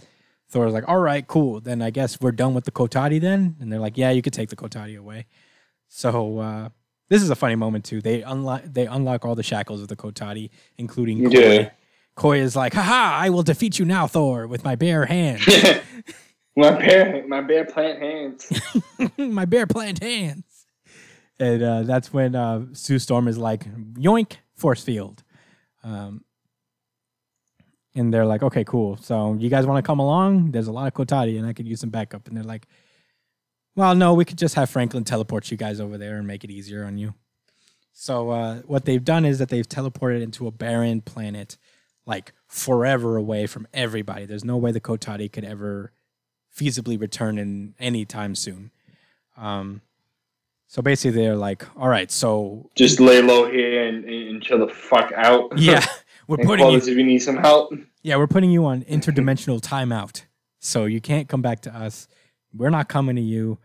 Thor's 0.50 0.74
like, 0.74 0.90
all 0.90 1.00
right, 1.00 1.26
cool. 1.28 1.60
Then 1.60 1.84
I 1.84 1.92
guess 1.92 2.20
we're 2.20 2.32
done 2.32 2.56
with 2.56 2.66
the 2.66 2.72
Kotati 2.72 3.22
then. 3.22 3.56
And 3.60 3.72
they're 3.72 3.80
like, 3.80 3.98
yeah, 4.00 4.10
you 4.10 4.24
could 4.24 4.34
take 4.34 4.50
the 4.50 4.56
Kotati 4.56 4.98
away. 4.98 5.28
So 5.88 6.40
uh, 6.40 6.70
this 7.10 7.22
is 7.22 7.30
a 7.30 7.36
funny 7.36 7.56
moment 7.56 7.86
too. 7.86 8.02
They 8.02 8.24
unlock 8.24 8.64
they 8.66 8.86
unlock 8.88 9.26
all 9.26 9.36
the 9.36 9.44
shackles 9.44 9.82
of 9.82 9.90
the 9.90 9.96
Kotati, 9.96 10.50
including 10.78 11.30
Koi. 11.30 11.40
Yeah. 11.40 11.70
Koi 12.16 12.40
is 12.40 12.56
like, 12.56 12.74
haha, 12.74 13.18
I 13.18 13.30
will 13.30 13.44
defeat 13.44 13.80
you 13.80 13.86
now, 13.86 14.08
Thor, 14.08 14.48
with 14.48 14.64
my 14.64 14.76
bare 14.76 15.06
hands. 15.06 15.48
my 16.56 16.72
bare 16.72 17.26
my 17.28 17.42
bear 17.42 17.66
plant 17.66 18.00
hands. 18.00 18.62
my 19.18 19.46
bare 19.46 19.68
plant 19.68 20.04
hands. 20.04 20.66
And 21.40 21.64
uh, 21.64 21.82
that's 21.84 22.14
when 22.14 22.36
uh, 22.36 22.66
Sue 22.74 23.00
Storm 23.00 23.28
is 23.28 23.38
like, 23.38 23.66
yoink, 23.96 24.34
force 24.56 24.84
field. 24.84 25.24
Um, 25.84 26.24
and 27.96 28.14
they're 28.14 28.26
like, 28.26 28.44
okay, 28.44 28.64
cool. 28.64 28.98
So 28.98 29.34
you 29.34 29.50
guys 29.50 29.66
want 29.66 29.84
to 29.84 29.88
come 29.88 30.00
along? 30.00 30.52
There's 30.52 30.68
a 30.68 30.72
lot 30.72 30.88
of 30.88 30.94
Kotati, 30.94 31.38
and 31.38 31.48
I 31.48 31.54
could 31.54 31.68
use 31.68 31.80
some 31.80 31.90
backup. 31.90 32.28
And 32.28 32.38
they're 32.38 32.44
like, 32.44 32.68
well, 33.76 33.96
no, 33.96 34.14
we 34.14 34.26
could 34.26 34.38
just 34.38 34.56
have 34.56 34.70
Franklin 34.70 35.04
teleport 35.04 35.50
you 35.50 35.58
guys 35.58 35.80
over 35.80 35.98
there 35.98 36.18
and 36.18 36.28
make 36.28 36.44
it 36.44 36.52
easier 36.52 36.86
on 36.86 36.98
you. 36.98 37.16
So 37.94 38.30
uh, 38.30 38.56
what 38.60 38.86
they've 38.86 39.04
done 39.04 39.26
is 39.26 39.40
that 39.40 39.50
they've 39.50 39.68
teleported 39.68 40.22
into 40.22 40.48
a 40.48 40.52
barren 40.52 41.02
planet, 41.02 41.58
like 42.06 42.34
forever 42.48 43.18
away 43.18 43.48
from 43.48 43.68
everybody. 43.74 44.26
There's 44.26 44.46
no 44.46 44.58
way 44.58 44.72
the 44.72 44.82
Kotati 44.82 45.32
could 45.32 45.46
ever 45.46 45.92
feasibly 46.56 47.00
return 47.00 47.38
in 47.38 47.74
any 47.80 48.06
time 48.06 48.36
soon. 48.36 48.72
Um, 49.38 49.82
so 50.68 50.82
basically, 50.82 51.22
they're 51.22 51.36
like, 51.36 51.66
all 51.78 51.90
right, 51.90 52.10
so 52.10 52.70
Just 52.76 53.00
lay 53.00 53.22
low 53.22 53.50
here 53.50 53.88
and, 53.88 54.06
and, 54.06 54.42
chill 54.42 54.60
the 54.60 54.74
fuck 54.74 55.12
out. 55.14 55.52
yeah, 55.58 55.86
we're 56.28 56.38
putting 56.38 56.70
you, 56.70 56.78
if 56.78 56.88
you 56.88 57.04
need 57.04 57.20
some 57.20 57.38
help. 57.38 57.74
yeah, 58.04 58.16
we're 58.16 58.28
putting 58.28 58.52
you 58.52 58.66
on 58.66 58.84
interdimensional 58.84 59.60
timeout. 59.60 60.24
So 60.60 60.86
you 60.86 61.02
can't 61.02 61.28
come 61.28 61.42
back 61.42 61.62
to 61.62 61.76
us. 61.76 62.08
We're 62.54 62.70
not 62.70 62.88
coming 62.88 63.16
to 63.16 63.22
you. 63.22 63.58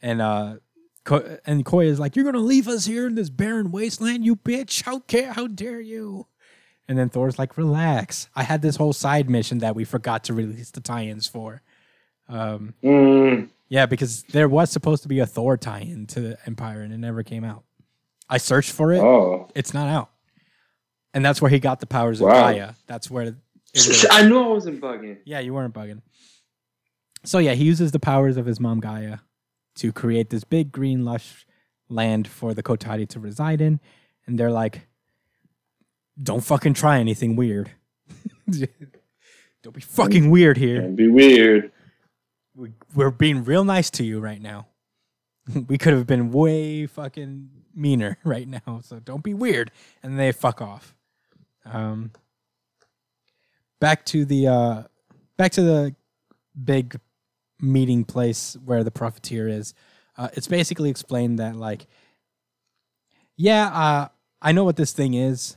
And 0.00 0.20
uh, 0.20 0.56
Ko- 1.04 1.38
and 1.46 1.64
Koya 1.64 1.86
is 1.86 2.00
like, 2.00 2.16
you're 2.16 2.24
gonna 2.24 2.38
leave 2.38 2.68
us 2.68 2.86
here 2.86 3.06
in 3.06 3.14
this 3.14 3.30
barren 3.30 3.70
wasteland, 3.70 4.24
you 4.24 4.36
bitch! 4.36 4.82
How 4.82 5.00
care? 5.00 5.32
How 5.32 5.46
dare 5.46 5.80
you? 5.80 6.26
And 6.88 6.98
then 6.98 7.08
Thor's 7.08 7.38
like, 7.38 7.56
relax. 7.56 8.28
I 8.34 8.42
had 8.42 8.60
this 8.62 8.76
whole 8.76 8.92
side 8.92 9.30
mission 9.30 9.58
that 9.58 9.74
we 9.76 9.84
forgot 9.84 10.24
to 10.24 10.34
release 10.34 10.70
the 10.70 10.80
tie-ins 10.80 11.26
for. 11.26 11.62
Um, 12.28 12.74
Mm, 12.82 13.48
Yeah, 13.68 13.86
because 13.86 14.24
there 14.24 14.48
was 14.48 14.70
supposed 14.70 15.02
to 15.02 15.08
be 15.08 15.18
a 15.20 15.26
Thor 15.26 15.56
tie-in 15.56 16.06
to 16.08 16.20
the 16.20 16.38
Empire, 16.46 16.82
and 16.82 16.92
it 16.92 16.98
never 16.98 17.22
came 17.22 17.44
out. 17.44 17.64
I 18.28 18.38
searched 18.38 18.72
for 18.72 18.92
it; 18.92 19.00
oh, 19.00 19.48
it's 19.54 19.72
not 19.74 19.88
out, 19.88 20.10
and 21.14 21.24
that's 21.24 21.40
where 21.42 21.50
he 21.50 21.58
got 21.58 21.80
the 21.80 21.86
powers 21.86 22.20
of 22.20 22.28
Gaia. 22.28 22.72
That's 22.86 23.10
where. 23.10 23.36
Was. 23.74 24.06
I 24.10 24.26
knew 24.26 24.42
I 24.42 24.46
wasn't 24.48 24.80
bugging. 24.80 25.18
Yeah, 25.24 25.40
you 25.40 25.52
weren't 25.54 25.74
bugging. 25.74 26.02
So 27.24 27.38
yeah, 27.38 27.54
he 27.54 27.64
uses 27.64 27.92
the 27.92 27.98
powers 28.00 28.36
of 28.36 28.46
his 28.46 28.58
mom 28.60 28.80
Gaia 28.80 29.18
to 29.76 29.92
create 29.92 30.30
this 30.30 30.44
big 30.44 30.72
green 30.72 31.04
lush 31.04 31.46
land 31.88 32.26
for 32.28 32.54
the 32.54 32.62
Kotati 32.62 33.08
to 33.10 33.20
reside 33.20 33.60
in, 33.60 33.80
and 34.26 34.38
they're 34.38 34.50
like, 34.50 34.86
"Don't 36.22 36.42
fucking 36.42 36.74
try 36.74 36.98
anything 36.98 37.36
weird. 37.36 37.70
Don't 38.48 39.74
be 39.74 39.80
fucking 39.80 40.30
weird 40.30 40.56
here." 40.56 40.78
It'd 40.82 40.96
be 40.96 41.08
weird. 41.08 41.72
we, 42.54 42.72
we're 42.94 43.10
being 43.10 43.44
real 43.44 43.64
nice 43.64 43.90
to 43.90 44.04
you 44.04 44.20
right 44.20 44.40
now. 44.40 44.66
we 45.68 45.78
could 45.78 45.92
have 45.92 46.06
been 46.06 46.30
way 46.30 46.86
fucking 46.86 47.50
meaner 47.74 48.18
right 48.24 48.48
now, 48.48 48.80
so 48.82 48.98
don't 48.98 49.22
be 49.22 49.34
weird. 49.34 49.70
And 50.02 50.18
they 50.18 50.32
fuck 50.32 50.60
off. 50.60 50.94
Um, 51.64 52.12
back 53.80 54.04
to 54.06 54.24
the 54.24 54.48
uh, 54.48 54.82
back 55.36 55.52
to 55.52 55.62
the 55.62 55.94
big 56.64 56.98
meeting 57.60 58.04
place 58.04 58.56
where 58.64 58.84
the 58.84 58.90
profiteer 58.90 59.48
is. 59.48 59.74
Uh, 60.16 60.28
it's 60.34 60.48
basically 60.48 60.90
explained 60.90 61.38
that 61.38 61.56
like, 61.56 61.86
yeah, 63.36 63.66
uh, 63.68 64.08
I 64.42 64.52
know 64.52 64.64
what 64.64 64.76
this 64.76 64.92
thing 64.92 65.14
is. 65.14 65.56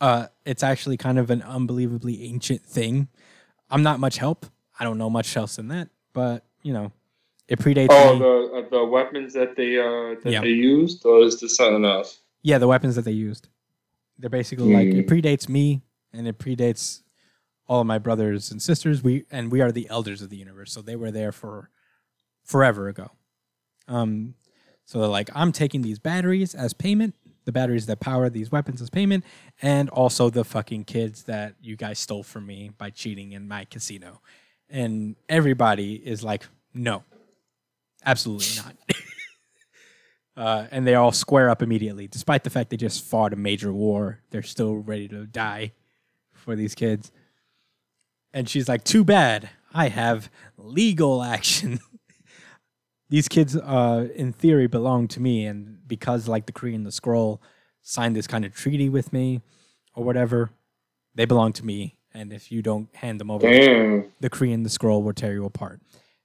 Uh, 0.00 0.26
it's 0.46 0.62
actually 0.62 0.96
kind 0.96 1.18
of 1.18 1.30
an 1.30 1.42
unbelievably 1.42 2.24
ancient 2.24 2.62
thing. 2.62 3.08
I'm 3.70 3.82
not 3.82 4.00
much 4.00 4.16
help. 4.18 4.46
I 4.78 4.84
don't 4.84 4.96
know 4.98 5.10
much 5.10 5.36
else 5.36 5.56
than 5.56 5.68
that, 5.68 5.90
but 6.14 6.44
you 6.62 6.72
know, 6.72 6.90
it 7.48 7.58
predates 7.58 7.88
Oh, 7.90 8.14
me. 8.14 8.18
the 8.20 8.66
uh, 8.66 8.68
the 8.70 8.84
weapons 8.84 9.34
that 9.34 9.56
they 9.56 9.78
uh 9.78 10.18
that 10.22 10.30
Yeah. 10.32 10.40
they 10.40 10.48
used, 10.48 11.04
or 11.04 11.22
is 11.22 11.38
this 11.40 11.56
something 11.56 11.84
else? 11.84 12.20
Yeah, 12.42 12.58
the 12.58 12.68
weapons 12.68 12.96
that 12.96 13.04
they 13.04 13.12
used. 13.12 13.48
They're 14.18 14.30
basically 14.30 14.72
like 14.72 14.88
it 14.88 15.06
Hmm. 15.06 15.12
predates 15.14 15.48
me 15.48 15.82
and 16.12 16.26
it 16.26 16.38
predates 16.38 17.02
all 17.66 17.82
of 17.82 17.86
my 17.86 17.98
brothers 17.98 18.50
and 18.50 18.60
sisters. 18.62 19.02
We 19.02 19.24
and 19.30 19.52
we 19.52 19.60
are 19.60 19.70
the 19.70 19.88
elders 19.90 20.22
of 20.22 20.30
the 20.30 20.36
universe, 20.36 20.72
so 20.72 20.80
they 20.80 20.96
were 20.96 21.10
there 21.10 21.32
for 21.32 21.70
forever 22.44 22.88
ago. 22.88 23.10
Um, 23.86 24.34
so 24.86 24.98
they're 24.98 25.08
like, 25.08 25.28
I'm 25.34 25.52
taking 25.52 25.82
these 25.82 25.98
batteries 25.98 26.54
as 26.54 26.72
payment, 26.72 27.14
the 27.50 27.58
batteries 27.58 27.86
that 27.86 27.98
power 27.98 28.30
these 28.30 28.52
weapons 28.52 28.80
as 28.80 28.90
payment, 28.90 29.24
and 29.60 29.88
also 29.90 30.30
the 30.30 30.44
fucking 30.44 30.84
kids 30.84 31.24
that 31.24 31.54
you 31.60 31.74
guys 31.76 31.98
stole 31.98 32.22
from 32.22 32.46
me 32.46 32.70
by 32.78 32.90
cheating 32.90 33.32
in 33.32 33.48
my 33.48 33.64
casino. 33.64 34.20
And 34.68 35.16
everybody 35.28 35.94
is 35.94 36.22
like, 36.22 36.46
no, 36.72 37.02
absolutely 38.06 38.46
not. 38.64 38.76
uh, 40.36 40.66
and 40.70 40.86
they 40.86 40.94
all 40.94 41.10
square 41.10 41.50
up 41.50 41.60
immediately, 41.60 42.06
despite 42.06 42.44
the 42.44 42.50
fact 42.50 42.70
they 42.70 42.76
just 42.76 43.04
fought 43.04 43.32
a 43.32 43.36
major 43.36 43.72
war. 43.72 44.20
They're 44.30 44.42
still 44.42 44.76
ready 44.76 45.08
to 45.08 45.26
die 45.26 45.72
for 46.32 46.54
these 46.54 46.76
kids. 46.76 47.10
And 48.32 48.48
she's 48.48 48.68
like, 48.68 48.84
"Too 48.84 49.02
bad. 49.02 49.50
I 49.74 49.88
have 49.88 50.30
legal 50.56 51.20
action. 51.36 51.80
These 53.10 53.28
kids, 53.28 53.56
uh, 53.56 54.08
in 54.14 54.32
theory, 54.32 54.66
belong 54.66 55.08
to 55.08 55.20
me, 55.20 55.44
and 55.44 55.78
because 55.86 56.28
like 56.28 56.46
the 56.46 56.52
Kree 56.52 56.74
and 56.74 56.86
the 56.86 56.90
Skrull 56.90 57.40
signed 57.82 58.16
this 58.16 58.26
kind 58.26 58.44
of 58.44 58.54
treaty 58.54 58.88
with 58.88 59.12
me, 59.12 59.42
or 59.94 60.04
whatever, 60.04 60.50
they 61.14 61.24
belong 61.24 61.52
to 61.54 61.66
me. 61.66 61.96
And 62.14 62.32
if 62.32 62.50
you 62.50 62.62
don't 62.62 62.94
hand 62.96 63.20
them 63.20 63.30
over, 63.30 63.48
Damn. 63.48 64.12
the 64.20 64.30
Kree 64.30 64.52
and 64.54 64.64
the 64.64 64.70
Skrull 64.70 65.02
will 65.02 65.12
tear 65.12 65.32
you 65.32 65.44
apart. 65.44 65.80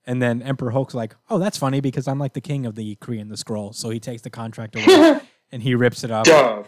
And 0.07 0.21
then 0.21 0.41
Emperor 0.41 0.71
Hulk's 0.71 0.93
like, 0.93 1.15
oh, 1.29 1.39
that's 1.39 1.57
funny 1.57 1.79
because 1.81 2.07
I'm 2.07 2.19
like 2.19 2.33
the 2.33 2.41
king 2.41 2.65
of 2.65 2.75
the 2.75 2.95
Kree 2.97 3.19
and 3.19 3.29
the 3.31 3.35
Skrull. 3.35 3.73
So 3.73 3.89
he 3.89 3.99
takes 3.99 4.21
the 4.21 4.29
contract 4.29 4.75
away 4.75 5.19
and 5.51 5.61
he 5.63 5.75
rips 5.75 6.03
it 6.03 6.11
up. 6.11 6.27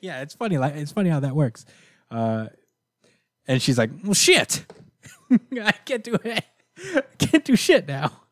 Yeah, 0.00 0.22
it's 0.22 0.34
funny. 0.34 0.56
Like 0.56 0.74
it's 0.74 0.90
funny 0.92 1.10
how 1.10 1.20
that 1.20 1.36
works. 1.36 1.66
Uh, 2.10 2.46
and 3.46 3.60
she's 3.60 3.76
like, 3.76 3.90
well, 4.02 4.14
shit, 4.14 4.64
I 5.30 5.72
can't 5.84 6.02
do 6.02 6.14
it. 6.24 6.44
I 6.94 7.02
can't 7.18 7.44
do 7.44 7.54
shit 7.54 7.86
now. 7.86 8.22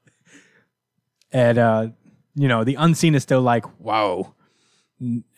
And 1.32 1.58
uh, 1.58 1.88
you 2.34 2.48
know, 2.48 2.64
the 2.64 2.74
unseen 2.76 3.14
is 3.14 3.22
still 3.22 3.42
like, 3.42 3.64
wow, 3.80 4.34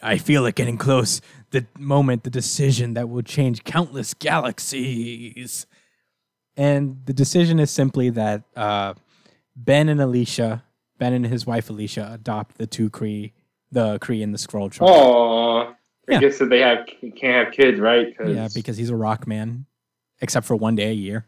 I 0.02 0.18
feel 0.18 0.46
it 0.46 0.54
getting 0.54 0.76
close. 0.78 1.20
The 1.50 1.66
moment, 1.78 2.24
the 2.24 2.30
decision 2.30 2.94
that 2.94 3.08
will 3.08 3.22
change 3.22 3.64
countless 3.64 4.14
galaxies. 4.14 5.66
And 6.56 7.00
the 7.06 7.12
decision 7.12 7.58
is 7.60 7.70
simply 7.70 8.10
that 8.10 8.42
uh, 8.56 8.94
Ben 9.56 9.88
and 9.88 10.00
Alicia, 10.00 10.64
Ben 10.98 11.12
and 11.12 11.24
his 11.26 11.46
wife 11.46 11.70
Alicia, 11.70 12.10
adopt 12.12 12.58
the 12.58 12.66
two 12.66 12.90
Kree, 12.90 13.32
the 13.70 13.98
Kree 14.00 14.22
and 14.22 14.34
the 14.34 14.38
Skrull 14.38 14.70
tribe. 14.70 14.90
Oh, 14.92 15.58
I 15.60 15.74
Yeah. 16.08 16.20
guess 16.20 16.38
that 16.38 16.50
they 16.50 16.60
have 16.60 16.86
can't 17.16 17.46
have 17.46 17.52
kids, 17.52 17.78
right? 17.78 18.16
Cause 18.16 18.34
Yeah, 18.34 18.48
because 18.52 18.76
he's 18.76 18.90
a 18.90 18.96
rock 18.96 19.26
man, 19.26 19.66
except 20.20 20.46
for 20.46 20.56
one 20.56 20.74
day 20.74 20.90
a 20.90 20.94
year. 20.94 21.26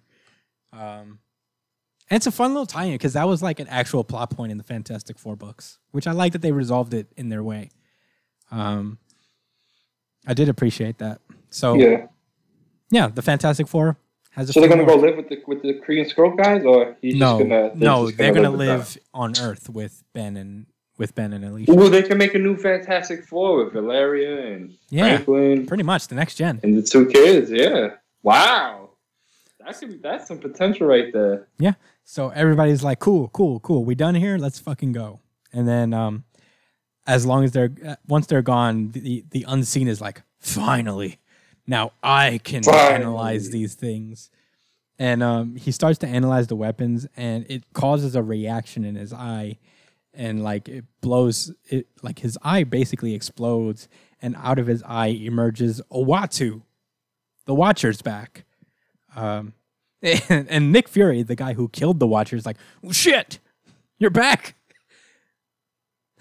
Um, 0.73 1.21
and 2.11 2.17
it's 2.17 2.27
a 2.27 2.33
fun 2.33 2.53
little 2.53 2.67
tie-in 2.67 2.93
because 2.93 3.13
that 3.13 3.27
was 3.29 3.43
like 3.43 3.61
an 3.61 3.69
actual 3.69 4.03
plot 4.05 4.31
point 4.31 4.51
in 4.53 4.59
the 4.59 4.65
Fantastic 4.65 5.19
Four 5.19 5.37
books, 5.37 5.79
which 5.93 6.07
I 6.07 6.13
like 6.13 6.33
that 6.33 6.43
they 6.43 6.53
resolved 6.53 6.93
it 6.95 7.07
in 7.17 7.29
their 7.29 7.43
way. 7.43 7.71
Um, 8.51 8.99
I 10.27 10.35
did 10.35 10.49
appreciate 10.49 10.99
that. 10.99 11.21
So 11.51 11.75
yeah, 11.75 12.07
yeah. 12.91 13.09
the 13.09 13.23
Fantastic 13.23 13.69
Four 13.69 13.97
has 14.33 14.51
a. 14.51 14.53
So 14.53 14.61
they're 14.61 14.69
gonna 14.69 14.83
more- 14.85 14.97
go 14.97 15.01
live 15.03 15.17
with 15.17 15.29
the 15.29 15.43
with 15.47 15.63
the 15.63 15.75
Korean 15.75 16.09
Skrull 16.09 16.37
guys, 16.37 16.65
or 16.65 16.97
he's 17.01 17.15
No, 17.15 17.39
just 17.39 17.49
gonna 17.49 17.71
no, 17.75 18.07
just 18.07 18.19
they're 18.19 18.33
gonna 18.35 18.51
them? 18.51 18.59
live 18.59 18.99
on 19.15 19.35
Earth 19.41 19.69
with 19.71 20.03
Ben 20.13 20.37
and 20.37 20.67
with 20.99 21.15
Ben 21.15 21.33
and 21.33 21.45
Alicia. 21.45 21.73
Well, 21.75 21.89
they 21.91 22.03
can 22.03 22.19
make 22.19 22.35
a 22.35 22.39
new 22.39 22.57
Fantastic 22.57 23.25
Four 23.27 23.65
with 23.65 23.73
Valeria 23.73 24.53
and 24.55 24.75
Yeah. 24.91 25.05
Franklin 25.17 25.67
Pretty 25.67 25.83
much 25.85 26.09
the 26.09 26.15
next 26.15 26.35
gen. 26.35 26.61
and 26.63 26.77
the 26.77 26.83
two 26.83 27.07
kids. 27.07 27.51
Yeah. 27.51 27.95
Wow. 28.23 28.91
That 29.65 29.79
could 29.79 30.03
that's 30.03 30.29
some 30.29 30.39
potential 30.39 30.87
right 30.87 31.13
there. 31.13 31.49
So 32.11 32.31
everybody's 32.31 32.83
like, 32.83 32.99
"Cool, 32.99 33.29
cool, 33.29 33.61
cool. 33.61 33.85
We 33.85 33.95
done 33.95 34.17
here? 34.17 34.37
Let's 34.37 34.59
fucking 34.59 34.91
go." 34.91 35.21
And 35.53 35.69
then, 35.69 35.95
um, 35.95 36.25
as 37.07 37.25
long 37.25 37.45
as 37.45 37.53
they're 37.53 37.71
uh, 37.87 37.95
once 38.09 38.27
they're 38.27 38.43
gone, 38.43 38.91
the 38.91 39.25
the 39.31 39.45
unseen 39.47 39.87
is 39.87 40.01
like, 40.01 40.23
"Finally, 40.41 41.21
now 41.69 41.93
I 42.03 42.41
can 42.43 42.65
Finally. 42.65 42.95
analyze 42.95 43.51
these 43.51 43.77
things." 43.77 44.29
And 44.99 45.23
um, 45.23 45.55
he 45.55 45.71
starts 45.71 46.01
to 46.01 46.09
analyze 46.09 46.49
the 46.49 46.57
weapons, 46.57 47.07
and 47.17 47.47
it 47.49 47.73
causes 47.75 48.17
a 48.17 48.25
reaction 48.25 48.85
in 48.85 48.97
his 48.97 49.13
eye, 49.13 49.59
and 50.13 50.43
like 50.43 50.69
it 50.69 50.87
blows 51.01 51.53
it, 51.69 51.87
like 52.03 52.19
his 52.19 52.37
eye 52.43 52.65
basically 52.65 53.15
explodes, 53.15 53.89
and 54.21 54.35
out 54.35 54.59
of 54.59 54.67
his 54.67 54.83
eye 54.83 55.15
emerges 55.29 55.81
Uatu, 55.93 56.63
the 57.45 57.55
Watcher's 57.55 58.03
back. 58.03 58.47
Um, 59.15 59.55
And, 60.03 60.49
and 60.49 60.73
Nick 60.73 60.89
Fury, 60.89 61.23
the 61.23 61.37
guy 61.37 61.53
who 61.53 61.69
killed 61.69 61.99
the 62.01 62.07
Watcher, 62.07 62.37
is 62.37 62.47
like, 62.47 62.57
"Shit, 62.91 63.39
you're 63.99 64.11
back! 64.11 64.55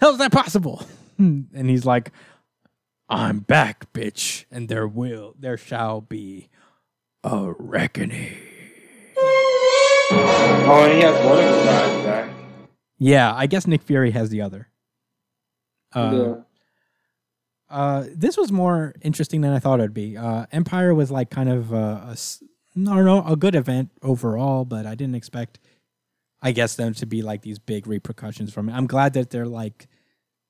How's 0.00 0.18
that 0.18 0.32
possible?" 0.32 0.86
And 1.18 1.68
he's 1.68 1.84
like, 1.84 2.12
"I'm 3.10 3.40
back, 3.40 3.92
bitch, 3.92 4.46
and 4.50 4.70
there 4.70 4.88
will, 4.88 5.34
there 5.38 5.58
shall 5.58 6.00
be 6.00 6.48
a 7.22 7.52
reckoning." 7.58 8.36
Oh, 10.12 10.82
and 10.84 10.94
he 10.94 11.00
has 11.02 11.14
one 11.26 11.38
of 11.38 11.44
his 11.44 11.64
guys 11.64 12.04
back. 12.04 12.30
Yeah, 12.98 13.34
I 13.34 13.46
guess 13.46 13.66
Nick 13.66 13.82
Fury 13.82 14.10
has 14.12 14.30
the 14.30 14.40
other. 14.40 14.68
Uh, 15.94 16.12
yeah. 16.14 16.34
Uh, 17.68 18.04
this 18.14 18.36
was 18.36 18.50
more 18.50 18.94
interesting 19.02 19.40
than 19.42 19.52
I 19.52 19.58
thought 19.58 19.78
it'd 19.80 19.94
be. 19.94 20.16
Uh, 20.16 20.46
Empire 20.52 20.94
was 20.94 21.10
like 21.10 21.30
kind 21.30 21.48
of 21.48 21.72
uh, 21.72 21.76
a, 22.08 22.16
I 22.76 22.80
don't 23.02 23.30
a 23.30 23.36
good 23.36 23.54
event 23.54 23.90
overall, 24.02 24.64
but 24.64 24.86
I 24.86 24.94
didn't 24.94 25.14
expect, 25.16 25.58
I 26.42 26.52
guess, 26.52 26.76
them 26.76 26.94
to 26.94 27.06
be 27.06 27.22
like 27.22 27.42
these 27.42 27.58
big 27.58 27.86
repercussions 27.86 28.52
from 28.52 28.68
it. 28.68 28.72
I'm 28.74 28.86
glad 28.86 29.14
that 29.14 29.30
they're 29.30 29.46
like 29.46 29.88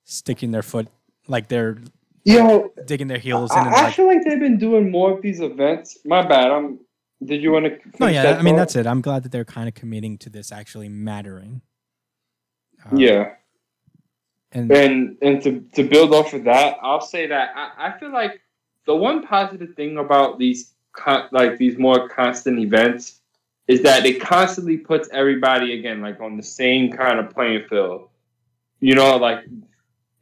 sticking 0.05 0.51
their 0.51 0.63
foot, 0.63 0.89
like 1.29 1.49
they're 1.49 1.79
you 2.25 2.39
know 2.39 2.73
digging 2.87 3.09
their 3.09 3.19
heels 3.19 3.51
in. 3.53 3.59
I, 3.59 3.67
And 3.67 3.75
I 3.75 3.83
like, 3.85 3.95
feel 3.95 4.07
like 4.07 4.23
they've 4.25 4.39
been 4.41 4.59
doing 4.59 4.91
more 4.91 5.13
of 5.17 5.23
these 5.23 5.41
events. 5.41 5.99
My 6.05 6.27
bad. 6.27 6.51
I'm. 6.51 6.81
Did 7.25 7.43
you 7.43 7.53
want 7.53 7.67
to? 7.67 7.79
no, 7.99 8.07
yeah, 8.07 8.37
I 8.39 8.43
mean 8.43 8.57
that's 8.57 8.77
it. 8.77 8.87
I'm 8.87 9.03
glad 9.03 9.23
that 9.25 9.33
they're 9.33 9.45
kind 9.45 9.69
of 9.69 9.75
committing 9.75 10.17
to 10.19 10.31
this 10.31 10.51
actually 10.53 10.89
mattering. 10.89 11.61
Uh, 12.85 12.97
Yeah. 12.97 13.35
and 14.53 14.71
and 14.73 15.17
and 15.21 15.43
to, 15.43 15.61
to 15.75 15.85
build 15.85 16.15
off 16.15 16.33
of 16.33 16.45
that, 16.45 16.77
I'll 16.83 17.01
say 17.03 17.27
that 17.27 17.51
I, 17.55 17.89
I 17.89 17.99
feel 17.99 18.11
like 18.13 18.41
the 18.87 18.97
one 18.97 19.27
positive 19.27 19.75
thing 19.75 19.99
about 19.99 20.39
these 20.39 20.73
con- 20.93 21.29
like 21.33 21.59
these 21.59 21.79
more 21.79 22.09
constant 22.09 22.59
events 22.59 23.21
is 23.69 23.83
that 23.83 24.05
it 24.05 24.21
constantly 24.21 24.77
puts 24.77 25.09
everybody 25.13 25.79
again 25.79 26.01
like 26.01 26.21
on 26.21 26.37
the 26.37 26.43
same 26.43 26.93
kind 26.93 27.19
of 27.19 27.31
playing 27.31 27.65
field. 27.69 28.09
You 28.81 28.95
know, 28.95 29.17
like 29.17 29.45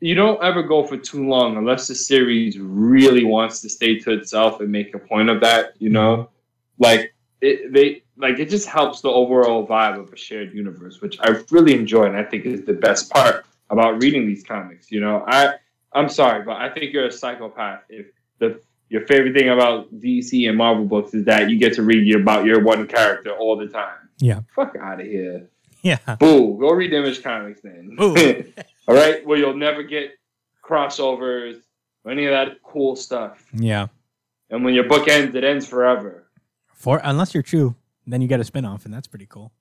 you 0.01 0.15
don't 0.15 0.43
ever 0.43 0.63
go 0.63 0.85
for 0.85 0.97
too 0.97 1.27
long 1.27 1.57
unless 1.57 1.89
the 1.89 1.95
series 1.95 2.59
really 2.59 3.25
wants 3.25 3.61
to 3.63 3.69
stay 3.69 3.99
to 4.01 4.13
itself 4.13 4.61
and 4.61 4.71
make 4.71 4.95
a 4.95 4.99
point 4.99 5.31
of 5.31 5.41
that. 5.41 5.75
You 5.79 5.91
know, 5.91 6.31
like 6.79 7.15
it 7.41 7.73
they 7.73 8.03
like 8.17 8.39
it 8.39 8.51
just 8.51 8.69
helps 8.69 9.01
the 9.01 9.09
overall 9.09 9.67
vibe 9.67 9.99
of 10.01 10.13
a 10.13 10.17
shared 10.17 10.53
universe, 10.53 11.01
which 11.01 11.19
I 11.21 11.43
really 11.51 11.75
enjoy 11.75 12.05
and 12.05 12.17
I 12.17 12.25
think 12.25 12.45
is 12.45 12.65
the 12.65 12.75
best 12.75 13.11
part 13.11 13.47
about 13.71 14.03
reading 14.03 14.27
these 14.27 14.45
comics. 14.45 14.91
You 14.91 15.01
know, 15.01 15.25
I 15.27 15.55
I'm 15.93 16.09
sorry, 16.09 16.45
but 16.45 16.57
I 16.57 16.69
think 16.69 16.93
you're 16.93 17.07
a 17.07 17.13
psychopath 17.13 17.83
if 17.89 18.07
the 18.39 18.61
your 18.91 19.07
favorite 19.07 19.35
thing 19.35 19.49
about 19.51 19.93
DC 20.01 20.49
and 20.49 20.57
Marvel 20.57 20.85
books 20.85 21.13
is 21.15 21.25
that 21.27 21.51
you 21.51 21.59
get 21.59 21.75
to 21.75 21.83
read 21.83 22.15
about 22.15 22.45
your 22.45 22.63
one 22.63 22.87
character 22.87 23.31
all 23.33 23.57
the 23.57 23.67
time. 23.69 24.09
Yeah. 24.19 24.41
Fuck 24.55 24.77
out 24.81 25.01
of 25.01 25.07
here. 25.07 25.49
yeah, 25.83 25.99
Boo. 26.19 26.57
Go 26.59 26.71
read 26.73 26.93
Image 26.93 27.23
Comics 27.23 27.61
then. 27.61 27.95
Boo. 27.97 28.45
all 28.89 28.95
right, 28.95 29.25
Well, 29.27 29.39
you'll 29.39 29.57
never 29.57 29.83
get 29.83 30.13
crossovers 30.65 31.61
or 32.05 32.13
any 32.13 32.27
of 32.27 32.33
that 32.33 32.63
cool 32.63 32.97
stuff. 32.97 33.45
yeah. 33.53 33.87
And 34.51 34.65
when 34.65 34.73
your 34.75 34.85
book 34.85 35.09
ends, 35.09 35.35
it 35.35 35.45
ends 35.45 35.67
forever. 35.67 36.25
For 36.73 37.01
unless 37.05 37.35
you're 37.35 37.43
true, 37.43 37.75
then 38.07 38.23
you 38.23 38.29
get 38.29 38.41
a 38.41 38.45
spinoff, 38.45 38.87
and 38.87 38.95
that's 38.95 39.07
pretty 39.07 39.27
cool. 39.27 39.53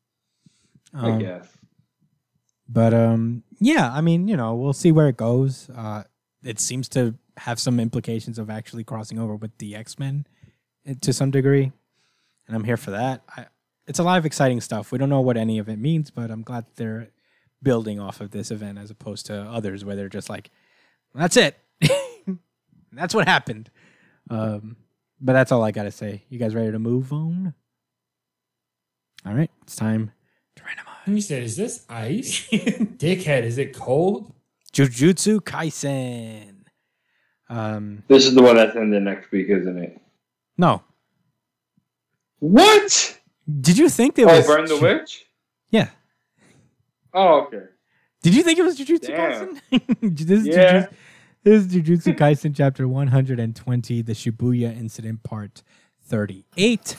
I 0.94 1.12
Um, 1.12 1.20
guess. 1.20 1.45
But 2.70 2.94
um, 2.94 3.44
yeah, 3.60 3.91
I 3.94 3.99
mean, 4.02 4.28
you 4.30 4.38
know, 4.38 4.56
we'll 4.56 4.72
see 4.74 4.91
where 4.94 5.10
it 5.10 5.18
goes. 5.18 5.70
Uh, 5.76 6.04
it 6.44 6.60
seems 6.62 6.88
to 6.90 7.16
have 7.38 7.59
some 7.59 7.80
implications 7.80 8.39
of 8.39 8.49
actually 8.49 8.84
crossing 8.84 9.19
over 9.19 9.35
with 9.35 9.57
the 9.57 9.76
X 9.76 9.99
Men 9.99 10.26
to 11.01 11.14
some 11.14 11.31
degree, 11.31 11.72
and 12.47 12.55
I'm 12.55 12.64
here 12.64 12.77
for 12.77 12.91
that. 12.91 13.23
I, 13.35 13.45
it's 13.88 13.99
a 13.99 14.03
lot 14.03 14.18
of 14.18 14.26
exciting 14.26 14.61
stuff. 14.61 14.91
We 14.91 14.97
don't 14.97 15.09
know 15.09 15.22
what 15.22 15.38
any 15.38 15.59
of 15.59 15.69
it 15.69 15.77
means, 15.77 16.11
but 16.11 16.30
I'm 16.30 16.43
glad 16.43 16.65
they're 16.76 17.09
building 17.64 17.99
off 17.99 18.22
of 18.22 18.31
this 18.31 18.51
event 18.51 18.77
as 18.77 18.91
opposed 18.91 19.26
to 19.27 19.35
others 19.35 19.85
where 19.85 19.95
they're 19.95 20.09
just 20.09 20.30
like, 20.30 20.49
"That's 21.14 21.38
it, 21.38 21.57
that's 22.91 23.14
what 23.14 23.27
happened." 23.27 23.69
Um, 24.30 24.77
but 25.19 25.34
that's 25.34 25.51
all 25.51 25.64
I 25.64 25.72
gotta 25.72 25.91
say. 25.91 26.23
You 26.30 26.39
guys 26.39 26.55
ready 26.55 26.72
to 26.72 26.80
move 26.80 27.14
on? 27.14 27.53
All 29.26 29.34
right, 29.34 29.51
it's 29.64 29.76
time 29.76 30.11
to 30.55 30.64
randomize. 30.64 31.05
And 31.05 31.15
you 31.15 31.22
said, 31.22 31.43
"Is 31.43 31.55
this 31.55 31.85
ice, 31.89 32.47
dickhead? 32.51 33.43
Is 33.43 33.57
it 33.57 33.73
cold?" 33.73 34.34
Jujutsu 34.73 35.39
Kaisen. 35.39 36.57
Um, 37.49 38.03
This 38.07 38.26
is 38.26 38.34
the 38.36 38.41
one 38.44 38.56
that's 38.57 38.76
ending 38.76 39.03
next 39.06 39.32
week, 39.32 39.48
isn't 39.49 39.78
it? 39.78 39.99
no. 40.57 40.84
What? 42.40 43.19
Did 43.61 43.78
you 43.78 43.90
think 43.90 44.15
there 44.15 44.30
Oh, 44.30 44.38
was 44.38 44.45
Burn 44.45 44.65
the 44.65 44.78
Witch? 44.78 45.26
Yeah. 45.72 45.90
Oh, 47.14 47.41
okay. 47.45 47.61
Did 48.22 48.36
you 48.36 48.44
think 48.44 48.60
it 48.60 48.64
was 48.64 48.78
Jujutsu 48.78 49.07
Damn. 49.07 49.56
Kaisen? 49.72 49.99
this, 50.18 50.40
is 50.41 50.48
Yeah. 50.48 50.82
Jujutsu, 50.84 50.90
this 51.44 51.65
is 51.65 51.74
Jujutsu 51.74 52.15
Kaisen 52.18 52.53
chapter 52.56 52.88
120, 52.88 54.02
the 54.03 54.11
Shibuya 54.14 54.76
incident 54.78 55.24
part 55.24 55.64
38. 56.03 56.95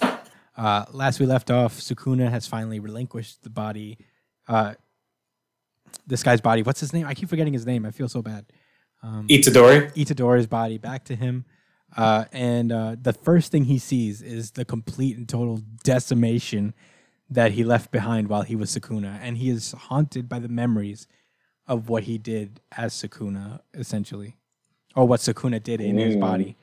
Uh, 0.56 0.84
last 0.90 1.20
we 1.20 1.26
left 1.26 1.50
off, 1.52 1.74
Sukuna 1.78 2.30
has 2.30 2.46
finally 2.48 2.80
relinquished 2.80 3.42
the 3.44 3.50
body. 3.50 3.98
Uh, 4.48 4.74
this 6.06 6.22
guy's 6.24 6.40
body. 6.40 6.62
What's 6.62 6.80
his 6.80 6.92
name? 6.92 7.06
I 7.06 7.14
keep 7.14 7.28
forgetting 7.28 7.52
his 7.52 7.64
name. 7.66 7.86
I 7.86 7.90
feel 7.92 8.08
so 8.08 8.22
bad. 8.22 8.46
Um, 9.02 9.26
Itadori. 9.28 9.92
Itadori's 9.94 10.46
body 10.46 10.78
back 10.78 11.04
to 11.04 11.16
him. 11.16 11.44
Uh, 11.96 12.24
and 12.32 12.70
uh, 12.72 12.96
the 13.00 13.12
first 13.12 13.50
thing 13.50 13.64
he 13.64 13.78
sees 13.78 14.20
is 14.22 14.52
the 14.52 14.64
complete 14.64 15.16
and 15.16 15.28
total 15.28 15.62
decimation 15.84 16.74
that 17.30 17.52
he 17.52 17.64
left 17.64 17.90
behind 17.90 18.28
while 18.28 18.42
he 18.42 18.56
was 18.56 18.70
Sukuna. 18.76 19.18
And 19.22 19.38
he 19.38 19.50
is 19.50 19.72
haunted 19.72 20.28
by 20.28 20.38
the 20.38 20.48
memories 20.48 21.06
of 21.66 21.88
what 21.88 22.04
he 22.04 22.18
did 22.18 22.60
as 22.76 22.92
Sukuna, 22.94 23.60
essentially, 23.74 24.36
or 24.96 25.06
what 25.06 25.20
Sukuna 25.20 25.62
did 25.62 25.80
in 25.80 25.98
his 25.98 26.16
Mm. 26.16 26.20
body. 26.20 26.56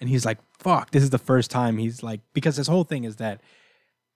And 0.00 0.10
he's 0.10 0.26
like, 0.26 0.38
fuck, 0.58 0.90
this 0.90 1.02
is 1.02 1.10
the 1.10 1.18
first 1.18 1.50
time 1.50 1.78
he's 1.78 2.02
like, 2.02 2.20
because 2.34 2.56
his 2.56 2.66
whole 2.66 2.84
thing 2.84 3.04
is 3.04 3.16
that 3.16 3.40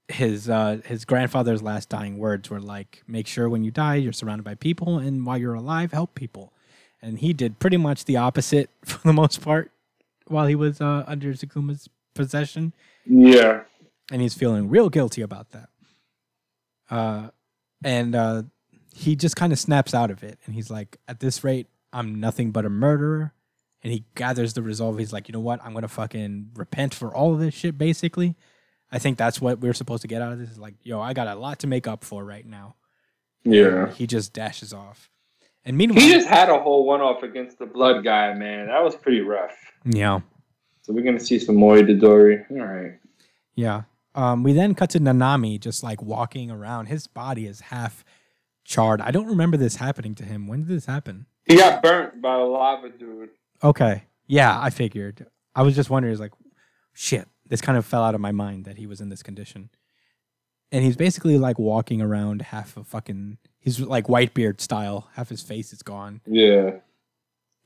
his 0.08 0.48
uh, 0.50 0.80
his 0.84 1.04
grandfather's 1.04 1.62
last 1.62 1.88
dying 1.88 2.18
words 2.18 2.50
were 2.50 2.60
like, 2.60 3.02
make 3.06 3.26
sure 3.26 3.48
when 3.48 3.62
you 3.64 3.70
die, 3.70 3.94
you're 3.94 4.12
surrounded 4.12 4.42
by 4.44 4.54
people, 4.56 4.98
and 4.98 5.24
while 5.24 5.38
you're 5.38 5.54
alive, 5.54 5.92
help 5.92 6.14
people 6.14 6.52
and 7.02 7.18
he 7.18 7.32
did 7.32 7.58
pretty 7.58 7.76
much 7.76 8.04
the 8.04 8.16
opposite 8.16 8.70
for 8.84 8.98
the 9.06 9.12
most 9.12 9.40
part 9.42 9.70
while 10.26 10.46
he 10.46 10.54
was 10.54 10.80
uh, 10.80 11.04
under 11.06 11.32
Sukuna's 11.32 11.88
possession, 12.14 12.72
Yeah. 13.06 13.62
and 14.12 14.20
he's 14.22 14.34
feeling 14.34 14.68
real 14.68 14.88
guilty 14.88 15.22
about 15.22 15.50
that. 15.50 15.68
Uh, 16.90 17.28
and 17.84 18.14
uh, 18.14 18.42
he 18.94 19.16
just 19.16 19.36
kind 19.36 19.52
of 19.52 19.58
snaps 19.58 19.94
out 19.94 20.10
of 20.10 20.22
it, 20.22 20.38
and 20.44 20.54
he's 20.54 20.70
like, 20.70 20.98
"At 21.08 21.20
this 21.20 21.42
rate, 21.44 21.66
I'm 21.92 22.20
nothing 22.20 22.50
but 22.50 22.64
a 22.64 22.70
murderer." 22.70 23.32
And 23.82 23.92
he 23.92 24.04
gathers 24.14 24.52
the 24.52 24.62
resolve. 24.62 24.98
He's 24.98 25.12
like, 25.12 25.28
"You 25.28 25.32
know 25.32 25.40
what? 25.40 25.60
I'm 25.64 25.72
gonna 25.72 25.88
fucking 25.88 26.50
repent 26.54 26.92
for 26.94 27.14
all 27.14 27.32
of 27.32 27.40
this 27.40 27.54
shit." 27.54 27.78
Basically, 27.78 28.36
I 28.92 28.98
think 28.98 29.16
that's 29.18 29.40
what 29.40 29.60
we're 29.60 29.72
supposed 29.74 30.02
to 30.02 30.08
get 30.08 30.20
out 30.20 30.32
of 30.32 30.38
this. 30.38 30.50
Is 30.50 30.58
like, 30.58 30.74
"Yo, 30.82 31.00
I 31.00 31.12
got 31.14 31.28
a 31.28 31.34
lot 31.36 31.60
to 31.60 31.66
make 31.66 31.86
up 31.86 32.04
for 32.04 32.24
right 32.24 32.44
now." 32.44 32.74
Yeah. 33.44 33.90
He 33.92 34.06
just 34.06 34.32
dashes 34.34 34.72
off, 34.74 35.08
and 35.64 35.76
meanwhile, 35.76 36.00
He 36.00 36.12
just 36.12 36.28
had 36.28 36.48
a 36.48 36.58
whole 36.58 36.86
one 36.86 37.00
off 37.00 37.22
against 37.22 37.58
the 37.58 37.66
blood 37.66 38.04
guy, 38.04 38.32
man. 38.34 38.66
That 38.68 38.82
was 38.82 38.96
pretty 38.96 39.20
rough. 39.20 39.56
yeah. 39.84 40.20
So 40.82 40.92
we're 40.94 41.04
gonna 41.04 41.20
see 41.20 41.38
some 41.38 41.56
more 41.56 41.76
Itadori. 41.76 42.50
All 42.50 42.56
right. 42.66 42.98
Yeah. 43.54 43.82
Um, 44.14 44.42
we 44.42 44.52
then 44.52 44.74
cut 44.74 44.90
to 44.90 44.98
Nanami 45.00 45.60
just 45.60 45.82
like 45.82 46.02
walking 46.02 46.50
around. 46.50 46.86
His 46.86 47.06
body 47.06 47.46
is 47.46 47.60
half 47.60 48.04
charred. 48.64 49.00
I 49.00 49.10
don't 49.12 49.26
remember 49.26 49.56
this 49.56 49.76
happening 49.76 50.14
to 50.16 50.24
him. 50.24 50.48
When 50.48 50.60
did 50.60 50.68
this 50.68 50.86
happen? 50.86 51.26
He 51.44 51.56
got 51.56 51.82
burnt 51.82 52.20
by 52.20 52.34
a 52.34 52.44
lava 52.44 52.88
dude. 52.88 53.28
Okay. 53.62 54.04
Yeah, 54.26 54.58
I 54.60 54.70
figured. 54.70 55.26
I 55.54 55.62
was 55.62 55.74
just 55.76 55.90
wondering, 55.90 56.16
like, 56.18 56.32
shit, 56.92 57.28
this 57.46 57.60
kind 57.60 57.76
of 57.76 57.84
fell 57.84 58.02
out 58.02 58.14
of 58.14 58.20
my 58.20 58.32
mind 58.32 58.64
that 58.64 58.78
he 58.78 58.86
was 58.86 59.00
in 59.00 59.10
this 59.10 59.22
condition. 59.22 59.70
And 60.72 60.84
he's 60.84 60.96
basically 60.96 61.36
like 61.38 61.58
walking 61.58 62.00
around 62.00 62.42
half 62.42 62.76
a 62.76 62.84
fucking, 62.84 63.38
he's 63.58 63.80
like 63.80 64.06
Whitebeard 64.06 64.60
style. 64.60 65.08
Half 65.14 65.28
his 65.30 65.42
face 65.42 65.72
is 65.72 65.82
gone. 65.82 66.20
Yeah. 66.26 66.76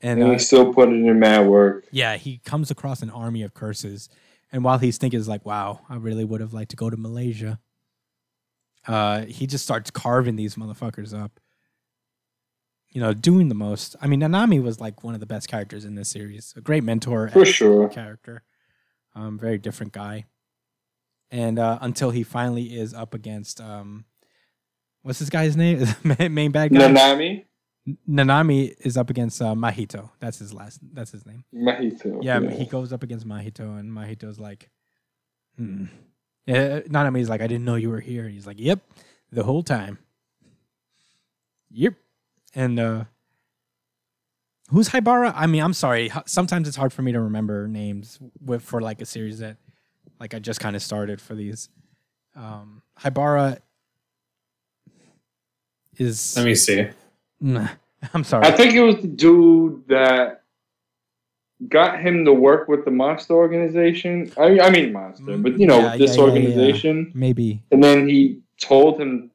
And 0.01 0.19
And 0.19 0.23
uh, 0.23 0.31
he's 0.33 0.47
still 0.47 0.73
putting 0.73 1.05
in 1.05 1.19
mad 1.19 1.47
work. 1.47 1.85
yeah, 1.91 2.17
he 2.17 2.39
comes 2.39 2.71
across 2.71 3.01
an 3.01 3.09
army 3.11 3.43
of 3.43 3.53
curses. 3.53 4.09
And 4.51 4.63
while 4.63 4.77
he's 4.77 4.97
thinking, 4.97 5.19
is 5.19 5.27
like, 5.27 5.45
wow, 5.45 5.81
I 5.89 5.95
really 5.97 6.25
would 6.25 6.41
have 6.41 6.53
liked 6.53 6.71
to 6.71 6.75
go 6.77 6.89
to 6.89 6.97
Malaysia. 6.97 7.59
Uh, 8.87 9.21
he 9.25 9.47
just 9.47 9.63
starts 9.63 9.89
carving 9.91 10.35
these 10.35 10.55
motherfuckers 10.55 11.13
up. 11.17 11.39
You 12.89 13.01
know, 13.01 13.13
doing 13.13 13.49
the 13.49 13.55
most. 13.55 13.95
I 14.01 14.07
mean, 14.07 14.21
Nanami 14.21 14.61
was 14.63 14.79
like 14.79 15.03
one 15.03 15.13
of 15.15 15.19
the 15.19 15.25
best 15.25 15.49
characters 15.49 15.83
in 15.85 15.95
this 15.95 16.07
series. 16.09 16.53
A 16.55 16.61
great 16.61 16.83
mentor, 16.83 17.27
For 17.29 17.43
sure. 17.45 17.89
character. 17.89 18.43
Um, 19.15 19.37
very 19.37 19.57
different 19.57 19.91
guy. 19.91 20.25
And 21.31 21.59
uh, 21.59 21.79
until 21.81 22.11
he 22.11 22.23
finally 22.23 22.75
is 22.77 22.93
up 22.93 23.13
against 23.13 23.59
um, 23.59 24.05
what's 25.01 25.19
this 25.19 25.29
guy's 25.29 25.57
name? 25.57 25.85
Main 26.03 26.51
bad 26.51 26.73
guy. 26.73 26.87
Nanami? 26.87 27.45
Nanami 28.09 28.73
is 28.79 28.97
up 28.97 29.09
against 29.09 29.41
uh, 29.41 29.53
Mahito. 29.53 30.09
That's 30.19 30.39
his 30.39 30.53
last. 30.53 30.79
That's 30.93 31.11
his 31.11 31.25
name. 31.25 31.43
Mahito. 31.53 32.19
Yeah, 32.23 32.39
he 32.49 32.65
goes 32.65 32.91
up 32.91 33.03
against 33.03 33.27
Mahito, 33.27 33.79
and 33.79 33.91
Mahito's 33.91 34.39
like, 34.39 34.69
hmm, 35.57 35.85
Yeah, 36.47 36.79
Nanami's 36.81 37.29
like, 37.29 37.41
I 37.41 37.47
didn't 37.47 37.65
know 37.65 37.75
you 37.75 37.89
were 37.89 37.99
here. 37.99 38.27
He's 38.27 38.47
like, 38.47 38.59
Yep, 38.59 38.79
the 39.31 39.43
whole 39.43 39.63
time. 39.63 39.99
Yep. 41.71 41.95
And 42.55 42.79
uh 42.79 43.03
who's 44.69 44.89
Haibara? 44.89 45.33
I 45.35 45.45
mean, 45.45 45.61
I'm 45.61 45.73
sorry. 45.73 46.11
Sometimes 46.25 46.67
it's 46.67 46.77
hard 46.77 46.93
for 46.93 47.01
me 47.01 47.11
to 47.11 47.19
remember 47.19 47.67
names 47.67 48.17
with 48.39 48.63
for 48.63 48.81
like 48.81 49.01
a 49.01 49.05
series 49.05 49.39
that 49.39 49.57
like 50.19 50.33
I 50.33 50.39
just 50.39 50.59
kind 50.59 50.75
of 50.75 50.81
started 50.81 51.21
for 51.21 51.35
these. 51.35 51.69
Um 52.35 52.81
Haibara 52.99 53.59
is 55.97 56.35
Let 56.37 56.45
me 56.45 56.55
see. 56.55 56.87
Nah, 57.39 57.67
I'm 58.13 58.23
sorry. 58.23 58.45
I 58.45 58.51
think 58.51 58.73
it 58.73 58.81
was 58.81 58.97
the 58.97 59.07
dude 59.07 59.87
that 59.87 60.41
got 61.69 61.99
him 61.99 62.25
to 62.25 62.33
work 62.33 62.67
with 62.67 62.83
the 62.85 62.91
monster 62.91 63.33
organization. 63.33 64.31
I, 64.37 64.59
I 64.59 64.69
mean 64.69 64.91
monster, 64.91 65.37
but 65.37 65.59
you 65.59 65.67
know 65.67 65.79
Yeah, 65.79 65.97
this 65.97 66.11
yeah, 66.11 66.15
yeah, 66.15 66.17
yeah. 66.17 66.33
organization. 66.33 67.11
Maybe. 67.15 67.61
And 67.71 67.83
then 67.83 68.07
he 68.07 68.41
told 68.59 68.99
him, 68.99 69.31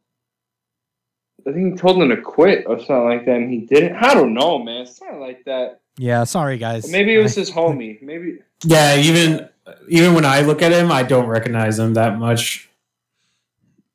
I 1.47 1.53
think 1.53 1.73
he 1.75 1.79
told 1.79 2.03
him 2.03 2.11
to 2.11 2.19
quit 2.21 2.65
or 2.67 2.79
something 2.79 3.05
like 3.05 3.25
that, 3.25 3.37
and 3.37 3.51
he 3.51 3.61
didn't. 3.61 3.97
I 3.97 4.13
don't 4.15 4.35
know, 4.35 4.59
man. 4.59 4.87
Something 4.87 5.21
like 5.21 5.45
that. 5.47 5.81
Yeah, 5.97 6.25
sorry 6.25 6.59
guys. 6.59 6.91
Maybe 6.91 7.15
it 7.15 7.19
was 7.23 7.37
I- 7.37 7.41
his 7.41 7.51
homie. 7.51 8.01
Maybe. 8.03 8.39
Yeah, 8.65 8.97
even 8.99 9.49
even 9.89 10.15
when 10.15 10.25
I 10.25 10.41
look 10.43 10.63
at 10.63 10.73
him, 10.73 10.91
I 10.93 11.03
don't 11.03 11.27
recognize 11.27 11.79
him 11.79 11.95
that 11.95 12.19
much. 12.19 12.69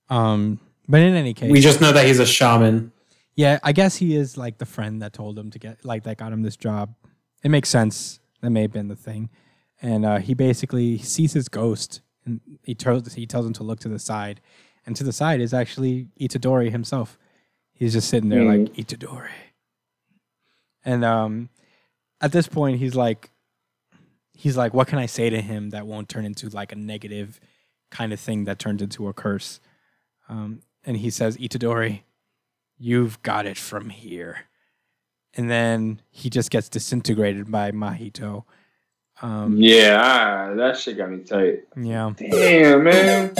um 0.10 0.60
but 0.88 1.02
in 1.02 1.16
any 1.16 1.34
case 1.34 1.52
We 1.52 1.62
just 1.62 1.82
know 1.82 1.92
that 1.92 2.06
he's 2.06 2.20
a 2.20 2.26
shaman. 2.28 2.92
Yeah, 3.36 3.60
I 3.64 3.72
guess 3.72 3.96
he 3.98 4.16
is 4.16 4.38
like 4.38 4.60
the 4.60 4.66
friend 4.66 5.02
that 5.02 5.14
told 5.14 5.38
him 5.38 5.50
to 5.52 5.60
get 5.60 5.84
like 5.84 6.04
that 6.04 6.18
got 6.18 6.32
him 6.32 6.44
this 6.44 6.56
job. 6.56 6.94
It 7.44 7.50
makes 7.50 7.70
sense. 7.70 8.20
That 8.42 8.52
may 8.52 8.62
have 8.62 8.72
been 8.72 8.88
the 8.88 8.96
thing. 8.96 9.30
And 9.82 10.06
uh, 10.06 10.18
he 10.20 10.34
basically 10.34 11.00
sees 11.00 11.34
his 11.34 11.50
ghost 11.50 12.02
and 12.26 12.40
he 12.64 12.76
tells 12.76 13.14
he 13.16 13.26
tells 13.26 13.46
him 13.46 13.54
to 13.54 13.64
look 13.64 13.80
to 13.82 13.90
the 13.90 14.00
side. 14.00 14.42
And 14.86 14.96
to 14.96 15.04
the 15.04 15.12
side 15.12 15.42
is 15.42 15.54
actually 15.54 16.08
Itadori 16.22 16.70
himself. 16.72 17.18
He's 17.74 17.94
just 17.94 18.08
sitting 18.08 18.30
there 18.30 18.44
like 18.44 18.74
Itadori. 18.76 19.30
And 20.86 21.04
um 21.04 21.50
at 22.22 22.32
this 22.32 22.48
point 22.48 22.80
he's 22.80 22.96
like 22.96 23.32
he's 24.36 24.58
like, 24.58 24.74
what 24.74 24.88
can 24.88 25.00
I 25.00 25.06
say 25.06 25.30
to 25.30 25.42
him 25.42 25.70
that 25.72 25.88
won't 25.88 26.10
turn 26.10 26.26
into 26.26 26.50
like 26.50 26.72
a 26.72 26.76
negative 26.76 27.40
kind 27.92 28.14
of 28.14 28.20
thing 28.20 28.46
that 28.46 28.60
turns 28.60 28.82
into 28.82 29.08
a 29.08 29.14
curse? 29.14 29.60
Um, 30.30 30.62
and 30.86 30.98
he 30.98 31.10
says, 31.10 31.38
Itadori, 31.38 32.02
you've 32.78 33.22
got 33.24 33.46
it 33.46 33.58
from 33.58 33.90
here. 33.90 34.46
And 35.36 35.50
then 35.50 36.02
he 36.12 36.30
just 36.30 36.50
gets 36.50 36.70
disintegrated 36.70 37.52
by 37.52 37.72
Mahito. 37.72 38.44
Um, 39.22 39.58
Yeah, 39.58 40.02
ah, 40.02 40.56
that 40.56 40.78
shit 40.78 40.98
got 40.98 41.10
me 41.10 41.20
tight. 41.20 41.64
yeah. 41.78 42.12
Damn, 42.18 42.84
man. 42.84 43.34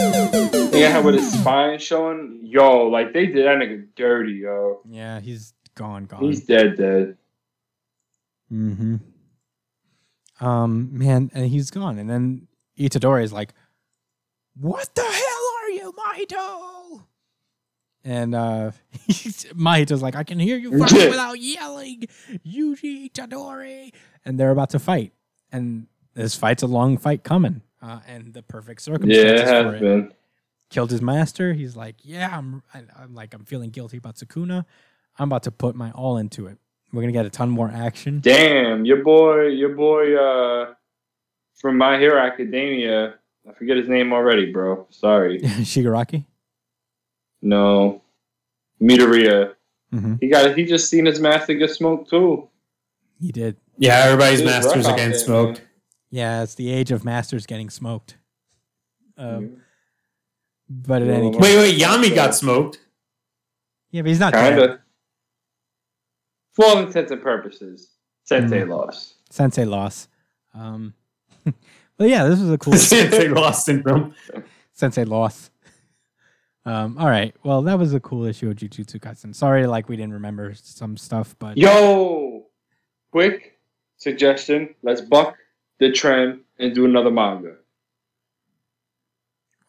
Yeah, 0.72 0.88
had 0.88 1.04
with 1.04 1.14
his 1.16 1.32
spine 1.32 1.78
showing. 1.78 2.40
Yo, 2.42 2.88
like 2.88 3.12
they 3.12 3.26
did 3.26 3.46
that 3.46 3.58
nigga 3.58 3.86
dirty, 3.94 4.32
yo. 4.34 4.80
Yeah, 4.88 5.20
he's 5.20 5.52
gone, 5.74 6.04
gone. 6.06 6.22
He's 6.22 6.44
dead, 6.44 6.76
dead. 6.76 7.16
Mm-hmm. 8.52 8.96
Um, 10.40 10.90
man, 10.96 11.30
and 11.34 11.46
he's 11.46 11.70
gone. 11.70 11.98
And 11.98 12.08
then 12.10 12.48
Itadori 12.78 13.22
is 13.22 13.32
like, 13.32 13.54
"What 14.58 14.94
the 14.94 15.02
hell 15.02 15.52
are 15.62 15.70
you, 15.70 15.92
Mahito?" 15.92 17.04
And 18.04 18.34
uh, 18.34 18.70
Mahito's 19.08 20.02
like, 20.02 20.14
"I 20.14 20.24
can 20.24 20.38
hear 20.38 20.56
you 20.56 20.78
fighting 20.78 21.08
without 21.10 21.40
yelling, 21.40 22.04
Yuji 22.46 23.10
Itadori." 23.10 23.92
And 24.24 24.38
they're 24.38 24.50
about 24.50 24.70
to 24.70 24.78
fight, 24.78 25.12
and 25.50 25.86
this 26.14 26.34
fight's 26.34 26.62
a 26.62 26.66
long 26.66 26.98
fight 26.98 27.22
coming, 27.24 27.62
uh, 27.82 28.00
and 28.06 28.34
the 28.34 28.42
perfect 28.42 28.86
Yeah, 28.86 28.92
circumstances 28.94 29.40
it 29.40 29.46
for 29.46 29.72
has 29.72 29.74
it. 29.74 29.80
been. 29.80 30.12
Killed 30.68 30.90
his 30.90 31.00
master. 31.00 31.52
He's 31.54 31.76
like, 31.76 31.96
"Yeah, 32.02 32.36
I'm, 32.36 32.62
I, 32.74 32.82
I'm 32.98 33.14
like, 33.14 33.34
I'm 33.34 33.44
feeling 33.44 33.70
guilty 33.70 33.96
about 33.98 34.16
Sukuna. 34.16 34.64
I'm 35.18 35.28
about 35.28 35.44
to 35.44 35.50
put 35.50 35.74
my 35.76 35.90
all 35.92 36.16
into 36.18 36.46
it. 36.46 36.58
We're 36.92 37.02
gonna 37.02 37.12
get 37.12 37.26
a 37.26 37.30
ton 37.30 37.50
more 37.50 37.70
action." 37.70 38.20
Damn, 38.20 38.84
your 38.84 39.02
boy, 39.02 39.48
your 39.48 39.74
boy, 39.74 40.16
uh, 40.16 40.74
from 41.54 41.76
My 41.78 41.98
Hero 41.98 42.18
Academia. 42.20 43.14
I 43.48 43.52
forget 43.52 43.76
his 43.76 43.88
name 43.88 44.12
already, 44.12 44.52
bro. 44.52 44.86
Sorry. 44.90 45.40
Shigaraki. 45.42 46.24
No, 47.42 48.02
Midoriya. 48.80 49.54
Mm-hmm. 49.94 50.14
He 50.20 50.28
got. 50.28 50.56
He 50.56 50.64
just 50.64 50.90
seen 50.90 51.06
his 51.06 51.20
master 51.20 51.54
get 51.54 51.70
smoked 51.70 52.10
too. 52.10 52.48
He 53.20 53.30
did. 53.32 53.56
Yeah, 53.78 53.98
everybody's 54.04 54.40
It's 54.40 54.46
masters 54.46 54.84
rough 54.84 54.86
out 54.86 54.94
again 54.94 55.10
there, 55.10 55.18
smoked. 55.18 55.62
Yeah, 56.10 56.42
it's 56.42 56.54
the 56.54 56.70
age 56.70 56.90
of 56.92 57.04
masters 57.04 57.46
getting 57.46 57.70
smoked. 57.70 58.16
Um, 59.16 59.26
man. 59.40 59.62
But 60.68 61.02
at 61.02 61.08
any 61.08 61.28
well, 61.28 61.32
case, 61.32 61.40
Wait, 61.42 61.56
wait, 61.56 61.78
Yami 61.78 62.14
got 62.14 62.34
smoked. 62.34 62.80
yeah, 63.90 64.02
but 64.02 64.08
he's 64.08 64.20
not 64.20 64.32
dead. 64.32 64.80
For 66.56 66.64
all 66.64 66.78
intents 66.78 67.12
and 67.12 67.22
purposes, 67.22 67.90
Sensei 68.24 68.62
Mm. 68.62 68.70
lost. 68.70 69.14
Sensei 69.30 69.64
loss. 69.64 70.08
Um, 70.54 70.94
but 71.44 72.08
yeah, 72.08 72.24
this 72.24 72.40
was 72.40 72.50
a 72.50 72.56
cool 72.58 72.72
Sensei 72.76 73.28
lost 73.28 73.66
syndrome. 73.66 74.14
Sensei 74.72 75.04
loss. 75.04 75.50
Um, 76.64 76.96
all 76.98 77.06
right, 77.08 77.32
well, 77.44 77.62
that 77.62 77.78
was 77.78 77.94
a 77.94 78.00
cool 78.00 78.24
issue 78.24 78.48
of 78.50 78.56
Jujutsu 78.56 78.98
Kaisen. 78.98 79.32
Sorry, 79.34 79.66
like 79.68 79.88
we 79.88 79.96
didn't 79.96 80.14
remember 80.14 80.52
some 80.54 80.96
stuff, 80.96 81.36
but 81.38 81.56
Yo, 81.56 82.46
quick 83.12 83.58
suggestion: 83.98 84.74
Let's 84.82 85.00
buck 85.02 85.36
the 85.78 85.92
trend 85.92 86.40
and 86.58 86.74
do 86.74 86.84
another 86.86 87.10
manga. 87.12 87.56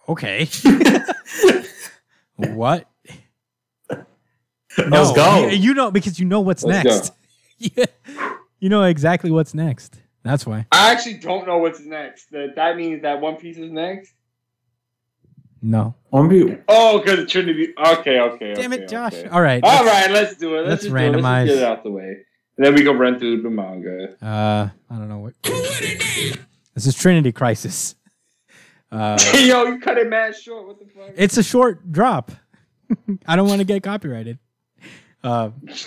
okay. 0.10 0.48
what? 2.38 2.88
Let's 4.90 5.12
go. 5.14 5.48
You, 5.48 5.58
you 5.58 5.74
know 5.74 5.92
because 5.92 6.20
you 6.20 6.26
know 6.26 6.42
what's 6.42 6.64
Let's 6.64 6.86
next. 6.86 7.14
yeah, 7.58 7.86
you 8.60 8.70
know 8.70 8.84
exactly 8.84 9.32
what's 9.32 9.54
next. 9.54 10.00
That's 10.24 10.46
why. 10.46 10.68
I 10.72 10.92
actually 10.92 11.16
don't 11.16 11.48
know 11.48 11.58
what's 11.58 11.80
next. 11.80 12.32
That 12.32 12.56
that 12.56 12.78
means 12.78 13.02
that 13.02 13.20
One 13.20 13.38
Piece 13.38 13.58
is 13.58 13.72
next. 13.72 14.14
No. 15.62 15.96
One 16.10 16.30
view. 16.30 16.62
Oh, 16.68 17.00
because 17.00 17.30
Trinity. 17.32 17.74
Okay, 17.78 18.20
okay. 18.20 18.54
Damn 18.54 18.74
okay, 18.74 18.84
it, 18.84 18.90
Josh. 18.90 19.14
okay. 19.14 19.30
All 19.30 19.42
right. 19.42 19.64
All 19.64 19.86
right, 19.86 20.12
let's 20.12 20.36
do 20.36 20.56
it. 20.56 20.60
Let's, 20.60 20.70
let's 20.70 20.84
just 20.84 20.96
do 20.96 20.98
it. 20.98 21.10
Let's 21.10 21.18
randomize. 21.18 21.46
just 21.48 21.56
get 21.56 21.64
it 21.64 21.70
out 21.70 21.84
the 21.84 21.92
way, 21.92 22.18
and 22.58 22.66
then 22.66 22.76
we 22.76 22.84
can 22.84 22.98
run 22.98 23.18
through 23.18 23.42
the 23.42 23.50
manga. 23.50 24.16
Uh, 24.24 24.70
I 24.90 24.96
don't 24.96 25.10
know 25.10 25.20
what. 25.20 25.34
This 25.44 26.86
is 26.86 26.96
Trinity 26.96 27.32
Crisis. 27.32 27.96
Uh, 28.90 29.20
Yo, 29.34 29.66
you 29.66 29.82
cut 29.82 29.98
it 29.98 30.08
mad 30.10 30.34
short. 30.34 30.66
What 30.66 30.80
the 30.80 30.86
fuck? 30.86 31.10
it's 31.18 31.36
a 31.36 31.44
short 31.44 31.92
drop. 31.92 32.32
I 33.28 33.36
don't 33.36 33.50
want 33.50 33.60
to 33.60 33.66
get 33.66 33.84
copyrighted. 33.84 34.40
Uh, 35.24 35.50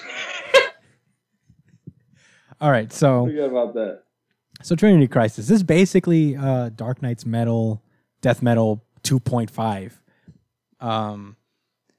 all 2.61 2.70
right, 2.70 2.93
so 2.93 3.27
Forget 3.27 3.51
about 3.51 3.74
that. 3.74 4.02
so 4.62 4.77
Trinity 4.77 5.09
Crisis. 5.09 5.48
This 5.48 5.57
is 5.57 5.62
basically 5.62 6.36
uh, 6.36 6.70
Dark 6.70 7.02
Nights 7.02 7.24
Metal, 7.24 7.82
Death 8.20 8.43
Metal 8.43 8.85
2.5. 9.02 9.93
Um, 10.81 11.36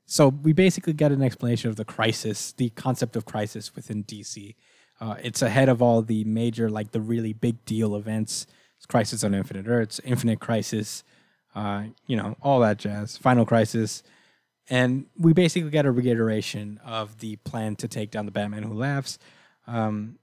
so 0.06 0.28
we 0.28 0.54
basically 0.54 0.94
get 0.94 1.12
an 1.12 1.22
explanation 1.22 1.70
of 1.70 1.78
the 1.78 1.86
crisis, 1.86 2.52
the 2.54 2.70
concept 2.72 3.16
of 3.16 3.26
crisis 3.26 3.76
within 3.76 4.04
DC. 4.04 4.56
Uh, 5.00 5.16
it's 5.24 5.42
ahead 5.42 5.70
of 5.70 5.82
all 5.82 6.02
the 6.02 6.24
major, 6.26 6.70
like 6.70 6.92
the 6.92 7.02
really 7.02 7.34
big 7.34 7.64
deal 7.66 7.96
events. 7.96 8.46
It's 8.78 8.86
Crisis 8.86 9.24
on 9.24 9.34
Infinite 9.34 9.68
Earths, 9.68 10.00
Infinite 10.04 10.40
Crisis, 10.40 11.04
uh, 11.56 11.86
you 12.08 12.16
know, 12.16 12.36
all 12.42 12.60
that 12.60 12.78
jazz. 12.78 13.18
Final 13.18 13.46
Crisis, 13.46 14.04
and 14.72 15.06
we 15.20 15.34
basically 15.34 15.70
get 15.70 15.86
a 15.86 15.92
reiteration 15.92 16.80
of 16.86 17.20
the 17.20 17.36
plan 17.36 17.76
to 17.76 17.90
take 17.90 18.10
down 18.10 18.26
the 18.26 18.32
Batman 18.32 18.64
Who 18.64 18.74
Laughs. 18.74 19.20
Um, 19.68 20.18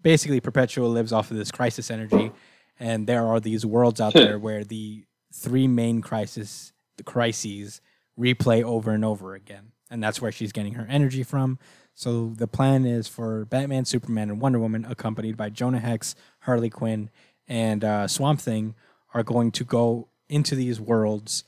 basically, 0.00 0.40
Perpetua 0.40 0.86
lives 0.86 1.12
off 1.12 1.32
of 1.32 1.36
this 1.36 1.50
crisis 1.50 1.90
energy, 1.90 2.30
and 2.78 3.08
there 3.08 3.26
are 3.26 3.40
these 3.40 3.66
worlds 3.66 4.00
out 4.00 4.14
there 4.14 4.38
where 4.38 4.62
the 4.62 5.04
three 5.34 5.66
main 5.66 6.00
crisis, 6.00 6.72
the 6.96 7.02
crises, 7.02 7.80
replay 8.16 8.62
over 8.62 8.92
and 8.92 9.04
over 9.04 9.34
again, 9.34 9.72
and 9.90 10.00
that's 10.00 10.22
where 10.22 10.30
she's 10.30 10.52
getting 10.52 10.74
her 10.74 10.86
energy 10.88 11.24
from. 11.24 11.58
So 11.94 12.32
the 12.36 12.46
plan 12.46 12.86
is 12.86 13.08
for 13.08 13.44
Batman, 13.46 13.84
Superman, 13.84 14.30
and 14.30 14.40
Wonder 14.40 14.60
Woman, 14.60 14.86
accompanied 14.88 15.36
by 15.36 15.50
Jonah 15.50 15.80
Hex, 15.80 16.14
Harley 16.42 16.70
Quinn, 16.70 17.10
and 17.48 17.82
uh, 17.82 18.06
Swamp 18.06 18.40
Thing, 18.40 18.76
are 19.12 19.24
going 19.24 19.50
to 19.52 19.64
go 19.64 20.08
into 20.28 20.54
these 20.54 20.80
worlds, 20.80 21.42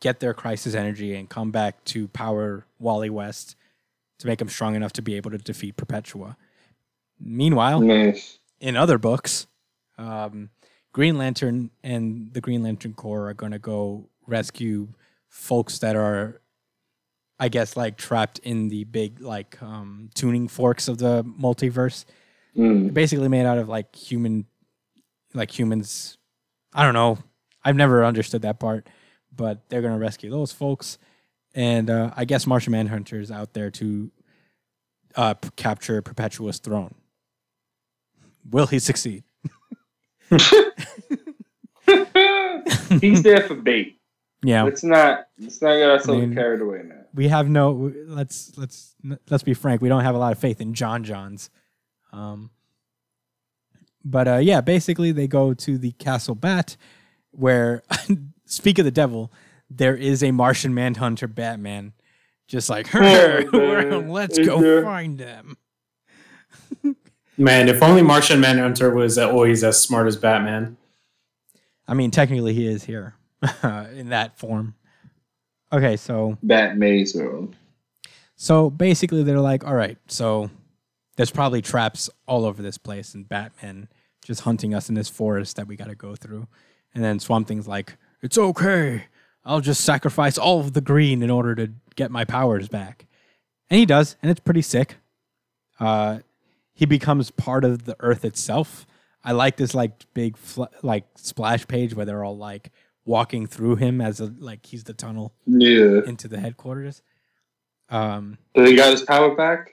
get 0.00 0.20
their 0.20 0.34
crisis 0.34 0.74
energy, 0.74 1.14
and 1.14 1.28
come 1.28 1.50
back 1.50 1.82
to 1.84 2.08
power 2.08 2.66
Wally 2.78 3.10
West 3.10 3.56
to 4.18 4.26
make 4.26 4.40
him 4.40 4.48
strong 4.48 4.74
enough 4.74 4.92
to 4.94 5.02
be 5.02 5.14
able 5.14 5.30
to 5.30 5.38
defeat 5.38 5.76
Perpetua. 5.76 6.36
Meanwhile, 7.18 7.80
Nice. 7.80 8.38
in 8.60 8.76
other 8.76 8.98
books, 8.98 9.46
um, 9.98 10.50
Green 10.92 11.18
Lantern 11.18 11.70
and 11.82 12.32
the 12.32 12.40
Green 12.40 12.62
Lantern 12.62 12.94
Corps 12.94 13.28
are 13.28 13.34
going 13.34 13.52
to 13.52 13.58
go 13.58 14.08
rescue 14.26 14.88
folks 15.28 15.78
that 15.80 15.96
are, 15.96 16.40
I 17.38 17.48
guess, 17.48 17.76
like 17.76 17.96
trapped 17.96 18.38
in 18.40 18.68
the 18.68 18.84
big 18.84 19.20
like 19.20 19.62
um, 19.62 20.10
tuning 20.14 20.48
forks 20.48 20.88
of 20.88 20.98
the 20.98 21.24
multiverse. 21.24 22.04
Mm. 22.56 22.94
Basically 22.94 23.28
made 23.28 23.44
out 23.44 23.58
of 23.58 23.68
like 23.68 23.94
human, 23.94 24.46
like 25.34 25.58
humans. 25.58 26.16
I 26.72 26.82
don't 26.82 26.94
know. 26.94 27.18
I've 27.62 27.76
never 27.76 28.04
understood 28.04 28.42
that 28.42 28.58
part, 28.58 28.88
but 29.36 29.68
they're 29.68 29.82
gonna 29.82 29.98
rescue 29.98 30.30
those 30.30 30.52
folks, 30.52 30.98
and 31.54 31.90
uh, 31.90 32.12
I 32.16 32.24
guess 32.24 32.46
Martian 32.46 32.72
Manhunter 32.72 33.20
is 33.20 33.30
out 33.30 33.52
there 33.54 33.70
to 33.72 34.10
uh, 35.14 35.34
p- 35.34 35.48
capture 35.56 36.00
Perpetua's 36.02 36.58
throne. 36.58 36.94
Will 38.48 38.66
he 38.66 38.78
succeed? 38.78 39.24
He's 43.00 43.22
there 43.22 43.42
for 43.42 43.54
bait. 43.54 44.00
Yeah, 44.42 44.62
Let's 44.64 44.82
not 44.84 45.26
let's 45.38 45.60
not 45.62 45.74
get 45.76 45.90
ourselves 45.90 46.22
I 46.22 46.26
mean- 46.26 46.34
carried 46.34 46.60
away, 46.60 46.82
man. 46.82 47.04
we 47.14 47.28
have 47.28 47.48
no. 47.48 47.92
Let's 48.06 48.52
let's 48.56 48.94
let's 49.30 49.42
be 49.42 49.54
frank. 49.54 49.80
We 49.80 49.88
don't 49.88 50.02
have 50.04 50.14
a 50.14 50.18
lot 50.18 50.32
of 50.32 50.38
faith 50.38 50.60
in 50.60 50.74
John 50.74 51.02
Johns. 51.04 51.50
Um, 52.12 52.50
but 54.04 54.28
uh, 54.28 54.36
yeah, 54.36 54.60
basically 54.60 55.10
they 55.12 55.26
go 55.26 55.52
to 55.54 55.78
the 55.78 55.92
Castle 55.92 56.34
Bat, 56.36 56.76
where 57.32 57.82
speak 58.46 58.78
of 58.78 58.84
the 58.84 58.90
devil, 58.90 59.30
there 59.70 59.94
is 59.96 60.22
a 60.22 60.30
Martian 60.30 60.72
Manhunter 60.74 61.26
Batman, 61.28 61.92
just 62.48 62.70
like 62.70 62.86
her. 62.88 63.00
man. 63.52 64.08
let's 64.08 64.38
Is 64.38 64.46
go 64.46 64.60
there- 64.60 64.82
find 64.82 65.18
them. 65.18 65.56
Man, 67.38 67.68
if 67.68 67.82
only 67.82 68.00
Martian 68.02 68.40
Manhunter 68.40 68.90
was 68.94 69.18
always 69.18 69.62
as 69.62 69.78
smart 69.80 70.06
as 70.06 70.16
Batman. 70.16 70.78
I 71.86 71.92
mean, 71.92 72.10
technically 72.10 72.54
he 72.54 72.66
is 72.66 72.82
here 72.84 73.14
in 73.92 74.08
that 74.08 74.38
form. 74.38 74.74
Okay, 75.72 75.96
so 75.98 76.38
Bat 76.42 76.78
Maze 76.78 77.14
World. 77.14 77.54
So 78.36 78.70
basically, 78.70 79.22
they're 79.22 79.40
like, 79.40 79.64
all 79.66 79.74
right, 79.74 79.98
so 80.08 80.50
there's 81.16 81.30
probably 81.30 81.60
traps 81.60 82.08
all 82.26 82.46
over 82.46 82.62
this 82.62 82.78
place, 82.78 83.14
and 83.14 83.28
Batman 83.28 83.88
just 84.24 84.40
hunting 84.42 84.74
us 84.74 84.88
in 84.88 84.94
this 84.94 85.08
forest 85.10 85.56
that 85.56 85.66
we 85.68 85.76
got 85.76 85.88
to 85.88 85.94
go 85.94 86.14
through. 86.16 86.46
And 86.94 87.04
then 87.04 87.18
Swamp 87.18 87.48
Thing's 87.48 87.68
like, 87.68 87.96
it's 88.22 88.38
okay. 88.38 89.04
I'll 89.44 89.60
just 89.60 89.82
sacrifice 89.82 90.36
all 90.38 90.60
of 90.60 90.72
the 90.72 90.80
green 90.80 91.22
in 91.22 91.30
order 91.30 91.54
to 91.54 91.70
get 91.94 92.10
my 92.10 92.24
powers 92.24 92.68
back. 92.68 93.06
And 93.70 93.78
he 93.78 93.86
does, 93.86 94.16
and 94.22 94.30
it's 94.30 94.40
pretty 94.40 94.62
sick. 94.62 94.96
Uh, 95.78 96.20
he 96.72 96.84
becomes 96.86 97.30
part 97.30 97.64
of 97.64 97.84
the 97.84 97.96
Earth 98.00 98.24
itself. 98.24 98.86
I 99.24 99.32
like 99.32 99.56
this 99.56 99.74
like 99.74 99.92
big 100.14 100.36
fl- 100.36 100.64
like 100.82 101.04
splash 101.16 101.66
page 101.66 101.94
where 101.94 102.06
they're 102.06 102.24
all 102.24 102.36
like 102.36 102.70
walking 103.04 103.46
through 103.46 103.76
him 103.76 104.00
as 104.00 104.20
a, 104.20 104.32
like 104.38 104.66
he's 104.66 104.84
the 104.84 104.92
tunnel 104.92 105.32
Yeah. 105.46 106.00
into 106.06 106.28
the 106.28 106.38
headquarters. 106.40 107.02
Um, 107.88 108.38
So 108.56 108.64
he 108.64 108.74
got 108.76 108.90
his 108.90 109.02
power 109.02 109.34
back? 109.34 109.72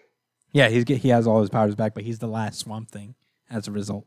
yeah, 0.51 0.69
he's 0.69 0.87
he 0.87 1.09
has 1.09 1.25
all 1.27 1.41
his 1.41 1.49
powers 1.49 1.75
back, 1.75 1.93
but 1.95 2.03
he's 2.03 2.19
the 2.19 2.27
last 2.27 2.59
Swamp 2.59 2.89
Thing 2.91 3.15
as 3.49 3.67
a 3.67 3.71
result. 3.71 4.05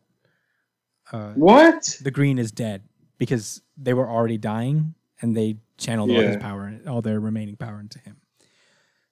Uh, 1.12 1.32
What? 1.34 1.96
the 2.02 2.10
Green 2.10 2.38
is 2.38 2.50
dead 2.52 2.82
because 3.18 3.62
they 3.76 3.94
were 3.94 4.08
already 4.08 4.38
dying, 4.38 4.94
and 5.20 5.36
they 5.36 5.56
channeled 5.78 6.10
all 6.10 6.20
his 6.20 6.36
Yeah. 6.36 6.40
power, 6.40 6.78
all 6.86 7.02
their 7.02 7.20
remaining 7.20 7.56
power 7.56 7.80
into 7.80 7.98
him. 7.98 8.16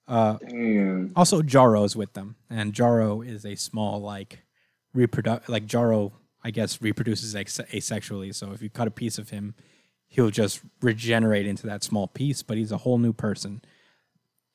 Uh, 0.07 0.37
Damn. 0.47 1.13
also, 1.17 1.41
Jarro's 1.43 1.97
with 1.97 2.13
them, 2.13 2.37
and 2.51 2.73
Jarro 2.75 3.23
is 3.23 3.45
a 3.47 3.55
small 3.55 4.01
like 4.01 4.45
reproduct 4.93 5.49
like 5.49 5.67
Jarro. 5.67 6.13
I 6.47 6.51
guess, 6.51 6.83
reproduces 6.83 7.35
ex- 7.35 7.57
asexually. 7.73 8.35
So 8.35 8.53
if 8.53 8.61
you 8.61 8.69
cut 8.69 8.87
a 8.87 8.91
piece 8.91 9.17
of 9.17 9.31
him, 9.31 9.55
he'll 10.09 10.29
just 10.29 10.61
regenerate 10.83 11.47
into 11.47 11.67
that 11.67 11.83
small 11.83 12.07
piece. 12.07 12.43
But 12.43 12.59
he's 12.59 12.71
a 12.71 12.77
whole 12.77 12.99
new 12.99 13.15
person, 13.15 13.63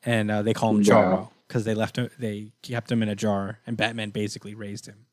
and 0.03 0.29
uh, 0.29 0.43
they 0.43 0.53
call 0.53 0.69
him 0.75 0.83
Jarro 0.83 1.09
Wow. 1.15 1.31
because 1.47 1.65
they 1.65 1.73
left 1.73 1.97
him, 1.97 2.11
they 2.19 2.51
kept 2.61 2.91
him 2.91 3.01
in 3.01 3.09
a 3.09 3.15
jar, 3.15 3.57
and 3.65 3.75
Batman 3.75 4.11
basically 4.11 4.53
raised 4.53 4.85
him. 4.85 5.07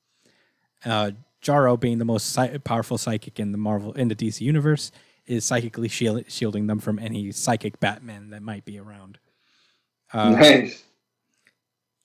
Uh, 0.84 1.12
Jarro, 1.40 1.76
being 1.76 1.98
the 1.98 2.04
most 2.04 2.30
psy- 2.32 2.56
powerful 2.58 2.98
psychic 2.98 3.38
in 3.38 3.52
the 3.52 3.58
Marvel 3.58 3.92
in 3.92 4.08
the 4.08 4.14
DC 4.16 4.40
universe, 4.40 4.90
is 5.26 5.44
psychically 5.44 5.88
shield- 5.88 6.30
shielding 6.30 6.66
them 6.66 6.78
from 6.78 6.98
any 6.98 7.30
psychic 7.32 7.78
Batman 7.80 8.30
that 8.30 8.42
might 8.42 8.64
be 8.64 8.78
around. 8.78 9.18
Uh, 10.12 10.30
nice. 10.30 10.82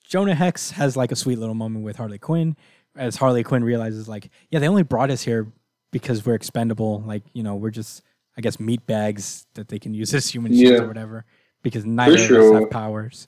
Jonah 0.08 0.36
Hex 0.36 0.72
has 0.72 0.98
like 0.98 1.12
a 1.12 1.16
sweet 1.16 1.38
little 1.40 1.56
moment 1.56 1.86
with 1.86 1.96
Harley 1.98 2.18
Quinn 2.18 2.58
as 2.96 3.16
Harley 3.16 3.44
Quinn 3.44 3.64
realizes 3.64 4.08
like, 4.10 4.30
yeah, 4.50 4.60
they 4.60 4.68
only 4.68 4.84
brought 4.84 5.10
us 5.10 5.22
here 5.22 5.52
because 5.92 6.26
we're 6.26 6.34
expendable. 6.36 7.02
Like, 7.06 7.24
you 7.34 7.44
know, 7.44 7.56
we're 7.56 7.70
just 7.72 8.02
I 8.38 8.42
guess 8.42 8.60
meat 8.60 8.86
bags 8.86 9.46
that 9.56 9.68
they 9.68 9.78
can 9.80 9.94
use 9.94 10.14
as 10.14 10.28
human 10.28 10.52
shields 10.54 10.80
Yeah. 10.80 10.84
or 10.84 10.88
whatever. 10.88 11.26
Because 11.64 11.86
neither 11.86 12.16
of 12.40 12.56
us 12.56 12.60
have 12.62 12.70
powers. 12.72 13.28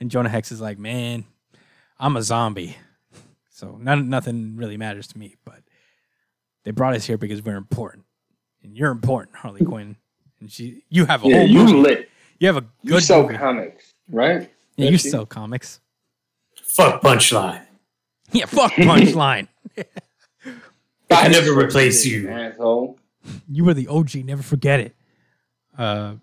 And 0.00 0.10
Jonah 0.10 0.28
Hex 0.28 0.50
is 0.52 0.60
like, 0.60 0.78
man, 0.78 1.24
I'm 1.98 2.16
a 2.16 2.22
zombie. 2.22 2.76
So 3.56 3.78
none, 3.80 4.10
nothing 4.10 4.54
really 4.56 4.76
matters 4.76 5.06
to 5.08 5.18
me, 5.18 5.36
but 5.46 5.60
they 6.64 6.72
brought 6.72 6.94
us 6.94 7.06
here 7.06 7.16
because 7.16 7.40
we're 7.42 7.56
important. 7.56 8.04
And 8.62 8.76
you're 8.76 8.90
important, 8.90 9.34
Harley 9.38 9.64
Quinn. 9.64 9.96
And 10.40 10.52
she 10.52 10.82
you 10.90 11.06
have 11.06 11.24
a 11.24 11.28
Yeah, 11.28 11.38
whole 11.38 11.46
you 11.48 11.58
movie. 11.64 11.72
lit. 11.78 12.10
You 12.38 12.48
have 12.48 12.58
a 12.58 12.66
You 12.82 12.90
good 12.90 13.02
sell 13.02 13.22
movie. 13.22 13.38
comics, 13.38 13.94
right? 14.10 14.42
Yeah, 14.76 14.84
you 14.84 14.84
Don't 14.84 14.92
you? 14.92 15.10
sell 15.10 15.24
comics. 15.24 15.80
Fuck 16.62 17.00
Punchline. 17.00 17.62
Yeah, 18.32 18.44
fuck 18.44 18.72
punchline. 18.74 19.48
I 21.10 21.28
never 21.28 21.58
replace 21.58 22.04
you. 22.04 22.28
asshole. 22.28 22.98
You 23.50 23.64
were 23.64 23.72
the 23.72 23.88
OG. 23.88 24.16
Never 24.16 24.42
forget 24.42 24.80
it. 24.80 24.96
Uh, 25.78 26.16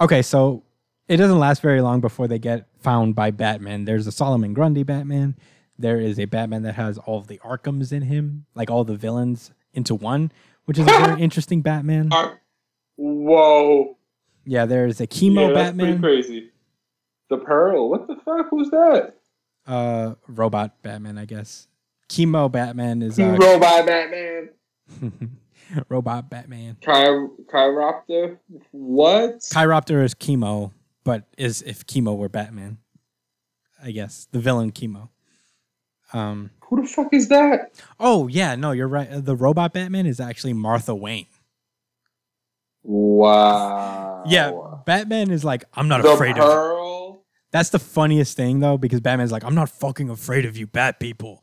okay, 0.00 0.22
so 0.22 0.64
it 1.06 1.18
doesn't 1.18 1.38
last 1.38 1.62
very 1.62 1.80
long 1.82 2.00
before 2.00 2.26
they 2.26 2.40
get 2.40 2.66
found 2.80 3.14
by 3.14 3.30
Batman. 3.30 3.84
There's 3.84 4.08
a 4.08 4.12
Solomon 4.12 4.54
Grundy 4.54 4.82
Batman. 4.82 5.36
There 5.80 5.98
is 5.98 6.18
a 6.20 6.26
Batman 6.26 6.62
that 6.64 6.74
has 6.74 6.98
all 6.98 7.18
of 7.18 7.26
the 7.26 7.38
Arkhams 7.38 7.90
in 7.92 8.02
him, 8.02 8.44
like 8.54 8.70
all 8.70 8.84
the 8.84 8.96
villains 8.96 9.50
into 9.72 9.94
one, 9.94 10.30
which 10.66 10.78
is 10.78 10.86
a 10.86 10.90
very 10.90 11.20
interesting 11.22 11.62
Batman. 11.62 12.12
Uh, 12.12 12.34
Whoa. 12.96 13.96
Yeah, 14.44 14.66
there's 14.66 15.00
a 15.00 15.06
chemo 15.06 15.48
yeah, 15.48 15.54
that's 15.54 15.76
pretty 15.76 15.92
Batman, 15.92 16.02
crazy. 16.02 16.50
The 17.30 17.38
Pearl. 17.38 17.88
What 17.88 18.06
the 18.08 18.16
fuck? 18.16 18.48
Who's 18.50 18.68
that? 18.70 19.14
uh, 19.66 20.14
robot 20.26 20.82
Batman, 20.82 21.16
I 21.16 21.24
guess. 21.24 21.66
Chemo 22.10 22.50
Batman 22.50 23.02
is 23.02 23.18
uh, 23.18 23.36
Robot 23.40 23.86
Batman. 23.86 24.50
robot 25.88 26.28
Batman. 26.28 26.76
Chiropter. 26.82 28.38
What? 28.72 29.38
Chiropter 29.40 30.02
is 30.04 30.14
chemo, 30.14 30.72
but 31.04 31.24
is 31.38 31.62
if 31.62 31.86
chemo 31.86 32.16
were 32.16 32.28
Batman, 32.28 32.78
I 33.82 33.92
guess 33.92 34.26
the 34.32 34.40
villain 34.40 34.72
chemo. 34.72 35.08
Um. 36.12 36.50
Who 36.64 36.82
the 36.82 36.88
fuck 36.88 37.12
is 37.12 37.28
that? 37.28 37.72
Oh 37.98 38.28
yeah, 38.28 38.54
no, 38.54 38.70
you're 38.72 38.88
right. 38.88 39.10
Uh, 39.10 39.20
The 39.20 39.34
robot 39.36 39.72
Batman 39.72 40.06
is 40.06 40.20
actually 40.20 40.52
Martha 40.52 40.94
Wayne. 40.94 41.26
Wow. 42.82 44.24
Yeah, 44.26 44.52
Batman 44.86 45.30
is 45.30 45.44
like, 45.44 45.64
I'm 45.74 45.88
not 45.88 46.02
The 46.02 46.10
afraid 46.12 46.32
of. 46.32 46.36
You. 46.38 46.42
Pearl. 46.42 47.24
That's 47.52 47.70
the 47.70 47.78
funniest 47.78 48.36
thing 48.36 48.60
though, 48.60 48.78
because 48.78 49.00
Batman's 49.00 49.32
like, 49.32 49.44
I'm 49.44 49.54
not 49.54 49.68
fucking 49.68 50.08
afraid 50.08 50.44
of 50.44 50.56
you, 50.56 50.66
Bat 50.66 51.00
people. 51.00 51.42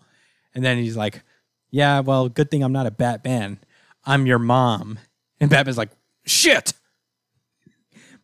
And 0.55 0.63
then 0.63 0.77
he's 0.77 0.95
like, 0.97 1.23
Yeah, 1.69 1.99
well, 1.99 2.29
good 2.29 2.49
thing 2.49 2.63
I'm 2.63 2.71
not 2.71 2.85
a 2.87 2.91
Batman. 2.91 3.59
I'm 4.05 4.25
your 4.25 4.39
mom. 4.39 4.99
And 5.39 5.49
Batman's 5.49 5.77
like, 5.77 5.91
Shit, 6.25 6.73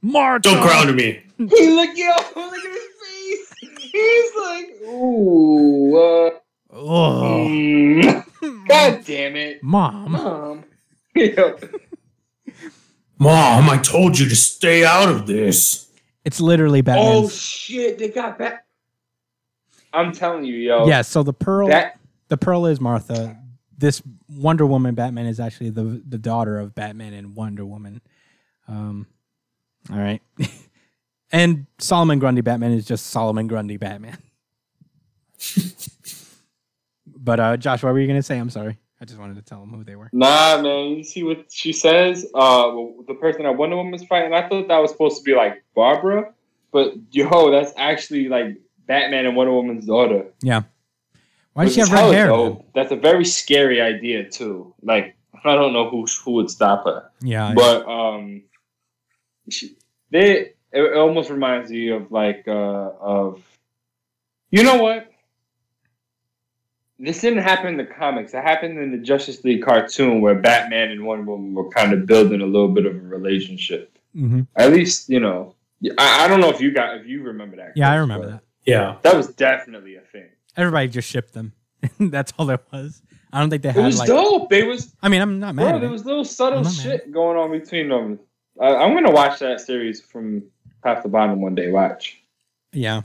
Martha. 0.01 0.49
Don't 0.49 0.61
ground 0.61 0.95
me. 0.95 1.19
He 1.37 1.69
look 1.71 1.89
yo, 1.97 2.07
look 2.07 2.53
at 2.53 2.53
his 2.53 2.83
face. 2.92 2.92
He's 3.93 4.31
like, 4.35 4.69
ooh. 4.89 5.95
Uh, 5.95 6.29
Oh, 6.75 7.47
mm. 7.47 8.25
God 8.67 9.05
damn 9.05 9.35
it, 9.35 9.61
mom. 9.63 10.11
mom. 10.13 10.63
Yo. 11.15 11.57
Mom, 13.19 13.69
I 13.69 13.77
told 13.77 14.17
you 14.17 14.27
to 14.27 14.35
stay 14.35 14.83
out 14.83 15.07
of 15.07 15.27
this. 15.27 15.87
It's 16.25 16.41
literally 16.41 16.81
Batman. 16.81 17.05
Oh 17.07 17.29
shit, 17.29 17.99
they 17.99 18.09
got 18.09 18.39
back. 18.39 18.65
I'm 19.93 20.11
telling 20.11 20.45
you, 20.45 20.55
yo. 20.55 20.87
yeah, 20.87 21.03
so 21.03 21.21
the 21.21 21.31
pearl. 21.33 21.67
That 21.67 21.99
the 22.29 22.37
pearl 22.37 22.65
is 22.65 22.81
Martha. 22.81 23.37
This 23.77 24.01
Wonder 24.27 24.65
Woman 24.65 24.95
Batman 24.95 25.27
is 25.27 25.39
actually 25.39 25.69
the 25.69 26.01
the 26.07 26.17
daughter 26.17 26.57
of 26.57 26.73
Batman 26.73 27.13
and 27.13 27.35
Wonder 27.35 27.65
Woman. 27.65 28.01
Um, 28.67 29.05
all 29.91 29.99
right, 29.99 30.21
and 31.33 31.65
Solomon 31.79 32.19
Grundy 32.19 32.39
Batman 32.41 32.71
is 32.71 32.85
just 32.85 33.07
Solomon 33.07 33.47
Grundy 33.47 33.75
Batman. 33.75 34.17
but 37.17 37.39
uh, 37.39 37.57
Josh, 37.57 37.83
what 37.83 37.91
were 37.93 37.99
you 37.99 38.07
gonna 38.07 38.23
say? 38.23 38.37
I'm 38.37 38.49
sorry, 38.49 38.77
I 39.01 39.05
just 39.05 39.19
wanted 39.19 39.35
to 39.35 39.41
tell 39.41 39.59
them 39.59 39.69
who 39.71 39.83
they 39.83 39.95
were. 39.95 40.09
Nah, 40.13 40.61
man. 40.61 40.91
You 40.91 41.03
see 41.03 41.23
what 41.23 41.45
she 41.51 41.73
says? 41.73 42.25
Uh, 42.33 42.71
the 43.07 43.15
person 43.19 43.43
that 43.43 43.57
Wonder 43.57 43.75
Woman's 43.75 44.05
fighting. 44.05 44.33
I 44.33 44.47
thought 44.47 44.67
that 44.67 44.77
was 44.79 44.91
supposed 44.91 45.17
to 45.17 45.23
be 45.23 45.35
like 45.35 45.63
Barbara, 45.75 46.33
but 46.71 46.93
yo, 47.11 47.51
that's 47.51 47.73
actually 47.77 48.29
like 48.29 48.55
Batman 48.85 49.25
and 49.25 49.35
Wonder 49.35 49.53
Woman's 49.53 49.85
daughter. 49.85 50.25
Yeah, 50.41 50.63
why 51.53 51.65
does 51.65 51.71
Which 51.71 51.73
she 51.75 51.79
have 51.81 51.89
is 51.89 51.93
red 52.11 52.13
hair? 52.13 52.27
dope. 52.27 52.57
man? 52.59 52.65
That's 52.75 52.91
a 52.91 52.95
very 52.97 53.25
scary 53.25 53.81
idea 53.81 54.29
too. 54.29 54.73
Like 54.81 55.15
I 55.43 55.55
don't 55.55 55.73
know 55.73 55.89
who 55.89 56.05
who 56.23 56.31
would 56.33 56.49
stop 56.49 56.85
her, 56.85 57.09
Yeah, 57.21 57.53
but 57.53 57.85
um, 57.87 58.43
she, 59.49 59.75
they 60.09 60.53
it, 60.73 60.81
it 60.81 60.97
almost 60.97 61.29
reminds 61.29 61.71
you 61.71 61.95
of 61.95 62.11
like 62.11 62.43
uh 62.47 62.51
of, 62.99 63.41
you 64.51 64.63
know 64.63 64.77
what? 64.81 65.09
this 66.99 67.19
didn't 67.21 67.43
happen 67.43 67.67
in 67.67 67.77
the 67.77 67.85
comics. 67.85 68.33
It 68.33 68.43
happened 68.43 68.77
in 68.79 68.91
the 68.91 68.97
Justice 68.97 69.43
League 69.43 69.63
cartoon 69.63 70.21
where 70.21 70.35
Batman 70.35 70.91
and 70.91 71.05
Wonder 71.05 71.23
Woman 71.31 71.53
were 71.53 71.69
kind 71.69 71.91
of 71.91 72.05
building 72.05 72.41
a 72.41 72.45
little 72.45 72.69
bit 72.69 72.85
of 72.85 72.95
a 72.95 72.99
relationship. 72.99 73.97
hmm 74.13 74.41
At 74.55 74.71
least, 74.71 75.09
you 75.09 75.19
know, 75.19 75.55
I, 75.97 76.25
I 76.25 76.27
don't 76.27 76.39
know 76.39 76.49
if 76.49 76.61
you 76.61 76.71
got 76.71 76.97
if 76.97 77.05
you 77.07 77.23
remember 77.23 77.57
that. 77.57 77.73
Yeah, 77.75 77.91
I 77.91 77.95
remember 77.95 78.27
that. 78.31 78.41
Yeah. 78.65 78.97
That 79.01 79.17
was 79.17 79.27
definitely 79.27 79.95
a 79.95 80.01
thing. 80.01 80.29
Everybody 80.55 80.87
just 80.87 81.09
shipped 81.09 81.33
them. 81.33 81.51
That's 81.99 82.31
all 82.37 82.45
there 82.45 82.59
was. 82.71 83.01
I 83.33 83.39
don't 83.41 83.49
think 83.49 83.63
they 83.63 83.69
It 83.69 83.75
had 83.75 83.85
was 83.85 83.97
like. 83.99 84.07
dope. 84.07 84.53
It 84.53 84.65
was 84.65 84.93
I 85.01 85.09
mean, 85.09 85.21
I'm 85.21 85.39
not 85.39 85.55
mad 85.55 85.63
bro. 85.63 85.75
at 85.75 85.79
There 85.81 85.89
it. 85.89 85.91
was 85.91 86.05
little 86.05 86.23
subtle 86.23 86.59
I'm 86.59 86.63
mad. 86.65 86.73
shit 86.73 87.11
going 87.11 87.37
on 87.37 87.51
between 87.51 87.89
them. 87.89 88.19
I, 88.61 88.75
I'm 88.75 88.93
gonna 88.93 89.11
watch 89.11 89.39
that 89.39 89.59
series 89.59 89.99
from 89.99 90.43
top 90.83 91.03
to 91.03 91.09
bottom 91.09 91.41
one 91.41 91.55
day. 91.55 91.71
Watch. 91.71 92.21
Yeah. 92.71 93.01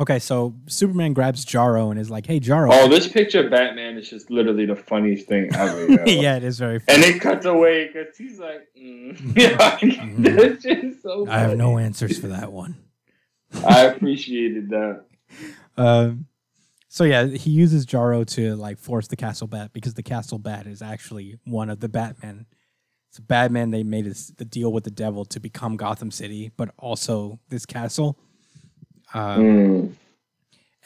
Okay, 0.00 0.18
so 0.18 0.54
Superman 0.66 1.12
grabs 1.12 1.44
Jarro 1.44 1.90
and 1.90 2.00
is 2.00 2.10
like, 2.10 2.26
"Hey, 2.26 2.40
Jarro." 2.40 2.70
Oh, 2.72 2.88
this 2.88 3.06
picture 3.06 3.44
of 3.44 3.50
Batman 3.50 3.98
is 3.98 4.08
just 4.08 4.30
literally 4.30 4.64
the 4.64 4.76
funniest 4.76 5.26
thing 5.26 5.54
ever. 5.54 5.86
yeah, 6.06 6.36
it 6.36 6.44
is 6.44 6.58
very. 6.58 6.78
Funny. 6.78 6.96
And 6.96 7.16
it 7.16 7.20
cuts 7.20 7.44
away 7.44 7.88
because 7.88 8.16
he's 8.16 8.38
like, 8.38 8.68
mm. 8.78 9.36
yeah, 9.36 9.78
that's 10.18 10.62
just 10.62 11.02
so. 11.02 11.26
I 11.28 11.40
have 11.40 11.56
no 11.56 11.76
answers 11.76 12.18
for 12.18 12.28
that 12.28 12.50
one. 12.50 12.76
I 13.66 13.82
appreciated 13.82 14.70
that. 14.70 15.04
Um, 15.76 16.26
so 16.88 17.04
yeah, 17.04 17.26
he 17.26 17.50
uses 17.50 17.84
Jarro 17.84 18.24
to 18.24 18.56
like 18.56 18.78
force 18.78 19.06
the 19.06 19.16
Castle 19.16 19.46
Bat 19.46 19.72
because 19.72 19.94
the 19.94 20.02
Castle 20.02 20.38
Bat 20.38 20.66
is 20.66 20.80
actually 20.80 21.38
one 21.44 21.68
of 21.68 21.80
the 21.80 21.88
Batmen. 21.88 22.46
It's 23.10 23.18
Batman. 23.20 23.70
They 23.70 23.82
made 23.82 24.06
this, 24.06 24.28
the 24.28 24.44
deal 24.44 24.72
with 24.72 24.84
the 24.84 24.90
devil 24.90 25.24
to 25.26 25.40
become 25.40 25.76
Gotham 25.76 26.10
City, 26.10 26.52
but 26.56 26.72
also 26.78 27.38
this 27.48 27.66
castle. 27.66 28.16
Um, 29.12 29.40
Mm. 29.42 29.92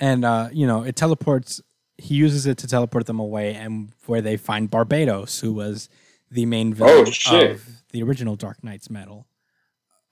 and 0.00 0.24
uh, 0.24 0.48
you 0.52 0.66
know, 0.66 0.82
it 0.82 0.96
teleports. 0.96 1.60
He 1.98 2.14
uses 2.14 2.46
it 2.46 2.56
to 2.58 2.66
teleport 2.66 3.06
them 3.06 3.20
away, 3.20 3.54
and 3.54 3.92
where 4.06 4.22
they 4.22 4.36
find 4.38 4.70
Barbatos, 4.70 5.40
who 5.40 5.52
was 5.52 5.88
the 6.30 6.46
main 6.46 6.72
villain 6.74 7.06
Oh, 7.30 7.42
of 7.52 7.82
the 7.92 8.02
original 8.02 8.34
Dark 8.36 8.64
Nights 8.64 8.88
metal. 8.90 9.26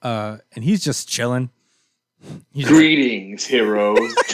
Uh, 0.02 0.38
and 0.54 0.62
he's 0.64 0.84
just 0.84 1.08
chilling. 1.08 1.50
He's 2.52 2.66
Greetings, 2.68 3.44
heroes. 3.46 4.14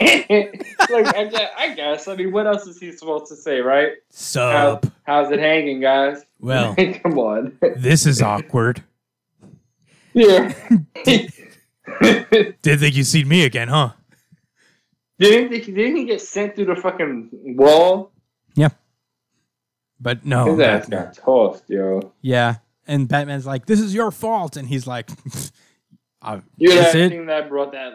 like 0.00 1.16
I 1.16 1.24
guess, 1.30 1.50
I 1.56 1.74
guess. 1.74 2.08
I 2.08 2.16
mean, 2.16 2.32
what 2.32 2.46
else 2.46 2.66
is 2.66 2.78
he 2.78 2.92
supposed 2.92 3.26
to 3.28 3.36
say, 3.36 3.60
right? 3.60 3.92
How, 4.12 4.80
sup. 4.80 4.86
how's 5.04 5.30
it 5.30 5.38
hanging, 5.38 5.80
guys? 5.80 6.24
Well, 6.40 6.74
come 7.02 7.18
on. 7.18 7.58
this 7.76 8.06
is 8.06 8.20
awkward. 8.22 8.82
yeah. 10.12 10.52
Didn't 12.00 12.56
think 12.62 12.96
you'd 12.96 13.06
see 13.06 13.24
me 13.24 13.44
again, 13.44 13.68
huh? 13.68 13.90
didn't, 15.18 15.52
he, 15.52 15.72
didn't 15.72 15.96
he 15.96 16.04
get 16.04 16.20
sent 16.20 16.54
through 16.56 16.66
the 16.66 16.76
fucking 16.76 17.30
wall? 17.56 18.12
Yeah. 18.54 18.70
But 20.00 20.24
no. 20.26 20.46
His 20.46 20.60
ass 20.60 20.80
Batman- 20.88 21.04
got 21.04 21.14
tossed, 21.16 21.64
yo. 21.68 22.12
Yeah. 22.20 22.56
And 22.86 23.08
Batman's 23.08 23.46
like, 23.46 23.66
this 23.66 23.80
is 23.80 23.94
your 23.94 24.10
fault. 24.10 24.56
And 24.56 24.68
he's 24.68 24.86
like, 24.86 25.10
uh, 26.22 26.40
You're 26.58 26.74
that 26.74 26.94
it? 26.94 27.08
thing 27.10 27.26
that 27.26 27.48
brought 27.48 27.72
that. 27.72 27.94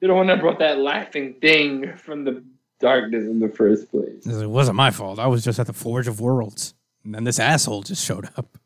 You're 0.00 0.08
the 0.10 0.14
one 0.14 0.26
that 0.26 0.40
brought 0.40 0.58
that 0.58 0.78
laughing 0.78 1.34
thing 1.40 1.96
from 1.96 2.24
the 2.24 2.44
darkness 2.80 3.24
in 3.24 3.40
the 3.40 3.48
first 3.48 3.90
place. 3.90 4.26
it 4.26 4.50
wasn't 4.50 4.76
my 4.76 4.90
fault. 4.90 5.18
I 5.18 5.26
was 5.26 5.42
just 5.42 5.58
at 5.58 5.66
the 5.66 5.72
Forge 5.72 6.08
of 6.08 6.20
Worlds. 6.20 6.74
And 7.04 7.14
then 7.14 7.24
this 7.24 7.38
asshole 7.38 7.82
just 7.82 8.04
showed 8.04 8.26
up. 8.36 8.58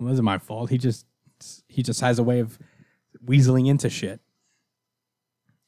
It 0.00 0.02
wasn't 0.02 0.24
my 0.24 0.38
fault. 0.38 0.70
He 0.70 0.78
just 0.78 1.06
he 1.68 1.82
just 1.82 2.00
has 2.00 2.18
a 2.18 2.22
way 2.22 2.40
of 2.40 2.58
weaseling 3.24 3.68
into 3.68 3.90
shit. 3.90 4.20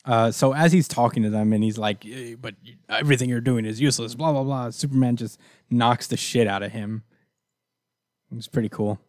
Uh, 0.04 0.30
so 0.30 0.54
as 0.54 0.72
he's 0.72 0.88
talking 0.88 1.22
to 1.24 1.30
them 1.30 1.52
and 1.52 1.62
he's 1.62 1.78
like, 1.78 2.06
"Eh, 2.06 2.36
but 2.40 2.54
everything 2.88 3.28
you're 3.28 3.40
doing 3.40 3.64
is 3.64 3.80
useless, 3.80 4.14
blah, 4.14 4.32
blah, 4.32 4.44
blah. 4.44 4.70
Superman 4.70 5.16
just 5.16 5.38
knocks 5.68 6.06
the 6.06 6.16
shit 6.16 6.46
out 6.46 6.62
of 6.62 6.72
him. 6.72 7.02
It's 8.34 8.48
pretty 8.48 8.68
cool. 8.68 9.00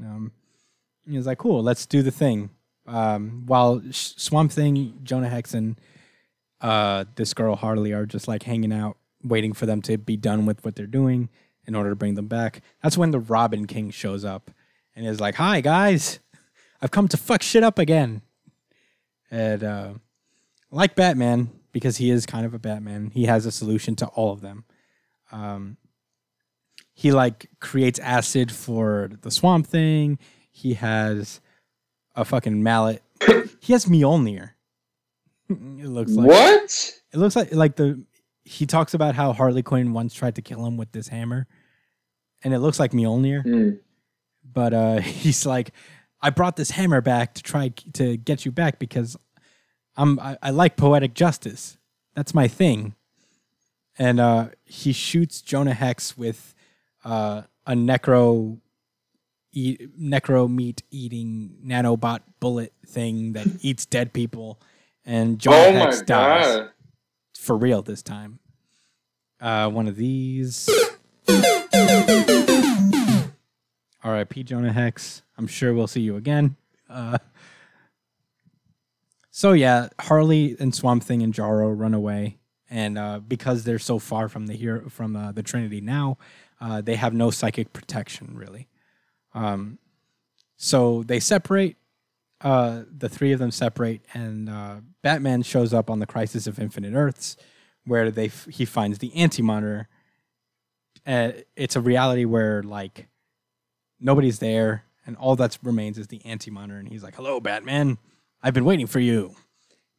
Um, 0.00 0.32
he's 1.08 1.26
like, 1.26 1.38
cool, 1.38 1.62
let's 1.62 1.86
do 1.86 2.02
the 2.02 2.10
thing. 2.10 2.50
Um, 2.86 3.44
while 3.46 3.82
Swamp 3.90 4.52
Thing, 4.52 4.98
Jonah 5.02 5.28
Hex, 5.28 5.54
and 5.54 5.80
uh, 6.60 7.04
this 7.16 7.34
girl 7.34 7.56
Harley 7.56 7.92
are 7.92 8.06
just 8.06 8.28
like 8.28 8.42
hanging 8.42 8.72
out, 8.72 8.96
waiting 9.22 9.52
for 9.52 9.66
them 9.66 9.82
to 9.82 9.98
be 9.98 10.16
done 10.16 10.46
with 10.46 10.64
what 10.64 10.74
they're 10.74 10.86
doing 10.86 11.28
in 11.66 11.74
order 11.74 11.90
to 11.90 11.96
bring 11.96 12.14
them 12.14 12.26
back. 12.26 12.62
That's 12.82 12.98
when 12.98 13.10
the 13.10 13.20
Robin 13.20 13.66
King 13.66 13.90
shows 13.90 14.24
up 14.24 14.50
and 14.96 15.06
is 15.06 15.20
like, 15.20 15.36
"Hi 15.36 15.60
guys, 15.60 16.18
I've 16.80 16.90
come 16.90 17.08
to 17.08 17.16
fuck 17.16 17.42
shit 17.42 17.62
up 17.62 17.78
again." 17.78 18.22
And 19.30 19.64
uh, 19.64 19.92
like 20.70 20.94
Batman, 20.94 21.50
because 21.72 21.98
he 21.98 22.10
is 22.10 22.26
kind 22.26 22.44
of 22.44 22.54
a 22.54 22.58
Batman, 22.58 23.10
he 23.12 23.24
has 23.24 23.46
a 23.46 23.52
solution 23.52 23.96
to 23.96 24.06
all 24.06 24.32
of 24.32 24.40
them. 24.40 24.64
Um, 25.30 25.76
he 26.94 27.12
like 27.12 27.48
creates 27.60 27.98
acid 27.98 28.52
for 28.52 29.10
the 29.22 29.30
Swamp 29.30 29.66
Thing. 29.66 30.18
He 30.50 30.74
has 30.74 31.40
a 32.14 32.24
fucking 32.24 32.62
mallet. 32.62 33.02
he 33.60 33.72
has 33.72 33.86
Mjolnir. 33.86 34.50
it 35.48 35.86
looks 35.86 36.12
like 36.12 36.28
what? 36.28 37.00
it 37.12 37.16
looks 37.18 37.36
like 37.36 37.54
like 37.54 37.76
the 37.76 38.02
he 38.44 38.66
talks 38.66 38.94
about 38.94 39.14
how 39.14 39.32
Harley 39.32 39.62
Quinn 39.62 39.92
once 39.92 40.14
tried 40.14 40.34
to 40.34 40.42
kill 40.42 40.66
him 40.66 40.76
with 40.76 40.92
this 40.92 41.08
hammer, 41.08 41.46
and 42.42 42.52
it 42.52 42.58
looks 42.58 42.80
like 42.80 42.92
Mjolnir. 42.92 43.44
Mm. 43.44 43.78
But 44.44 44.74
uh, 44.74 44.96
he's 45.00 45.46
like, 45.46 45.72
I 46.20 46.30
brought 46.30 46.56
this 46.56 46.70
hammer 46.70 47.00
back 47.00 47.34
to 47.34 47.42
try 47.42 47.68
to 47.94 48.16
get 48.16 48.44
you 48.44 48.52
back 48.52 48.78
because 48.78 49.16
I'm 49.96 50.18
I, 50.18 50.38
I 50.42 50.50
like 50.50 50.76
poetic 50.76 51.14
justice. 51.14 51.78
That's 52.14 52.34
my 52.34 52.48
thing. 52.48 52.94
And 53.98 54.20
uh, 54.20 54.48
he 54.64 54.92
shoots 54.92 55.42
Jonah 55.42 55.74
Hex 55.74 56.16
with 56.16 56.54
uh, 57.04 57.42
a 57.66 57.72
necro 57.72 58.58
eat, 59.52 59.98
necro 60.00 60.48
meat 60.50 60.82
eating 60.90 61.56
nanobot 61.64 62.20
bullet 62.40 62.72
thing 62.86 63.32
that 63.34 63.46
eats 63.62 63.86
dead 63.86 64.12
people, 64.12 64.60
and 65.04 65.38
Jonah 65.38 65.56
Oh 65.56 65.72
Hex 65.72 66.02
dies 66.02 66.56
god. 66.56 66.70
for 67.36 67.56
real 67.56 67.82
this 67.82 68.02
time. 68.02 68.38
Uh, 69.40 69.68
one 69.68 69.88
of 69.88 69.96
these. 69.96 70.68
R.I.P. 74.04 74.42
Jonah 74.44 74.72
Hex. 74.72 75.22
I'm 75.38 75.46
sure 75.46 75.72
we'll 75.74 75.86
see 75.86 76.00
you 76.00 76.16
again. 76.16 76.56
Uh, 76.88 77.18
so 79.30 79.52
yeah, 79.52 79.88
Harley 80.00 80.56
and 80.58 80.74
Swamp 80.74 81.02
Thing 81.04 81.22
and 81.22 81.32
Jarro 81.32 81.70
run 81.70 81.94
away, 81.94 82.38
and 82.68 82.98
uh, 82.98 83.20
because 83.20 83.64
they're 83.64 83.78
so 83.78 83.98
far 83.98 84.28
from 84.28 84.46
the 84.46 84.54
hero 84.54 84.88
from 84.88 85.16
uh, 85.16 85.32
the 85.32 85.42
Trinity 85.42 85.80
now, 85.80 86.18
uh, 86.60 86.80
they 86.80 86.96
have 86.96 87.14
no 87.14 87.30
psychic 87.30 87.72
protection 87.72 88.32
really. 88.34 88.68
Um, 89.34 89.78
so 90.56 91.02
they 91.02 91.20
separate. 91.20 91.76
Uh, 92.40 92.82
the 92.90 93.08
three 93.08 93.30
of 93.30 93.38
them 93.38 93.52
separate, 93.52 94.02
and 94.14 94.48
uh, 94.50 94.76
Batman 95.02 95.42
shows 95.42 95.72
up 95.72 95.88
on 95.88 96.00
the 96.00 96.06
Crisis 96.06 96.48
of 96.48 96.58
Infinite 96.58 96.92
Earths, 96.92 97.36
where 97.86 98.10
they 98.10 98.26
f- 98.26 98.46
he 98.50 98.64
finds 98.64 98.98
the 98.98 99.14
Anti 99.14 99.42
Monitor. 99.42 99.88
Uh, 101.06 101.32
it's 101.54 101.76
a 101.76 101.80
reality 101.80 102.24
where 102.24 102.62
like 102.64 103.06
nobody's 104.00 104.40
there, 104.40 104.84
and 105.06 105.16
all 105.18 105.36
that 105.36 105.56
remains 105.62 105.98
is 105.98 106.08
the 106.08 106.20
Anti 106.24 106.50
Monitor, 106.50 106.80
and 106.80 106.88
he's 106.88 107.04
like, 107.04 107.14
"Hello, 107.14 107.38
Batman, 107.38 107.96
I've 108.42 108.54
been 108.54 108.64
waiting 108.64 108.88
for 108.88 108.98
you." 108.98 109.36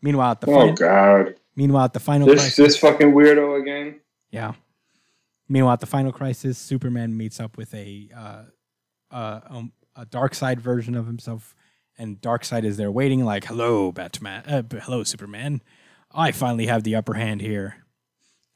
Meanwhile, 0.02 0.32
at 0.32 0.42
the 0.42 0.52
Oh 0.52 0.66
fin- 0.66 0.76
god. 0.76 1.36
meanwhile 1.56 1.86
at 1.86 1.94
the 1.94 2.02
final 2.02 2.28
This 2.28 2.42
crisis, 2.42 2.56
this 2.58 2.78
fucking 2.78 3.14
weirdo 3.14 3.62
again. 3.62 4.02
yeah. 4.32 4.54
Meanwhile, 5.48 5.74
at 5.74 5.80
the 5.80 5.86
final 5.86 6.12
crisis, 6.12 6.58
Superman 6.58 7.16
meets 7.16 7.40
up 7.40 7.56
with 7.56 7.74
a 7.74 8.10
uh, 8.14 8.44
uh, 9.14 9.40
um, 9.50 9.72
a 9.96 10.06
Darkseid 10.06 10.60
version 10.60 10.96
of 10.96 11.06
himself, 11.06 11.56
and 11.98 12.20
Darkseid 12.20 12.64
is 12.66 12.78
there 12.78 12.92
waiting, 12.92 13.24
like, 13.24 13.46
"Hello, 13.46 13.92
Batman. 13.92 14.44
Uh, 14.46 14.64
hello, 14.82 15.04
Superman. 15.04 15.62
I 16.12 16.32
finally 16.32 16.66
have 16.66 16.84
the 16.84 16.96
upper 16.96 17.14
hand 17.14 17.42
here." 17.42 17.78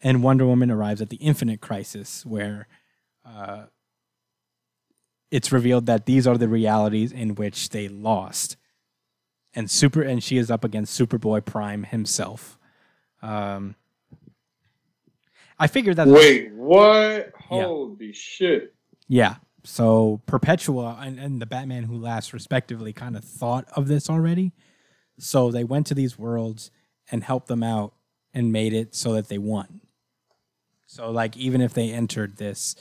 And 0.01 0.21
Wonder 0.23 0.45
Woman 0.45 0.69
arrives 0.69 1.01
at 1.01 1.09
the 1.09 1.17
Infinite 1.17 1.61
Crisis, 1.61 2.25
where 2.25 2.67
uh, 3.25 3.65
it's 5.31 5.51
revealed 5.51 5.85
that 5.85 6.05
these 6.05 6.27
are 6.27 6.37
the 6.37 6.47
realities 6.47 7.11
in 7.11 7.35
which 7.35 7.69
they 7.69 7.87
lost, 7.87 8.57
and 9.53 9.69
super, 9.69 10.01
and 10.01 10.23
she 10.23 10.37
is 10.37 10.51
up 10.51 10.63
against 10.63 10.99
Superboy 10.99 11.45
Prime 11.45 11.83
himself. 11.83 12.57
Um, 13.21 13.75
I 15.59 15.67
figured 15.67 15.95
that 15.95 16.07
Wait, 16.07 16.53
what? 16.53 17.31
Holy 17.47 18.13
shit. 18.13 18.75
Yeah. 19.07 19.35
So 19.67 20.21
Perpetua 20.25 20.97
and, 21.01 21.19
and 21.19 21.41
the 21.41 21.45
Batman 21.45 21.83
Who 21.83 21.97
Laughs, 21.97 22.33
respectively, 22.33 22.93
kind 22.93 23.17
of 23.17 23.23
thought 23.25 23.67
of 23.73 23.89
this 23.89 24.09
already. 24.09 24.53
So 25.19 25.51
they 25.51 25.65
went 25.65 25.87
to 25.87 25.93
these 25.93 26.17
worlds 26.17 26.71
and 27.11 27.21
helped 27.21 27.47
them 27.47 27.63
out 27.63 27.93
and 28.33 28.53
made 28.53 28.71
it 28.71 28.95
so 28.95 29.11
that 29.13 29.27
they 29.27 29.37
won. 29.37 29.81
So 30.85 31.11
like 31.11 31.35
even 31.35 31.59
if 31.59 31.73
they 31.73 31.91
entered 31.91 32.37
this, 32.37 32.77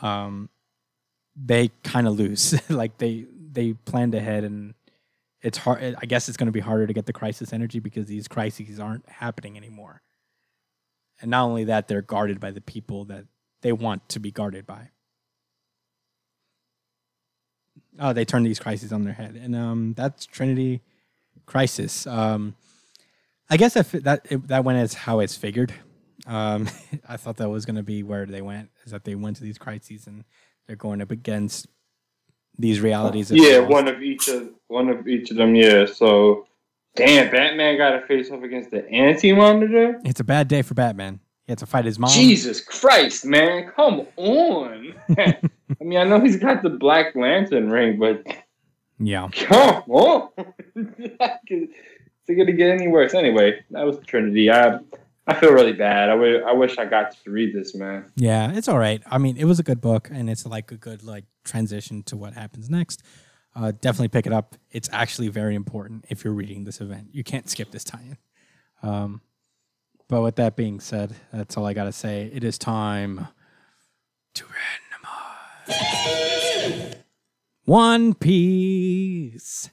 um, 0.00 0.48
they 1.36 1.70
kind 1.84 2.08
of 2.08 2.18
lose. 2.18 2.58
like 2.70 2.96
they 2.96 3.26
they 3.52 3.74
planned 3.74 4.14
ahead 4.14 4.44
and 4.44 4.72
it's 5.42 5.58
hard. 5.58 5.94
I 6.00 6.06
guess 6.06 6.26
it's 6.26 6.38
going 6.38 6.46
to 6.46 6.52
be 6.52 6.60
harder 6.60 6.86
to 6.86 6.94
get 6.94 7.04
the 7.04 7.12
crisis 7.12 7.52
energy 7.52 7.80
because 7.80 8.06
these 8.06 8.28
crises 8.28 8.80
aren't 8.80 9.06
happening 9.10 9.58
anymore. 9.58 10.00
and 11.20 11.30
not 11.30 11.44
only 11.44 11.64
that, 11.64 11.86
they're 11.86 12.00
guarded 12.00 12.40
by 12.40 12.50
the 12.50 12.62
people 12.62 13.04
that 13.06 13.26
they 13.60 13.72
want 13.72 14.08
to 14.08 14.20
be 14.20 14.30
guarded 14.30 14.66
by. 14.66 14.88
Oh, 17.98 18.12
they 18.12 18.24
turn 18.24 18.42
these 18.42 18.58
crises 18.58 18.92
on 18.92 19.04
their 19.04 19.12
head, 19.12 19.36
and 19.36 19.54
um, 19.54 19.94
that's 19.94 20.26
Trinity 20.26 20.80
Crisis. 21.46 22.06
Um, 22.06 22.54
I 23.50 23.56
guess 23.56 23.74
that 23.74 23.86
fi- 23.86 23.98
that 24.00 24.26
it, 24.30 24.48
that 24.48 24.64
went 24.64 24.78
as 24.78 24.94
how 24.94 25.20
it's 25.20 25.36
figured. 25.36 25.74
Um, 26.26 26.68
I 27.08 27.16
thought 27.16 27.36
that 27.36 27.50
was 27.50 27.66
going 27.66 27.76
to 27.76 27.82
be 27.82 28.02
where 28.02 28.26
they 28.26 28.42
went, 28.42 28.70
is 28.84 28.92
that 28.92 29.04
they 29.04 29.14
went 29.14 29.36
to 29.36 29.42
these 29.42 29.58
crises 29.58 30.06
and 30.06 30.24
they're 30.66 30.76
going 30.76 31.02
up 31.02 31.10
against 31.10 31.66
these 32.58 32.80
realities. 32.80 33.28
that 33.28 33.36
Yeah, 33.36 33.58
one 33.58 33.88
of 33.88 34.02
each 34.02 34.28
of 34.28 34.50
one 34.68 34.88
of 34.88 35.06
each 35.06 35.30
of 35.30 35.36
them. 35.36 35.54
Yeah. 35.54 35.86
So, 35.86 36.46
damn, 36.96 37.30
Batman 37.30 37.76
got 37.76 37.90
to 37.90 38.06
face 38.06 38.30
off 38.30 38.42
against 38.42 38.70
the 38.70 38.88
Anti 38.88 39.32
Monitor. 39.32 40.00
It's 40.04 40.20
a 40.20 40.24
bad 40.24 40.48
day 40.48 40.62
for 40.62 40.74
Batman. 40.74 41.20
He 41.44 41.52
had 41.52 41.58
to 41.58 41.66
fight 41.66 41.84
his 41.84 41.98
mom. 41.98 42.10
Jesus 42.10 42.60
Christ, 42.60 43.24
man! 43.24 43.70
Come 43.74 44.06
on. 44.16 44.94
I 45.80 45.84
mean, 45.84 45.98
I 45.98 46.04
know 46.04 46.20
he's 46.20 46.36
got 46.36 46.62
the 46.62 46.70
Black 46.70 47.14
Lantern 47.14 47.70
ring, 47.70 47.98
but 47.98 48.24
Yeah. 48.98 49.28
come 49.32 49.82
on. 49.88 50.28
Is 50.76 51.68
it 52.28 52.34
gonna 52.36 52.52
get 52.52 52.70
any 52.70 52.88
worse? 52.88 53.14
Anyway, 53.14 53.64
that 53.70 53.84
was 53.84 53.98
Trinity. 54.06 54.50
I 54.50 54.78
I 55.26 55.34
feel 55.34 55.52
really 55.52 55.72
bad. 55.72 56.08
I 56.08 56.12
wi- 56.12 56.40
I 56.48 56.52
wish 56.52 56.78
I 56.78 56.84
got 56.84 57.12
to 57.24 57.30
read 57.30 57.54
this, 57.54 57.74
man. 57.74 58.10
Yeah, 58.16 58.52
it's 58.52 58.68
all 58.68 58.78
right. 58.78 59.02
I 59.06 59.18
mean, 59.18 59.36
it 59.36 59.44
was 59.44 59.58
a 59.58 59.62
good 59.62 59.80
book, 59.80 60.08
and 60.12 60.28
it's 60.30 60.46
like 60.46 60.70
a 60.72 60.76
good 60.76 61.02
like 61.02 61.24
transition 61.44 62.02
to 62.04 62.16
what 62.16 62.34
happens 62.34 62.68
next. 62.70 63.02
Uh, 63.54 63.70
definitely 63.72 64.08
pick 64.08 64.26
it 64.26 64.32
up. 64.32 64.56
It's 64.70 64.88
actually 64.92 65.28
very 65.28 65.54
important 65.54 66.06
if 66.08 66.24
you're 66.24 66.32
reading 66.32 66.64
this 66.64 66.80
event. 66.80 67.08
You 67.12 67.22
can't 67.22 67.48
skip 67.50 67.70
this 67.70 67.84
tie-in. 67.84 68.16
Um, 68.82 69.20
but 70.08 70.22
with 70.22 70.36
that 70.36 70.56
being 70.56 70.80
said, 70.80 71.14
that's 71.32 71.56
all 71.56 71.66
I 71.66 71.74
gotta 71.74 71.92
say. 71.92 72.30
It 72.32 72.44
is 72.44 72.56
time 72.56 73.28
to 74.34 74.44
randomize 74.44 74.81
One 77.64 78.14
Piece. 78.14 79.70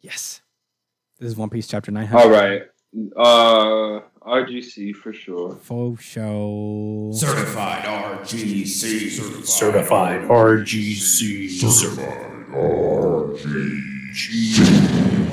Yes, 0.00 0.40
this 1.18 1.28
is 1.28 1.36
One 1.36 1.50
Piece 1.50 1.66
chapter 1.68 1.90
nine 1.92 2.06
hundred. 2.06 2.24
All 2.24 2.30
right. 2.30 2.62
Uh, 3.16 4.00
RGC 4.26 4.94
for 4.94 5.12
sure. 5.12 5.56
Faux 5.56 6.02
show. 6.02 7.10
Certified 7.12 7.84
RGC. 7.84 9.44
Certified 9.44 10.22
RGC. 10.22 11.50
Certified 11.50 12.46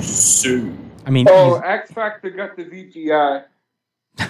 RGC. 0.02 0.76
I 1.06 1.10
mean, 1.10 1.26
Oh, 1.30 1.54
he's- 1.54 1.62
X 1.64 1.92
Factor 1.92 2.30
got 2.30 2.56
the 2.56 2.64
VGI. 2.64 3.44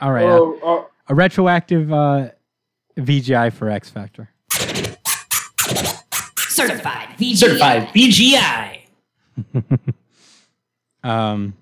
all 0.00 0.12
right. 0.12 0.24
uh, 0.24 0.28
Oh, 0.38 0.58
oh, 0.62 0.88
a 1.08 1.14
retroactive 1.14 1.92
uh, 1.92 2.28
VGI 2.96 3.52
for 3.52 3.68
X 3.70 3.90
Factor. 3.90 4.30
Certified 6.58 7.08
VG. 7.18 7.36
Certified 7.36 7.88
BGI. 7.88 8.78
Um, 11.02 11.54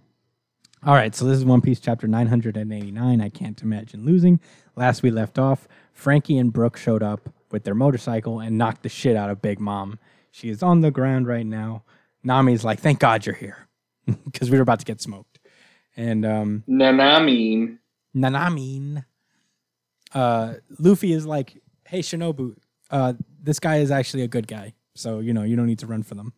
all 0.85 0.95
right, 0.95 1.15
so 1.15 1.25
this 1.25 1.39
is 1.39 1.45
One 1.45 1.61
Piece 1.61 1.81
chapter 1.81 2.07
989. 2.07 3.21
I 3.21 3.29
can't 3.29 3.61
imagine 3.63 4.05
losing. 4.05 4.41
Last 4.77 5.03
we 5.03 5.11
left 5.11 5.39
off, 5.39 5.69
Franky 5.93 6.39
and 6.39 6.53
Brook 6.53 6.77
showed 6.77 7.03
up 7.03 7.29
with 7.51 7.65
their 7.65 7.75
motorcycle 7.75 8.41
and 8.41 8.59
knocked 8.59 8.83
the 8.83 8.89
shit 8.89 9.17
out 9.17 9.31
of 9.31 9.43
Big 9.43 9.61
Mom. 9.61 9.99
She 10.31 10.49
is 10.49 10.63
on 10.63 10.81
the 10.81 10.91
ground 10.91 11.27
right 11.27 11.47
now. 11.47 11.85
Nami's 12.25 12.65
like, 12.65 12.81
thank 12.81 12.99
God 12.99 13.25
you're 13.25 13.35
here 13.35 13.69
because 14.25 14.51
we 14.51 14.59
were 14.59 14.63
about 14.63 14.81
to 14.81 14.85
get 14.85 15.01
smoked. 15.01 15.39
And 15.97 16.27
um, 16.27 16.65
Nanamine. 16.69 17.79
Nanamin. 18.15 19.05
Uh, 20.13 20.55
Luffy 20.79 21.13
is 21.13 21.27
like, 21.27 21.61
hey, 21.85 22.01
Shinobu, 22.01 22.57
uh, 22.91 23.15
this 23.43 23.61
guy 23.61 23.77
is 23.79 23.91
actually 23.91 24.23
a 24.23 24.29
good 24.29 24.47
guy. 24.47 24.75
So, 24.99 25.21
you 25.21 25.33
know, 25.33 25.43
you 25.43 25.57
don't 25.57 25.67
need 25.67 25.79
to 25.81 25.87
run 25.87 26.03
for 26.03 26.15
them. 26.15 26.33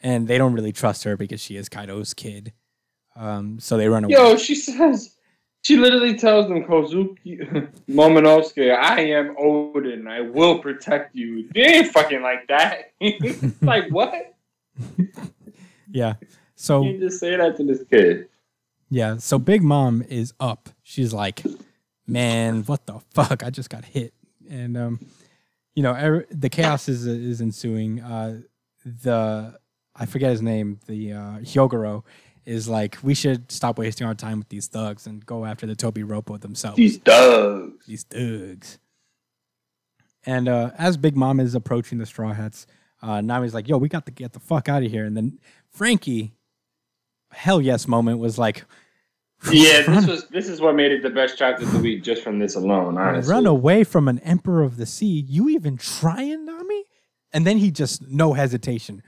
And 0.00 0.28
they 0.28 0.38
don't 0.38 0.52
really 0.54 0.72
trust 0.72 1.04
her 1.04 1.16
because 1.16 1.40
she 1.40 1.56
is 1.56 1.68
Kaido's 1.68 2.14
kid. 2.14 2.52
Um, 3.16 3.58
so 3.58 3.76
they 3.76 3.88
run 3.88 4.04
away. 4.04 4.14
Yo, 4.14 4.36
she 4.36 4.54
says, 4.54 5.16
she 5.62 5.76
literally 5.76 6.16
tells 6.16 6.46
them, 6.48 6.62
Kozuki 6.64 7.68
Momonosuke, 7.90 8.76
I 8.76 9.00
am 9.06 9.34
Oden. 9.34 10.06
I 10.08 10.20
will 10.20 10.60
protect 10.60 11.16
you. 11.16 11.48
They 11.52 11.62
ain't 11.62 11.92
fucking 11.92 12.22
like 12.22 12.46
that. 12.48 12.92
like, 13.62 13.88
what? 13.90 14.34
Yeah. 15.90 16.14
So, 16.54 16.82
You 16.84 16.98
just 16.98 17.18
say 17.18 17.36
that 17.36 17.56
to 17.56 17.64
this 17.64 17.82
kid. 17.90 18.28
yeah. 18.90 19.16
So 19.16 19.38
Big 19.38 19.62
Mom 19.62 20.02
is 20.08 20.32
up. 20.38 20.68
She's 20.82 21.12
like, 21.12 21.42
man, 22.06 22.62
what 22.64 22.86
the 22.86 23.00
fuck? 23.12 23.42
I 23.44 23.50
just 23.50 23.70
got 23.70 23.84
hit. 23.84 24.14
And, 24.48 24.76
um, 24.76 25.00
you 25.78 25.82
know, 25.84 25.92
er- 25.92 26.26
the 26.28 26.48
chaos 26.48 26.88
is, 26.88 27.06
is 27.06 27.40
ensuing. 27.40 28.00
Uh, 28.00 28.40
the, 28.84 29.56
I 29.94 30.06
forget 30.06 30.32
his 30.32 30.42
name, 30.42 30.80
the 30.88 31.12
uh, 31.12 31.38
Hyogoro 31.38 32.02
is 32.44 32.68
like, 32.68 32.98
we 33.04 33.14
should 33.14 33.52
stop 33.52 33.78
wasting 33.78 34.04
our 34.04 34.14
time 34.16 34.40
with 34.40 34.48
these 34.48 34.66
thugs 34.66 35.06
and 35.06 35.24
go 35.24 35.44
after 35.44 35.68
the 35.68 35.76
Tobi 35.76 36.02
Roppo 36.02 36.36
themselves. 36.40 36.78
These 36.78 36.98
dogs. 36.98 37.86
these 37.86 38.02
thugs. 38.02 38.80
And 40.26 40.48
uh, 40.48 40.72
as 40.76 40.96
Big 40.96 41.16
Mom 41.16 41.38
is 41.38 41.54
approaching 41.54 41.98
the 41.98 42.06
Straw 42.06 42.32
Hats, 42.32 42.66
uh, 43.00 43.20
Nami's 43.20 43.54
like, 43.54 43.68
"Yo, 43.68 43.78
we 43.78 43.88
got 43.88 44.04
to 44.06 44.12
get 44.12 44.32
the 44.32 44.40
fuck 44.40 44.68
out 44.68 44.82
of 44.82 44.90
here." 44.90 45.04
And 45.04 45.16
then 45.16 45.38
Franky, 45.70 46.32
hell 47.30 47.60
yes 47.60 47.86
moment 47.86 48.18
was 48.18 48.36
like, 48.36 48.64
Yeah, 49.52 49.82
this 49.82 50.06
was 50.06 50.26
this 50.28 50.48
is 50.48 50.60
what 50.60 50.74
made 50.74 50.90
it 50.90 51.02
the 51.02 51.10
best 51.10 51.38
chapter 51.38 51.64
of 51.64 51.72
the 51.72 51.78
week 51.78 52.02
just 52.02 52.22
from 52.22 52.38
this 52.38 52.56
alone, 52.56 52.98
honestly. 52.98 53.32
"Run 53.32 53.46
away 53.46 53.84
from 53.84 54.08
an 54.08 54.18
Emperor 54.20 54.62
of 54.62 54.76
the 54.76 54.86
Sea? 54.86 55.24
You 55.28 55.48
even 55.48 55.76
trying, 55.76 56.44
Nami?" 56.44 56.84
And 57.32 57.46
then 57.46 57.58
he 57.58 57.70
just 57.70 58.02
no 58.08 58.32
hesitation, 58.32 59.02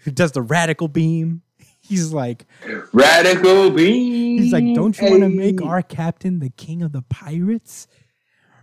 who 0.00 0.10
does 0.10 0.32
the 0.32 0.42
radical 0.42 0.88
beam. 0.88 1.42
He's 1.80 2.12
like, 2.12 2.46
Radical 2.92 3.70
beam. 3.70 4.42
he's 4.42 4.52
like, 4.52 4.64
"Don't 4.74 5.00
you 5.00 5.08
want 5.08 5.22
to 5.22 5.28
make 5.28 5.62
our 5.62 5.82
captain 5.82 6.40
the 6.40 6.50
king 6.50 6.82
of 6.82 6.90
the 6.92 7.02
pirates?" 7.02 7.86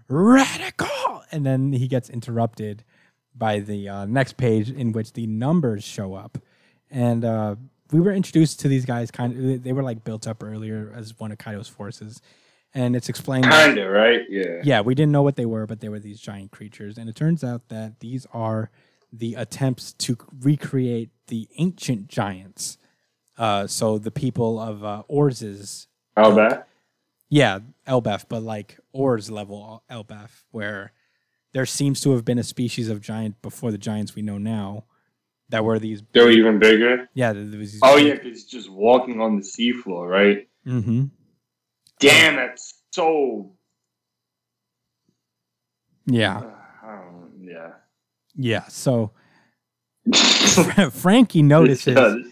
Radical. 0.10 1.24
And 1.32 1.46
then 1.46 1.72
he 1.72 1.88
gets 1.88 2.10
interrupted 2.10 2.84
by 3.34 3.60
the 3.60 3.88
uh, 3.90 4.06
next 4.06 4.36
page 4.38 4.70
in 4.70 4.92
which 4.92 5.14
the 5.14 5.26
numbers 5.26 5.84
show 5.86 6.14
up, 6.14 6.38
and 6.92 7.24
uh, 7.26 7.56
we 7.91 7.99
were 7.99 8.11
introduced 8.11 8.60
to 8.61 8.68
these 8.68 8.85
guys. 8.85 9.11
Kind 9.11 9.38
of, 9.38 9.64
they 9.64 9.73
were 9.73 9.84
like 9.84 10.03
built 10.03 10.27
up 10.27 10.43
earlier 10.43 10.91
as 10.95 11.19
one 11.19 11.31
of 11.31 11.38
Kaido's 11.38 11.68
forces, 11.68 12.22
and 12.73 12.95
it's 12.95 13.10
explained. 13.10 13.49
Kinda, 13.49 13.89
right? 13.89 14.22
Yeah. 14.30 14.61
yeah, 14.64 14.81
we 14.81 14.95
didn't 14.95 15.11
know 15.11 15.22
what 15.22 15.35
they 15.35 15.45
were, 15.45 15.68
but 15.68 15.80
they 15.80 15.89
were 15.89 15.99
these 15.99 16.19
giant 16.19 16.51
creatures, 16.51 16.97
and 16.97 17.10
it 17.10 17.15
turns 17.15 17.43
out 17.43 17.69
that 17.69 17.99
these 17.99 18.26
are 18.34 18.72
the 19.11 19.35
attempts 19.35 19.93
to 19.93 20.18
recreate 20.41 21.11
the 21.27 21.47
ancient 21.57 22.07
giants. 22.07 22.77
Uh, 23.38 23.68
so 23.68 23.97
the 23.97 24.11
people 24.11 24.60
of 24.60 24.84
uh, 24.84 25.03
Orz's 25.07 25.88
yeah, 27.30 27.60
Elbaf, 27.88 28.26
but 28.30 28.43
like 28.43 28.80
Or's 28.91 29.31
level 29.31 29.84
Elbaf, 29.89 30.43
where 30.51 30.93
there 31.53 31.65
seems 31.65 32.01
to 32.01 32.11
have 32.11 32.26
been 32.26 32.38
a 32.38 32.43
species 32.43 32.89
of 32.89 33.01
giant 33.01 33.41
before 33.41 33.72
the 33.72 33.77
giants 33.77 34.15
we 34.15 34.22
know 34.22 34.38
now 34.38 34.85
that 35.54 35.64
were 35.64 35.78
these. 35.78 36.02
They 36.14 36.22
were 36.22 36.32
even 36.32 36.58
bigger. 36.58 37.08
Yeah, 37.14 37.32
there 37.32 37.60
was 37.60 37.74
these 37.74 37.80
Oh 37.84 37.96
yeah, 37.96 38.16
because 38.16 38.44
just 38.44 38.72
walking 38.72 39.22
on 39.22 39.36
the 39.38 39.44
seafloor, 39.44 40.10
right? 40.10 40.50
Mm-hmm. 40.68 41.06
Damn, 42.00 42.36
that's 42.38 42.82
so. 42.92 43.54
Yeah, 46.08 46.40
Uh, 46.84 46.92
yeah. 47.40 47.70
yeah. 48.36 48.64
So 48.68 49.12
Franky 50.92 51.42
notices. 51.44 52.26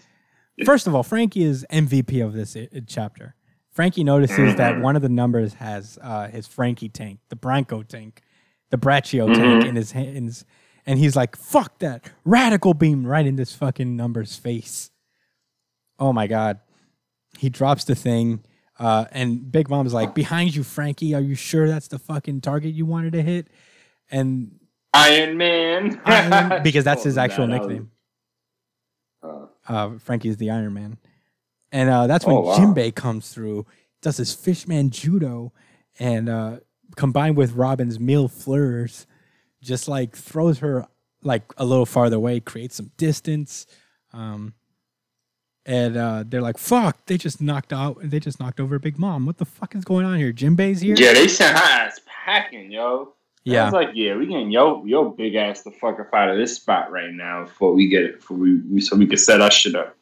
First 0.66 0.86
of 0.88 0.94
all, 0.96 1.02
Franky 1.04 1.44
is 1.44 1.64
MVP 1.70 2.24
of 2.24 2.32
this 2.34 2.56
i- 2.56 2.68
i- 2.74 2.82
chapter. 2.86 3.34
Franky 3.70 4.02
notices 4.04 4.56
that 4.56 4.76
one 4.76 4.96
of 4.96 5.02
the 5.02 5.08
numbers 5.08 5.54
has 5.54 5.98
uh, 6.02 6.26
his 6.28 6.46
Franky 6.46 6.88
tank, 6.90 7.20
the 7.30 7.36
Branco 7.36 7.82
tank, 7.82 8.20
the 8.70 8.76
Brachio 8.76 9.32
tank 9.32 9.64
in 9.64 9.76
his 9.76 9.92
hands, 9.92 10.44
and 10.86 10.98
he's 10.98 11.14
like, 11.16 11.36
"Fuck 11.36 11.78
that!" 11.78 12.10
Radical 12.24 12.74
beam 12.74 13.06
right 13.06 13.26
in 13.26 13.36
this 13.36 13.54
fucking 13.54 13.96
number's 13.96 14.36
face. 14.36 14.90
Oh 15.98 16.12
my 16.12 16.26
god! 16.26 16.60
He 17.38 17.48
drops 17.48 17.84
the 17.84 17.94
thing, 17.94 18.42
uh, 18.78 19.06
and 19.12 19.50
Big 19.50 19.68
Mom's 19.68 19.94
like, 19.94 20.14
"Behind 20.14 20.54
you, 20.54 20.62
Franky. 20.62 21.14
Are 21.14 21.20
you 21.20 21.34
sure 21.34 21.68
that's 21.68 21.88
the 21.88 21.98
fucking 21.98 22.40
target 22.40 22.74
you 22.74 22.86
wanted 22.86 23.12
to 23.12 23.22
hit?" 23.22 23.48
And 24.10 24.58
Iron 24.94 25.36
Man. 25.36 26.00
Iron- 26.04 26.62
because 26.64 26.84
that's 26.84 27.02
his 27.04 27.16
actual 27.16 27.46
that- 27.46 27.52
that 27.52 27.60
was- 27.60 27.68
nickname. 27.68 27.90
uh, 29.22 29.46
uh, 29.68 29.98
Franky 29.98 30.28
is 30.28 30.36
the 30.36 30.50
Iron 30.50 30.74
Man. 30.74 30.98
And 31.70 31.88
uh, 31.88 32.06
that's 32.06 32.26
when 32.26 32.36
Oh, 32.36 32.40
wow. 32.40 32.56
Jinbei 32.58 32.94
comes 32.94 33.30
through, 33.32 33.64
does 34.02 34.18
his 34.18 34.34
fishman 34.34 34.90
judo, 34.90 35.52
and 35.98 36.28
uh, 36.28 36.56
combined 36.96 37.36
with 37.38 37.52
Robin's 37.52 37.98
mille 37.98 38.28
fleurs, 38.28 39.06
just 39.62 39.88
like 39.88 40.14
throws 40.16 40.58
her 40.58 40.86
like 41.22 41.42
a 41.56 41.64
little 41.64 41.86
farther 41.86 42.16
away, 42.16 42.40
creates 42.40 42.74
some 42.76 42.90
distance. 42.96 43.66
Um, 44.12 44.54
and 45.64 45.96
uh, 45.96 46.24
they're 46.26 46.42
like, 46.42 46.58
"Fuck!" 46.58 47.06
They 47.06 47.16
just 47.16 47.40
knocked 47.40 47.72
out. 47.72 47.98
They 48.02 48.18
just 48.18 48.40
knocked 48.40 48.58
over 48.58 48.78
Big 48.80 48.98
Mom. 48.98 49.24
What 49.26 49.38
the 49.38 49.44
fuck 49.44 49.74
is 49.76 49.84
going 49.84 50.04
on 50.04 50.18
here? 50.18 50.32
Jinbei's 50.32 50.80
here. 50.80 50.96
Yeah, 50.98 51.12
they 51.12 51.28
sent 51.28 51.56
her 51.56 51.64
ass 51.64 52.00
packing, 52.06 52.72
yo. 52.72 53.14
I 53.44 53.50
yeah, 53.50 53.64
was 53.64 53.72
like, 53.72 53.90
yeah, 53.94 54.16
we 54.16 54.26
getting 54.26 54.50
yo 54.50 54.84
yo 54.84 55.08
big 55.10 55.34
ass 55.36 55.62
the 55.62 55.70
fuck 55.72 55.98
up 56.00 56.12
out 56.14 56.30
of 56.30 56.36
this 56.36 56.56
spot 56.56 56.90
right 56.92 57.12
now 57.12 57.44
before 57.44 57.72
we 57.72 57.88
get 57.88 58.02
it, 58.04 58.20
before 58.20 58.36
we, 58.36 58.58
we 58.70 58.80
so 58.80 58.96
we 58.96 59.06
can 59.06 59.18
set 59.18 59.40
our 59.40 59.50
shit 59.50 59.74
up. 59.74 59.96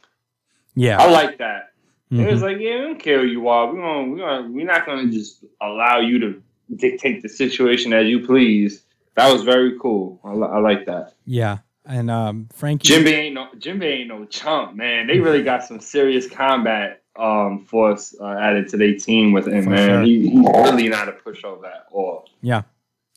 yeah. 0.75 0.99
I 1.01 1.11
like 1.11 1.39
that. 1.39 1.73
Mhm. 2.13 2.27
It 2.27 2.33
was 2.33 2.43
like, 2.43 2.59
yeah, 2.59 2.75
we 2.77 2.81
don't 2.83 2.99
care 2.99 3.21
who 3.21 3.27
you 3.27 3.49
are. 3.49 3.73
We're 3.73 3.81
gonna, 3.81 4.11
we're 4.11 4.19
gonna, 4.19 4.51
we're 4.51 4.67
not 4.67 4.85
gonna 4.85 5.07
just 5.11 5.45
allow 5.61 6.01
you 6.01 6.19
to 6.19 6.43
dictate 6.77 7.23
the 7.23 7.29
situation 7.31 7.93
as 7.95 8.09
you 8.09 8.27
please. 8.27 8.83
That 9.21 9.33
was 9.33 9.43
very 9.43 9.79
cool. 9.79 10.19
I, 10.25 10.33
li- 10.33 10.49
I 10.51 10.59
like 10.59 10.87
that. 10.87 11.15
yeah. 11.27 11.59
And 11.87 12.11
um, 12.11 12.49
Franky. 12.55 12.89
Jimby 12.89 13.13
ain't 13.13 13.35
no 13.35 13.49
Jimby 13.59 13.85
ain't 13.85 14.09
no 14.09 14.25
chump, 14.27 14.77
man. 14.77 15.07
They 15.07 15.19
really 15.19 15.43
got 15.43 15.65
some 15.65 15.81
serious 15.81 16.29
combat 16.29 17.03
um 17.17 17.65
force 17.67 18.15
uh, 18.21 18.37
added 18.41 18.69
to 18.69 18.77
their 18.77 18.95
team 18.95 19.33
with 19.33 19.49
him, 19.49 19.65
For 19.65 19.71
man. 19.71 19.89
sure. 19.89 20.03
He, 20.03 20.29
he's 20.31 20.47
really 20.47 20.89
not 20.89 21.09
a 21.09 21.13
pushover 21.13 21.65
at 21.65 21.87
all. 21.91 22.29
Yeah. 22.43 22.63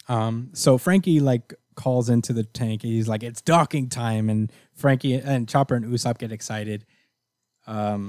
Um, 0.10 0.50
so 0.54 0.78
Franky 0.78 1.20
like 1.20 1.54
calls 1.76 2.10
into 2.10 2.34
the 2.34 2.44
tank. 2.44 2.82
He's 2.82 3.08
like, 3.08 3.22
"It's 3.22 3.42
docking 3.42 3.90
time," 3.90 4.30
and 4.30 4.52
Franky 4.74 5.14
and 5.16 5.48
Chopper 5.48 5.76
and 5.76 5.86
Usopp 5.86 6.18
get 6.18 6.32
excited. 6.32 6.86
Um, 7.68 8.08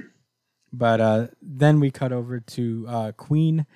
but 0.72 1.00
uh, 1.00 1.26
then 1.40 1.78
we 1.78 1.90
cut 1.90 2.12
over 2.12 2.40
to 2.40 2.86
uh, 2.88 3.12
Queen. 3.12 3.66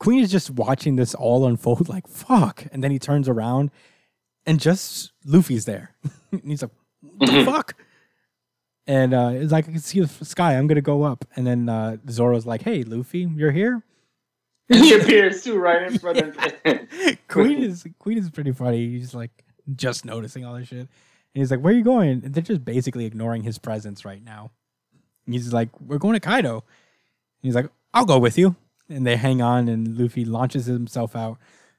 Queen 0.00 0.20
is 0.24 0.30
just 0.32 0.50
watching 0.50 0.96
this 0.96 1.14
all 1.14 1.46
unfold, 1.46 1.88
like 1.88 2.08
"fuck," 2.08 2.64
and 2.72 2.82
then 2.82 2.90
he 2.90 2.98
turns 2.98 3.28
around, 3.28 3.70
and 4.46 4.58
just 4.58 5.12
Luffy's 5.24 5.64
there. 5.66 5.94
and 6.32 6.42
he's 6.44 6.62
like, 6.62 6.72
"What 7.00 7.26
the 7.30 7.36
Mhm. 7.36 7.44
fuck?" 7.44 7.74
And 8.86 9.14
uh, 9.14 9.30
it's 9.34 9.52
like, 9.52 9.68
"I 9.68 9.72
can 9.72 9.80
see 9.80 10.00
the 10.00 10.08
sky. 10.24 10.56
I'm 10.56 10.66
gonna 10.66 10.80
go 10.80 11.04
up." 11.04 11.24
And 11.36 11.46
then 11.46 11.68
uh, 11.68 11.98
Zoro's 12.08 12.46
like, 12.46 12.62
"Hey, 12.62 12.82
Luffy, 12.82 13.28
you're 13.36 13.52
here." 13.52 13.84
he 14.68 14.94
appears 14.94 15.42
too 15.44 15.58
right 15.58 15.82
in 15.82 15.98
front 15.98 16.18
of. 16.18 16.36
Queen 17.28 17.62
is 17.62 17.84
Queen 17.98 18.18
is 18.18 18.30
pretty 18.30 18.52
funny. 18.52 18.88
He's 18.88 19.14
like 19.14 19.30
just 19.76 20.04
noticing 20.04 20.44
all 20.44 20.54
this 20.54 20.68
shit. 20.68 20.78
And 20.80 20.88
he's 21.34 21.50
like, 21.50 21.60
Where 21.60 21.72
are 21.72 21.76
you 21.76 21.84
going? 21.84 22.22
And 22.24 22.34
they're 22.34 22.42
just 22.42 22.64
basically 22.64 23.04
ignoring 23.04 23.42
his 23.42 23.58
presence 23.58 24.04
right 24.04 24.22
now. 24.24 24.50
And 25.26 25.34
he's 25.34 25.52
like, 25.52 25.68
We're 25.80 25.98
going 25.98 26.14
to 26.14 26.20
Kaido. 26.20 26.54
And 26.54 26.62
he's 27.42 27.54
like, 27.54 27.68
I'll 27.92 28.04
go 28.04 28.18
with 28.18 28.38
you. 28.38 28.54
And 28.90 29.06
they 29.06 29.16
hang 29.16 29.40
on 29.40 29.68
and 29.68 29.96
Luffy 29.96 30.24
launches 30.24 30.66
himself 30.66 31.16
out. 31.16 31.38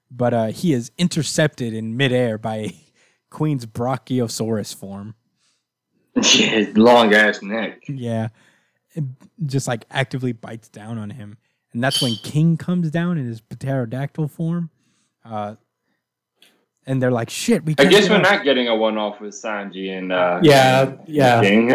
But 0.09 0.33
uh, 0.33 0.47
he 0.47 0.73
is 0.73 0.91
intercepted 0.97 1.73
in 1.73 1.95
midair 1.95 2.37
by 2.37 2.73
Queen's 3.29 3.65
Brachiosaurus 3.65 4.73
form. 4.73 5.15
yeah, 6.15 6.21
his 6.21 6.77
long 6.77 7.13
ass 7.13 7.41
neck. 7.41 7.83
Yeah. 7.87 8.29
It 8.93 9.03
just 9.45 9.67
like 9.67 9.85
actively 9.91 10.33
bites 10.33 10.67
down 10.67 10.97
on 10.97 11.11
him. 11.11 11.37
And 11.73 11.83
that's 11.83 12.01
when 12.01 12.15
King 12.15 12.57
comes 12.57 12.91
down 12.91 13.17
in 13.17 13.25
his 13.25 13.41
pterodactyl 13.41 14.27
form. 14.27 14.69
Uh, 15.23 15.55
and 16.85 17.01
they're 17.01 17.11
like, 17.11 17.29
shit, 17.29 17.63
we 17.63 17.73
I 17.73 17.75
can't 17.83 17.91
guess 17.91 18.09
we're 18.09 18.19
not 18.19 18.43
getting 18.43 18.67
a 18.67 18.75
one 18.75 18.97
off 18.97 19.21
with 19.21 19.33
Sanji 19.33 19.95
and 19.97 20.11
uh 20.11 20.39
Yeah, 20.41 20.93
yeah. 21.05 21.41
King. 21.41 21.71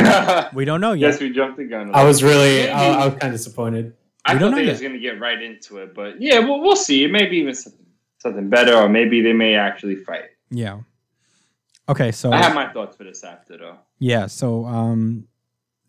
We 0.55 0.65
don't 0.65 0.81
know 0.81 0.93
yet. 0.93 1.13
guess 1.13 1.21
we 1.21 1.31
jumped 1.31 1.57
the 1.59 1.65
gun. 1.65 1.95
I 1.95 2.05
was 2.05 2.23
really, 2.23 2.69
I, 2.69 3.03
I 3.03 3.07
was 3.07 3.15
kind 3.15 3.33
of 3.33 3.39
disappointed. 3.39 3.95
I 4.27 4.39
don't 4.39 4.51
thought 4.53 4.57
they 4.59 4.65
yet. 4.65 4.73
was 4.73 4.81
gonna 4.82 4.98
get 4.98 5.20
right 5.20 5.40
into 5.40 5.78
it, 5.78 5.94
but 5.94 6.20
yeah, 6.20 6.39
we'll, 6.40 6.61
we'll 6.61 6.77
see. 6.77 7.05
It 7.05 7.11
may 7.12 7.27
be 7.27 7.39
even 7.39 7.55
something, 7.55 7.86
something 8.19 8.48
better, 8.48 8.74
or 8.74 8.89
maybe 8.89 9.20
they 9.23 9.32
may 9.32 9.55
actually 9.55 9.97
fight. 9.97 10.24
Yeah. 10.51 10.81
Okay, 11.89 12.11
so 12.12 12.32
I 12.32 12.39
have 12.39 12.55
my 12.55 12.73
thoughts 12.73 12.97
for 12.97 13.05
this 13.05 13.23
after 13.23 13.57
though. 13.59 13.78
yeah, 13.98 14.27
so 14.27 14.65
um, 14.66 15.28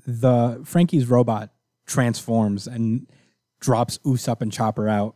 the 0.05 0.61
Franky's 0.64 1.07
robot 1.07 1.49
transforms 1.88 2.68
and 2.68 3.07
drops 3.59 3.97
Usopp 3.99 4.41
and 4.41 4.51
Chopper 4.51 4.88
out, 4.88 5.15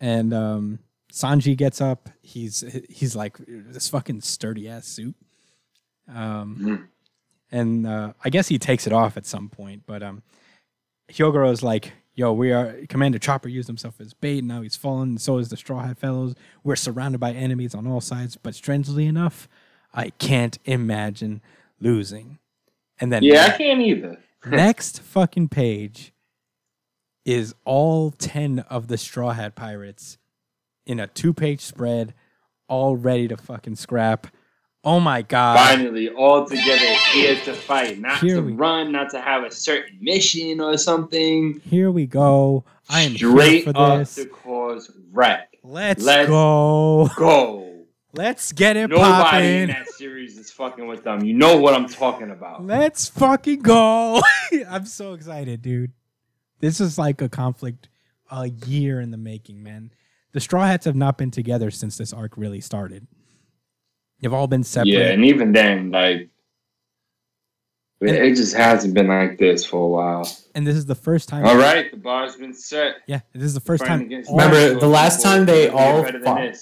and 0.00 0.32
um, 0.32 0.78
Sanji 1.12 1.54
gets 1.56 1.80
up. 1.82 2.08
He's 2.22 2.64
he's 2.88 3.14
like 3.14 3.36
this 3.46 3.88
fucking 3.90 4.22
sturdy 4.22 4.66
ass 4.68 4.86
suit, 4.86 5.14
um, 6.08 6.56
Mhm. 6.58 6.86
and 7.52 7.86
uh, 7.86 8.12
I 8.24 8.30
guess 8.30 8.48
he 8.48 8.58
takes 8.58 8.86
it 8.86 8.92
off 8.94 9.16
at 9.18 9.26
some 9.26 9.50
point. 9.50 9.82
But 9.86 10.02
um, 10.02 10.22
Hyogoro 11.10 11.52
is 11.52 11.62
like, 11.62 11.92
"Yo, 12.18 12.32
we 12.32 12.50
are 12.50 12.84
Commander 12.88 13.20
Chopper 13.20 13.48
used 13.48 13.68
himself 13.68 14.00
as 14.00 14.12
bait. 14.12 14.38
and 14.40 14.48
Now 14.48 14.62
he's 14.62 14.74
fallen. 14.74 15.10
And 15.10 15.20
so 15.20 15.38
is 15.38 15.50
the 15.50 15.56
Straw 15.56 15.86
Hat 15.86 15.98
Fellows. 15.98 16.34
We're 16.64 16.74
surrounded 16.74 17.20
by 17.20 17.30
enemies 17.30 17.76
on 17.76 17.86
all 17.86 18.00
sides. 18.00 18.36
But 18.36 18.56
strangely 18.56 19.06
enough, 19.06 19.48
I 19.94 20.10
can't 20.10 20.58
imagine 20.64 21.40
losing." 21.80 22.40
And 22.98 23.12
then 23.12 23.22
Yeah, 23.22 23.52
I 23.54 23.56
can't 23.56 23.80
either. 23.80 24.18
next 24.46 25.00
fucking 25.00 25.50
page 25.50 26.12
is 27.24 27.54
all 27.64 28.10
10 28.10 28.60
of 28.68 28.88
the 28.88 28.98
Straw 28.98 29.30
Hat 29.30 29.54
Pirates 29.54 30.18
in 30.86 30.98
a 30.98 31.06
two 31.06 31.32
page 31.32 31.60
spread, 31.60 32.14
all 32.66 32.96
ready 32.96 33.28
to 33.28 33.36
fucking 33.36 33.76
scrap. 33.76 34.26
Oh 34.84 35.00
my 35.00 35.22
God. 35.22 35.56
Finally, 35.58 36.08
all 36.10 36.46
together 36.46 36.86
here 37.12 37.34
to 37.44 37.52
fight, 37.52 37.98
not 37.98 38.18
Here 38.20 38.36
to 38.36 38.42
we- 38.42 38.52
run, 38.52 38.92
not 38.92 39.10
to 39.10 39.20
have 39.20 39.44
a 39.44 39.50
certain 39.50 39.98
mission 40.00 40.60
or 40.60 40.76
something. 40.78 41.60
Here 41.64 41.90
we 41.90 42.06
go. 42.06 42.64
I 42.88 43.02
am 43.02 43.16
Straight 43.16 43.64
here 43.64 43.72
for 43.72 43.78
up 43.78 43.98
this. 43.98 44.14
to 44.14 44.26
cause 44.26 44.90
wreck. 45.12 45.52
Let's, 45.64 46.02
Let's 46.02 46.28
go. 46.28 47.10
Go. 47.16 47.64
Let's 48.14 48.52
get 48.52 48.76
it 48.76 48.88
Nobody 48.88 49.02
in 49.04 49.68
popping. 49.68 49.84
that 49.84 49.88
series 49.90 50.38
is 50.38 50.50
fucking 50.50 50.86
with 50.86 51.04
them. 51.04 51.22
You 51.24 51.34
know 51.34 51.58
what 51.58 51.74
I'm 51.74 51.86
talking 51.88 52.30
about. 52.30 52.64
Let's 52.64 53.08
fucking 53.08 53.60
go. 53.60 54.22
I'm 54.68 54.86
so 54.86 55.12
excited, 55.12 55.60
dude. 55.60 55.92
This 56.60 56.80
is 56.80 56.98
like 56.98 57.20
a 57.20 57.28
conflict 57.28 57.88
a 58.30 58.48
year 58.48 59.00
in 59.00 59.10
the 59.10 59.18
making, 59.18 59.62
man. 59.62 59.90
The 60.32 60.40
Straw 60.40 60.64
Hats 60.66 60.86
have 60.86 60.96
not 60.96 61.18
been 61.18 61.30
together 61.30 61.70
since 61.70 61.98
this 61.98 62.12
arc 62.12 62.36
really 62.36 62.60
started. 62.60 63.06
They've 64.20 64.32
all 64.32 64.46
been 64.46 64.64
separate. 64.64 64.92
Yeah, 64.92 65.10
and 65.10 65.24
even 65.24 65.52
then, 65.52 65.90
like, 65.90 66.28
it, 68.00 68.14
it 68.14 68.34
just 68.36 68.54
hasn't 68.56 68.94
been 68.94 69.08
like 69.08 69.38
this 69.38 69.64
for 69.64 69.84
a 69.84 69.88
while. 69.88 70.28
and 70.54 70.66
this 70.66 70.76
is 70.76 70.86
the 70.86 70.94
first 70.94 71.28
time. 71.28 71.44
All 71.44 71.56
right, 71.56 71.90
the 71.90 71.96
bar's 71.96 72.36
been 72.36 72.54
set. 72.54 72.96
Yeah, 73.06 73.20
this 73.32 73.44
is 73.44 73.54
the 73.54 73.60
first 73.60 73.84
Fighting 73.84 74.08
time. 74.10 74.24
Remember, 74.30 74.78
the 74.78 74.86
last 74.88 75.22
time 75.22 75.46
they 75.46 75.68
all 75.68 76.04
fought- 76.04 76.56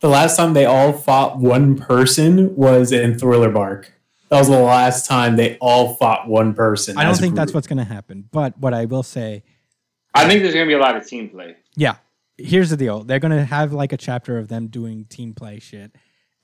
The 0.00 0.08
last 0.08 0.36
time 0.36 0.52
they 0.52 0.64
all 0.66 0.92
fought 0.92 1.38
one 1.38 1.76
person 1.76 2.54
was 2.54 2.92
in 2.92 3.18
Thriller 3.18 3.50
Bark. 3.50 3.92
That 4.28 4.38
was 4.40 4.48
the 4.48 4.58
last 4.60 5.06
time 5.06 5.36
they 5.36 5.56
all 5.60 5.94
fought 5.94 6.28
one 6.28 6.52
person. 6.54 6.98
I 6.98 7.04
don't 7.04 7.16
think 7.16 7.34
that's 7.36 7.54
what's 7.54 7.66
going 7.68 7.78
to 7.78 7.84
happen. 7.84 8.28
But 8.32 8.58
what 8.58 8.74
I 8.74 8.84
will 8.86 9.04
say, 9.04 9.44
I 10.14 10.26
think 10.28 10.42
there's 10.42 10.52
gonna 10.54 10.66
be 10.66 10.72
a 10.72 10.78
lot 10.80 10.96
of 10.96 11.06
team 11.06 11.28
play. 11.30 11.56
yeah, 11.76 11.96
here's 12.36 12.70
the 12.70 12.76
deal: 12.76 13.02
they're 13.04 13.18
going 13.20 13.36
to 13.36 13.44
have 13.44 13.72
like 13.72 13.92
a 13.92 13.96
chapter 13.96 14.36
of 14.38 14.48
them 14.48 14.66
doing 14.68 15.04
team 15.06 15.32
play 15.34 15.58
shit, 15.60 15.94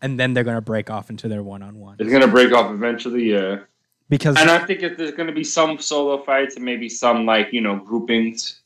and 0.02 0.20
then 0.20 0.34
they're 0.34 0.44
going 0.44 0.56
to 0.56 0.60
break 0.60 0.90
off 0.90 1.08
into 1.08 1.28
their 1.28 1.42
one 1.42 1.62
on 1.62 1.78
one 1.78 1.96
It's 1.98 2.10
gonna 2.10 2.28
break 2.28 2.52
off 2.52 2.70
eventually, 2.70 3.30
yeah. 3.30 3.60
because 4.08 4.36
And 4.38 4.50
I 4.50 4.58
think 4.66 4.82
if 4.82 4.98
there's 4.98 5.12
gonna 5.12 5.32
be 5.32 5.44
some 5.44 5.78
solo 5.78 6.22
fights 6.22 6.56
and 6.56 6.64
maybe 6.64 6.88
some 6.88 7.24
like 7.24 7.52
you 7.52 7.60
know 7.60 7.76
groupings, 7.76 8.60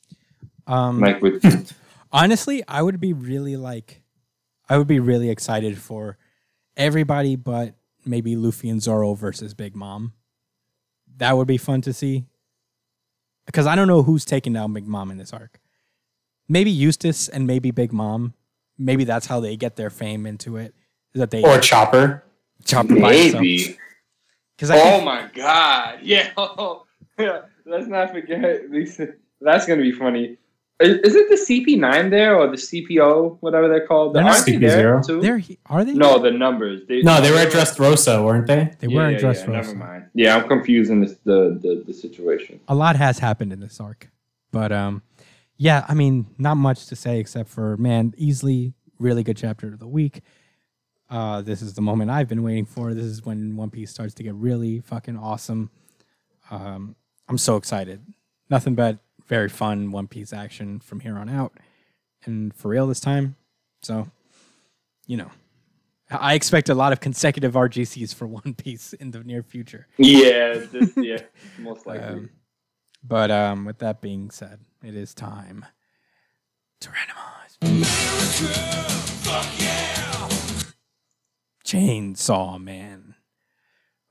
um, 0.66 1.00
like 1.00 1.22
with 1.22 1.72
honestly, 2.12 2.64
I 2.66 2.82
would 2.82 2.98
be 2.98 3.12
really 3.12 3.56
like, 3.56 4.02
I 4.68 4.78
would 4.78 4.88
be 4.88 4.98
really 4.98 5.30
excited 5.30 5.78
for 5.78 6.18
everybody 6.76 7.36
but 7.36 7.74
maybe 8.06 8.36
Luffy 8.36 8.68
and 8.68 8.82
Zoro 8.82 9.14
versus 9.14 9.52
Big 9.54 9.74
Mom. 9.74 10.12
That 11.16 11.36
would 11.36 11.48
be 11.48 11.58
fun 11.58 11.80
to 11.82 11.92
see. 11.92 12.24
Because 13.46 13.66
I 13.66 13.76
don't 13.76 13.88
know 13.88 14.02
who's 14.02 14.24
taking 14.24 14.52
down 14.52 14.72
Big 14.72 14.86
Mom 14.86 15.10
in 15.10 15.18
this 15.18 15.32
arc. 15.32 15.60
Maybe 16.48 16.76
Eustass 16.76 17.28
and 17.32 17.46
maybe 17.46 17.70
Big 17.70 17.92
Mom. 17.92 18.34
Maybe 18.78 19.04
that's 19.04 19.26
how 19.26 19.40
they 19.40 19.56
get 19.56 19.76
their 19.76 19.90
fame 19.90 20.26
into 20.26 20.56
it. 20.56 20.74
Is 21.16 21.20
that 21.20 21.30
they 21.30 21.42
or 21.42 21.58
Chopper. 21.58 22.22
Chopper 22.66 23.00
by 23.00 23.14
himself. 23.14 23.40
maybe. 23.42 23.78
Because 24.56 24.70
I 24.70 24.78
Oh 24.78 24.82
think, 24.90 25.04
my 25.06 25.28
god! 25.34 25.98
Yeah, 26.02 26.30
yeah. 27.18 27.40
Let's 27.64 27.86
not 27.88 28.10
forget. 28.12 28.70
these- 28.70 29.00
That's 29.40 29.66
gonna 29.66 29.80
be 29.82 29.92
funny. 29.92 30.36
Is, 30.78 30.98
is 30.98 31.14
it 31.14 31.28
the 31.30 31.36
CP9 31.36 32.10
there 32.10 32.36
or 32.36 32.48
the 32.48 32.56
CPO, 32.58 33.38
whatever 33.40 33.66
they're 33.66 33.86
called? 33.86 34.14
They're 34.14 34.22
not 34.22 34.34
Aren't 34.34 34.44
they 34.46 34.56
there 34.58 34.98
CP0. 35.00 35.06
too? 35.06 35.20
they're 35.22 35.40
are 35.66 35.84
they? 35.86 35.94
No, 35.94 36.18
the 36.18 36.30
numbers. 36.30 36.82
They, 36.86 37.00
No, 37.00 37.18
they 37.22 37.30
were 37.30 37.38
at 37.38 37.48
Dressrosa, 37.50 38.22
weren't 38.22 38.46
they? 38.46 38.74
they 38.78 38.88
were 38.88 39.08
in 39.08 39.16
Dress 39.18 39.40
yeah, 39.40 39.54
Rosa. 39.56 39.68
Never 39.74 39.74
mind. 39.74 40.04
Yeah, 40.12 40.36
I'm 40.36 40.46
confusing 40.46 41.00
this, 41.00 41.16
the, 41.24 41.58
the 41.62 41.82
the 41.86 41.94
situation. 41.94 42.60
a 42.68 42.74
lot 42.74 42.96
has 42.96 43.18
happened 43.20 43.54
in 43.54 43.60
this 43.60 43.80
arc. 43.80 44.10
But 44.52 44.70
um 44.70 45.02
yeah, 45.56 45.86
I 45.88 45.94
mean, 45.94 46.26
not 46.36 46.56
much 46.58 46.86
to 46.88 46.96
say 46.96 47.18
except 47.20 47.48
for 47.48 47.78
man, 47.78 48.12
easily 48.18 48.74
really 48.98 49.22
good 49.22 49.36
chapter 49.38 49.68
of 49.68 49.78
the 49.78 49.88
week. 49.88 50.20
Uh 51.08 51.42
this 51.42 51.62
is 51.62 51.74
the 51.74 51.82
moment 51.82 52.10
I've 52.10 52.28
been 52.28 52.42
waiting 52.42 52.64
for. 52.66 52.94
This 52.94 53.04
is 53.04 53.24
when 53.24 53.56
One 53.56 53.70
Piece 53.70 53.90
starts 53.90 54.14
to 54.14 54.22
get 54.22 54.34
really 54.34 54.80
fucking 54.80 55.16
awesome. 55.16 55.70
Um 56.50 56.96
I'm 57.28 57.38
so 57.38 57.56
excited. 57.56 58.02
Nothing 58.50 58.74
but 58.74 58.98
very 59.26 59.48
fun 59.48 59.90
One 59.90 60.06
Piece 60.08 60.32
action 60.32 60.80
from 60.80 61.00
here 61.00 61.16
on 61.16 61.28
out. 61.28 61.52
And 62.24 62.54
for 62.54 62.68
real 62.68 62.86
this 62.86 63.00
time. 63.00 63.36
So, 63.82 64.08
you 65.06 65.16
know, 65.16 65.30
I 66.10 66.34
expect 66.34 66.68
a 66.68 66.74
lot 66.74 66.92
of 66.92 67.00
consecutive 67.00 67.54
RGCs 67.54 68.14
for 68.14 68.26
One 68.42 68.54
Piece 68.54 68.92
in 68.92 69.10
the 69.10 69.20
near 69.20 69.42
future. 69.42 69.86
Yeah, 69.96 70.54
this, 70.54 70.92
yeah, 70.96 71.22
most 71.58 71.86
likely. 71.86 72.06
Um, 72.06 72.30
but 73.02 73.30
um, 73.30 73.64
with 73.64 73.78
that 73.78 74.00
being 74.00 74.30
said, 74.30 74.60
it 74.82 74.94
is 74.96 75.14
time 75.14 75.64
to 76.80 76.90
randomize. 76.90 77.56
Chainsaw 81.66 82.62
Man. 82.62 83.16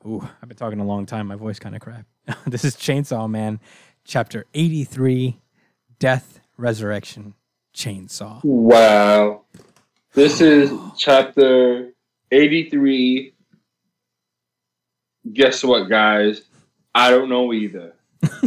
Ooh, 0.06 0.22
I've 0.42 0.50
been 0.50 0.58
talking 0.58 0.82
a 0.82 0.86
long 0.86 1.06
time. 1.06 1.28
My 1.28 1.36
voice 1.36 1.58
kind 1.58 1.74
of 1.74 1.82
crap. 1.82 2.06
this 2.46 2.66
is 2.66 2.76
Chainsaw 2.76 3.30
Man, 3.30 3.62
chapter 4.04 4.46
83 4.54 5.40
Death, 5.98 6.42
Resurrection, 6.58 7.34
Chainsaw. 7.74 8.44
Wow. 8.44 9.44
This 10.14 10.42
is 10.42 10.70
chapter 10.98 11.94
83. 12.32 13.34
Guess 15.32 15.64
what, 15.64 15.90
guys? 15.90 16.42
I 16.94 17.10
don't 17.10 17.30
know 17.30 17.54
either. 17.54 17.94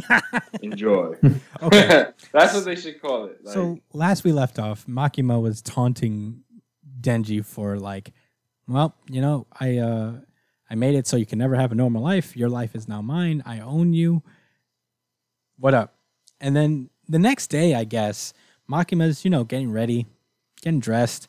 Enjoy. 0.62 1.14
Okay. 1.60 2.06
That's 2.32 2.54
what 2.54 2.64
they 2.66 2.76
should 2.76 3.02
call 3.02 3.24
it. 3.24 3.38
Like, 3.42 3.52
So 3.52 3.80
last 3.92 4.22
we 4.22 4.30
left 4.30 4.60
off, 4.60 4.86
Makima 4.86 5.42
was 5.42 5.60
taunting 5.60 6.44
Denji 7.00 7.44
for 7.44 7.78
like, 7.80 8.12
well, 8.68 8.94
you 9.08 9.20
know, 9.20 9.46
I 9.58 9.78
uh 9.78 10.12
I 10.70 10.74
made 10.74 10.94
it 10.94 11.06
so 11.06 11.16
you 11.16 11.26
can 11.26 11.38
never 11.38 11.56
have 11.56 11.72
a 11.72 11.74
normal 11.74 12.02
life. 12.02 12.36
Your 12.36 12.50
life 12.50 12.74
is 12.74 12.86
now 12.86 13.00
mine. 13.00 13.42
I 13.46 13.60
own 13.60 13.94
you. 13.94 14.22
What 15.58 15.74
up? 15.74 15.94
And 16.40 16.54
then 16.54 16.90
the 17.08 17.18
next 17.18 17.46
day, 17.48 17.74
I 17.74 17.84
guess, 17.84 18.34
Makima's, 18.70 19.24
you 19.24 19.30
know, 19.30 19.44
getting 19.44 19.72
ready, 19.72 20.06
getting 20.60 20.78
dressed, 20.78 21.26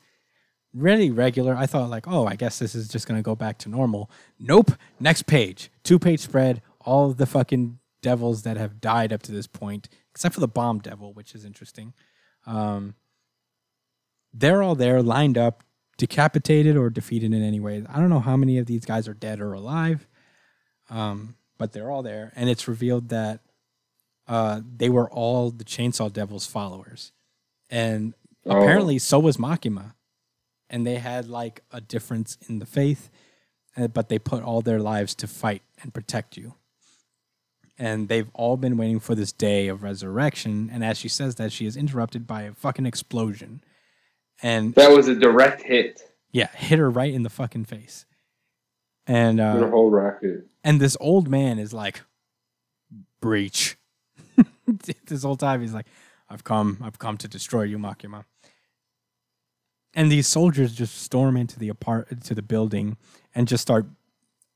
really 0.74 1.10
regular. 1.10 1.56
I 1.56 1.66
thought 1.66 1.90
like, 1.90 2.08
oh, 2.08 2.28
I 2.28 2.36
guess 2.36 2.60
this 2.60 2.76
is 2.76 2.90
just 2.90 3.08
gonna 3.08 3.22
go 3.22 3.36
back 3.36 3.58
to 3.60 3.70
normal. 3.70 4.12
Nope. 4.38 4.72
Next 5.00 5.26
page, 5.26 5.72
two 5.84 5.98
page 5.98 6.20
spread, 6.20 6.62
all 6.82 7.14
the 7.14 7.26
fucking 7.26 7.80
devils 8.02 8.44
that 8.44 8.58
have 8.58 8.82
died 8.82 9.14
up 9.14 9.22
to 9.24 9.32
this 9.32 9.48
point, 9.48 9.88
except 10.12 10.34
for 10.34 10.42
the 10.42 10.48
bomb 10.48 10.80
devil, 10.80 11.14
which 11.14 11.34
is 11.34 11.46
interesting. 11.46 11.94
Um, 12.46 12.96
they're 14.34 14.62
all 14.62 14.76
there, 14.76 15.02
lined 15.02 15.38
up, 15.38 15.64
decapitated 16.00 16.76
or 16.76 16.90
defeated 16.90 17.34
in 17.34 17.44
any 17.44 17.60
way. 17.60 17.86
I 17.88 18.00
don't 18.00 18.10
know 18.10 18.22
how 18.22 18.36
many 18.38 18.58
of 18.58 18.66
these 18.66 18.86
guys 18.86 19.08
are 19.08 19.14
dead 19.14 19.40
or 19.40 19.54
alive, 19.54 20.08
um, 20.90 21.36
but 21.60 21.74
they're 21.74 21.92
all 21.92 22.02
there, 22.02 22.32
and 22.36 22.50
it's 22.50 22.68
revealed 22.68 23.10
that 23.10 23.42
uh, 24.28 24.62
they 24.78 24.90
were 24.90 25.10
all 25.12 25.52
the 25.52 25.64
Chainsaw 25.64 26.12
Devil's 26.12 26.48
followers, 26.48 27.12
and 27.70 28.14
Oh. 28.46 28.52
apparently 28.62 28.98
so 28.98 29.20
was 29.20 29.36
Makima, 29.38 29.94
and 30.70 30.88
they 30.88 30.96
had 30.96 31.28
like 31.28 31.62
a 31.72 31.82
difference 31.82 32.38
in 32.48 32.60
the 32.60 32.66
faith, 32.66 33.10
uh, 33.76 33.88
but 33.88 34.08
they 34.08 34.18
put 34.18 34.42
all 34.42 34.62
their 34.62 34.80
lives 34.80 35.14
to 35.16 35.28
fight 35.28 35.62
and 35.84 35.94
protect 35.94 36.38
you. 36.38 36.56
And 37.78 38.08
they've 38.08 38.30
all 38.34 38.56
been 38.58 38.78
waiting 38.78 39.00
for 39.00 39.16
this 39.16 39.32
day 39.32 39.68
of 39.68 39.84
resurrection. 39.84 40.70
And 40.72 40.84
as 40.84 40.98
she 40.98 41.08
says 41.10 41.36
that, 41.36 41.52
she 41.52 41.66
is 41.66 41.78
interrupted 41.78 42.26
by 42.28 42.44
a 42.44 42.54
fucking 42.54 42.86
explosion. 42.86 43.62
And 44.42 44.74
that 44.76 44.92
was 44.92 45.08
a 45.08 45.16
direct 45.16 45.62
hit 45.62 46.02
yeah, 46.32 46.48
hit 46.56 46.80
her 46.80 46.90
right 46.90 47.14
in 47.14 47.24
the 47.24 47.30
fucking 47.30 47.66
face. 47.66 48.06
And 49.08 49.40
uh, 49.40 49.68
whole 49.70 49.90
record. 49.90 50.48
and 50.64 50.80
this 50.80 50.96
old 51.00 51.28
man 51.28 51.58
is 51.58 51.74
like, 51.74 52.02
breach. 53.22 53.78
this 55.08 55.24
whole 55.24 55.36
time 55.36 55.62
he's 55.62 55.74
like, 55.74 55.88
I've 56.30 56.44
come, 56.44 56.78
I've 56.84 57.00
come 57.00 57.18
to 57.18 57.28
destroy 57.28 57.64
you, 57.64 57.80
Makima. 57.80 58.26
And 59.96 60.12
these 60.12 60.28
soldiers 60.28 60.76
just 60.76 61.02
storm 61.02 61.36
into 61.36 61.58
the 61.58 61.70
apart 61.70 62.22
to 62.26 62.36
the 62.36 62.44
building 62.44 62.98
and 63.34 63.48
just 63.48 63.64
start 63.64 63.88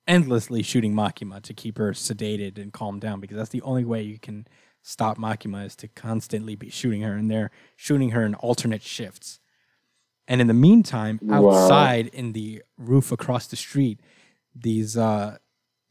endlessly 0.08 0.62
shooting 0.62 0.94
Makima 0.94 1.42
to 1.42 1.54
keep 1.56 1.80
her 1.80 1.92
sedated 1.94 2.62
and 2.62 2.72
calmed 2.72 3.02
down 3.02 3.20
because 3.20 3.38
that's 3.38 3.50
the 3.50 3.62
only 3.64 3.84
way 3.84 4.04
you 4.04 4.20
can 4.20 4.46
stop 4.84 5.18
Makima 5.18 5.66
is 5.66 5.76
to 5.78 5.88
constantly 5.88 6.56
be 6.56 6.70
shooting 6.70 7.02
her 7.02 7.16
and 7.16 7.32
they're 7.32 7.50
shooting 7.76 8.12
her 8.12 8.24
in 8.24 8.36
alternate 8.36 8.84
shifts. 8.84 9.40
And 10.28 10.40
in 10.42 10.48
the 10.48 10.54
meantime, 10.54 11.20
Wow. 11.22 11.50
outside 11.52 12.08
in 12.08 12.32
the 12.34 12.64
roof 12.78 13.12
across 13.12 13.48
the 13.48 13.56
street, 13.56 14.00
these 14.56 14.96
uh, 14.98 15.38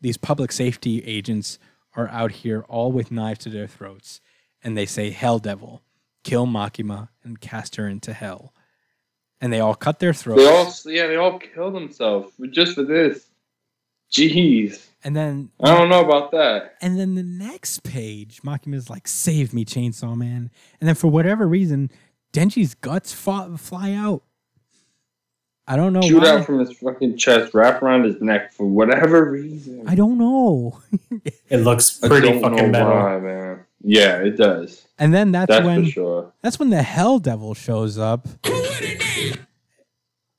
these 0.00 0.16
public 0.16 0.52
safety 0.52 1.02
agents 1.04 1.59
are 1.94 2.09
out 2.09 2.32
here 2.32 2.64
all 2.68 2.90
with 2.90 3.10
knives 3.10 3.40
to 3.40 3.50
their 3.50 3.66
throats, 3.66 4.20
and 4.62 4.76
they 4.76 4.86
say, 4.86 5.10
"Hell, 5.10 5.38
devil, 5.38 5.82
kill 6.24 6.46
Makima 6.46 7.09
and 7.22 7.40
cast 7.40 7.76
her 7.76 7.86
into 7.86 8.12
hell." 8.12 8.54
And 9.40 9.52
they 9.52 9.60
all 9.60 9.74
cut 9.74 9.98
their 9.98 10.14
throats. 10.14 10.40
They 10.42 10.48
all, 10.48 10.94
yeah, 10.96 11.06
they 11.09 11.16
all 11.16 11.38
kill 11.38 11.70
themselves 11.72 12.32
just 12.50 12.74
for 12.74 12.84
this. 12.84 13.26
Jeez, 14.10 14.88
and 15.04 15.16
then 15.16 15.50
I 15.60 15.76
don't 15.76 15.88
know 15.88 16.04
about 16.04 16.32
that. 16.32 16.76
And 16.82 16.98
then 16.98 17.14
the 17.14 17.22
next 17.22 17.82
page, 17.82 18.42
Makima's 18.42 18.90
like, 18.90 19.09
"Save 19.09 19.54
me, 19.54 19.64
Chainsaw 19.64 20.16
Man!" 20.16 20.50
And 20.80 20.88
then 20.88 20.94
for 20.94 21.09
whatever 21.09 21.48
reason, 21.48 21.90
Denji's 22.32 22.74
guts 22.74 23.12
fa- 23.12 23.56
fly 23.59 23.92
out. 23.92 24.22
I 25.66 25.76
don't 25.76 25.92
know 25.92 26.02
Shoot 26.02 26.22
why. 26.22 26.30
out 26.30 26.44
from 26.46 26.59
his 26.59 26.72
fucking 26.78 27.16
chest, 27.18 27.54
wrap 27.54 27.82
around 27.82 28.04
his 28.04 28.20
neck 28.20 28.52
for 28.52 28.66
whatever 28.66 29.30
reason. 29.30 29.84
I 29.86 29.94
don't 29.94 30.18
know. 30.18 30.80
It 31.48 31.59
looks 31.59 31.98
pretty 31.98 32.40
fucking 32.40 32.56
know 32.56 32.68
metal. 32.68 32.88
why, 32.94 33.18
man. 33.20 33.60
Yeah, 33.84 34.16
it 34.18 34.36
does. 34.36 34.86
and 34.98 35.12
then 35.14 35.32
that's, 35.32 35.48
That's 35.50 35.64
when 35.66 35.84
for 35.84 35.90
sure. 35.90 36.32
that's 36.40 36.59
when 36.59 36.70
the 36.70 36.82
Hell 36.82 37.18
Devil 37.18 37.52
shows 37.54 37.98
up. 37.98 38.26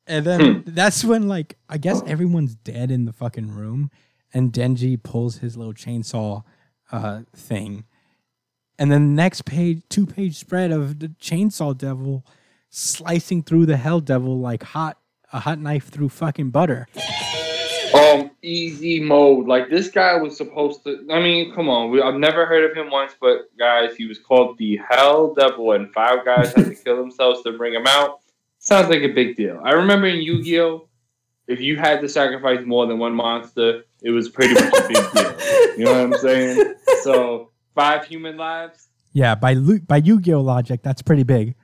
And 0.06 0.26
then 0.26 0.64
that's 0.68 1.04
when 1.06 1.28
like 1.28 1.58
I 1.70 1.78
guess 1.78 2.02
everyone's 2.06 2.56
dead 2.56 2.92
in 2.92 3.06
the 3.06 3.14
fucking 3.14 3.52
room, 3.52 3.90
and 4.34 4.52
Denji 4.52 5.02
pulls 5.02 5.38
his 5.38 5.56
little 5.56 5.74
chainsaw 5.74 6.44
uh, 6.92 7.22
thing, 7.36 7.86
and 8.80 8.92
then 8.92 9.16
the 9.16 9.22
next 9.22 9.46
page, 9.46 9.82
two 9.90 10.06
page 10.06 10.38
spread 10.38 10.72
of 10.72 11.00
the 11.00 11.10
chainsaw 11.10 11.78
devil 11.78 12.26
slicing 12.70 13.44
through 13.44 13.68
the 13.68 13.78
Hell 13.78 14.00
Devil 14.00 14.40
like 14.40 14.64
hot 14.64 14.98
a 15.32 15.40
hot 15.40 15.60
knife 15.60 15.90
through 15.90 16.10
fucking 16.10 16.52
butter. 16.52 16.88
Um, 17.94 18.32
easy 18.42 19.00
mode. 19.00 19.48
Like 19.48 19.70
this 19.70 19.90
guy 19.90 20.16
was 20.18 20.36
supposed 20.36 20.84
to. 20.84 21.06
I 21.12 21.20
mean, 21.20 21.54
come 21.54 21.70
on. 21.70 21.92
We, 21.92 22.02
I've 22.02 22.16
never 22.16 22.46
heard 22.46 22.70
of 22.70 22.76
him 22.76 22.90
once, 22.90 23.16
but 23.20 23.56
guys, 23.58 23.96
he 23.96 24.06
was 24.06 24.20
called 24.20 24.58
the 24.58 24.80
Hell 24.90 25.34
Devil, 25.34 25.74
and 25.74 25.92
five 25.94 26.26
guys 26.26 26.54
had 26.54 26.66
to 26.66 26.76
kill 26.76 26.98
themselves 26.98 27.44
to 27.44 27.52
bring 27.54 27.74
him 27.74 27.86
out. 27.88 28.22
Sounds 28.60 28.90
like 28.90 29.02
a 29.02 29.14
big 29.14 29.36
deal. 29.36 29.62
I 29.64 29.72
remember 29.72 30.08
in 30.08 30.22
Yu-Gi-Oh, 30.22 30.88
if 31.48 31.60
you 31.60 31.76
had 31.76 32.00
to 32.02 32.08
sacrifice 32.08 32.66
more 32.66 32.88
than 32.88 32.98
one 32.98 33.14
monster, 33.14 33.84
it 34.02 34.12
was 34.12 34.30
pretty 34.30 34.54
much 34.54 34.74
a 34.74 34.88
big 34.88 35.12
deal. 35.12 35.78
You 35.78 35.86
know 35.86 35.94
what 35.94 36.14
I'm 36.16 36.18
saying? 36.20 36.76
So 37.02 37.52
five 37.76 38.06
human 38.06 38.38
lives. 38.38 38.88
Yeah, 39.14 39.36
by 39.36 39.56
by 39.56 39.98
Yu-Gi-Oh 39.98 40.42
logic, 40.42 40.82
that's 40.84 41.02
pretty 41.02 41.24
big. 41.24 41.56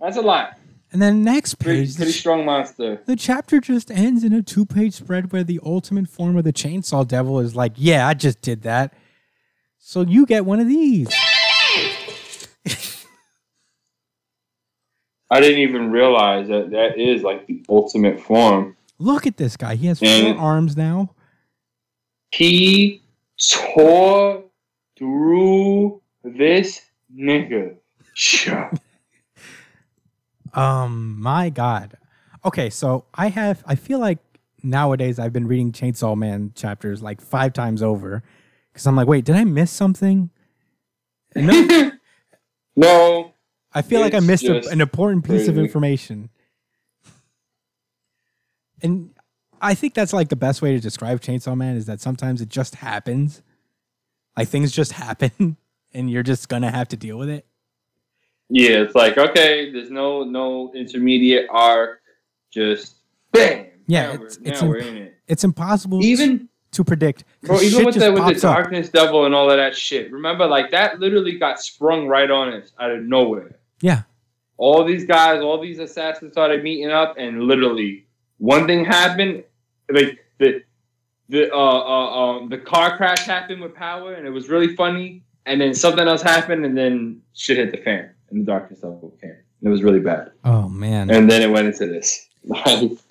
That's 0.00 0.16
a 0.16 0.22
lot. 0.22 0.58
And 0.92 1.02
then 1.02 1.24
next 1.24 1.56
Pretty, 1.56 1.80
page, 1.86 1.96
pretty 1.96 2.12
the, 2.12 2.16
strong 2.18 2.44
monster. 2.44 3.02
the 3.06 3.16
chapter 3.16 3.60
just 3.60 3.90
ends 3.90 4.22
in 4.22 4.32
a 4.32 4.42
two-page 4.42 4.94
spread 4.94 5.32
where 5.32 5.42
the 5.42 5.58
ultimate 5.64 6.08
form 6.08 6.36
of 6.36 6.44
the 6.44 6.52
chainsaw 6.52 7.06
devil 7.06 7.40
is 7.40 7.56
like, 7.56 7.72
"Yeah, 7.76 8.06
I 8.06 8.14
just 8.14 8.40
did 8.40 8.62
that." 8.62 8.94
So 9.78 10.02
you 10.02 10.24
get 10.24 10.44
one 10.46 10.60
of 10.60 10.68
these. 10.68 11.08
I 15.30 15.40
didn't 15.40 15.60
even 15.60 15.90
realize 15.90 16.48
that 16.48 16.70
that 16.70 16.98
is 16.98 17.22
like 17.22 17.46
the 17.46 17.64
ultimate 17.68 18.20
form. 18.20 18.76
Look 18.98 19.26
at 19.26 19.36
this 19.36 19.56
guy. 19.56 19.74
He 19.74 19.86
has 19.88 19.98
four 19.98 20.08
Mm. 20.08 20.40
arms 20.40 20.76
now. 20.76 21.14
He 22.30 23.02
tore 23.38 24.43
through 24.96 26.00
this 26.22 26.80
nigga. 27.14 27.76
Sure. 28.14 28.70
Um, 30.52 31.20
my 31.20 31.50
God. 31.50 31.96
Okay, 32.44 32.70
so 32.70 33.06
I 33.14 33.28
have. 33.28 33.64
I 33.66 33.74
feel 33.74 33.98
like 33.98 34.18
nowadays 34.62 35.18
I've 35.18 35.32
been 35.32 35.46
reading 35.46 35.72
Chainsaw 35.72 36.16
Man 36.16 36.52
chapters 36.54 37.02
like 37.02 37.20
five 37.20 37.52
times 37.52 37.82
over 37.82 38.22
because 38.72 38.86
I'm 38.86 38.96
like, 38.96 39.08
wait, 39.08 39.24
did 39.24 39.36
I 39.36 39.44
miss 39.44 39.70
something? 39.70 40.30
No, 41.34 41.92
no, 42.76 43.34
I 43.72 43.82
feel 43.82 44.00
like 44.00 44.14
I 44.14 44.20
missed 44.20 44.44
a, 44.44 44.66
an 44.68 44.80
important 44.80 45.24
piece 45.24 45.48
of 45.48 45.58
information. 45.58 46.30
And 48.82 49.10
I 49.60 49.74
think 49.74 49.94
that's 49.94 50.12
like 50.12 50.28
the 50.28 50.36
best 50.36 50.62
way 50.62 50.74
to 50.74 50.80
describe 50.80 51.20
Chainsaw 51.20 51.56
Man 51.56 51.76
is 51.76 51.86
that 51.86 52.00
sometimes 52.00 52.40
it 52.40 52.48
just 52.48 52.76
happens. 52.76 53.42
Like 54.36 54.48
things 54.48 54.72
just 54.72 54.92
happen 55.04 55.56
and 55.92 56.10
you're 56.10 56.22
just 56.22 56.48
gonna 56.48 56.70
have 56.70 56.88
to 56.88 56.96
deal 56.96 57.18
with 57.18 57.28
it. 57.28 57.46
yeah, 58.48 58.82
it's 58.82 58.94
like 58.94 59.16
okay, 59.18 59.70
there's 59.72 59.90
no 59.90 60.24
no 60.24 60.72
intermediate 60.74 61.46
arc, 61.50 62.00
just 62.52 62.96
bam. 63.32 63.66
Yeah, 63.86 64.14
it's- 64.14 64.18
we're, 64.18 64.26
it's 64.26 64.38
now 64.40 64.50
imp- 64.66 64.68
we're 64.68 64.78
in 64.78 64.96
it. 64.96 65.14
It's 65.28 65.44
impossible 65.44 66.04
Even 66.04 66.48
to 66.72 66.84
predict. 66.84 67.24
bro, 67.42 67.60
even 67.60 67.84
with 67.86 67.94
the 67.94 68.12
with 68.12 68.22
the 68.24 68.32
pops 68.32 68.44
up. 68.44 68.56
darkness 68.56 68.88
devil 68.88 69.24
and 69.26 69.34
all 69.34 69.50
of 69.50 69.56
that 69.56 69.76
shit. 69.76 70.10
Remember, 70.12 70.46
like 70.46 70.70
that 70.72 70.98
literally 71.00 71.38
got 71.38 71.60
sprung 71.60 72.06
right 72.08 72.30
on 72.30 72.52
us 72.52 72.72
out 72.80 72.90
of 72.90 73.02
nowhere. 73.04 73.58
Yeah. 73.80 74.02
All 74.56 74.84
these 74.84 75.04
guys, 75.04 75.40
all 75.42 75.60
these 75.60 75.78
assassins 75.78 76.32
started 76.32 76.62
meeting 76.62 76.90
up, 76.90 77.14
and 77.18 77.42
literally 77.44 78.06
one 78.38 78.66
thing 78.66 78.84
happened, 78.84 79.44
like 79.90 80.18
the 80.38 80.62
the 81.28 81.52
uh, 81.52 81.56
uh 81.56 82.38
um 82.38 82.48
the 82.48 82.58
car 82.58 82.96
crash 82.96 83.24
happened 83.24 83.60
with 83.60 83.74
power, 83.74 84.14
and 84.14 84.26
it 84.26 84.30
was 84.30 84.48
really 84.48 84.74
funny. 84.76 85.22
And 85.46 85.60
then 85.60 85.74
something 85.74 86.06
else 86.06 86.22
happened, 86.22 86.64
and 86.64 86.76
then 86.76 87.20
shit 87.34 87.58
hit 87.58 87.70
the 87.70 87.78
fan, 87.78 88.10
and 88.30 88.40
the 88.40 88.44
darkness 88.44 88.82
level 88.82 89.14
came. 89.20 89.36
It 89.62 89.68
was 89.68 89.82
really 89.82 90.00
bad. 90.00 90.32
Oh 90.44 90.68
man. 90.68 91.10
And 91.10 91.30
then 91.30 91.42
it 91.42 91.50
went 91.50 91.66
into 91.66 91.86
this. 91.86 92.28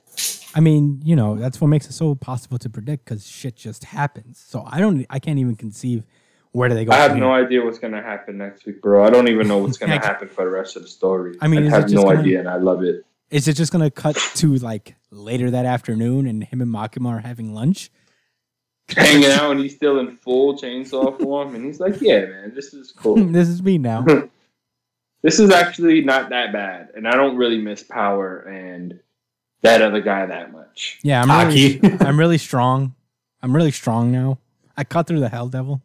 I 0.56 0.60
mean, 0.60 1.02
you 1.04 1.16
know, 1.16 1.36
that's 1.36 1.60
what 1.60 1.68
makes 1.68 1.88
it 1.88 1.94
so 1.94 2.14
possible 2.14 2.60
to 2.60 2.70
predict 2.70 3.06
because 3.06 3.28
shit 3.28 3.56
just 3.56 3.86
happens. 3.86 4.44
So 4.48 4.64
I 4.68 4.80
don't, 4.80 5.04
I 5.10 5.18
can't 5.18 5.40
even 5.40 5.56
conceive 5.56 6.04
where 6.52 6.70
do 6.70 6.76
they 6.76 6.86
go. 6.86 6.92
I 6.92 6.98
have 6.98 7.18
no 7.18 7.32
idea 7.32 7.66
what's 7.66 7.80
gonna 7.80 8.04
happen 8.04 8.38
next 8.38 8.66
week, 8.68 8.80
bro. 8.82 9.04
I 9.04 9.10
don't 9.10 9.28
even 9.28 9.48
know 9.48 9.58
what's 9.58 9.78
gonna 9.78 9.94
happen 10.06 10.30
for 10.30 10.46
the 10.46 10.52
rest 10.52 10.76
of 10.76 10.84
the 10.84 10.88
story. 10.88 11.36
I 11.42 11.48
mean, 11.48 11.66
I 11.68 11.72
have 11.72 11.90
no 11.90 12.04
gonna- 12.04 12.20
idea, 12.20 12.40
and 12.40 12.48
I 12.48 12.58
love 12.58 12.84
it. 12.84 13.04
Is 13.32 13.48
it 13.48 13.54
just 13.54 13.72
gonna 13.72 13.90
cut 13.90 14.16
to 14.36 14.56
like 14.58 14.96
later 15.10 15.50
that 15.50 15.66
afternoon 15.66 16.28
and 16.28 16.44
him 16.44 16.62
and 16.62 16.72
Makima 16.72 17.10
are 17.10 17.20
having 17.20 17.56
lunch? 17.56 17.90
Hanging 18.96 19.32
out, 19.32 19.52
and 19.52 19.60
he's 19.60 19.76
still 19.76 20.00
in 20.00 20.16
full 20.18 20.58
chainsaw 20.58 21.20
form, 21.20 21.56
and 21.56 21.66
he's 21.66 21.80
like, 21.80 22.00
"Yeah, 22.02 22.26
man, 22.26 22.54
this 22.56 22.74
is 22.74 22.92
cool. 22.92 23.16
this 23.32 23.48
is 23.48 23.62
me 23.62 23.78
now. 23.78 24.06
this 25.22 25.40
is 25.40 25.52
actually 25.52 26.02
not 26.02 26.30
that 26.30 26.52
bad, 26.54 26.90
and 26.96 27.08
I 27.08 27.16
don't 27.16 27.36
really 27.38 27.60
miss 27.60 27.84
Power 27.84 28.40
and 28.40 29.00
that 29.62 29.82
other 29.82 30.02
guy 30.02 30.26
that 30.26 30.52
much." 30.52 31.00
Yeah, 31.04 31.24
I'm 31.24 31.48
really, 31.48 31.80
I'm 32.00 32.20
really 32.20 32.38
strong. 32.38 32.96
I'm 33.42 33.56
really 33.56 33.72
strong 33.72 34.12
now. 34.12 34.40
I 34.76 34.84
cut 34.84 35.08
through 35.08 35.20
the 35.20 35.30
Hell 35.30 35.48
Devil. 35.48 35.82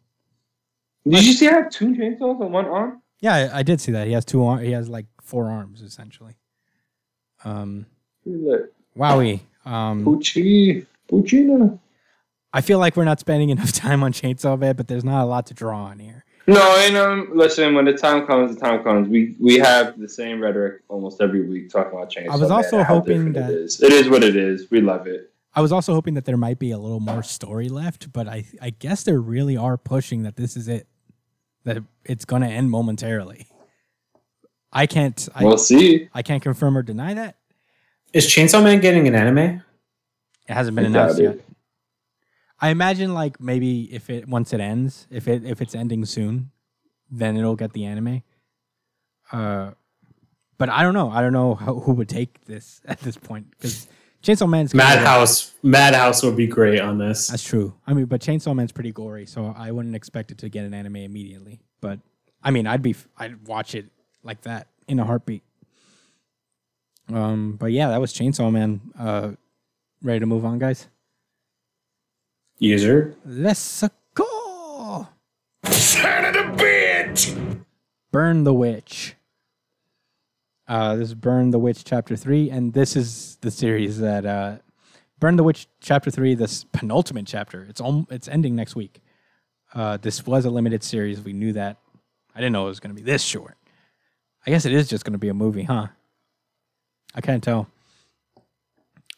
Did 1.07 1.25
you 1.25 1.33
see 1.33 1.47
I 1.47 1.53
have 1.53 1.69
two 1.69 1.93
chainsaws 1.95 2.39
on 2.41 2.51
one 2.51 2.65
arm? 2.65 3.01
Yeah, 3.19 3.35
I, 3.35 3.59
I 3.59 3.63
did 3.63 3.81
see 3.81 3.91
that. 3.93 4.07
He 4.07 4.13
has 4.13 4.25
two. 4.25 4.43
Ar- 4.45 4.59
he 4.59 4.71
has 4.71 4.89
like 4.89 5.05
four 5.21 5.49
arms 5.49 5.81
essentially. 5.81 6.35
Um, 7.43 7.85
wowie. 8.27 9.39
Um, 9.65 10.05
Pucci, 10.05 10.85
Puccina. 11.09 11.77
I 12.53 12.61
feel 12.61 12.79
like 12.79 12.95
we're 12.95 13.05
not 13.05 13.19
spending 13.19 13.49
enough 13.55 13.71
time 13.71 14.03
on 14.03 14.13
Chainsaw 14.13 14.57
Man, 14.57 14.75
but 14.75 14.87
there's 14.87 15.03
not 15.03 15.23
a 15.23 15.25
lot 15.25 15.45
to 15.47 15.53
draw 15.53 15.83
on 15.85 15.99
here. 15.99 16.25
No, 16.47 16.61
and 16.79 16.97
um, 16.97 17.29
listen, 17.35 17.75
when 17.75 17.85
the 17.85 17.93
time 17.93 18.25
comes, 18.25 18.55
the 18.55 18.59
time 18.59 18.83
comes. 18.83 19.07
We 19.07 19.35
we 19.39 19.57
have 19.59 19.99
the 19.99 20.09
same 20.09 20.41
rhetoric 20.41 20.81
almost 20.87 21.21
every 21.21 21.47
week 21.47 21.69
talking 21.69 21.93
about 21.93 22.09
chainsaw. 22.11 22.31
I 22.31 22.37
was 22.37 22.49
also 22.49 22.77
and 22.79 22.87
how 22.87 22.95
hoping 22.95 23.33
that- 23.33 23.51
it 23.51 23.55
is. 23.55 23.81
It 23.83 23.93
is 23.93 24.09
what 24.09 24.23
it 24.23 24.35
is. 24.35 24.69
We 24.71 24.81
love 24.81 25.05
it. 25.05 25.31
I 25.53 25.61
was 25.61 25.71
also 25.71 25.93
hoping 25.93 26.13
that 26.13 26.25
there 26.25 26.37
might 26.37 26.57
be 26.57 26.71
a 26.71 26.77
little 26.77 26.99
more 26.99 27.21
story 27.21 27.69
left, 27.69 28.11
but 28.13 28.27
I 28.27 28.45
I 28.61 28.71
guess 28.71 29.03
they 29.03 29.13
really 29.13 29.57
are 29.57 29.77
pushing 29.77 30.23
that 30.23 30.37
this 30.37 30.57
is 30.57 30.67
it, 30.67 30.87
that 31.65 31.83
it's 32.03 32.25
gonna 32.25 32.47
end 32.47 32.71
momentarily. 32.71 33.47
I 34.71 34.87
can't 34.87 35.27
I, 35.35 35.43
we'll 35.43 35.57
see. 35.57 36.09
I 36.13 36.21
can't 36.23 36.41
confirm 36.41 36.77
or 36.77 36.81
deny 36.81 37.13
that. 37.13 37.37
Is 38.13 38.25
Chainsaw 38.25 38.63
Man 38.63 38.79
getting 38.79 39.07
an 39.07 39.13
anime? 39.13 39.37
It 40.47 40.53
hasn't 40.53 40.75
been 40.75 40.85
announced 40.85 41.19
yet. 41.19 41.35
it. 41.35 41.45
I 42.61 42.69
imagine 42.69 43.13
like 43.13 43.39
maybe 43.39 43.93
if 43.93 44.09
it 44.09 44.27
once 44.27 44.53
it 44.53 44.59
ends, 44.59 45.07
if 45.09 45.27
it 45.27 45.45
if 45.45 45.61
it's 45.61 45.75
ending 45.75 46.05
soon, 46.05 46.51
then 47.09 47.37
it'll 47.37 47.55
get 47.55 47.73
the 47.73 47.85
anime. 47.85 48.23
Uh, 49.31 49.71
but 50.57 50.69
I 50.69 50.83
don't 50.83 50.93
know. 50.93 51.09
I 51.09 51.21
don't 51.21 51.33
know 51.33 51.55
how, 51.55 51.75
who 51.75 51.93
would 51.93 52.09
take 52.09 52.43
this 52.45 52.81
at 52.85 52.99
this 52.99 53.17
point 53.17 53.49
because 53.51 53.87
Chainsaw 54.21 54.49
Man's 54.49 54.73
Madhouse. 54.73 55.53
Madhouse 55.63 56.21
would 56.23 56.35
be 56.35 56.47
great 56.47 56.81
on 56.81 56.97
this. 56.97 57.27
That's 57.27 57.43
true. 57.43 57.73
I 57.87 57.93
mean, 57.93 58.05
but 58.05 58.21
Chainsaw 58.21 58.53
Man's 58.53 58.73
pretty 58.73 58.91
gory, 58.91 59.25
so 59.25 59.53
I 59.57 59.71
wouldn't 59.71 59.95
expect 59.95 60.31
it 60.31 60.37
to 60.39 60.49
get 60.49 60.65
an 60.65 60.73
anime 60.73 60.97
immediately. 60.97 61.61
But 61.79 61.99
I 62.43 62.51
mean, 62.51 62.67
I'd 62.67 62.81
be 62.81 62.95
I'd 63.17 63.47
watch 63.47 63.75
it 63.75 63.85
like 64.23 64.41
that 64.41 64.67
in 64.87 64.99
a 64.99 65.05
heartbeat. 65.05 65.43
Um, 67.11 67.55
but 67.57 67.71
yeah, 67.71 67.89
that 67.89 68.01
was 68.01 68.13
Chainsaw 68.13 68.51
Man. 68.51 68.81
Uh, 68.99 69.31
ready 70.03 70.19
to 70.19 70.25
move 70.25 70.45
on, 70.45 70.59
guys? 70.59 70.87
User. 72.59 73.15
Let's 73.25 73.83
go. 74.13 75.07
Son 75.65 76.25
of 76.25 76.35
a 76.35 76.55
bitch. 76.55 77.63
Burn 78.11 78.43
the 78.43 78.53
Witch. 78.53 79.15
Uh, 80.67 80.95
this 80.97 81.07
is 81.09 81.15
Burn 81.15 81.51
the 81.51 81.57
Witch 81.57 81.83
Chapter 81.83 82.15
3, 82.15 82.49
and 82.51 82.73
this 82.73 82.95
is 82.95 83.37
the 83.41 83.49
series 83.49 83.99
that 83.99 84.25
uh, 84.25 84.57
Burn 85.19 85.35
the 85.37 85.43
Witch 85.43 85.67
Chapter 85.79 86.11
3, 86.11 86.35
this 86.35 86.65
penultimate 86.65 87.25
chapter. 87.27 87.65
It's 87.69 87.81
om- 87.81 88.07
it's 88.11 88.27
ending 88.27 88.55
next 88.55 88.75
week. 88.75 88.99
Uh, 89.73 89.97
this 89.97 90.25
was 90.25 90.45
a 90.45 90.49
limited 90.49 90.83
series. 90.83 91.21
We 91.21 91.33
knew 91.33 91.53
that. 91.53 91.77
I 92.35 92.39
didn't 92.39 92.53
know 92.53 92.65
it 92.65 92.69
was 92.69 92.79
going 92.79 92.95
to 92.95 93.01
be 93.01 93.09
this 93.09 93.23
short. 93.23 93.57
I 94.45 94.51
guess 94.51 94.65
it 94.65 94.73
is 94.73 94.87
just 94.87 95.05
going 95.05 95.13
to 95.13 95.19
be 95.19 95.29
a 95.29 95.33
movie, 95.33 95.63
huh? 95.63 95.87
I 97.15 97.21
can't 97.21 97.43
tell. 97.43 97.67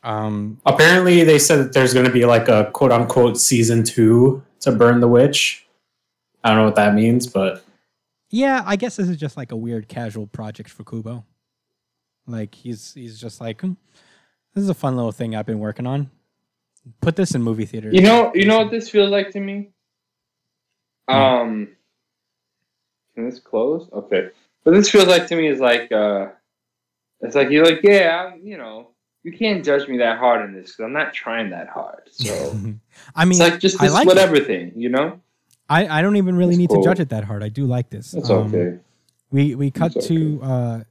Um, 0.04 0.60
Apparently, 0.66 1.24
they 1.24 1.38
said 1.40 1.58
that 1.58 1.74
there's 1.74 1.94
going 1.94 2.06
to 2.06 2.12
be 2.12 2.26
like 2.26 2.48
a 2.48 2.72
quote 2.74 2.92
unquote 2.92 3.38
season 3.40 3.84
two 3.84 4.44
to 4.62 4.72
Burn 4.72 5.00
the 5.00 5.08
Witch. 5.08 5.68
I 6.44 6.50
don't 6.50 6.58
know 6.60 6.66
what 6.66 6.76
that 6.76 6.96
means, 6.96 7.28
but 7.28 7.64
Yeah, 8.30 8.64
I 8.66 8.76
guess 8.76 8.96
this 8.96 9.10
is 9.10 9.18
just 9.18 9.38
like 9.38 9.52
a 9.52 9.56
weird 9.56 9.88
casual 9.88 10.26
project 10.28 10.70
for 10.70 10.84
Kubo. 10.84 11.24
Like 12.28 12.56
he's 12.56 12.94
he's 12.94 13.20
just 13.20 13.42
like, 13.42 13.62
"Hmm, 13.62 13.74
this 14.54 14.64
is 14.64 14.70
a 14.70 14.74
fun 14.74 14.96
little 14.96 15.12
thing 15.12 15.36
I've 15.36 15.46
been 15.46 15.60
working 15.60 15.86
on. 15.88 16.10
Put 17.02 17.16
this 17.16 17.36
in 17.36 17.44
movie 17.44 17.66
theaters. 17.66 17.94
You 17.94 18.02
know, 18.02 18.32
you 18.34 18.46
know 18.46 18.60
what 18.60 18.72
this 18.72 18.90
feels 18.90 19.12
like 19.12 19.30
to 19.32 19.40
me. 19.40 19.70
Um, 21.08 21.70
can 23.16 23.30
this 23.30 23.40
close? 23.40 23.88
Okay, 23.92 24.30
but 24.64 24.74
this 24.74 24.90
feels 24.90 25.08
like 25.08 25.28
to 25.28 25.36
me 25.36 25.48
is 25.48 25.60
like, 25.60 25.92
uh, 25.92 26.30
it's 27.20 27.36
like 27.36 27.50
you're 27.50 27.66
like, 27.66 27.82
yeah, 27.84 28.32
I'm, 28.34 28.46
you 28.46 28.58
know, 28.58 28.91
you 29.24 29.32
can't 29.32 29.64
judge 29.64 29.88
me 29.88 29.98
that 30.00 30.18
hard 30.18 30.44
in 30.48 30.54
this 30.56 30.72
because 30.72 30.86
I'm 30.86 30.94
not 30.94 31.14
trying 31.14 31.50
that 31.52 31.70
hard. 31.70 32.04
So 32.12 32.56
I 33.16 33.26
mean, 33.26 33.32
it's 33.32 33.40
like 33.40 33.60
just 33.60 33.80
I 33.82 33.86
this 33.86 33.94
like 33.94 34.06
it. 34.06 34.08
whatever 34.08 34.40
thing, 34.40 34.74
you 34.76 34.90
know. 34.90 35.20
I, 35.70 36.00
I 36.00 36.02
don't 36.02 36.18
even 36.18 36.36
really 36.36 36.52
It's 36.54 36.58
need 36.60 36.70
cool. 36.70 36.84
to 36.84 36.90
judge 36.90 37.00
it 37.00 37.10
that 37.10 37.24
hard. 37.24 37.44
I 37.44 37.50
do 37.50 37.66
like 37.66 37.90
this. 37.90 38.12
That's 38.12 38.30
Um, 38.30 38.54
okay. 38.54 38.80
We 39.32 39.56
we 39.56 39.72
cut 39.72 39.94
to 40.02 40.42
uh, 40.44 40.84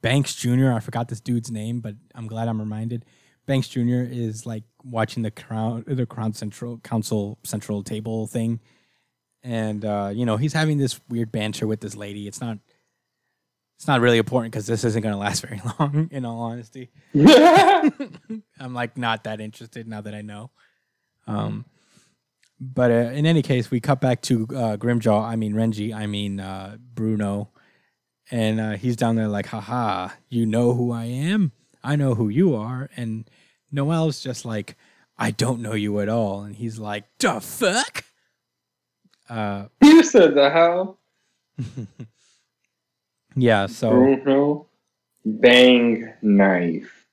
Banks 0.00 0.34
Jr. 0.34 0.72
I 0.72 0.80
forgot 0.80 1.08
this 1.08 1.20
dude's 1.20 1.50
name, 1.50 1.80
but 1.80 1.94
I'm 2.14 2.26
glad 2.26 2.48
I'm 2.48 2.58
reminded. 2.58 3.04
Banks 3.44 3.68
Jr. 3.68 3.80
is 4.08 4.46
like 4.46 4.62
watching 4.84 5.22
the 5.22 5.30
crown 5.30 5.84
the 5.86 6.06
Crown 6.06 6.32
Central 6.32 6.78
Council 6.78 7.38
Central 7.42 7.82
table 7.82 8.26
thing, 8.26 8.60
and 9.42 9.84
uh, 9.84 10.10
you 10.14 10.24
know 10.24 10.36
he's 10.38 10.52
having 10.54 10.78
this 10.78 10.98
weird 11.10 11.30
banter 11.32 11.66
with 11.66 11.80
this 11.80 11.94
lady. 11.96 12.26
It's 12.26 12.40
not 12.40 12.58
it's 13.76 13.86
not 13.88 14.00
really 14.00 14.18
important 14.18 14.52
because 14.52 14.66
this 14.66 14.84
isn't 14.84 15.02
going 15.02 15.14
to 15.14 15.18
last 15.18 15.42
very 15.46 15.60
long. 15.78 16.08
In 16.10 16.24
all 16.24 16.40
honesty, 16.42 16.90
I'm 17.14 18.74
like 18.74 18.96
not 18.96 19.24
that 19.24 19.40
interested 19.40 19.86
now 19.88 20.00
that 20.00 20.14
I 20.14 20.22
know. 20.22 20.50
Um, 21.26 21.64
but 22.60 22.90
uh, 22.90 23.10
in 23.12 23.26
any 23.26 23.42
case, 23.42 23.70
we 23.70 23.80
cut 23.80 24.00
back 24.00 24.22
to 24.22 24.44
uh, 24.50 24.76
Grimmjow. 24.76 25.20
I 25.22 25.36
mean 25.36 25.54
Renji. 25.54 25.94
I 25.94 26.06
mean 26.06 26.38
uh, 26.38 26.76
Bruno, 26.94 27.50
and 28.30 28.60
uh, 28.60 28.72
he's 28.72 28.96
down 28.96 29.16
there 29.16 29.28
like, 29.28 29.46
"Haha, 29.46 30.10
you 30.28 30.46
know 30.46 30.72
who 30.74 30.92
I 30.92 31.04
am. 31.06 31.52
I 31.82 31.96
know 31.96 32.14
who 32.14 32.28
you 32.28 32.54
are." 32.54 32.88
And 32.96 33.28
Noel's 33.72 34.20
just 34.22 34.44
like, 34.44 34.76
"I 35.18 35.32
don't 35.32 35.60
know 35.60 35.74
you 35.74 35.98
at 36.00 36.08
all." 36.08 36.42
And 36.42 36.54
he's 36.54 36.78
like, 36.78 37.04
"The 37.18 37.40
fuck." 37.40 38.04
Uh, 39.28 39.66
you 39.82 40.02
said 40.04 40.34
the 40.34 40.50
hell, 40.50 40.98
yeah. 43.36 43.66
So 43.66 43.90
Bruno. 43.90 44.66
Bang 45.24 46.12
knife. 46.22 47.06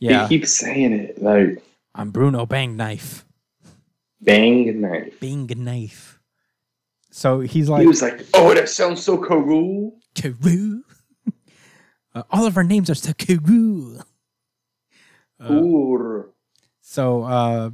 yeah, 0.00 0.26
He 0.26 0.38
keeps 0.38 0.52
saying 0.54 0.92
it 0.92 1.22
like 1.22 1.62
I'm 1.94 2.10
Bruno 2.10 2.46
Bang 2.46 2.76
Knife. 2.76 3.24
bang 4.20 4.80
knife. 4.80 5.20
Bang 5.20 5.46
Knife. 5.46 6.20
So 7.10 7.40
he's 7.40 7.68
like 7.68 7.80
He 7.82 7.86
was 7.86 8.02
like, 8.02 8.26
"Oh, 8.34 8.54
that 8.54 8.68
sounds 8.68 9.02
so 9.02 9.18
cool." 9.18 9.98
Karoo. 10.14 10.82
uh, 12.14 12.22
all 12.30 12.44
of 12.46 12.56
our 12.56 12.64
names 12.64 12.90
are 12.90 12.94
so 12.94 13.12
Karoo. 13.12 14.00
Uh, 15.40 15.46
Cool. 15.46 16.26
So 16.80 17.22
uh, 17.22 17.70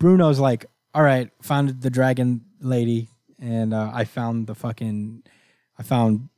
Bruno's 0.00 0.40
like, 0.40 0.66
all 0.94 1.02
right, 1.02 1.30
found 1.42 1.80
the 1.82 1.90
dragon 1.90 2.44
lady, 2.60 3.08
and 3.40 3.72
uh, 3.74 3.90
I 3.94 4.04
found 4.04 4.46
the 4.46 4.54
fucking, 4.54 5.22
I 5.78 5.82
found 5.82 6.28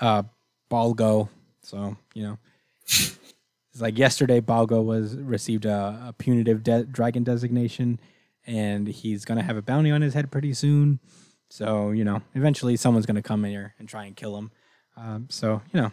uh, 0.00 0.22
Balgo. 0.70 1.28
So 1.62 1.96
you 2.14 2.22
know, 2.24 2.38
it's 3.72 3.80
like 3.80 3.98
yesterday, 3.98 4.40
Balgo 4.40 4.84
was 4.84 5.16
received 5.16 5.64
a, 5.64 6.08
a 6.08 6.14
punitive 6.16 6.62
de- 6.62 6.84
dragon 6.84 7.24
designation, 7.24 8.00
and 8.46 8.86
he's 8.86 9.24
gonna 9.24 9.42
have 9.42 9.56
a 9.56 9.62
bounty 9.62 9.90
on 9.90 10.02
his 10.02 10.14
head 10.14 10.30
pretty 10.30 10.54
soon. 10.54 11.00
So 11.48 11.90
you 11.90 12.04
know, 12.04 12.22
eventually 12.34 12.76
someone's 12.76 13.06
gonna 13.06 13.22
come 13.22 13.44
in 13.44 13.50
here 13.50 13.74
and 13.78 13.88
try 13.88 14.04
and 14.04 14.16
kill 14.16 14.36
him. 14.36 14.50
Um, 14.96 15.26
so 15.30 15.62
you 15.72 15.80
know, 15.80 15.92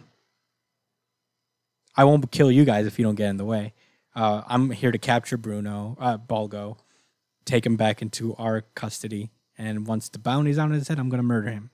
I 1.95 2.03
won't 2.03 2.31
kill 2.31 2.51
you 2.51 2.65
guys 2.65 2.85
if 2.85 2.97
you 2.97 3.03
don't 3.05 3.15
get 3.15 3.30
in 3.30 3.38
the 3.38 3.45
way. 3.45 3.73
Uh, 4.15 4.41
I'm 4.47 4.71
here 4.71 4.91
to 4.91 4.97
capture 4.97 5.38
Bruno, 5.38 5.95
uh, 5.99 6.17
Balgo, 6.17 6.77
take 7.45 7.65
him 7.65 7.76
back 7.76 8.01
into 8.01 8.35
our 8.35 8.61
custody, 8.76 9.31
and 9.57 9.85
once 9.85 10.09
the 10.09 10.19
bounty's 10.19 10.57
on 10.57 10.71
his 10.71 10.88
head, 10.88 10.99
I'm 10.99 11.09
gonna 11.09 11.23
murder 11.23 11.51
him. 11.51 11.69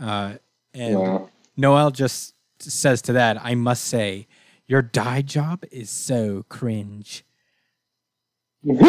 Uh, 0.00 0.34
and 0.76 0.98
Wow. 0.98 1.30
Noel 1.56 1.90
just 1.90 2.34
says 2.58 3.02
to 3.02 3.12
that, 3.14 3.38
I 3.42 3.54
must 3.54 3.84
say, 3.84 4.26
Your 4.66 4.82
dye 4.82 5.22
job 5.22 5.64
is 5.70 5.90
so 5.90 6.44
cringe. 6.48 7.24
Burn. 8.62 8.82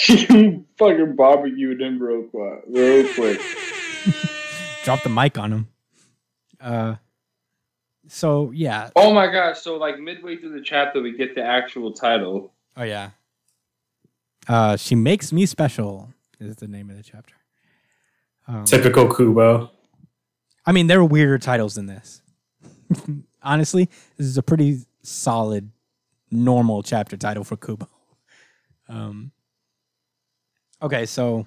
you 0.08 0.64
fucking 0.78 1.16
barbecued 1.16 1.80
him 1.80 2.00
real 2.00 2.22
quick. 2.24 2.62
Real 2.68 3.12
quick. 3.14 3.40
Drop 4.84 5.02
the 5.02 5.08
mic 5.08 5.36
on 5.36 5.52
him. 5.52 5.68
Uh, 6.60 6.94
so 8.08 8.50
yeah. 8.52 8.90
Oh 8.96 9.12
my 9.12 9.26
gosh! 9.26 9.60
So 9.60 9.76
like 9.76 9.98
midway 9.98 10.36
through 10.36 10.52
the 10.52 10.62
chapter, 10.62 11.02
we 11.02 11.16
get 11.16 11.34
the 11.34 11.42
actual 11.42 11.92
title. 11.92 12.52
Oh 12.76 12.82
yeah. 12.82 13.10
Uh, 14.48 14.76
she 14.76 14.94
makes 14.94 15.32
me 15.32 15.46
special 15.46 16.08
is 16.38 16.56
the 16.56 16.68
name 16.68 16.90
of 16.90 16.96
the 16.96 17.02
chapter. 17.02 17.34
Um, 18.50 18.64
Typical 18.64 19.14
Kubo. 19.14 19.70
I 20.66 20.72
mean, 20.72 20.88
there 20.88 20.98
are 20.98 21.04
weirder 21.04 21.38
titles 21.38 21.74
than 21.76 21.86
this. 21.86 22.20
Honestly, 23.42 23.88
this 24.16 24.26
is 24.26 24.36
a 24.36 24.42
pretty 24.42 24.80
solid, 25.02 25.70
normal 26.32 26.82
chapter 26.82 27.16
title 27.16 27.44
for 27.44 27.56
Kubo. 27.56 27.88
Um, 28.88 29.30
okay, 30.82 31.06
so 31.06 31.46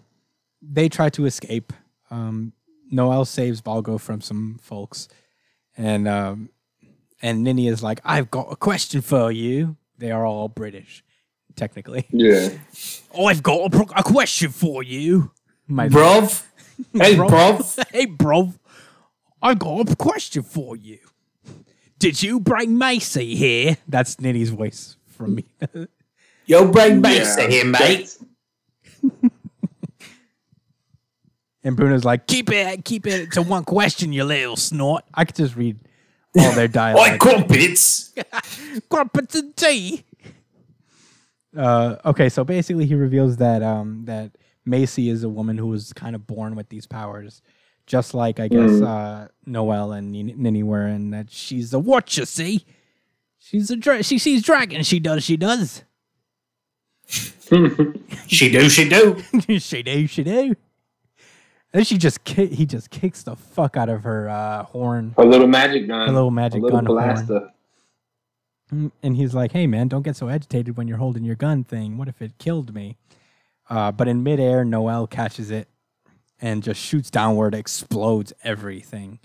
they 0.61 0.87
try 0.87 1.09
to 1.09 1.25
escape. 1.25 1.73
Um, 2.09 2.53
Noel 2.89 3.25
saves 3.25 3.61
Balgo 3.61 3.99
from 3.99 4.21
some 4.21 4.59
folks, 4.61 5.09
and 5.77 6.07
um, 6.07 6.49
and 7.21 7.43
Ninny 7.43 7.67
is 7.67 7.83
like, 7.83 7.99
"I've 8.05 8.31
got 8.31 8.47
a 8.51 8.55
question 8.55 9.01
for 9.01 9.29
you." 9.31 9.75
They 9.97 10.11
are 10.11 10.25
all 10.25 10.47
British, 10.47 11.03
technically. 11.55 12.07
Yeah. 12.11 12.49
Oh, 13.15 13.25
I've 13.25 13.43
got 13.43 13.67
a, 13.67 13.69
pro- 13.69 13.95
a 13.95 14.01
question 14.01 14.49
for 14.49 14.81
you, 14.81 15.29
my 15.67 15.87
Bruv. 15.87 16.43
Hey, 16.93 17.15
Bro- 17.15 17.27
bruv. 17.29 17.85
hey, 17.91 18.05
bro. 18.05 18.53
I 19.41 19.53
got 19.53 19.89
a 19.91 19.95
question 19.95 20.43
for 20.43 20.75
you. 20.75 20.99
Did 21.99 22.21
you 22.23 22.39
bring 22.39 22.77
Macy 22.77 23.35
here? 23.35 23.77
That's 23.87 24.15
Ninny's 24.17 24.49
voice 24.49 24.97
from 25.07 25.35
me. 25.35 25.45
Yo, 26.45 26.69
bring 26.71 27.03
Yeah. 27.03 27.47
here, 27.47 27.65
mate. 27.65 28.17
and 31.63 31.77
Bruno's 31.77 32.03
like, 32.03 32.27
keep 32.27 32.51
it, 32.51 32.83
keep 32.83 33.07
it 33.07 33.31
to 33.33 33.41
one 33.41 33.63
question, 33.63 34.11
you 34.11 34.23
little 34.25 34.55
snort. 34.57 35.03
I 35.13 35.23
could 35.25 35.35
just 35.35 35.55
read 35.55 35.77
all 36.37 36.51
their 36.53 36.65
Oi, 36.65 36.67
dialogue. 36.67 37.19
crumpets. 37.19 38.13
Crumpets 38.89 39.35
and 39.35 39.55
tea. 39.55 40.03
Uh, 41.55 41.97
okay, 42.05 42.29
so 42.29 42.43
basically, 42.43 42.85
he 42.85 42.95
reveals 42.95 43.37
that 43.37 43.61
um, 43.61 44.03
that 44.05 44.31
Macy 44.65 45.09
is 45.09 45.23
a 45.23 45.29
woman 45.29 45.57
who 45.57 45.67
was 45.67 45.91
kind 45.93 46.15
of 46.15 46.25
born 46.27 46.55
with 46.55 46.69
these 46.69 46.85
powers, 46.87 47.41
just 47.85 48.13
like 48.13 48.39
I 48.39 48.47
guess 48.47 48.81
uh, 48.81 49.27
Noelle 49.45 49.91
and 49.91 50.11
Nin- 50.11 50.35
Ninny 50.37 50.63
were, 50.63 50.85
and 50.85 51.13
that 51.13 51.29
she's 51.31 51.73
a 51.73 51.79
what 51.79 52.15
you 52.17 52.25
see. 52.25 52.65
She's 53.39 53.69
a 53.69 53.75
dra- 53.75 54.03
she 54.03 54.17
sees 54.17 54.41
dragons. 54.43 54.87
She 54.87 54.99
does. 54.99 55.23
She 55.23 55.35
does. 55.37 55.83
She 58.27 58.49
do, 58.51 58.69
she 58.69 58.89
do. 58.89 59.21
she 59.59 59.83
do. 59.83 60.07
She 60.07 60.23
do. 60.23 60.55
And 61.73 61.85
she 61.85 61.97
just 61.97 62.23
ki- 62.23 62.47
he 62.47 62.65
just 62.65 62.89
kicks 62.89 63.23
the 63.23 63.35
fuck 63.35 63.77
out 63.77 63.89
of 63.89 64.03
her 64.03 64.29
uh, 64.29 64.63
horn, 64.63 65.13
A 65.17 65.23
little 65.25 65.47
magic 65.47 65.87
gun. 65.87 66.07
a 66.09 66.11
little 66.11 66.31
magic 66.31 66.61
a 66.61 66.65
little 66.65 66.77
gun 66.79 66.85
horn. 66.85 67.03
blaster. 67.25 67.49
Mm, 68.73 68.91
And 69.03 69.15
he's 69.17 69.35
like, 69.35 69.51
"Hey, 69.51 69.67
man, 69.67 69.87
don't 69.87 70.01
get 70.03 70.15
so 70.15 70.29
agitated 70.29 70.77
when 70.77 70.87
you're 70.87 70.97
holding 70.97 71.23
your 71.23 71.35
gun 71.35 71.63
thing. 71.63 71.97
What 71.97 72.07
if 72.07 72.21
it 72.21 72.37
killed 72.39 72.73
me?" 72.73 72.97
Uh, 73.69 73.91
but 73.91 74.07
in 74.07 74.23
midair, 74.23 74.63
Noel 74.65 75.07
catches 75.07 75.49
it 75.51 75.67
and 76.41 76.61
just 76.63 76.79
shoots 76.79 77.09
downward, 77.09 77.55
explodes 77.55 78.33
everything. 78.43 79.19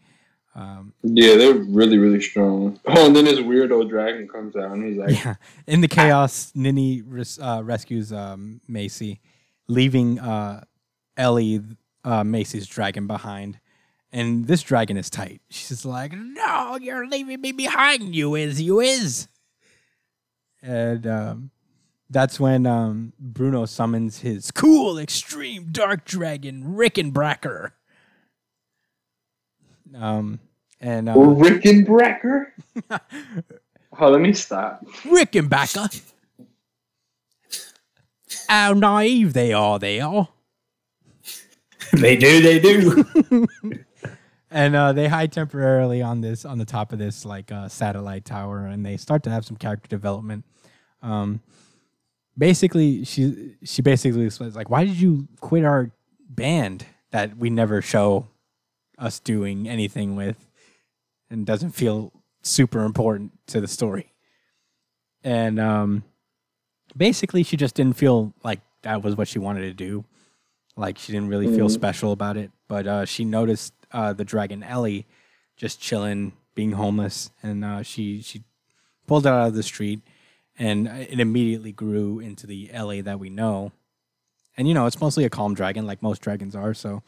Um, 0.55 0.93
Yeah, 1.02 1.36
they're 1.36 1.55
really, 1.55 1.98
really 1.98 2.20
strong. 2.20 2.81
Oh, 2.86 3.06
and 3.06 3.15
then 3.15 3.24
this 3.24 3.39
weirdo 3.39 3.89
dragon 3.89 4.27
comes 4.28 4.56
out 4.56 4.73
and 4.73 4.85
he's 4.85 4.97
like, 4.97 5.10
yeah. 5.24 5.35
In 5.66 5.81
the 5.81 5.89
chaos, 5.89 6.52
Ninny 6.55 7.02
res- 7.02 7.39
uh, 7.39 7.62
rescues 7.65 8.12
um, 8.12 8.60
Macy, 8.66 9.20
leaving 9.69 10.19
uh, 10.19 10.65
Ellie, 11.16 11.60
uh, 12.05 12.24
Macy's 12.24 12.66
dragon, 12.66 13.06
behind. 13.06 13.60
And 14.10 14.47
this 14.47 14.62
dragon 14.62 14.97
is 14.97 15.10
tight. 15.10 15.43
She's 15.51 15.85
like, 15.85 16.12
"No, 16.15 16.78
you're 16.81 17.06
leaving 17.06 17.43
me 17.43 17.52
behind. 17.52 18.16
You 18.16 18.35
is, 18.36 18.59
you 18.59 18.81
is." 18.81 19.28
And 20.62 21.06
um, 21.06 21.51
that's 22.10 22.40
when 22.40 22.66
um, 22.66 23.12
Bruno 23.18 23.66
summons 23.66 24.20
his 24.20 24.51
cool, 24.51 24.98
extreme 24.98 25.68
dark 25.70 26.05
dragon, 26.05 26.74
Rickenbracker. 26.76 27.72
Um, 29.94 30.40
and 30.80 31.09
uh, 31.09 31.14
Rickenbracker? 31.14 32.47
oh, 33.98 34.09
let 34.10 34.20
me 34.20 34.32
stop. 34.32 34.85
Rickenbacker. 35.05 36.02
How 38.48 38.72
naive 38.72 39.32
they 39.32 39.52
are, 39.52 39.78
they 39.78 40.01
are. 40.01 40.28
They 41.93 42.16
do, 42.16 42.43
they 42.43 42.59
do. 42.60 43.47
And 44.51 44.74
uh, 44.74 44.93
they 44.93 45.09
hide 45.09 45.32
temporarily 45.32 46.01
on 46.01 46.22
this 46.22 46.44
on 46.44 46.59
the 46.59 46.64
top 46.64 46.93
of 46.93 46.98
this 46.98 47.24
like 47.24 47.52
uh, 47.52 47.68
satellite 47.68 48.24
tower, 48.24 48.66
and 48.66 48.85
they 48.85 48.97
start 48.97 49.22
to 49.24 49.30
have 49.30 49.44
some 49.44 49.56
character 49.56 49.89
development. 49.89 50.44
Um, 51.02 51.40
basically, 52.39 53.05
she 53.05 53.56
she 53.65 53.82
basically 53.82 54.24
explains 54.24 54.55
like, 54.56 54.70
"Why 54.70 54.85
did 54.85 54.97
you 55.01 55.27
quit 55.40 55.65
our 55.65 55.90
band 56.31 56.86
that 57.10 57.36
we 57.36 57.51
never 57.51 57.82
show 57.82 58.28
us 58.97 59.19
doing 59.19 59.69
anything 59.69 60.15
with, 60.16 60.47
and 61.31 61.44
doesn't 61.44 61.73
feel 61.73 62.12
super 62.43 62.85
important 62.85 63.32
to 63.48 63.60
the 63.60 63.69
story?" 63.69 64.12
And 65.24 65.59
um, 65.59 66.05
basically, 66.97 67.43
she 67.43 67.56
just 67.56 67.74
didn't 67.74 67.97
feel 67.97 68.32
like 68.44 68.60
that 68.82 69.02
was 69.02 69.16
what 69.16 69.28
she 69.28 69.39
wanted 69.39 69.62
to 69.62 69.74
do. 69.74 70.05
Like 70.77 70.97
she 70.98 71.12
didn't 71.12 71.28
really 71.28 71.48
feel 71.48 71.66
Mhm. 71.66 71.73
special 71.73 72.12
about 72.12 72.36
it, 72.36 72.52
but 72.69 72.86
uh, 72.86 73.05
she 73.05 73.24
noticed 73.24 73.74
uh, 73.90 74.12
the 74.12 74.24
dragon 74.24 74.62
Ellie 74.62 75.06
just 75.56 75.81
chilling, 75.81 76.32
being 76.55 76.73
homeless, 76.73 77.31
and 77.43 77.65
uh, 77.65 77.82
she 77.82 78.20
she 78.23 78.44
pulled 79.09 79.27
it 79.27 79.31
out 79.31 79.48
of 79.48 79.55
the 79.55 79.62
street, 79.65 80.01
and 80.59 80.89
uh, 80.89 80.93
it 80.93 81.20
immediately 81.20 81.72
grew 81.72 82.18
into 82.20 82.47
the 82.47 82.70
Ellie 82.72 83.01
that 83.02 83.18
we 83.20 83.30
know. 83.30 83.72
And 84.56 84.66
you 84.66 84.74
know, 84.74 84.86
it's 84.86 85.01
mostly 85.01 85.24
a 85.24 85.30
calm 85.30 85.55
dragon, 85.55 85.86
like 85.86 86.02
most 86.02 86.20
dragons 86.20 86.56
are. 86.56 86.74
So, 86.74 87.02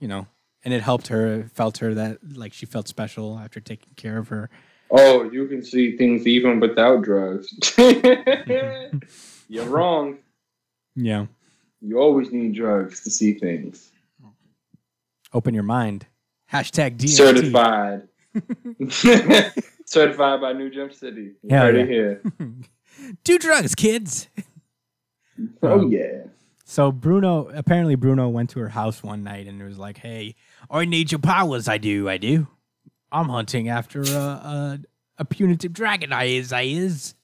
you 0.00 0.08
know, 0.08 0.26
and 0.64 0.74
it 0.74 0.82
helped 0.82 1.06
her, 1.08 1.40
it 1.40 1.50
felt 1.52 1.78
her 1.78 1.94
that 1.94 2.18
like 2.36 2.52
she 2.52 2.66
felt 2.66 2.88
special 2.88 3.38
after 3.38 3.60
taking 3.60 3.94
care 3.94 4.18
of 4.18 4.28
her. 4.28 4.50
Oh, 4.90 5.28
you 5.30 5.46
can 5.48 5.62
see 5.64 5.96
things 5.96 6.26
even 6.26 6.60
without 6.60 7.02
drugs. 7.02 7.52
You're 9.48 9.64
wrong. 9.66 10.18
Yeah, 10.94 11.26
You 11.80 11.98
always 12.00 12.32
need 12.32 12.54
drugs 12.54 13.02
to 13.04 13.10
see 13.10 13.34
things. 13.34 13.90
open 15.32 15.54
your 15.54 15.62
mind. 15.62 16.06
Hashtag 16.52 16.96
DMT. 16.96 17.08
Certified. 17.08 18.08
Certified 19.86 20.40
by 20.40 20.52
New 20.52 20.70
Jump 20.70 20.92
City. 20.94 21.32
You 21.42 21.50
Hell 21.50 21.64
heard 21.64 21.76
yeah. 21.76 21.82
it 21.82 21.88
here. 21.88 22.22
Do 23.24 23.38
drugs, 23.38 23.74
kids. 23.74 24.28
Oh 25.62 25.80
Um, 25.80 25.92
yeah. 25.92 26.22
So 26.64 26.90
Bruno, 26.90 27.50
apparently 27.50 27.94
Bruno 27.94 28.28
went 28.28 28.48
to 28.50 28.60
her 28.60 28.70
house 28.70 29.02
one 29.02 29.22
night 29.22 29.46
and 29.46 29.60
it 29.60 29.64
was 29.66 29.76
like, 29.78 29.98
"Hey, 29.98 30.34
I 30.70 30.86
need 30.86 31.12
your 31.12 31.18
powers. 31.18 31.68
I 31.68 31.76
do. 31.76 32.08
I 32.08 32.16
do. 32.16 32.46
I'm 33.12 33.28
hunting 33.28 33.68
after 33.68 34.00
a 34.00 34.06
a, 34.16 34.78
a 35.18 35.24
punitive 35.26 35.74
dragon. 35.74 36.10
I 36.12 36.24
is. 36.24 36.52
I 36.54 36.62
is." 36.62 37.14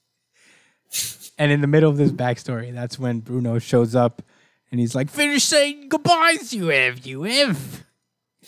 And 1.39 1.51
in 1.51 1.61
the 1.61 1.67
middle 1.67 1.89
of 1.89 1.97
this 1.97 2.11
backstory, 2.11 2.71
that's 2.71 2.99
when 2.99 3.19
Bruno 3.21 3.57
shows 3.57 3.95
up, 3.95 4.21
and 4.69 4.79
he's 4.79 4.93
like, 4.93 5.09
"Finish 5.09 5.43
saying 5.45 5.89
goodbyes, 5.89 6.53
you 6.53 6.67
have, 6.67 7.03
you 7.05 7.23
have." 7.23 7.83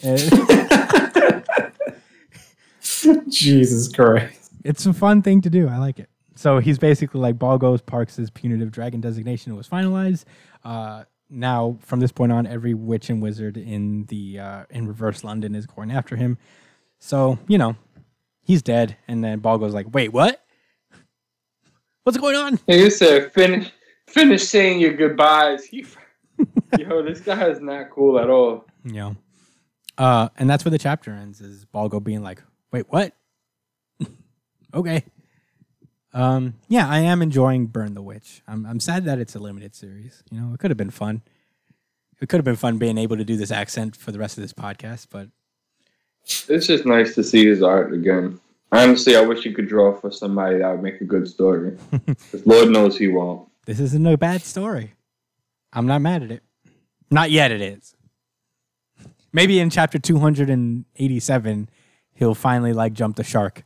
Jesus 3.29 3.87
Christ. 3.87 4.51
it's 4.63 4.85
a 4.85 4.93
fun 4.93 5.21
thing 5.21 5.41
to 5.41 5.49
do. 5.49 5.67
I 5.67 5.77
like 5.77 5.97
it. 5.99 6.09
So 6.35 6.59
he's 6.59 6.77
basically 6.77 7.21
like 7.21 7.35
Balgos 7.37 7.85
Parks' 7.85 8.19
punitive 8.33 8.71
dragon 8.71 9.01
designation 9.01 9.55
was 9.55 9.67
finalized. 9.67 10.25
Uh, 10.63 11.05
now, 11.29 11.77
from 11.81 11.99
this 11.99 12.11
point 12.11 12.31
on, 12.31 12.45
every 12.45 12.73
witch 12.73 13.09
and 13.09 13.21
wizard 13.21 13.57
in 13.57 14.05
the 14.05 14.39
uh, 14.39 14.65
in 14.69 14.87
reverse 14.87 15.23
London 15.23 15.55
is 15.55 15.65
going 15.65 15.91
after 15.91 16.15
him. 16.15 16.37
So 16.99 17.39
you 17.47 17.57
know, 17.57 17.75
he's 18.41 18.61
dead. 18.61 18.97
And 19.07 19.23
then 19.23 19.41
Balgo's 19.41 19.73
like, 19.73 19.93
"Wait, 19.93 20.13
what? 20.13 20.43
What's 22.03 22.17
going 22.17 22.35
on?" 22.35 22.59
And 22.67 22.79
you 22.79 22.89
said 22.89 23.31
finish 23.33 23.71
finish 24.07 24.47
saying 24.47 24.79
your 24.79 24.93
goodbyes. 24.93 25.65
He, 25.65 25.85
yo, 26.79 27.01
this 27.01 27.21
guy 27.21 27.47
is 27.47 27.61
not 27.61 27.89
cool 27.89 28.19
at 28.19 28.29
all. 28.29 28.65
Yeah. 28.83 29.13
uh, 29.97 30.29
and 30.37 30.49
that's 30.49 30.65
where 30.65 30.71
the 30.71 30.77
chapter 30.77 31.11
ends. 31.11 31.41
Is 31.41 31.65
Balgo 31.65 32.03
being 32.03 32.21
like, 32.21 32.43
"Wait, 32.71 32.85
what? 32.89 33.13
okay." 34.73 35.05
Um, 36.15 36.53
yeah, 36.69 36.87
I 36.87 36.99
am 36.99 37.21
enjoying 37.21 37.67
Burn 37.67 37.93
the 37.93 38.01
Witch. 38.01 38.41
I'm 38.47 38.65
I'm 38.65 38.79
sad 38.79 39.03
that 39.03 39.19
it's 39.19 39.35
a 39.35 39.39
limited 39.39 39.75
series. 39.75 40.23
You 40.31 40.39
know, 40.39 40.53
it 40.53 40.59
could 40.59 40.71
have 40.71 40.77
been 40.77 40.89
fun. 40.89 41.21
It 42.21 42.29
could 42.29 42.37
have 42.37 42.45
been 42.45 42.55
fun 42.55 42.77
being 42.77 42.97
able 42.97 43.17
to 43.17 43.25
do 43.25 43.35
this 43.35 43.51
accent 43.51 43.97
for 43.97 44.13
the 44.13 44.17
rest 44.19 44.37
of 44.37 44.41
this 44.41 44.53
podcast, 44.53 45.07
but 45.11 45.27
It's 46.47 46.67
just 46.67 46.85
nice 46.85 47.13
to 47.15 47.23
see 47.23 47.45
his 47.45 47.61
art 47.61 47.93
again. 47.93 48.39
Honestly, 48.71 49.17
I 49.17 49.21
wish 49.21 49.43
he 49.43 49.53
could 49.53 49.67
draw 49.67 49.93
for 49.93 50.09
somebody 50.09 50.59
that 50.59 50.71
would 50.71 50.81
make 50.81 51.01
a 51.01 51.03
good 51.03 51.27
story. 51.27 51.77
Lord 52.45 52.69
knows 52.69 52.97
he 52.97 53.09
won't. 53.09 53.49
This 53.65 53.81
isn't 53.81 54.07
a 54.07 54.17
bad 54.17 54.41
story. 54.41 54.93
I'm 55.73 55.85
not 55.85 56.01
mad 56.01 56.23
at 56.23 56.31
it. 56.31 56.43
Not 57.11 57.29
yet. 57.29 57.51
It 57.51 57.61
is. 57.61 57.93
Maybe 59.33 59.59
in 59.59 59.69
chapter 59.69 59.99
287, 59.99 61.69
he'll 62.13 62.35
finally 62.35 62.71
like 62.71 62.93
jump 62.93 63.17
the 63.17 63.23
shark 63.23 63.63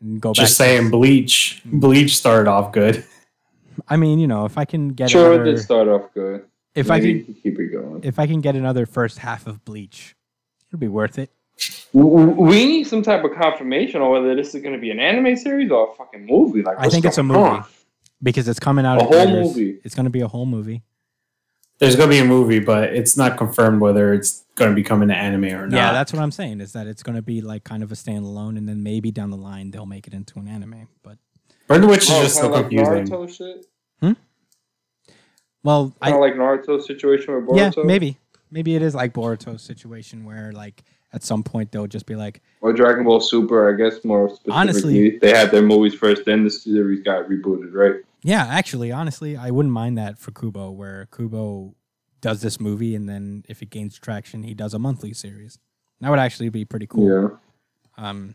and 0.00 0.20
go 0.20 0.30
back. 0.30 0.36
Just 0.36 0.52
to- 0.52 0.62
saying, 0.64 0.90
Bleach. 0.90 1.62
Bleach 1.64 2.16
started 2.16 2.48
off 2.50 2.72
good. 2.72 3.04
I 3.88 3.96
mean, 3.96 4.18
you 4.18 4.26
know, 4.26 4.44
if 4.46 4.56
I 4.58 4.64
can 4.64 4.88
get 4.90 5.10
Sure, 5.10 5.32
it 5.32 5.34
another, 5.36 5.52
did 5.52 5.60
start 5.60 5.88
off 5.88 6.12
good. 6.14 6.44
if 6.74 6.90
I 6.90 6.98
Maybe 6.98 7.22
can 7.24 7.34
can 7.34 7.42
keep 7.42 7.58
it 7.58 7.68
going. 7.72 8.00
if 8.04 8.18
I 8.18 8.26
can 8.26 8.40
get 8.40 8.54
another 8.56 8.86
first 8.86 9.18
half 9.18 9.46
of 9.46 9.64
Bleach, 9.64 10.14
it'll 10.68 10.78
be 10.78 10.88
worth 10.88 11.18
it. 11.18 11.30
W- 11.94 12.26
w- 12.26 12.42
We 12.48 12.66
need 12.66 12.84
some 12.86 13.02
type 13.02 13.24
of 13.24 13.32
confirmation 13.34 14.00
on 14.02 14.10
whether 14.10 14.34
this 14.34 14.54
is 14.54 14.62
going 14.62 14.74
to 14.74 14.80
be 14.80 14.90
an 14.90 14.98
anime 15.00 15.36
series 15.36 15.70
or 15.70 15.90
a 15.90 15.94
fucking 15.94 16.26
movie. 16.26 16.62
Like, 16.62 16.76
I 16.78 16.88
think 16.88 17.04
it's 17.04 17.18
a 17.18 17.22
movie. 17.22 17.40
on? 17.40 17.64
because 18.22 18.48
it's 18.48 18.58
coming 18.58 18.86
out 18.86 19.00
A 19.00 19.04
whole 19.04 19.12
theaters. 19.12 19.46
movie. 19.56 19.78
It's 19.84 19.94
going 19.94 20.04
to 20.04 20.10
be 20.10 20.20
a 20.22 20.28
whole 20.28 20.46
movie. 20.46 20.82
There's 21.78 21.94
gonna 21.96 22.10
be 22.10 22.18
a 22.18 22.24
movie, 22.24 22.58
but 22.58 22.94
it's 22.94 23.16
not 23.16 23.36
confirmed 23.36 23.80
whether 23.80 24.14
it's 24.14 24.44
gonna 24.54 24.74
become 24.74 25.02
an 25.02 25.10
anime 25.10 25.44
or 25.44 25.66
not. 25.66 25.76
Yeah, 25.76 25.92
that's 25.92 26.12
what 26.12 26.22
I'm 26.22 26.30
saying. 26.30 26.60
Is 26.60 26.72
that 26.72 26.86
it's 26.86 27.02
going 27.02 27.16
to 27.16 27.22
be 27.22 27.42
like 27.42 27.64
kind 27.64 27.82
of 27.82 27.92
a 27.92 27.94
standalone, 27.94 28.56
and 28.56 28.66
then 28.66 28.82
maybe 28.82 29.10
down 29.10 29.30
the 29.30 29.36
line 29.36 29.70
they'll 29.70 29.84
make 29.84 30.06
it 30.06 30.14
into 30.14 30.38
an 30.38 30.48
anime. 30.48 30.88
But 31.02 31.18
Burn 31.68 31.82
the 31.82 31.86
Witch 31.88 32.04
is 32.04 32.10
Oh, 32.10 32.22
just 32.22 32.36
so 32.36 32.42
kinda 32.42 32.56
like 32.56 32.68
confusing. 32.70 33.06
Naruto 33.06 33.28
shit. 33.36 33.66
Hmm? 34.00 34.12
well, 35.62 35.92
I 36.00 36.10
Kind 36.10 36.14
of 36.16 36.20
like 36.22 36.34
Naruto 36.34 36.82
situation 36.82 37.34
with 37.34 37.44
Boruto. 37.46 37.76
yeah, 37.76 37.82
maybe 37.84 38.16
maybe 38.50 38.74
it 38.76 38.82
is 38.82 38.94
like 38.94 39.12
Boruto's 39.12 39.62
situation 39.62 40.24
where 40.24 40.52
like 40.52 40.82
at 41.12 41.22
some 41.24 41.42
point 41.42 41.72
they'll 41.72 41.86
just 41.86 42.06
be 42.06 42.14
like, 42.16 42.40
Or 42.60 42.72
Dragon 42.72 43.04
Ball 43.04 43.20
Super, 43.20 43.72
I 43.72 43.76
guess 43.76 44.04
more 44.04 44.28
specifically. 44.28 44.52
Honestly- 44.54 45.18
they 45.18 45.30
had 45.36 45.50
their 45.50 45.62
movies 45.62 45.94
first, 45.94 46.24
then 46.24 46.44
the 46.44 46.50
series 46.50 47.02
got 47.02 47.28
rebooted, 47.28 47.72
right? 47.74 48.00
Yeah, 48.26 48.44
actually, 48.48 48.90
honestly, 48.90 49.36
I 49.36 49.52
wouldn't 49.52 49.72
mind 49.72 49.96
that 49.98 50.18
for 50.18 50.32
Kubo, 50.32 50.72
where 50.72 51.06
Kubo 51.16 51.76
does 52.20 52.42
this 52.42 52.58
movie, 52.58 52.96
and 52.96 53.08
then 53.08 53.44
if 53.48 53.62
it 53.62 53.70
gains 53.70 53.96
traction, 54.00 54.42
he 54.42 54.52
does 54.52 54.74
a 54.74 54.80
monthly 54.80 55.12
series. 55.14 55.60
That 56.00 56.10
would 56.10 56.18
actually 56.18 56.48
be 56.48 56.64
pretty 56.64 56.88
cool. 56.88 57.08
Yeah. 57.08 58.04
Um, 58.04 58.34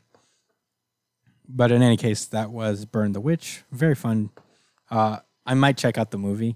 but 1.46 1.74
in 1.74 1.82
any 1.82 1.98
case, 1.98 2.24
that 2.28 2.52
was 2.52 2.86
Burn 2.86 3.12
the 3.12 3.20
Witch. 3.20 3.64
Very 3.72 3.96
fun. 3.96 4.30
Uh, 4.90 5.18
I 5.46 5.56
might 5.56 5.78
check 5.78 5.98
out 5.98 6.12
the 6.12 6.18
movie 6.18 6.56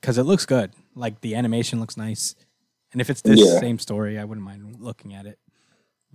because 0.00 0.16
it 0.16 0.22
looks 0.22 0.46
good. 0.46 0.72
Like 0.94 1.22
the 1.22 1.34
animation 1.34 1.80
looks 1.80 1.96
nice, 1.96 2.36
and 2.92 3.00
if 3.00 3.10
it's 3.10 3.20
this 3.20 3.40
Yeah. 3.40 3.58
same 3.58 3.80
story, 3.80 4.16
I 4.16 4.24
wouldn't 4.24 4.44
mind 4.44 4.76
looking 4.78 5.12
at 5.12 5.26
it. 5.26 5.40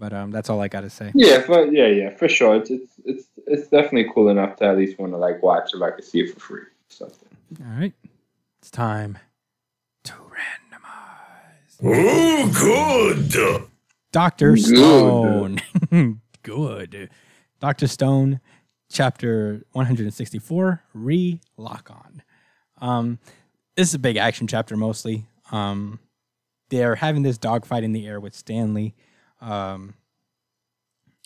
But 0.01 0.13
um, 0.13 0.31
that's 0.31 0.49
all 0.49 0.59
I 0.59 0.67
got 0.67 0.81
to 0.81 0.89
say. 0.89 1.11
Yeah, 1.13 1.41
for, 1.41 1.63
yeah, 1.67 1.85
yeah, 1.85 2.09
for 2.15 2.27
sure. 2.27 2.55
It's, 2.55 2.71
it's 2.71 2.91
it's 3.05 3.27
it's 3.45 3.67
definitely 3.67 4.09
cool 4.11 4.29
enough 4.29 4.55
to 4.55 4.65
at 4.65 4.75
least 4.75 4.97
want 4.97 5.13
to 5.13 5.17
like 5.17 5.43
watch 5.43 5.75
if 5.75 5.81
I 5.83 5.91
could 5.91 6.03
see 6.03 6.21
it 6.21 6.33
for 6.33 6.39
free. 6.39 6.63
Something. 6.89 7.29
All 7.63 7.79
right, 7.79 7.93
it's 8.59 8.71
time 8.71 9.19
to 10.05 10.13
randomize. 10.13 11.77
Oh, 11.83 12.51
good. 13.31 13.69
Doctor 14.11 14.57
Stone. 14.57 15.61
good. 16.41 17.11
Doctor 17.59 17.85
Stone, 17.85 18.39
chapter 18.91 19.63
164, 19.73 20.81
re 20.95 21.39
lock 21.57 21.91
on. 21.91 22.23
Um, 22.79 23.19
this 23.75 23.89
is 23.89 23.93
a 23.93 23.99
big 23.99 24.17
action 24.17 24.47
chapter 24.47 24.75
mostly. 24.75 25.27
Um, 25.51 25.99
they're 26.71 26.95
having 26.95 27.21
this 27.21 27.37
dogfight 27.37 27.83
in 27.83 27.93
the 27.93 28.07
air 28.07 28.19
with 28.19 28.33
Stanley. 28.33 28.95
Um, 29.41 29.95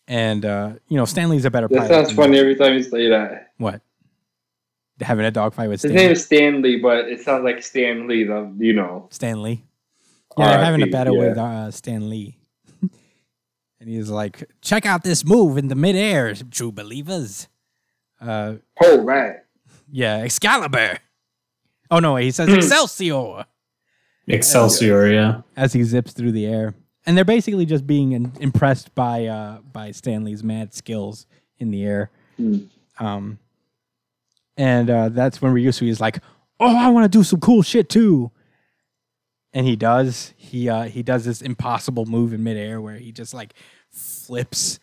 and, 0.07 0.45
uh, 0.45 0.73
you 0.87 0.97
know, 0.97 1.05
Stanley's 1.05 1.45
a 1.45 1.51
better 1.51 1.67
That 1.67 1.75
pilot. 1.77 1.89
sounds 1.89 2.07
than- 2.09 2.15
funny 2.17 2.37
every 2.39 2.55
time 2.55 2.73
you 2.73 2.83
say 2.83 3.09
that. 3.09 3.51
What? 3.57 3.81
Having 5.01 5.25
a 5.25 5.31
dogfight 5.31 5.67
with 5.69 5.81
His 5.81 5.91
Stanley. 5.91 6.03
name 6.03 6.11
is 6.11 6.25
Stanley, 6.25 6.77
but 6.77 7.09
it 7.09 7.21
sounds 7.21 7.43
like 7.43 7.61
Stan 7.61 8.07
Lee, 8.07 8.23
the 8.23 8.53
you 8.57 8.73
know. 8.73 9.07
Stanley. 9.11 9.65
Yeah, 10.37 10.49
they're 10.49 10.65
having 10.65 10.81
a 10.83 10.87
battle 10.87 11.15
yeah. 11.15 11.29
with 11.29 11.37
uh, 11.37 11.71
Stan 11.71 12.09
Lee. 12.09 12.37
and 12.81 13.89
he's 13.89 14.09
like, 14.09 14.49
check 14.61 14.85
out 14.85 15.03
this 15.03 15.25
move 15.25 15.57
in 15.57 15.67
the 15.67 15.75
midair, 15.75 16.33
true 16.51 16.71
believers. 16.71 17.47
Uh, 18.21 18.55
Oh 18.81 19.01
right. 19.01 19.37
yeah, 19.91 20.17
Excalibur. 20.19 20.99
Oh, 21.91 21.99
no, 21.99 22.15
he 22.15 22.27
Hmm. 22.27 22.31
says 22.31 22.49
Excelsior 22.53 23.45
Excelsior, 24.27 25.07
yeah. 25.11 25.41
as 25.57 25.73
he 25.73 25.83
zips 25.83 26.13
through 26.13 26.31
the 26.31 26.45
air. 26.45 26.73
And 27.05 27.15
they're 27.15 27.25
basically 27.25 27.65
just 27.65 27.85
being 27.85 28.13
in- 28.13 28.33
impressed 28.39 28.93
by 28.95 29.25
uh, 29.25 29.59
by 29.71 29.91
Stanley's 29.91 30.43
mad 30.43 30.73
skills 30.73 31.27
in 31.59 31.71
the 31.71 31.83
air. 31.83 32.09
Hmm. 32.37 32.57
Um, 32.99 33.39
and 34.57 34.89
uh, 34.89 35.09
that's 35.09 35.41
when 35.41 35.53
Ryusui 35.53 35.89
is 35.89 35.99
like, 35.99 36.19
"Oh, 36.59 36.75
I 36.75 36.89
want 36.89 37.03
to 37.11 37.17
do 37.17 37.23
some 37.23 37.39
cool 37.39 37.61
shit 37.61 37.89
too." 37.89 38.31
And 39.53 39.65
he 39.65 39.75
does. 39.75 40.33
He 40.35 40.69
uh, 40.69 40.83
he 40.83 41.03
does 41.03 41.25
this 41.25 41.41
impossible 41.41 42.05
move 42.05 42.33
in 42.33 42.43
midair 42.43 42.81
where 42.81 42.97
he 42.97 43.11
just 43.11 43.33
like 43.33 43.53
flips 43.91 44.79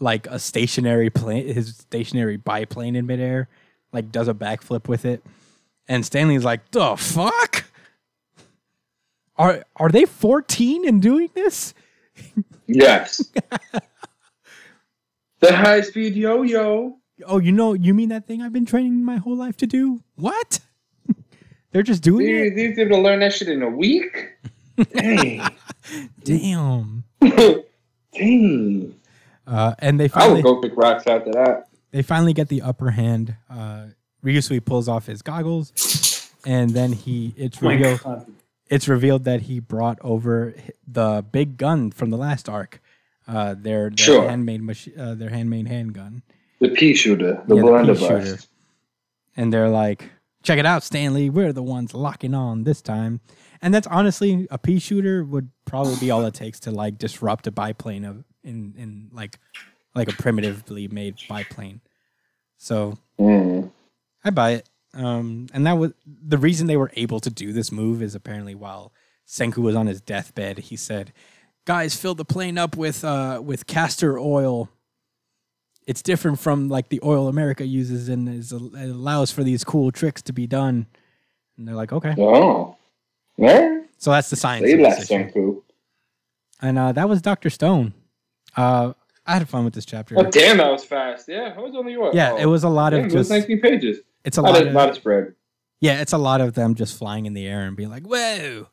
like 0.00 0.26
a 0.26 0.38
stationary 0.38 1.10
plane, 1.10 1.46
his 1.46 1.76
stationary 1.76 2.36
biplane 2.36 2.96
in 2.96 3.06
midair, 3.06 3.48
like 3.92 4.10
does 4.10 4.28
a 4.28 4.34
backflip 4.34 4.88
with 4.88 5.04
it. 5.04 5.24
And 5.86 6.04
Stanley's 6.04 6.44
like, 6.44 6.70
"The 6.70 6.96
fuck." 6.96 7.63
Are 9.36 9.64
are 9.76 9.88
they 9.90 10.04
14 10.04 10.86
and 10.88 11.02
doing 11.02 11.28
this? 11.34 11.74
Yes. 12.66 13.30
the 15.40 15.54
high 15.54 15.82
speed 15.82 16.14
yo 16.14 16.42
yo. 16.42 16.96
Oh, 17.26 17.38
you 17.38 17.52
know, 17.52 17.74
you 17.74 17.92
mean 17.92 18.08
that 18.08 18.26
thing 18.26 18.40
I've 18.40 18.52
been 18.54 18.64
training 18.66 19.04
my 19.04 19.16
whole 19.18 19.36
life 19.36 19.56
to 19.58 19.66
do? 19.66 20.02
What? 20.16 20.60
They're 21.72 21.82
just 21.82 22.02
doing 22.02 22.24
These 22.26 22.52
it? 22.52 22.54
these 22.54 22.76
people 22.76 23.02
learn 23.02 23.20
that 23.20 23.32
shit 23.34 23.48
in 23.48 23.62
a 23.62 23.68
week. 23.68 24.30
Dang. 24.94 25.42
Damn. 26.24 27.04
Dang. 28.12 28.94
Uh, 29.46 29.74
and 29.80 30.00
they 30.00 30.04
I 30.06 30.08
finally 30.08 30.42
would 30.42 30.44
go 30.44 30.60
pick 30.62 30.72
rocks 30.76 31.06
after 31.06 31.30
that. 31.32 31.68
they 31.90 32.00
finally 32.02 32.32
get 32.32 32.48
the 32.48 32.62
upper 32.62 32.90
hand. 32.92 33.36
Uh, 33.50 33.86
Ryusui 34.24 34.64
pulls 34.64 34.88
off 34.88 35.04
his 35.06 35.20
goggles, 35.20 36.30
and 36.46 36.70
then 36.70 36.92
he 36.92 37.34
it's 37.36 37.60
My 37.60 37.72
revealed 37.74 38.00
God. 38.02 38.26
It's 38.70 38.88
revealed 38.88 39.24
that 39.24 39.42
he 39.42 39.60
brought 39.60 39.98
over 40.00 40.54
the 40.86 41.24
big 41.30 41.56
gun 41.58 41.90
from 41.90 42.10
the 42.10 42.16
last 42.16 42.48
arc. 42.48 42.80
Uh, 43.26 43.54
their, 43.54 43.88
their 43.90 43.96
Sure. 43.96 44.28
handmade 44.28 44.62
machi- 44.62 44.94
uh, 44.96 45.14
their 45.14 45.30
handmade 45.30 45.66
handgun. 45.66 46.22
The 46.60 46.68
pea 46.68 46.94
shooter, 46.94 47.42
the 47.48 47.56
Yeah, 47.56 47.82
the 47.82 47.94
pea 47.94 48.00
shooter. 48.00 48.38
and 49.36 49.50
they're 49.52 49.70
like, 49.70 50.10
"Check 50.42 50.58
it 50.58 50.66
out, 50.66 50.82
Stanley. 50.82 51.30
We're 51.30 51.52
the 51.54 51.62
ones 51.62 51.94
locking 51.94 52.34
on 52.34 52.64
this 52.64 52.82
time." 52.82 53.20
And 53.62 53.72
that's 53.72 53.86
honestly 53.86 54.46
a 54.50 54.58
pea 54.58 54.78
shooter 54.78 55.24
would 55.24 55.48
probably 55.64 55.96
be 55.96 56.10
all 56.10 56.22
it 56.26 56.34
takes 56.34 56.60
to 56.60 56.70
like 56.70 56.98
disrupt 56.98 57.46
a 57.46 57.50
biplane 57.50 58.04
of 58.04 58.24
in 58.42 58.74
in 58.76 59.08
like 59.12 59.38
like 59.94 60.08
a 60.08 60.12
primitively 60.12 60.86
made 60.88 61.14
biplane. 61.28 61.80
So 62.58 62.98
Mm. 63.18 63.70
I 64.22 64.30
buy 64.30 64.50
it. 64.52 64.68
Um, 64.94 65.48
and 65.52 65.66
that 65.66 65.72
was 65.74 65.92
the 66.04 66.38
reason 66.38 66.66
they 66.66 66.76
were 66.76 66.92
able 66.94 67.20
to 67.20 67.30
do 67.30 67.52
this 67.52 67.72
move 67.72 68.02
is 68.02 68.14
apparently 68.14 68.54
while 68.54 68.92
Senku 69.26 69.58
was 69.58 69.74
on 69.74 69.86
his 69.86 70.00
deathbed, 70.00 70.58
he 70.58 70.76
said, 70.76 71.12
"Guys, 71.64 71.96
fill 71.96 72.14
the 72.14 72.24
plane 72.24 72.58
up 72.58 72.76
with 72.76 73.04
uh 73.04 73.40
with 73.44 73.66
castor 73.66 74.18
oil. 74.18 74.68
It's 75.86 76.02
different 76.02 76.38
from 76.38 76.68
like 76.68 76.88
the 76.88 77.00
oil 77.02 77.28
America 77.28 77.66
uses, 77.66 78.08
and 78.08 78.28
is, 78.28 78.52
it 78.52 78.90
allows 78.90 79.30
for 79.30 79.42
these 79.42 79.64
cool 79.64 79.90
tricks 79.90 80.22
to 80.22 80.32
be 80.32 80.46
done." 80.46 80.86
And 81.56 81.66
they're 81.66 81.74
like, 81.74 81.92
"Okay." 81.92 82.14
Oh. 82.18 82.76
Yeah. 83.36 83.80
So 83.98 84.10
that's 84.10 84.30
the 84.30 84.36
science. 84.36 84.66
Say 84.66 84.74
of 84.74 84.80
less, 84.80 84.98
this 84.98 85.10
issue. 85.10 85.30
Senku. 85.30 85.62
And 86.62 86.78
uh, 86.78 86.92
that 86.92 87.08
was 87.08 87.20
Doctor 87.20 87.50
Stone. 87.50 87.94
Uh, 88.56 88.92
I 89.26 89.34
had 89.34 89.48
fun 89.48 89.64
with 89.64 89.74
this 89.74 89.86
chapter. 89.86 90.14
Oh, 90.18 90.24
damn, 90.24 90.58
that 90.58 90.70
was 90.70 90.84
fast. 90.84 91.28
Yeah, 91.28 91.58
it 91.58 91.60
was 91.60 91.74
only 91.74 91.96
what? 91.96 92.14
Yeah, 92.14 92.32
oh, 92.32 92.36
it 92.36 92.46
was 92.46 92.64
a 92.64 92.68
lot 92.68 92.90
damn, 92.90 93.00
of 93.00 93.06
it 93.06 93.16
was 93.16 93.28
just. 93.28 93.30
19 93.30 93.60
pages. 93.60 93.98
It's 94.24 94.38
a 94.38 94.40
A 94.40 94.42
lot, 94.42 94.52
lot 94.54 94.62
of, 94.62 94.68
of 94.68 94.74
lot 94.74 94.88
of 94.90 94.94
spread. 94.96 95.34
yeah, 95.80 96.00
it's 96.00 96.12
a 96.12 96.18
lot 96.18 96.40
of 96.40 96.54
them 96.54 96.74
just 96.74 96.96
flying 96.98 97.26
in 97.26 97.34
the 97.34 97.46
air 97.46 97.62
and 97.66 97.76
being 97.76 97.90
like, 97.90 98.04
"Whoa." 98.06 98.68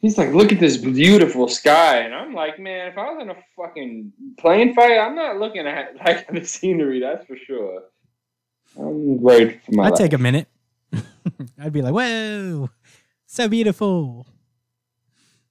He's 0.00 0.18
like, 0.18 0.32
look 0.34 0.50
at 0.50 0.58
this 0.58 0.76
beautiful 0.78 1.46
sky. 1.46 1.98
And 1.98 2.12
I'm 2.12 2.34
like, 2.34 2.58
man, 2.58 2.88
if 2.88 2.98
I 2.98 3.12
was 3.12 3.22
in 3.22 3.30
a 3.30 3.36
fucking 3.56 4.12
plane 4.36 4.74
fight, 4.74 4.98
I'm 4.98 5.14
not 5.14 5.36
looking 5.38 5.64
at 5.64 5.94
like 6.04 6.26
the 6.32 6.44
scenery, 6.44 6.98
that's 6.98 7.24
for 7.24 7.36
sure. 7.36 7.82
I'm 8.76 9.20
worried 9.22 9.60
for 9.64 9.72
my 9.76 9.84
I'd 9.84 9.90
life. 9.90 9.98
take 9.98 10.12
a 10.12 10.18
minute. 10.18 10.48
I'd 11.58 11.72
be 11.72 11.82
like, 11.82 11.94
"Whoa, 11.94 12.70
so 13.26 13.48
beautiful." 13.48 14.26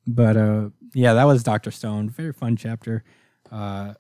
But 0.07 0.35
uh, 0.37 0.69
yeah, 0.93 1.13
that 1.13 1.23
was 1.25 1.43
Doctor 1.43 1.71
Stone. 1.71 2.09
Very 2.09 2.33
fun 2.33 2.55
chapter. 2.57 3.03
Uh, 3.51 3.93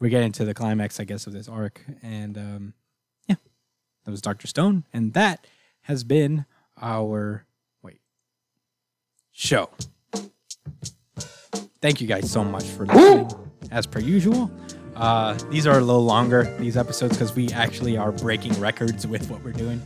we're 0.00 0.10
getting 0.10 0.32
to 0.32 0.44
the 0.44 0.54
climax, 0.54 0.98
I 0.98 1.04
guess, 1.04 1.26
of 1.26 1.32
this 1.32 1.48
arc, 1.48 1.80
and 2.02 2.36
um, 2.38 2.74
that 4.04 4.10
was 4.10 4.20
Doctor 4.20 4.46
Stone, 4.46 4.84
and 4.92 5.12
that 5.14 5.46
has 5.82 6.04
been 6.04 6.44
our 6.80 7.46
wait 7.82 8.00
show. 9.32 9.70
Thank 11.80 12.00
you 12.00 12.06
guys 12.06 12.30
so 12.30 12.44
much 12.44 12.64
for 12.64 12.86
listening, 12.86 13.30
as 13.70 13.86
per 13.86 13.98
usual. 13.98 14.50
Uh, 14.94 15.34
these 15.50 15.66
are 15.66 15.78
a 15.78 15.80
little 15.80 16.04
longer, 16.04 16.44
these 16.58 16.76
episodes, 16.76 17.16
because 17.16 17.34
we 17.34 17.48
actually 17.50 17.96
are 17.96 18.12
breaking 18.12 18.52
records 18.60 19.06
with 19.06 19.28
what 19.30 19.42
we're 19.42 19.52
doing. 19.52 19.80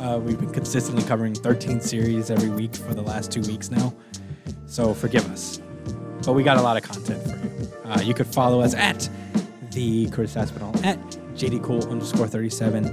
Uh, 0.00 0.18
we've 0.18 0.38
been 0.38 0.52
consistently 0.52 1.02
covering 1.04 1.34
13 1.34 1.80
series 1.80 2.30
every 2.30 2.50
week 2.50 2.74
for 2.74 2.94
the 2.94 3.02
last 3.02 3.32
two 3.32 3.42
weeks 3.42 3.70
now. 3.70 3.92
So 4.66 4.94
forgive 4.94 5.30
us. 5.32 5.60
But 6.24 6.34
we 6.34 6.42
got 6.42 6.56
a 6.56 6.62
lot 6.62 6.76
of 6.76 6.82
content 6.82 7.22
for 7.22 7.36
you. 7.36 7.72
Uh, 7.84 8.00
you 8.00 8.14
could 8.14 8.26
follow 8.26 8.60
us 8.60 8.74
at 8.74 9.08
the 9.72 10.08
Curtis 10.10 10.34
Espinal, 10.34 10.84
at 10.84 10.98
jdcool 11.40 11.90
underscore 11.90 12.26
37, 12.26 12.86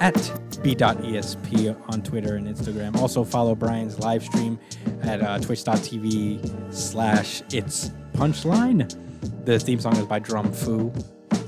at 0.00 0.14
b.esp 0.62 1.92
on 1.92 2.02
Twitter 2.02 2.36
and 2.36 2.46
Instagram. 2.46 2.96
Also 2.96 3.24
follow 3.24 3.54
Brian's 3.54 3.98
live 4.00 4.24
stream 4.24 4.58
at 5.02 5.22
uh, 5.22 5.38
twitch.tv 5.38 6.74
slash 6.74 7.42
it's 7.52 7.90
punchline. 8.14 9.44
The 9.44 9.58
theme 9.58 9.80
song 9.80 9.96
is 9.96 10.06
by 10.06 10.18
Drum 10.18 10.52
Foo. 10.52 10.92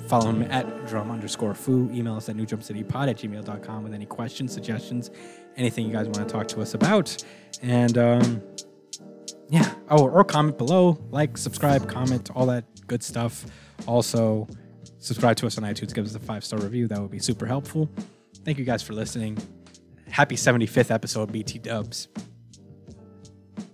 Follow 0.09 0.31
him 0.31 0.43
at 0.43 0.86
drum 0.86 1.10
underscore 1.10 1.55
foo. 1.55 1.90
Email 1.93 2.16
us 2.16 2.28
at 2.28 2.36
newjumpcitypod 2.36 3.09
at 3.09 3.16
gmail.com 3.16 3.82
with 3.82 3.94
any 3.94 4.06
questions, 4.06 4.52
suggestions, 4.52 5.10
anything 5.56 5.86
you 5.86 5.93
guys 5.93 6.06
want 6.06 6.28
to 6.28 6.32
talk 6.32 6.47
to 6.48 6.60
us 6.60 6.74
about. 6.74 7.24
And 7.62 7.97
um, 7.97 8.43
yeah. 9.48 9.74
Oh, 9.89 10.09
or 10.09 10.24
comment 10.24 10.59
below, 10.59 10.98
like, 11.10 11.36
subscribe, 11.39 11.89
comment, 11.89 12.31
all 12.35 12.47
that 12.47 12.64
good 12.86 13.02
stuff. 13.02 13.47
Also, 13.86 14.47
subscribe 15.05 15.36
to 15.36 15.47
us 15.47 15.59
on 15.59 15.64
iTunes. 15.64 15.94
Give 15.94 16.05
us 16.05 16.14
a 16.14 16.18
five 16.18 16.44
star 16.44 16.59
review. 16.60 16.89
That 16.89 17.01
would 17.01 17.10
be 17.10 17.18
super 17.18 17.47
helpful. 17.47 17.89
Thank 18.44 18.59
you 18.59 18.64
guys 18.64 18.82
for 18.82 18.93
listening. 18.93 19.39
Happy 20.09 20.36
75th 20.36 20.90
episode, 20.90 21.32
BT 21.32 21.59
Dubs. 21.59 22.09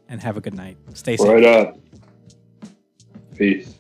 And 0.08 0.20
have 0.20 0.36
a 0.36 0.40
good 0.40 0.54
night. 0.54 0.76
Stay 0.94 1.16
safe. 1.16 1.28
Right 1.28 1.44
up. 1.44 1.78
Peace. 3.36 3.79